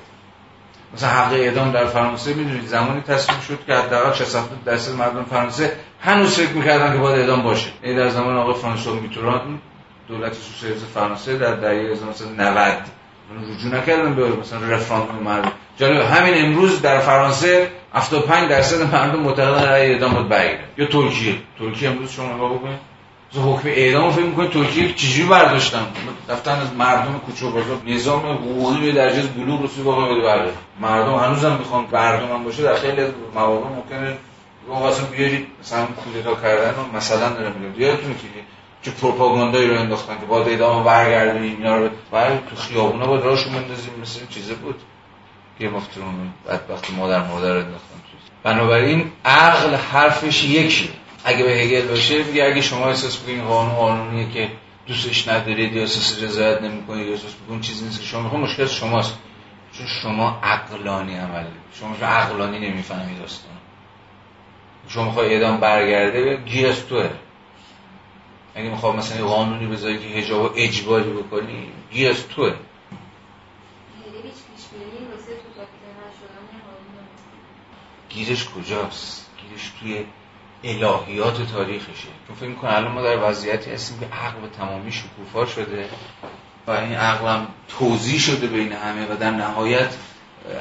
مثلا 0.94 1.08
حق 1.08 1.32
اعدام 1.32 1.72
در 1.72 1.86
فرانسه 1.86 2.34
می‌دونید 2.34 2.66
زمانی 2.66 3.00
تصویب 3.00 3.40
شد 3.40 3.58
که 3.66 3.74
حداقل 3.74 4.12
60 4.12 4.64
درصد 4.64 4.94
مردم 4.94 5.24
فرانسه 5.24 5.76
هنوز 6.00 6.38
فکر 6.38 6.52
می‌کردن 6.52 6.92
که 6.92 6.98
باید 6.98 7.18
اعدام 7.20 7.42
باشه. 7.42 7.70
این 7.82 7.96
در 7.96 8.08
زمان 8.08 8.36
آقای 8.36 8.54
فرانسوا 8.54 8.94
میتوران 8.94 9.58
دولت 10.10 10.32
سوسیالیست 10.34 10.84
فرانسه 10.84 11.38
در 11.38 11.54
دهه 11.54 11.92
1990 11.92 12.74
رجوع 13.52 13.74
نکردن 13.74 14.14
به 14.14 14.26
مثلا 14.28 14.68
رفراندوم 14.68 15.16
مردم 15.24 15.52
جالب 15.76 16.00
همین 16.00 16.44
امروز 16.44 16.82
در 16.82 16.98
فرانسه 16.98 17.70
75 17.94 18.48
درصد 18.48 18.94
مردم 18.94 19.20
معتقدن 19.20 19.64
رأی 19.64 19.92
اعدام 19.92 20.12
باید 20.12 20.28
برگرده 20.28 20.64
یا 20.76 20.86
ترکیه. 20.86 21.34
ترکیه 21.58 21.90
امروز 21.90 22.10
شما 22.10 22.34
نگاه 22.34 22.54
بکنید. 22.54 22.78
حکم 23.34 23.68
اعدام 23.68 24.10
فکر 24.10 24.24
می‌کنید 24.24 24.50
ترکیه 24.50 24.92
چجوری 24.92 25.28
برداشتن؟ 25.28 25.86
رفتن 26.28 26.52
از 26.52 26.74
مردم 26.74 27.18
کوچه 27.26 27.46
و 27.46 27.50
بازار. 27.50 27.78
نظام 27.86 28.26
حقوقی 28.26 28.86
به 28.86 28.92
درجه 28.92 29.22
بلوغ 29.22 29.64
رسید 29.64 29.84
واقعا 29.84 30.14
بده 30.14 30.20
برده 30.20 30.52
مردم 30.80 31.14
هنوزم 31.14 31.56
می‌خوان 31.58 31.86
مردم 31.92 32.32
هم 32.32 32.44
باشه. 32.44 32.62
در 32.62 32.74
خیلی 32.74 33.00
از 33.00 33.10
مواقع 33.34 33.68
ممکنه. 33.68 34.16
واسه 34.68 35.02
بیارید 35.02 35.46
مثلا 35.60 35.86
کودتا 35.86 36.34
کردن 36.34 36.70
و 36.70 36.96
مثلا 36.96 37.28
دارم 37.28 37.52
میگم 37.52 37.80
یادتونه 37.80 38.14
که 38.14 38.26
چه 38.82 38.90
پروپاگاندایی 38.90 39.68
رو 39.68 39.80
انداختن 39.80 40.20
که 40.20 40.26
باید 40.26 40.48
اعدام 40.48 40.84
برگردونیم 40.84 41.56
اینا 41.56 41.76
رو 41.76 41.88
بعد 42.12 42.46
تو 42.46 42.56
خیابونا 42.56 43.06
با 43.06 43.16
راشو 43.16 43.50
بندازیم 43.50 43.92
مثل 44.02 44.26
چیزه 44.26 44.54
بود. 44.54 44.82
که 45.58 45.68
مفترون 45.68 46.32
بدبخت 46.48 46.90
مادر 46.90 47.26
مادر 47.26 47.56
انداختن 47.56 48.00
بنابراین 48.42 49.12
عقل 49.24 49.74
حرفش 49.74 50.44
یکی 50.44 50.90
اگه 51.24 51.44
به 51.44 51.50
هگل 51.50 51.88
باشه 51.88 52.22
میگه 52.22 52.44
اگه 52.44 52.60
شما 52.60 52.88
احساس 52.88 53.18
بکنید 53.18 53.42
قانون 53.42 53.74
قانونیه 53.74 54.30
که 54.30 54.50
دوستش 54.86 55.28
ندارید 55.28 55.72
یا 55.72 55.80
احساس 55.80 56.22
رضایت 56.22 56.62
نمی‌کنید 56.62 57.06
یا 57.06 57.12
احساس 57.12 57.34
بکنید 57.34 57.60
چیزی 57.60 57.84
نیست 57.84 58.00
که 58.00 58.06
شما 58.06 58.22
می‌خواد 58.22 58.42
مشکل 58.42 58.66
شماست. 58.66 59.18
چون 59.72 59.86
شما 59.86 60.40
عقلانی 60.42 61.16
عمل 61.16 61.44
شما 61.80 61.96
چون 61.96 62.08
عقلانی 62.08 62.58
نمی‌فهمید 62.58 63.18
داستان. 63.18 63.52
شما 64.88 65.04
می‌خوای 65.04 65.34
اعدام 65.34 65.60
برگرده 65.60 66.36
گیر 66.36 66.68
از 66.68 66.88
اگه 68.54 68.68
می‌خواد 68.70 68.96
مثلا 68.96 69.26
قانونی 69.26 69.66
بذاری 69.66 69.98
که 69.98 70.18
حجاب 70.18 70.52
اجباری 70.56 71.10
بکنی 71.10 71.72
گیر 71.92 72.10
از 72.10 72.28
توه. 72.28 72.54
گیرش 78.08 78.48
کجاست؟ 78.48 79.30
گیرش 79.42 79.70
توی 79.80 80.04
الهیات 80.64 81.52
تاریخشه. 81.52 82.08
چون 82.26 82.36
فکر 82.36 82.48
می‌کنم 82.48 82.70
الان 82.70 82.92
ما 82.92 83.02
در 83.02 83.30
وضعیتی 83.30 83.70
هستیم 83.70 84.00
که 84.00 84.06
عقل 84.06 84.40
به 84.40 84.48
تمامی 84.48 84.92
شکوفا 84.92 85.46
شده 85.46 85.88
و 86.66 86.70
این 86.70 86.94
عقلم 86.94 87.48
توضیح 87.78 88.18
شده 88.18 88.46
بین 88.46 88.72
همه 88.72 89.06
و 89.06 89.16
در 89.16 89.30
نهایت 89.30 89.96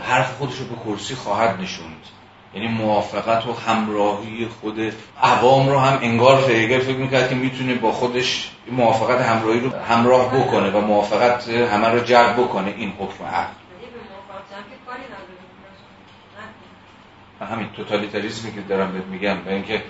حرف 0.04 0.38
خودش 0.38 0.56
رو 0.56 0.66
به 0.66 0.76
کرسی 0.86 1.16
خواهد 1.16 1.62
نشوند. 1.62 2.06
یعنی 2.54 2.68
موافقت 2.68 3.48
و 3.48 3.54
همراهی 3.54 4.48
خود 4.62 4.94
عوام 5.22 5.70
رو 5.70 5.80
هم 5.80 6.00
انگار 6.02 6.52
هگل 6.52 6.80
فکر 6.80 6.98
می‌کرد 6.98 7.30
که 7.30 7.36
می‌تونه 7.36 7.76
با 7.76 7.92
خودش 7.92 8.52
موافقت 8.72 9.22
همراهی 9.22 9.60
رو 9.60 9.76
همراه 9.76 10.40
بکنه 10.40 10.72
و 10.72 10.82
موافقت 10.82 11.50
همه 11.50 11.88
رو 11.88 12.00
جلب 12.00 12.34
بکنه. 12.34 12.74
این 12.78 12.94
حکم 13.00 13.24
عقل. 13.24 13.54
همین 17.46 17.68
توتالیتاریسمی 17.76 18.54
که 18.54 18.62
دارم 18.62 18.92
بهت 18.92 19.06
میگم 19.06 19.38
و 19.46 19.50
اینکه 19.50 19.84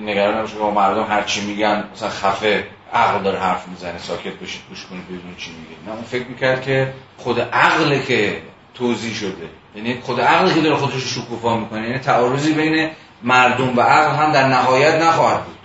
نگران 0.00 0.38
نباشه 0.38 0.56
که 0.56 0.62
مردم 0.62 1.04
هر 1.04 1.22
چی 1.22 1.46
میگن 1.46 1.84
مثلا 1.92 2.08
خفه 2.08 2.66
عقل 2.92 3.22
داره 3.22 3.38
حرف 3.38 3.68
می‌زنه 3.68 3.98
ساکت 3.98 4.32
بشید 4.32 4.62
گوش 4.68 4.86
کنید 4.86 5.06
بدون 5.06 5.34
چی 5.36 5.50
میگه. 5.50 5.82
نه 5.86 5.92
اون 5.92 6.02
فکر 6.02 6.26
می‌کرد 6.26 6.62
که 6.62 6.92
خود 7.18 7.40
عقله 7.40 8.02
که 8.02 8.42
توضیح 8.74 9.14
شده. 9.14 9.48
یعنی 9.74 10.00
خود 10.00 10.20
عقل 10.20 10.54
که 10.54 10.60
داره 10.60 10.76
خودش 10.76 11.14
شکوفا 11.14 11.56
می‌کنه 11.56 11.88
یعنی 11.88 11.98
تعارضی 11.98 12.54
بین 12.54 12.90
مردم 13.22 13.78
و 13.78 13.80
عقل 13.80 14.16
هم 14.16 14.32
در 14.32 14.48
نهایت 14.48 15.02
نخواهد 15.02 15.44
بود. 15.44 15.56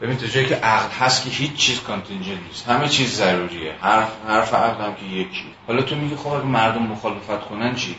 ببین 0.00 0.16
تا 0.16 0.26
جایی 0.26 0.46
که 0.46 0.54
عقل 0.54 0.88
هست 0.90 1.24
که 1.24 1.30
هیچ 1.30 1.54
چیز 1.54 1.82
کانتینجنت 1.82 2.38
نیست. 2.48 2.68
همه 2.68 2.88
چیز 2.88 3.16
ضروریه. 3.16 3.74
حرف 3.80 4.12
حرف 4.28 4.54
عقل 4.54 4.84
هم 4.84 4.94
که 4.94 5.06
یکی. 5.06 5.44
حالا 5.66 5.82
تو 5.82 5.96
میگی 5.96 6.16
خب 6.16 6.44
مردم 6.44 6.82
مخالفت 6.82 7.40
کنن 7.48 7.74
چی؟ 7.74 7.96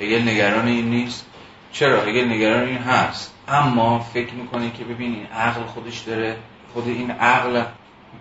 هگل 0.00 0.28
نگران 0.28 0.68
این 0.68 0.90
نیست. 0.90 1.26
چرا؟ 1.72 2.02
هگل 2.02 2.28
نگران 2.28 2.68
این 2.68 2.78
هست. 2.78 3.34
اما 3.48 3.98
فکر 3.98 4.34
می‌کنه 4.34 4.70
که 4.70 4.84
ببین 4.84 5.14
این 5.14 5.26
عقل 5.26 5.64
خودش 5.64 5.98
داره 5.98 6.36
خود 6.74 6.88
این 6.88 7.10
عقل 7.10 7.62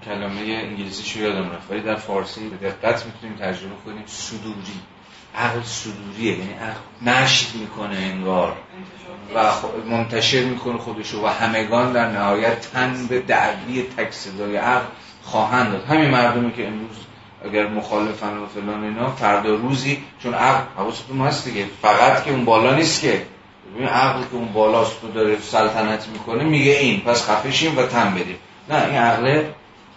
کلمه 0.06 0.40
انگلیسی 0.40 1.04
شو 1.04 1.20
یادم 1.20 1.52
رفت. 1.52 1.72
ولی 1.72 1.82
در 1.82 1.96
فارسی 1.96 2.50
به 2.50 2.70
دقت 2.70 3.06
می‌تونیم 3.06 3.36
تجربه 3.36 3.76
کنیم. 3.86 4.04
صدوری. 4.06 4.80
عقل 5.36 5.64
صدوریه. 5.64 6.38
یعنی 6.38 6.54
عقل 6.54 7.12
نشر 7.12 7.48
می‌کنه 7.54 7.96
انگار. 7.96 8.56
و 9.36 9.52
منتشر 9.90 10.44
می‌کنه 10.44 10.78
خودشو 10.78 11.26
و 11.26 11.28
همگان 11.28 11.92
در 11.92 12.10
نهایت 12.12 12.72
تن 12.72 13.08
به 13.08 13.20
دعوی 13.20 13.84
تک 13.98 14.12
صدای 14.12 14.56
عقل 14.56 14.86
خواهند 15.24 15.72
داد. 15.72 15.86
همین 15.86 16.10
مردمی 16.10 16.54
که 16.54 16.68
امروز 16.68 16.96
اگر 17.46 17.68
مخالفن 17.68 18.38
و 18.38 18.46
فلان 18.46 18.84
اینا 18.84 19.10
فردا 19.10 19.56
روزی 19.56 20.04
چون 20.24 20.34
عقل 20.34 20.64
حواستون 20.78 21.22
هست 21.22 21.46
دیگه. 21.46 21.66
فقط 21.82 22.24
که 22.24 22.32
اون 22.32 22.46
بالا 22.46 22.76
نیست 22.76 23.02
که. 23.02 23.22
ببین 23.76 23.88
عقل 23.88 24.22
که 24.22 24.36
اون 24.36 24.54
بالاست 24.54 25.04
و 25.04 25.08
داره 25.08 25.40
سلطنت 25.40 26.08
می‌کنه 26.08 26.44
میگه 26.44 26.72
این. 26.72 27.02
پس 27.02 27.30
خفشیم 27.30 27.78
و 27.78 27.84
تن 27.84 28.14
بدیم. 28.14 28.38
نه 28.70 28.86
این 28.86 28.96
عقل 28.96 29.44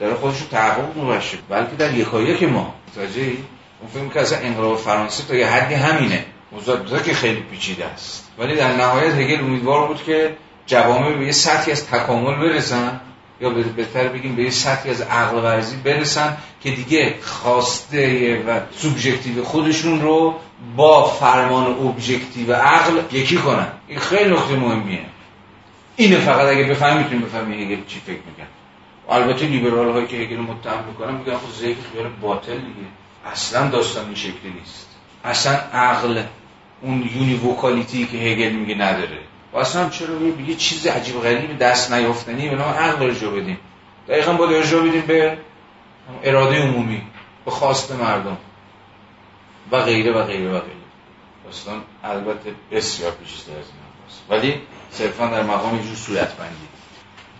داره 0.02 0.14
خودش 0.14 0.40
رو 0.40 0.46
تحقق 0.50 1.20
بلکه 1.48 1.76
در 1.78 1.94
یکایک 1.94 2.42
ما. 2.42 2.74
متوجه 2.88 3.22
اون 3.22 3.90
فیلم 3.92 4.08
که 4.08 4.20
اصلا 4.20 4.38
انقلاب 4.38 4.78
فرانسه 4.78 5.24
تا 5.28 5.34
یه 5.34 5.46
حدی 5.46 5.74
همینه. 5.74 6.24
موضوع 6.52 6.98
که 6.98 7.14
خیلی 7.14 7.40
پیچیده 7.40 7.84
است. 7.84 8.30
ولی 8.38 8.56
در 8.56 8.76
نهایت 8.76 9.14
هگل 9.14 9.44
امیدوار 9.44 9.88
بود 9.88 10.04
که 10.04 10.36
جوامع 10.66 11.12
به 11.12 11.26
یه 11.26 11.32
سطحی 11.32 11.72
از 11.72 11.86
تکامل 11.86 12.34
برسن 12.34 13.00
یا 13.40 13.50
بهتر 13.50 14.08
بگیم 14.08 14.36
به 14.36 14.42
یه 14.42 14.50
سطحی 14.50 14.90
از 14.90 15.00
عقل 15.00 15.36
ورزی 15.36 15.76
برسن 15.76 16.36
که 16.62 16.70
دیگه 16.70 17.14
خواسته 17.22 18.42
و 18.46 18.60
سوبژکتیو 18.76 19.44
خودشون 19.44 20.00
رو 20.00 20.34
با 20.76 21.04
فرمان 21.04 21.66
objective 21.66 22.52
عقل 22.52 23.00
یکی 23.12 23.36
کنن. 23.36 23.68
این 23.88 23.98
خیلی 23.98 24.30
نکته 24.30 24.56
مهمیه. 24.56 24.98
اینه 25.96 26.18
فقط 26.18 26.46
اگه 26.46 26.64
بفهمی 26.64 26.98
می‌تونیم 26.98 27.24
بفهمی 27.24 27.64
هگل 27.64 27.84
چی 27.86 28.00
فکر 28.00 28.20
می‌کنه 28.26 28.46
البته 29.12 29.46
لیبرال 29.46 29.90
هایی 29.90 30.06
که 30.06 30.16
هگل 30.16 30.36
متهم 30.36 30.84
می‌کنن 30.84 31.14
میگن 31.14 31.36
خب 31.36 31.52
ذکر 31.52 31.76
خیال 31.92 32.08
باطل 32.08 32.54
دیگه. 32.54 32.88
اصلا 33.32 33.68
داستان 33.68 34.06
این 34.06 34.14
شکلی 34.14 34.50
نیست. 34.60 34.88
اصلا 35.24 35.52
عقل 35.72 36.22
اون 36.80 37.10
univocality 37.14 38.06
که 38.06 38.16
هگل 38.16 38.52
میگه 38.52 38.74
نداره. 38.74 39.18
و 39.52 39.58
اصلا 39.58 39.88
چرا 39.88 40.14
یه 40.46 40.54
چیز 40.54 40.86
عجیب 40.86 41.20
غریب 41.20 41.58
دست 41.58 41.92
نیافتنی 41.92 42.48
به 42.48 42.56
نام 42.56 42.68
عقل 42.68 43.10
رجوع 43.10 43.40
بدیم. 43.40 43.58
دقیقا 44.08 44.32
با 44.32 44.44
رجوع 44.44 44.88
بدیم 44.88 45.00
به 45.00 45.38
اراده 46.22 46.62
عمومی 46.62 47.02
به 47.44 47.50
خواست 47.50 47.92
مردم. 47.92 48.36
و 49.72 49.82
غیره 49.82 50.12
و 50.12 50.24
غیره 50.24 50.48
و 50.48 50.60
غیره. 50.60 50.82
اصلا 51.50 51.74
البته 52.04 52.54
بسیار 52.70 53.10
پیچیده 53.10 53.52
از 53.52 53.64
این 53.66 54.38
ولی 54.38 54.60
صرفا 54.90 55.26
در 55.26 55.42
مقام 55.42 55.76
یه 55.76 55.82
جور 55.82 55.94
صورت 55.94 56.36
بندی 56.36 56.68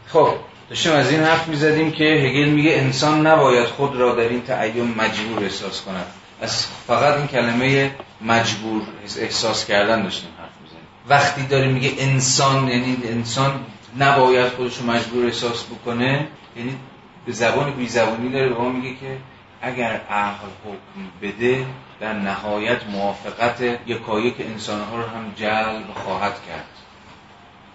خب. 0.06 0.34
داشتیم 0.68 0.92
از 0.92 1.10
این 1.10 1.20
حرف 1.20 1.48
می‌زدیم 1.48 1.92
که 1.92 2.04
هگل 2.04 2.48
میگه 2.48 2.72
انسان 2.72 3.26
نباید 3.26 3.66
خود 3.66 3.96
را 3.96 4.14
در 4.14 4.28
این 4.28 4.42
تعین 4.42 4.94
مجبور 4.96 5.42
احساس 5.42 5.82
کند. 5.82 6.06
از 6.40 6.66
فقط 6.86 7.16
این 7.16 7.26
کلمه 7.26 7.90
مجبور 8.20 8.82
احساس 9.18 9.66
کردن 9.66 10.02
داشتیم 10.02 10.30
حرف 10.38 10.50
می‌زنیم 10.62 10.86
وقتی 11.08 11.46
داره 11.46 11.68
میگه 11.68 11.92
انسان 11.98 12.68
یعنی 12.68 12.96
انسان 13.04 13.60
نباید 13.98 14.48
خودش 14.48 14.76
رو 14.78 14.86
مجبور 14.86 15.26
احساس 15.26 15.64
بکنه 15.64 16.26
یعنی 16.56 16.76
به 17.26 17.32
زبان 17.32 17.70
بی 17.70 17.88
زبانی 17.88 18.32
داره 18.32 18.48
به 18.48 18.54
ما 18.54 18.68
میگه 18.68 18.90
که 18.90 19.16
اگر 19.62 20.00
عقل 20.10 20.46
حکم 20.64 21.08
بده 21.22 21.66
در 22.00 22.12
نهایت 22.12 22.86
موافقت 22.86 23.60
یکایک 23.86 24.34
انسانها 24.40 24.96
رو 24.96 25.02
هم 25.02 25.32
جلب 25.36 25.94
خواهد 26.04 26.34
کرد. 26.48 26.64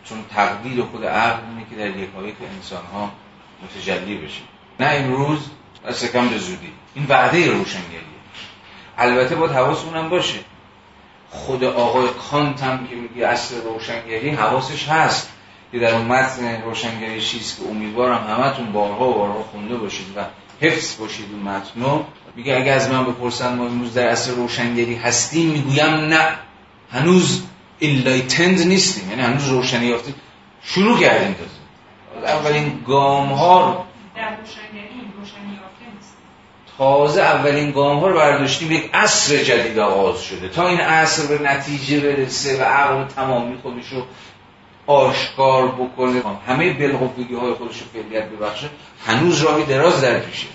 چون 0.09 0.25
تقدیر 0.35 0.83
خود 0.83 1.05
عقل 1.05 1.39
اینه 1.49 1.65
که 1.69 1.75
در 1.75 1.97
یکایک 1.97 2.35
انسان 2.55 2.85
ها 2.93 3.11
متجلی 3.63 4.17
بشه. 4.17 4.41
نه 4.79 4.89
این 4.89 5.11
روز 5.11 5.39
از 5.85 6.11
کم 6.11 6.29
به 6.29 6.37
زودی. 6.37 6.71
این 6.95 7.05
وعده 7.09 7.51
روشنگریه. 7.51 8.01
البته 8.97 9.35
باید 9.35 9.51
حواسمون 9.51 9.97
هم 9.97 10.09
باشه. 10.09 10.39
خود 11.29 11.63
آقای 11.63 12.07
کانت 12.31 12.63
هم 12.63 12.87
که 12.87 12.95
میگه 12.95 13.27
اصل 13.27 13.61
روشنگری 13.61 14.29
حواسش 14.29 14.87
هست. 14.87 15.29
که 15.71 15.79
در 15.79 15.95
اون 15.95 16.05
متن 16.05 16.61
روشنگری 16.61 17.21
چیست 17.21 17.59
که 17.59 17.69
امیدوارم 17.69 18.27
همتون 18.27 18.71
بارها 18.71 19.09
و 19.09 19.13
بارها 19.13 19.43
خونده 19.43 19.75
باشید 19.75 20.05
و 20.17 20.21
حفظ 20.61 20.99
باشید 20.99 21.25
اون 21.31 21.41
متنو 21.41 22.03
میگه 22.35 22.55
اگه 22.55 22.71
از 22.71 22.89
من 22.89 23.05
بپرسن 23.05 23.55
ما 23.55 23.65
امروز 23.65 23.93
در 23.93 24.07
اصل 24.07 24.35
روشنگری 24.35 24.95
هستیم 24.95 25.49
می‌گویم 25.49 25.93
نه. 25.93 26.27
هنوز 26.91 27.43
انلایتند 27.81 28.67
نیستیم. 28.67 29.09
یعنی 29.09 29.21
هنوز 29.21 29.47
روشنی 29.47 29.85
یافتیم 29.85 30.15
شروع 30.63 30.99
کردیم 30.99 31.33
تازه. 31.33 32.33
اولین 32.33 32.83
گام 32.87 33.27
ها 33.27 33.85
تازه 36.77 37.21
اولین 37.21 37.71
گام 37.71 37.99
ها 37.99 38.07
رو 38.07 38.15
برداشتیم. 38.15 38.71
یک 38.71 38.89
عصر 38.93 39.37
جدید 39.37 39.79
آغاز 39.79 40.21
شده. 40.21 40.49
تا 40.49 40.67
این 40.67 40.79
عصر 40.79 41.37
به 41.37 41.43
نتیجه 41.43 41.99
برسه 41.99 42.61
و 42.61 42.63
عقل 42.63 43.05
تمامی 43.05 43.57
خودش 43.57 43.89
رو 43.91 44.03
آشکار 44.87 45.67
بکنه. 45.67 46.21
همه 46.47 46.73
بلغوگی 46.73 47.35
های 47.35 47.53
خودش 47.53 47.77
رو 47.77 47.85
فعلیت 47.93 48.23
ببخشه. 48.29 48.69
هنوز 49.05 49.41
راهی 49.41 49.63
دراز 49.65 50.01
در 50.01 50.19
پیشه 50.19 50.47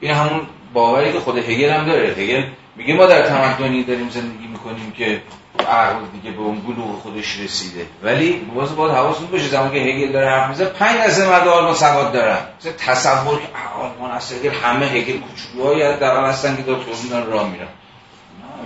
این 0.00 0.10
همون 0.10 0.40
باوری 0.72 1.12
که 1.12 1.20
خود 1.20 1.38
هگل 1.38 1.70
هم 1.70 1.86
داره. 1.86 2.08
هگل 2.08 2.44
میگه 2.76 2.94
ما 2.94 3.06
در 3.06 3.26
تمدنی 3.26 3.84
داریم 3.84 4.08
زندگی 4.08 4.46
می‌کنیم 4.46 4.90
که 4.90 5.22
عقل 5.64 6.06
دیگه 6.12 6.36
به 6.36 6.42
اون 6.42 6.60
بلوغ 6.60 7.02
خودش 7.02 7.40
رسیده. 7.40 7.86
ولی 8.02 8.32
باز 8.32 8.76
باید 8.76 8.94
حواستون 8.94 9.26
باشه 9.26 9.48
زمانی 9.48 9.70
که 9.70 9.90
هگل 9.90 10.12
داره 10.12 10.30
حرف 10.30 10.48
می‌زنه 10.48 10.68
5 10.68 10.98
درصد 10.98 11.28
مرد 11.28 11.48
آلمان 11.48 11.74
سواد 11.74 12.12
دارن. 12.12 12.38
مثلا 12.60 12.72
تصور 12.72 13.38
که 13.38 13.48
آلمان 13.80 14.10
اصلا 14.10 14.38
همه 14.62 14.86
هگل 14.86 15.18
کوچولوهایی 15.18 15.98
در 16.00 16.24
هستن 16.24 16.56
که 16.56 16.62
دکتر 16.62 17.08
دارن 17.10 17.26
راه 17.26 17.50
میرن. 17.50 17.68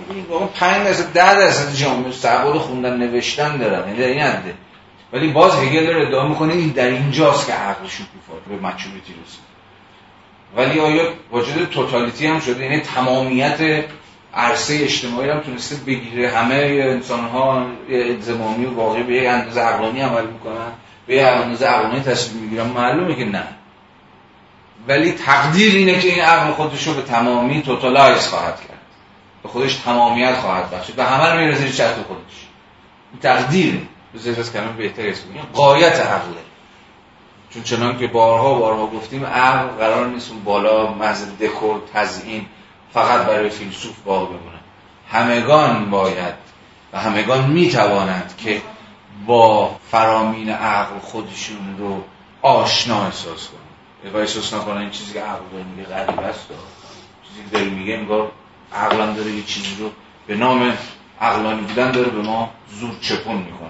این 0.09 0.47
5 0.59 0.87
درصد 0.87 1.13
10 1.13 1.35
درصد 1.35 1.75
جامعه 1.75 2.11
سواد 2.11 2.57
خوندن 2.57 2.97
نوشتن 2.97 3.57
دارن 3.57 3.89
یعنی 3.89 4.03
این 4.03 4.21
حده 4.21 4.53
ولی 5.13 5.27
باز 5.27 5.55
هگل 5.55 5.85
داره 5.85 6.07
ادعا 6.07 6.27
می‌کنه 6.27 6.53
این 6.53 6.69
در 6.69 6.85
اینجاست 6.87 7.47
که 7.47 7.53
عقل 7.53 7.87
شکوفا 7.87 8.33
به 8.49 8.55
مچوریتی 8.55 9.13
رسید 9.25 9.51
ولی 10.55 10.79
آیا 10.79 11.13
واجد 11.31 11.69
توتالیتی 11.69 12.27
هم 12.27 12.39
شده؟ 12.39 12.63
یعنی 12.63 12.79
تمامیت 12.79 13.83
عرصه 14.33 14.79
اجتماعی 14.83 15.29
هم 15.29 15.39
تونسته 15.39 15.75
بگیره. 15.75 16.29
همه 16.29 16.55
انسان 16.89 17.19
ها 17.19 17.65
الزامی 17.89 18.65
و 18.65 18.75
واقعی 18.75 19.03
به 19.03 19.13
یک 19.13 19.27
اندازه 19.29 19.61
عقلانی 19.61 20.01
عمل 20.01 20.25
می‌کنن 20.25 20.71
به 21.07 21.15
یک 21.15 21.25
اندازه 21.25 21.65
عقلانی 21.65 21.99
تصمیم 21.99 22.43
می‌گیرن. 22.43 22.67
معلومه 22.67 23.15
که 23.15 23.25
نه. 23.25 23.43
ولی 24.87 25.11
تقدیر 25.11 25.75
اینه 25.75 25.99
که 25.99 26.07
این 26.07 26.21
عقل 26.21 26.51
خودش 26.51 26.87
رو 26.87 26.93
به 26.93 27.01
تمامی 27.01 27.61
توتالایز 27.61 28.27
خواهد 28.27 28.55
کرد. 28.67 28.77
به 29.43 29.49
خودش 29.49 29.75
تمامیت 29.75 30.35
خواهد 30.35 30.71
بخشید 30.71 30.99
و 30.99 31.03
همه 31.03 31.33
رو 31.33 31.39
می‌رسه 31.39 31.71
چت 31.71 31.93
خودش. 31.93 32.47
تقدیر 33.21 33.81
به 34.13 34.39
از 34.39 34.53
کلمه 34.53 34.71
بهتر 34.71 35.09
اسم 35.09 35.23
قایت 35.53 35.99
عقله. 35.99 36.41
چون 37.49 37.63
چنان 37.63 37.97
که 37.97 38.07
بارها 38.07 38.53
بارها 38.53 38.87
گفتیم 38.87 39.25
عقل 39.25 39.67
قرار 39.67 40.07
نیست 40.07 40.31
اون 40.31 40.43
بالا 40.43 40.93
محض 40.93 41.25
دکور 41.39 41.81
تزیین 41.93 42.45
فقط 42.93 43.25
برای 43.25 43.49
فیلسوف 43.49 43.99
باقی 43.99 44.25
بمونه. 44.25 44.59
همگان 45.11 45.89
باید 45.89 46.33
و 46.93 46.99
همگان 46.99 47.45
می‌توانند 47.45 48.33
که 48.37 48.61
با 49.25 49.75
فرامین 49.91 50.49
عقل 50.49 50.99
خودشون 50.99 51.77
رو 51.77 52.03
آشنا 52.41 53.05
احساس 53.05 53.47
کنند 53.47 54.15
و 54.15 54.17
احساس 54.17 54.53
نکنن 54.53 54.77
این 54.77 54.89
چیزی 54.89 55.13
که 55.13 55.21
عقل 55.21 55.43
داره 55.51 55.63
میگه 55.63 55.89
غریب 55.89 56.19
است 56.19 56.47
چیزی 57.27 57.43
که 57.43 57.57
داره 57.57 57.69
میگه 57.69 57.93
انگار 57.93 58.31
عقلم 58.73 59.13
داره 59.13 59.31
یه 59.31 59.43
چیزی 59.43 59.75
رو 59.79 59.91
به 60.27 60.35
نام 60.35 60.73
عقلانی 61.21 61.61
بودن 61.61 61.91
داره 61.91 62.09
به 62.09 62.21
ما 62.21 62.49
زور 62.79 62.91
چپون 63.01 63.37
می‌کنه. 63.37 63.69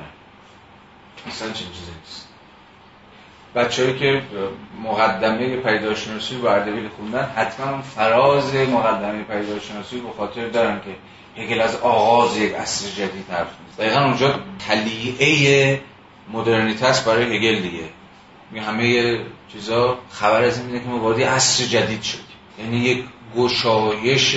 اصلا 1.28 1.52
چنین 1.52 1.72
چیزی 1.72 1.92
نیست. 2.00 2.21
بچه‌ای 3.56 4.00
که 4.00 4.22
مقدمه 4.84 5.56
پیداشناسی 5.56 6.36
رو 6.36 6.46
اردبیل 6.46 6.90
خوندن 6.98 7.32
حتما 7.36 7.82
فراز 7.82 8.56
مقدمه 8.56 9.24
پیداشناسی 9.24 10.00
رو 10.00 10.08
به 10.08 10.14
خاطر 10.18 10.48
دارن 10.48 10.82
که 10.86 10.96
هگل 11.42 11.62
از 11.62 11.76
آغاز 11.76 12.38
یک 12.38 12.54
عصر 12.54 12.90
جدید 12.90 13.26
حرف 13.30 13.48
می‌زنه 13.68 13.88
دقیقا 13.88 14.06
اونجا 14.06 14.40
طلیعه 14.68 15.82
مدرنیته 16.34 16.86
است 16.86 17.06
برای 17.06 17.38
هگل 17.38 17.60
دیگه. 17.60 17.84
همه 18.68 19.20
چیزا 19.54 19.98
خبر 20.12 20.44
از 20.44 20.58
این 20.58 20.66
میده 20.66 20.80
که 20.80 20.90
ما 20.90 21.00
وارد 21.00 21.22
عصر 21.22 21.64
جدید 21.64 22.02
شدیم. 22.02 22.26
یعنی 22.60 22.78
یک 22.78 23.04
گشایش 23.38 24.36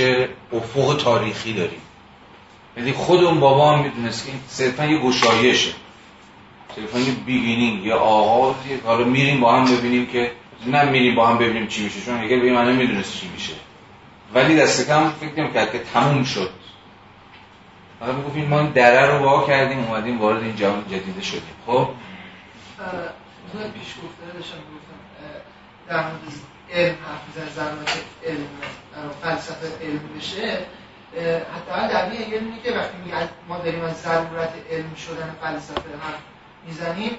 افق 0.52 0.96
تاریخی 0.96 1.52
داریم. 1.52 1.80
یعنی 2.76 2.92
خود 2.92 3.24
اون 3.24 3.40
بابا 3.40 3.72
هم 3.72 3.82
می‌دونست 3.82 4.26
که 4.26 4.32
صرفا 4.48 4.84
یه 4.84 4.98
گشایشه. 4.98 5.70
یه 6.80 7.14
beginning 7.26 7.84
یه 7.84 7.94
آغازی 7.94 8.80
حالا 8.84 9.04
میریم 9.04 9.40
با 9.40 9.52
هم 9.52 9.76
ببینیم 9.76 10.06
که 10.06 10.32
نه 10.66 10.84
میریم 10.90 11.14
با 11.14 11.26
هم 11.26 11.38
ببینیم 11.38 11.66
چی 11.66 11.84
میشه 11.84 12.00
چون 12.00 12.18
هگل 12.18 12.40
به 12.40 12.52
من 12.52 12.72
نمی‌دونست 12.72 13.20
چی 13.20 13.28
میشه. 13.28 13.52
ولی 14.34 14.56
دست 14.56 14.86
کم 14.86 15.10
فکر 15.10 15.40
نمی‌کرد 15.40 15.72
که 15.72 15.78
تموم 15.78 16.24
شد. 16.24 16.50
حالا 18.00 18.12
می‌گفتیم 18.12 18.44
ما 18.44 18.62
دره 18.62 19.06
رو 19.06 19.24
وا 19.24 19.46
کردیم 19.46 19.84
اومدیم 19.84 20.20
وارد 20.20 20.42
این 20.42 20.56
جهان 20.56 20.84
جدیده 20.88 21.22
شدیم. 21.22 21.42
خب؟ 21.66 21.88
پیش 23.74 23.94
گفته 23.94 24.34
داشتم 24.34 24.56
گفتم 24.56 24.98
در 25.88 25.96
مورد 25.96 26.14
علم 26.72 26.94
حرف 27.06 27.54
ضرورت 27.54 27.98
علم 28.24 28.46
فلسفه 29.22 29.84
علم 29.84 30.00
بشه 30.18 30.58
حتی 31.54 31.92
در 31.92 32.04
علمی 32.04 32.62
که 32.64 32.72
وقتی 32.72 32.96
میگه 33.04 33.28
ما 33.48 33.58
داریم 33.58 33.84
از 33.84 33.96
ضرورت 33.96 34.52
علم 34.70 34.94
شدن 34.94 35.34
فلسفه 35.42 35.80
حرف 36.02 36.33
می‌زنیم. 36.66 37.12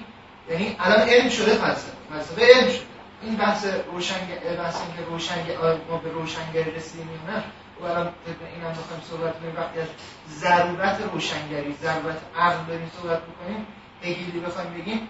یعنی 0.50 0.76
الان 0.78 1.08
علم 1.08 1.28
شده 1.28 1.54
فلسفه. 1.54 1.92
فلسفه 2.10 2.46
علم 2.54 2.68
شده. 2.68 2.86
این 3.22 3.36
بحث 3.36 3.66
روشنگر 3.92 4.56
بحث 4.58 4.76
اینکه 4.80 5.10
روشنگر 5.10 5.56
ما 5.90 5.96
به 5.96 6.10
روشنگری 6.10 6.70
رسیدیم 6.70 7.08
نه 7.28 7.44
و 7.80 7.84
الان 7.84 8.12
این 8.54 8.62
هم 8.64 8.70
بخوایم 8.70 9.02
صحبت 9.10 9.40
کنیم. 9.40 9.56
وقتی 9.56 9.80
از 9.80 9.88
ضرورت 10.30 11.00
روشنگری 11.12 11.76
ضرورت 11.82 12.18
عقل 12.38 12.64
داریم 12.68 12.90
صحبت 13.02 13.20
بکنیم 13.22 13.66
هگلی 14.02 14.40
بخوایم 14.40 14.74
بگیم 14.74 15.08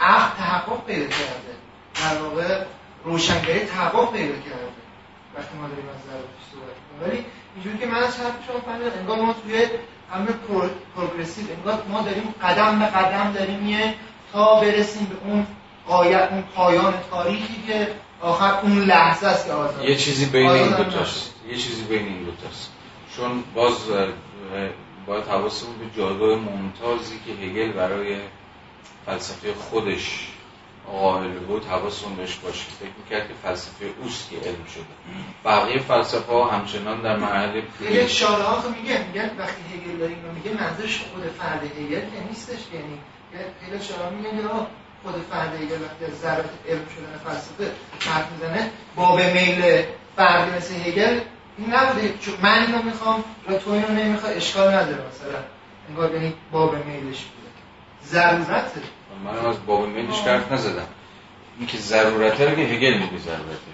عقل 0.00 0.36
تحقق 0.36 0.84
پیدا 0.86 1.06
کرده. 1.06 1.52
در 1.94 2.22
واقع 2.22 2.64
روشنگری 3.04 3.60
تحقق 3.60 4.12
پیدا 4.12 4.34
کرده. 4.34 4.86
وقتی 5.36 5.58
ما 5.58 5.68
داریم 5.68 5.88
از 5.88 6.02
ضرورتش 6.06 6.44
صحبت 6.52 6.76
کنیم 6.88 7.02
ولی 7.02 7.24
اینجوری 7.54 7.78
که 7.78 7.86
من 7.86 7.98
از 7.98 8.20
حرف 8.20 8.34
شما 8.46 8.60
فهمیدم 8.60 8.98
انگار 8.98 9.20
ما 9.20 9.32
توی 9.32 9.66
امر 10.14 10.30
پروگرسیو. 10.96 11.44
انگار 11.56 11.82
ما 11.88 12.02
داریم 12.02 12.34
قدم 12.42 12.78
به 12.78 12.86
قدم 12.86 13.32
داریم 13.32 13.58
میه 13.58 13.94
تا 14.32 14.60
برسیم 14.60 15.04
به 15.04 15.30
اون 15.30 15.46
قایت 15.88 16.28
اون 16.32 16.42
پایان 16.42 16.94
تاریخی 17.10 17.62
که 17.66 17.88
آخر 18.20 18.60
اون 18.62 18.78
لحظه 18.78 19.26
است 19.26 19.46
که 19.46 19.52
آزاد. 19.52 19.84
یه 19.84 19.96
چیزی 19.96 20.26
بین 20.26 20.50
این 20.50 20.76
دوتاست 20.76 21.34
یه 21.48 21.56
چیزی 21.56 21.84
بین 21.84 22.06
این 22.06 22.24
دوتاست 22.24 22.70
چون 23.16 23.44
باز 23.54 23.74
باید 25.06 25.24
حواسمون 25.24 25.78
به 25.78 26.00
جایگاه 26.00 26.38
ممتازی 26.38 27.20
که 27.26 27.32
هگل 27.32 27.72
برای 27.72 28.16
فلسفه 29.06 29.54
خودش 29.54 30.28
قائل 30.92 31.38
بود 31.38 31.64
حواسمون 31.64 32.16
بهش 32.16 32.34
باشه. 32.34 32.64
فکر 32.80 32.88
می‌کرد 33.02 33.28
که 33.28 33.34
فلسفه 33.42 33.86
اوست 34.02 34.30
که 34.30 34.36
علم 34.36 34.64
شده. 34.74 34.84
بقیه 35.44 35.78
فلسفه 35.78 36.32
ها 36.32 36.50
همچنان 36.50 37.02
در 37.02 37.16
مرحله 37.16 37.62
خیلی 37.78 38.08
شاره 38.08 38.42
ها 38.42 38.62
تو 38.62 38.68
میگه 38.70 39.06
میگن 39.06 39.30
وقتی 39.38 39.62
هگل 39.74 39.98
داره 39.98 40.12
اینو 40.12 40.32
میگه 40.32 40.62
منظورش 40.62 40.98
خود 40.98 41.22
فرد 41.38 41.62
هگل 41.64 42.00
که 42.00 42.28
نیستش 42.28 42.60
یعنی 42.74 42.98
خیلی 43.60 43.84
شاره 43.84 44.10
میگن 44.10 44.48
خود 45.02 45.14
فرد 45.30 45.54
هگل 45.54 45.82
وقتی 45.82 46.04
از 46.04 46.18
ضرورت 46.20 46.50
علم 46.68 46.86
شدن 46.96 47.18
فلسفه 47.24 47.72
حرف 48.10 48.32
می‌زنه 48.32 48.70
باب 48.96 49.20
میل 49.20 49.82
فردی 50.16 50.56
مثل 50.56 50.74
هگل 50.74 51.20
این 51.58 51.74
نبوده. 51.74 52.14
چون 52.20 52.34
من 52.42 52.62
اینو 52.62 52.82
می‌خوام 52.82 53.24
یا 53.50 53.58
تو 53.58 53.70
اینو 53.70 53.88
نمی‌خوای 53.88 54.34
اشکال 54.34 54.68
نداره 54.68 55.02
مثلا. 55.08 55.38
انگار 55.88 56.14
یعنی 56.14 56.34
باب 56.52 56.74
میلش 56.74 57.24
بوده. 57.24 57.50
ضرورته 58.04 58.80
من 59.24 59.46
از 59.46 59.66
باب 59.66 59.88
میلش 59.88 60.20
حرف 60.20 60.52
نزدم. 60.52 60.86
این 61.58 61.66
که 61.66 61.78
ضرورته 61.78 62.50
رو 62.50 62.56
که 62.56 62.62
هگل 62.62 62.98
میگه 62.98 63.18
ضرورته. 63.18 63.72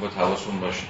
با 0.00 0.08
تواسون 0.08 0.60
باشه. 0.60 0.86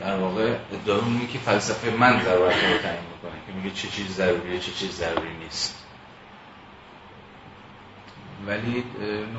در 0.00 0.16
واقع 0.16 0.56
ادعا 0.72 1.06
اینه 1.06 1.26
که 1.26 1.38
فلسفه 1.38 1.90
من 1.90 2.22
ضرورت 2.22 2.54
رو 2.54 2.78
تعیین 2.78 3.04
می‌کنه 3.14 3.40
که 3.46 3.52
میگه 3.52 3.70
چه 3.76 3.88
چیز 3.88 4.08
ضروریه 4.08 4.58
چه 4.58 4.72
چیز 4.72 4.90
ضروری 4.90 5.36
نیست. 5.44 5.84
ولی 8.46 8.84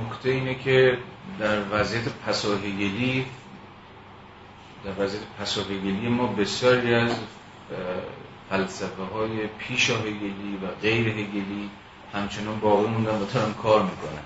نکته 0.02 0.30
اینه 0.30 0.56
که 0.56 0.98
در 1.40 1.62
وضعیت 1.72 2.04
پساهگلی 2.28 3.26
در 4.86 5.04
وضعیت 5.04 5.24
پساهگلی 5.40 6.08
ما 6.10 6.28
بسیاری 6.28 6.96
از 6.96 7.16
فلسفه 8.50 9.04
های 9.04 9.48
پیش 9.48 9.90
هگلی 9.90 10.60
و 10.64 10.82
غیر 10.82 11.08
هگلی 11.08 11.70
همچنان 12.14 12.60
باقی 12.60 12.88
موندن 12.88 13.12
و 13.12 13.26
کار 13.64 13.84
می‌کنن. 13.84 14.24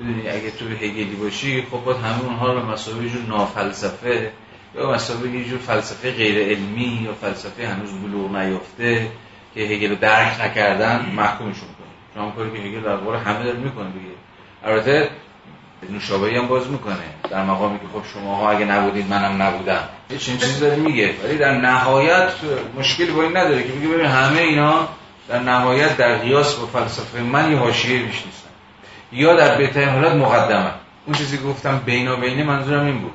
بدونی 0.00 0.28
اگه 0.28 0.50
تو 0.50 0.68
هگلی 0.68 1.16
باشی 1.22 1.62
خب 1.70 1.84
باید 1.84 1.98
همه 1.98 2.24
اونها 2.24 2.52
رو 2.52 2.66
مسابقه 2.66 3.08
جور 3.08 3.22
نافلسفه 3.28 4.30
یا 4.74 4.90
مسابقه 4.90 5.28
یه 5.28 5.44
جور 5.44 5.58
فلسفه 5.58 6.10
غیر 6.10 6.48
علمی 6.48 7.00
یا 7.04 7.12
فلسفه 7.12 7.68
هنوز 7.68 7.90
بلوغ 7.90 8.36
نیافته 8.36 9.08
که 9.54 9.60
هگل 9.60 9.94
درک 9.94 10.40
نکردن 10.40 11.12
محکومشون 11.16 11.68
کنی 11.68 11.92
چون 12.14 12.32
کاری 12.32 12.50
که 12.50 12.58
هگل 12.58 12.80
در 12.80 13.16
همه 13.16 13.44
داره 13.44 13.58
می‌کنه 13.58 13.90
دیگه. 13.90 14.14
البته 14.64 15.08
نوشابهی 15.90 16.36
هم 16.36 16.48
باز 16.48 16.70
می‌کنه. 16.70 16.96
در 17.30 17.44
مقامی 17.44 17.78
که 17.78 17.86
خب 17.92 18.02
شما 18.14 18.36
ها 18.36 18.50
اگه 18.50 18.64
نبودید 18.64 19.10
منم 19.10 19.42
نبودم. 19.42 19.88
یه 20.10 20.18
چنین 20.18 20.38
چیزی 20.38 20.60
داره 20.60 20.76
میگه. 20.76 21.14
ولی 21.24 21.38
در 21.38 21.60
نهایت 21.60 22.32
مشکلی 22.78 23.10
با 23.10 23.22
این 23.22 23.36
نداره 23.36 23.62
که 23.62 23.72
میگه 23.72 23.88
ببین 23.88 24.06
همه 24.06 24.40
اینا 24.40 24.88
در 25.28 25.38
نهایت 25.38 25.96
در 25.96 26.18
قیاس 26.18 26.54
با 26.54 26.66
فلسفه 26.66 27.20
من 27.20 27.52
یه 27.52 27.58
حاشیه 27.58 28.02
بیش 28.02 28.26
نیستن 28.26 28.50
یا 29.12 29.36
در 29.36 29.58
بهترین 29.58 29.88
حالت 29.88 30.12
مقدمه. 30.12 30.72
اون 31.06 31.16
چیزی 31.16 31.38
که 31.38 31.44
گفتم 31.44 31.78
بینا 31.78 32.16
بینه 32.16 32.44
منظورم 32.44 32.86
این 32.86 32.98
بود. 32.98 33.14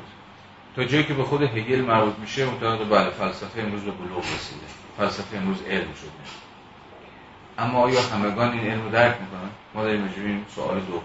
تا 0.75 0.84
جایی 0.84 1.03
که 1.03 1.13
به 1.13 1.23
خود 1.23 1.41
هگل 1.41 1.81
مربوط 1.81 2.13
میشه 2.19 2.45
متعلق 2.45 2.89
بله 2.89 3.09
فلسفه 3.09 3.61
امروز 3.61 3.81
به 3.81 3.91
بلوغ 3.91 4.19
رسیده. 4.19 4.65
فلسفه 4.97 5.38
امروز 5.38 5.57
علم 5.69 5.93
شده. 5.93 6.11
اما 7.57 7.79
آیا 7.79 8.01
همگان 8.01 8.51
این 8.51 8.71
علم 8.71 8.84
رو 8.84 8.89
درک 8.89 9.15
می‌کنن؟ 9.21 9.49
ما 9.73 9.84
داریم 9.84 10.13
این 10.25 10.45
سوال 10.55 10.79
دوم 10.79 11.01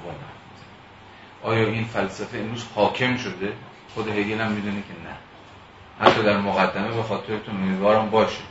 آیا 1.42 1.66
این 1.66 1.84
فلسفه 1.84 2.38
امروز 2.38 2.64
حاکم 2.74 3.16
شده؟ 3.16 3.52
خود 3.94 4.08
هگل 4.08 4.40
هم 4.40 4.52
می‌دونه 4.52 4.82
که 4.82 4.94
نه. 5.08 5.16
حتی 6.00 6.22
در 6.22 6.36
مقدمه 6.36 6.88
به 6.88 7.02
خاطرتون 7.02 7.54
امیدوارم 7.54 8.10
باشه. 8.10 8.42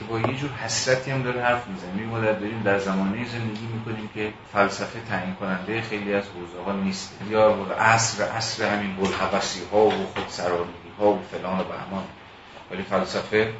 که 0.00 0.06
با 0.06 0.20
یه 0.20 0.36
جور 0.36 0.50
حسرتی 0.50 1.10
هم 1.10 1.22
داره 1.22 1.42
حرف 1.42 1.66
می‌زنه. 1.68 2.06
ما 2.06 2.18
در 2.18 2.32
داریم 2.32 2.62
در 2.62 2.78
زمانه 2.78 3.28
زندگی 3.28 3.66
می‌کنیم 3.66 4.10
که 4.14 4.32
فلسفه 4.52 5.00
تعیین 5.08 5.34
کننده 5.34 5.82
خیلی 5.82 6.14
از 6.14 6.24
حوزه 6.24 6.64
ها 6.66 6.72
نیست 6.72 7.18
یا 7.30 7.66
عصر 7.78 8.24
عصر 8.24 8.76
همین 8.76 8.96
بلحوثی 8.96 9.60
ها 9.72 9.86
و 9.86 10.06
خودسرانگی 10.14 10.90
ها 10.98 11.12
و 11.12 11.22
فلان 11.22 11.60
و 11.60 11.64
بهمان. 11.64 12.04
ولی 12.70 12.82
فلسفه 12.82 13.52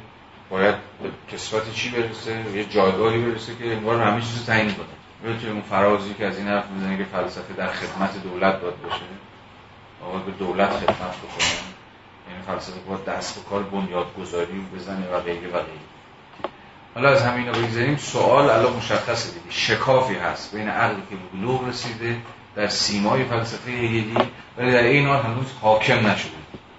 باید 0.49 0.75
به 1.03 1.35
کسفت 1.35 1.73
چی 1.73 1.89
برسه؟ 1.89 2.43
یه 2.55 2.65
جایگاهی 2.65 3.21
برسه 3.21 3.55
که 3.55 3.71
انگار 3.75 4.01
همه 4.01 4.21
چیز 4.21 4.45
تعیین 4.45 4.73
کنه. 4.73 5.37
توی 5.37 5.49
اون 5.49 5.61
فرازی 5.61 6.13
که 6.13 6.27
از 6.27 6.37
این 6.37 6.47
حرف 6.47 6.69
می‌زنه 6.69 6.97
که 6.97 7.03
فلسفه 7.03 7.53
در 7.53 7.71
خدمت 7.71 8.23
دولت 8.23 8.61
باید 8.61 8.81
باشه 8.81 9.01
آقا 10.05 10.17
به 10.17 10.31
دولت 10.31 10.69
خدمت 10.69 11.17
بکنه. 11.17 11.47
یعنی 12.29 12.43
فلسفه 12.47 12.79
باید 12.79 13.05
دست 13.05 13.35
به 13.35 13.49
کار 13.49 13.63
بنیادگذاری 13.63 14.65
بزنه 14.75 15.09
و 15.09 15.19
غیره 15.19 15.47
و 15.47 15.51
غیره. 15.51 15.90
حالا 16.95 17.09
از 17.09 17.21
همین 17.21 17.47
رو 17.47 17.53
بگذاریم. 17.53 17.97
سوال 17.97 18.49
الان 18.49 18.73
مشخصه 18.73 19.29
دیگه. 19.29 19.45
شکافی 19.49 20.15
هست 20.15 20.55
بین 20.55 20.67
عقلی 20.67 21.01
که 21.09 21.15
بلوغ 21.33 21.67
رسیده 21.67 22.17
در 22.55 22.67
سیمای 22.67 23.23
فلسفه 23.23 23.71
هگلی 23.71 24.17
ولی 24.57 24.71
در 24.71 24.83
این 24.83 25.07
حال 25.07 25.23
هنوز 25.23 25.45
حاکم 25.61 26.07
نشده. 26.07 26.31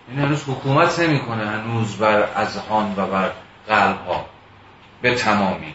یعنی 0.09 0.23
هنوز 0.23 0.43
حکومت 0.49 0.99
نمی‌کنه 0.99 1.47
هنوز 1.47 1.97
بر 1.97 2.23
اذهان 2.23 2.95
و 2.97 3.07
بر 3.07 3.31
قلب 3.69 4.07
ها 4.07 4.27
به 5.03 5.15
تمامی. 5.15 5.75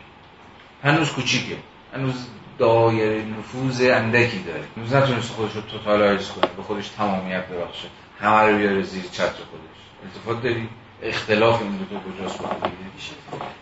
هنوز 0.83 1.11
کوچیکه. 1.11 1.57
هنوز 1.93 2.27
دایره 2.57 3.23
نفوذ 3.39 3.81
اندکی 3.81 4.39
داره. 4.39 4.63
هنوز 4.77 4.93
نتونست 4.93 5.31
خودش 5.31 5.55
رو 5.55 5.61
توتالایز 5.61 6.29
کنه 6.29 6.51
به 6.57 6.63
خودش 6.63 6.89
تمامیت 6.89 7.47
ببخشه. 7.47 7.87
همه 8.21 8.41
رو 8.41 8.57
بیاره 8.57 8.81
زیر 8.81 9.03
چتر 9.03 9.23
خودش. 9.23 9.77
التفات 10.03 10.43
داری 10.43 10.69
اختلاف 11.03 11.61
این 11.61 11.77
دو 11.77 11.99
کجاست 11.99 12.39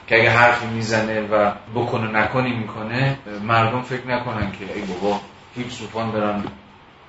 که 0.08 0.20
اگه 0.20 0.30
حرفی 0.30 0.66
می‌زنه 0.66 1.22
و 1.22 1.52
بکنه 1.76 2.12
نکنی 2.12 2.54
می‌کنه 2.54 3.18
مردم 3.44 3.82
فکر 3.82 4.08
نکنن 4.08 4.52
که 4.52 4.74
ای 4.74 4.82
بابا 4.82 5.22
فیلسوفان 5.56 6.12
دارن 6.12 6.44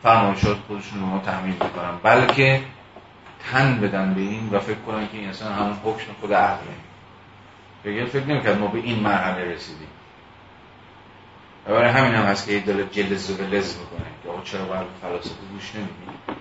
فرمایشات 0.02 0.56
خودشون 0.68 1.00
رو 1.00 1.06
ما 1.06 1.18
تحمیل 1.18 1.54
بکنن 1.54 1.90
بلکه 2.02 2.62
تن 3.52 3.80
بدن 3.80 4.14
به 4.14 4.20
این 4.20 4.48
و 4.52 4.60
فکر 4.60 4.78
کنن 4.86 5.08
که 5.08 5.18
این 5.18 5.28
اصلا 5.28 5.52
همون 5.52 5.76
حکم 5.84 6.12
خود 6.20 6.32
عقله 6.32 6.66
بگه 7.84 8.04
فکر 8.04 8.24
نمی‌کرد 8.24 8.58
ما 8.58 8.66
به 8.66 8.78
این 8.78 9.00
مرحله 9.00 9.54
رسیدیم. 9.54 9.88
و 11.66 11.70
برای 11.70 11.90
همین 11.90 12.14
هم 12.14 12.24
هست 12.24 12.48
که 12.48 12.60
داره 12.60 12.86
جلز 12.86 13.30
و 13.30 13.42
لز 13.42 13.76
می‌کنه. 13.78 14.06
که 14.44 14.50
چرا 14.50 14.64
باید 14.64 14.86
فلاسفه 15.02 15.34
گوش 15.52 15.74
نمیدیم 15.74 16.36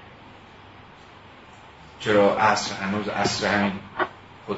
چرا 2.05 2.37
عصر 2.37 2.75
هنوز 2.75 3.07
عصر 3.07 3.47
همین 3.47 3.71
خود 4.45 4.57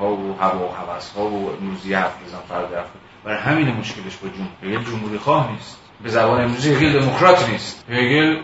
ها 0.00 0.16
و 0.16 0.38
هوا 0.40 0.68
و 0.68 0.74
حوث 0.74 1.12
ها 1.12 1.28
و 1.28 1.56
امروزی 1.60 1.94
حرف 1.94 2.22
بزن 2.22 2.38
فرد 2.48 2.74
حرف 2.74 2.86
برای 3.24 3.38
همین 3.38 3.68
مشکلش 3.68 4.16
با 4.16 4.28
جمهوری. 4.28 4.84
جمهوری 4.84 5.18
خواه 5.18 5.52
نیست. 5.52 5.78
به 6.02 6.08
زبان 6.08 6.40
امروزی 6.40 6.74
هگل 6.74 7.00
دموکرات 7.00 7.48
نیست. 7.48 7.84
هگل 7.90 8.42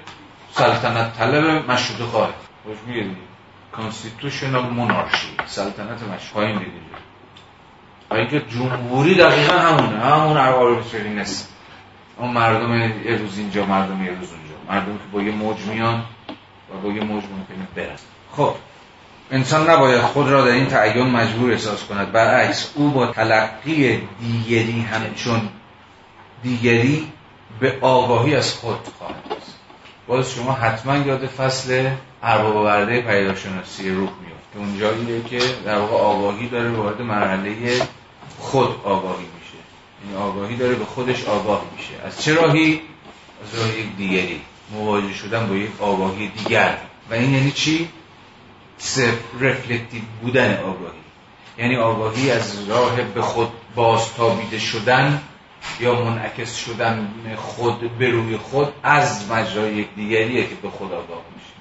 سلطنت 0.52 1.18
طلب 1.18 1.70
مشروط 1.70 2.08
خواه 2.08 2.30
خوش 2.64 2.76
میگه 2.86 3.06
کانستیتوشنال 3.72 4.70
مونارشی 4.70 5.36
سلطنت 5.46 6.02
مشروط. 6.02 6.32
پایین 6.32 6.60
و 8.10 8.14
اینکه 8.14 8.40
جمهوری 8.40 9.14
دقیقا 9.14 9.58
همونه. 9.58 9.98
همون 9.98 10.82
نیست. 11.18 11.54
اون 12.18 12.30
مردم 12.30 12.74
یه 13.04 13.16
روز 13.16 13.38
اینجا 13.38 13.66
مردم 13.66 14.04
یه 14.04 14.10
روز 14.10 14.32
اونجا. 14.32 14.54
مردم 14.68 14.92
که 14.92 15.04
با 15.12 15.22
یه 15.22 15.32
موج 15.32 15.60
میان 15.60 16.04
و 16.74 16.80
با 16.82 16.88
یه 16.88 17.04
موج 17.04 17.24
ممکنه 17.24 17.66
برن. 17.76 17.96
خب 18.36 18.54
انسان 19.30 19.70
نباید 19.70 20.00
خود 20.00 20.28
را 20.28 20.44
در 20.44 20.52
این 20.52 20.66
تعین 20.66 21.06
مجبور 21.06 21.52
احساس 21.52 21.84
کند. 21.84 22.12
برعکس 22.12 22.70
او 22.74 22.90
با 22.90 23.06
تلقی 23.06 24.08
دیگری 24.20 24.80
همچون 24.80 25.48
دیگری 26.42 27.12
به 27.60 27.78
آگاهی 27.80 28.36
از 28.36 28.54
خود 28.54 28.78
خواهد 28.98 29.32
است. 29.36 29.54
باز 30.06 30.32
شما 30.32 30.52
حتما 30.52 30.96
یاد 30.96 31.26
فصل 31.26 31.90
ارباب 32.22 32.56
ورده 32.56 33.00
پیداشناسی 33.00 33.90
روح 33.90 34.10
میاد 34.22 34.42
که 34.52 34.58
اونجاییه 34.58 35.22
که 35.22 35.40
در 35.64 35.78
واقع 35.78 35.94
آگاهی 35.94 36.48
داره 36.48 36.70
وارد 36.70 37.02
مرحله 37.02 37.82
خود 38.38 38.68
آگاهی 38.84 39.26
میشه. 39.38 39.58
یعنی 40.04 40.22
آگاهی 40.22 40.56
داره 40.56 40.74
به 40.74 40.84
خودش 40.84 41.24
آگاه 41.24 41.64
میشه. 41.76 42.06
از 42.06 42.22
چه 42.22 42.34
راهی؟ 42.34 42.80
از 43.42 43.58
راه 43.58 43.78
یک 43.78 43.96
دیگری. 43.96 44.40
مواجه 44.72 45.14
شدن 45.14 45.46
با 45.46 45.54
یک 45.54 45.70
آگاهی 45.80 46.28
دیگر. 46.28 46.78
و 47.10 47.14
این 47.14 47.34
یعنی 47.34 47.50
چی؟ 47.50 47.88
صرف 48.82 49.18
رفلکتیو 49.40 50.02
بودن 50.22 50.56
آگاهی. 50.56 51.02
یعنی 51.58 51.76
آگاهی 51.76 52.30
از 52.30 52.68
راه 52.68 53.02
به 53.02 53.22
خود 53.22 53.48
بازتابیده 53.74 54.58
شدن 54.58 55.22
یا 55.80 56.04
منعکس 56.04 56.56
شدن 56.56 57.08
خود 57.36 57.98
به 57.98 58.10
روی 58.10 58.36
خود 58.36 58.72
از 58.82 59.30
مجرای 59.30 59.74
یک 59.74 59.94
دیگریه 59.96 60.42
که 60.42 60.54
به 60.62 60.70
خود 60.70 60.92
آگاه 60.92 61.22
میشه. 61.36 61.52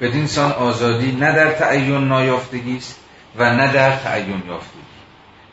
بدین 0.00 0.26
سان 0.26 0.52
آزادی 0.52 1.12
نه 1.12 1.32
در 1.32 1.52
تعین 1.52 2.08
نایافتگی 2.08 2.76
است 2.76 3.00
و 3.36 3.54
نه 3.54 3.72
در 3.72 3.96
تعین 3.96 4.42
یافتگی. 4.48 4.80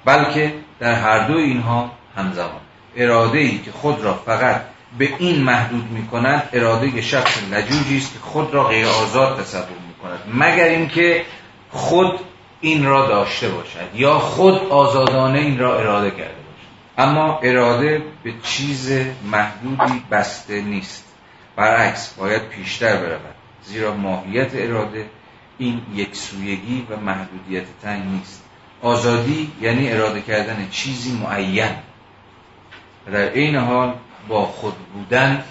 بلکه 0.06 0.54
در 0.80 0.94
هر 0.94 1.28
دو 1.28 1.38
اینها 1.38 1.92
همزمان. 2.18 2.62
اراده 2.96 3.38
ای 3.38 3.58
که 3.58 3.72
خود 3.72 4.02
را 4.02 4.14
فقط 4.14 4.62
به 4.98 5.14
این 5.20 5.44
محدود 5.44 5.92
می 5.92 6.08
کند 6.08 6.50
اراده 6.54 7.02
شخص 7.02 7.38
لجوجی 7.52 7.98
است 7.98 8.14
که 8.14 8.20
خود 8.20 8.54
را 8.54 8.64
غیر 8.64 8.86
آزاد 8.86 9.42
تصور 9.42 9.83
کند 10.04 10.20
مگر 10.34 10.64
اینکه 10.64 11.26
خود 11.72 12.20
این 12.62 12.86
را 12.86 13.08
داشته 13.08 13.50
باشد 13.50 13.96
یا 13.96 14.20
خود 14.20 14.54
آزادانه 14.70 15.40
این 15.40 15.60
را 15.60 15.80
اراده 15.80 16.12
کرده 16.12 16.24
باشد. 16.24 16.68
اما 16.98 17.40
اراده 17.44 18.04
به 18.24 18.34
چیز 18.44 18.92
محدودی 19.32 20.04
بسته 20.12 20.62
نیست. 20.62 21.06
برعکس 21.56 22.14
باید 22.14 22.48
پیشتر 22.50 22.98
برود. 22.98 23.36
زیرا 23.64 23.94
ماهیت 23.94 24.52
اراده 24.54 25.10
این 25.58 25.82
یکسویگی 25.96 26.88
و 26.90 26.98
محدودیت 26.98 27.66
تنگ 27.82 28.04
نیست. 28.06 28.44
آزادی 28.82 29.52
یعنی 29.62 29.92
اراده 29.92 30.22
کردن 30.22 30.68
چیزی 30.72 31.12
معین. 31.12 31.76
در 33.12 33.34
این 33.34 33.56
حال 33.56 33.94
با 34.28 34.46
خود 34.46 34.74
بودن 34.94 35.44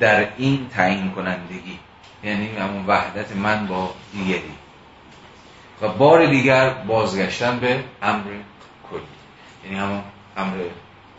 در 0.00 0.28
این 0.36 0.68
تعیین 0.68 1.10
کنندگی 1.10 1.78
یعنی 2.24 2.48
همون 2.56 2.84
وحدت 2.86 3.36
من 3.36 3.66
با 3.66 3.94
دیگری 4.12 4.52
و 5.82 5.88
بار 5.88 6.26
دیگر 6.26 6.70
بازگشتن 6.70 7.58
به 7.58 7.84
امر 8.02 8.24
کلی. 8.90 9.02
یعنی 9.64 9.76
همون 9.76 10.02
امر 10.36 10.56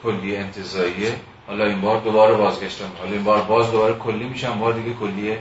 کلی 0.04 0.38
انتظاییه 0.38 1.16
حالا 1.48 1.66
این 1.66 1.82
بار 1.82 2.02
دوباره 2.02 2.34
بازگشتن. 2.34 2.86
حالا 3.00 3.12
این 3.12 3.24
بار 3.24 3.42
باز 3.42 3.72
دوباره 3.72 3.94
کلی 3.94 4.24
میشن. 4.24 4.60
بار 4.60 4.74
دیگه 4.74 4.94
کلی 4.94 5.38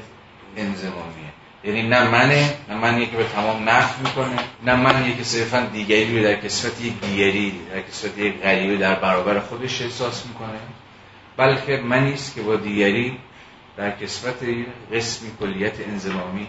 انزمامیه 0.57 1.31
یعنی 1.65 1.82
نه 1.82 2.09
منه 2.09 2.55
نه 2.69 2.77
من 2.77 3.01
که 3.01 3.16
به 3.16 3.24
تمام 3.24 3.69
نفت 3.69 3.99
می‌کنه 3.99 4.37
نه 4.65 4.74
من 4.74 5.16
که 5.16 5.24
صرفا 5.24 5.61
دیگری 5.73 6.19
رو 6.19 6.24
در 6.24 6.41
کسفت 6.41 6.85
یک 6.85 7.01
دیگری 7.01 7.61
در 7.73 7.81
کسفت 7.81 8.19
یک 8.19 8.41
غریبه 8.43 8.77
در 8.77 8.95
برابر 8.95 9.41
خودش 9.41 9.82
احساس 9.82 10.27
می‌کنه. 10.27 10.59
بلکه 11.37 11.77
منیست 11.77 12.35
که 12.35 12.43
با 12.43 12.57
دیگری 12.57 13.19
در 13.76 13.90
کسفت 13.90 14.44
قسمی 14.92 15.30
کلیت 15.40 15.80
انزمامی 15.88 16.47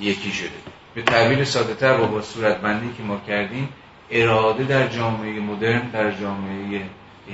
یکی 0.00 0.32
شده. 0.32 0.74
به 0.94 1.02
تعبیر 1.02 1.44
ساده 1.44 1.74
تر 1.74 1.96
با 1.96 2.22
صورتبندی 2.22 2.94
که 2.96 3.02
ما 3.02 3.20
کردیم 3.26 3.68
اراده 4.10 4.64
در 4.64 4.88
جامعه 4.88 5.40
مدرن 5.40 5.88
در 5.88 6.12
جامعه 6.12 6.82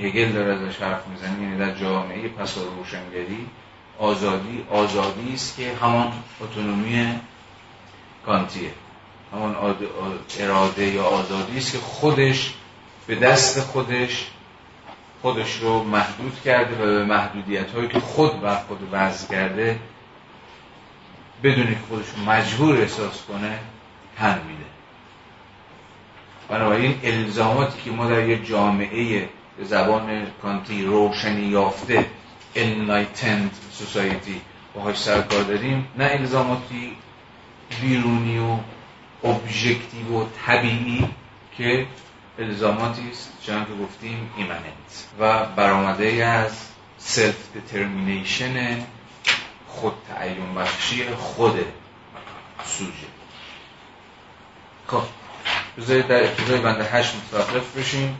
هگل 0.01 0.31
داره 0.31 0.53
ازش 0.53 0.77
حرف 0.77 1.07
می‌زنه 1.07 1.41
یعنی 1.41 1.57
در 1.57 1.75
جامعه 1.75 2.27
پس 2.27 2.57
روشنگری 2.57 3.47
آزادی 3.99 4.65
آزادی 4.69 5.33
است 5.33 5.57
که 5.57 5.71
همان 5.81 6.11
اتونومی 6.41 7.19
کانتیه 8.25 8.71
همان 9.31 9.55
اراده 10.39 10.85
یا 10.85 11.03
آزادی 11.03 11.57
است 11.57 11.71
که 11.71 11.77
خودش 11.77 12.53
به 13.07 13.15
دست 13.15 13.59
خودش 13.59 14.27
خودش 15.21 15.55
رو 15.55 15.83
محدود 15.83 16.41
کرده 16.45 16.75
و 16.75 16.85
به 16.85 17.05
محدودیت 17.05 17.71
هایی 17.71 17.87
که 17.87 17.99
خود 17.99 18.41
بر 18.41 18.55
خود 18.55 18.79
وضع 18.91 19.27
کرده 19.27 19.79
بدون 21.43 21.67
که 21.67 21.79
خودش 21.89 22.05
مجبور 22.27 22.81
احساس 22.81 23.25
کنه 23.25 23.59
تن 24.17 24.39
میده. 24.47 24.65
بنابراین 26.49 26.99
الزاماتی 27.03 27.81
که 27.81 27.91
ما 27.91 28.07
در 28.09 28.29
یک 28.29 28.47
جامعه 28.47 29.29
به 29.57 29.63
زبان 29.65 30.25
کانتی 30.41 30.85
روشنی 30.85 31.41
یافته 31.47 32.05
enlightened 32.55 33.53
society 33.81 34.37
باهاش 34.75 34.97
سرکار 34.97 35.43
داریم 35.43 35.87
نه 35.97 36.05
الزاماتی 36.05 36.97
بیرونی 37.81 38.39
و 38.39 38.57
objective 39.23 40.21
و 40.21 40.25
طبیعی 40.45 41.07
که 41.57 41.85
الزاماتی 42.39 43.09
است 43.11 43.31
چون 43.45 43.65
که 43.65 43.71
گفتیم 43.83 44.31
immanent 44.37 45.05
و 45.19 45.45
برآمده 45.45 46.25
از 46.25 46.51
self-determination 46.97 48.85
خود 49.67 49.93
تعین 50.09 50.55
بخشی 50.55 51.09
خود 51.15 51.65
سوژه. 52.65 53.07
خب 54.87 55.01
بذارید 55.77 56.07
در 56.07 56.23
ابتدای 56.23 56.61
بنده 56.61 56.83
هشت 56.83 57.15
متوقف 57.15 57.77
بشیم 57.77 58.19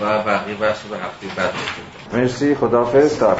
و 0.00 0.22
بقیه 0.22 0.54
بحث 0.54 0.82
به 0.82 0.96
هفته 0.98 1.26
بعد 1.26 1.54
مرسی 2.12 2.54
خداحافظ 2.54 3.18
تا 3.18 3.30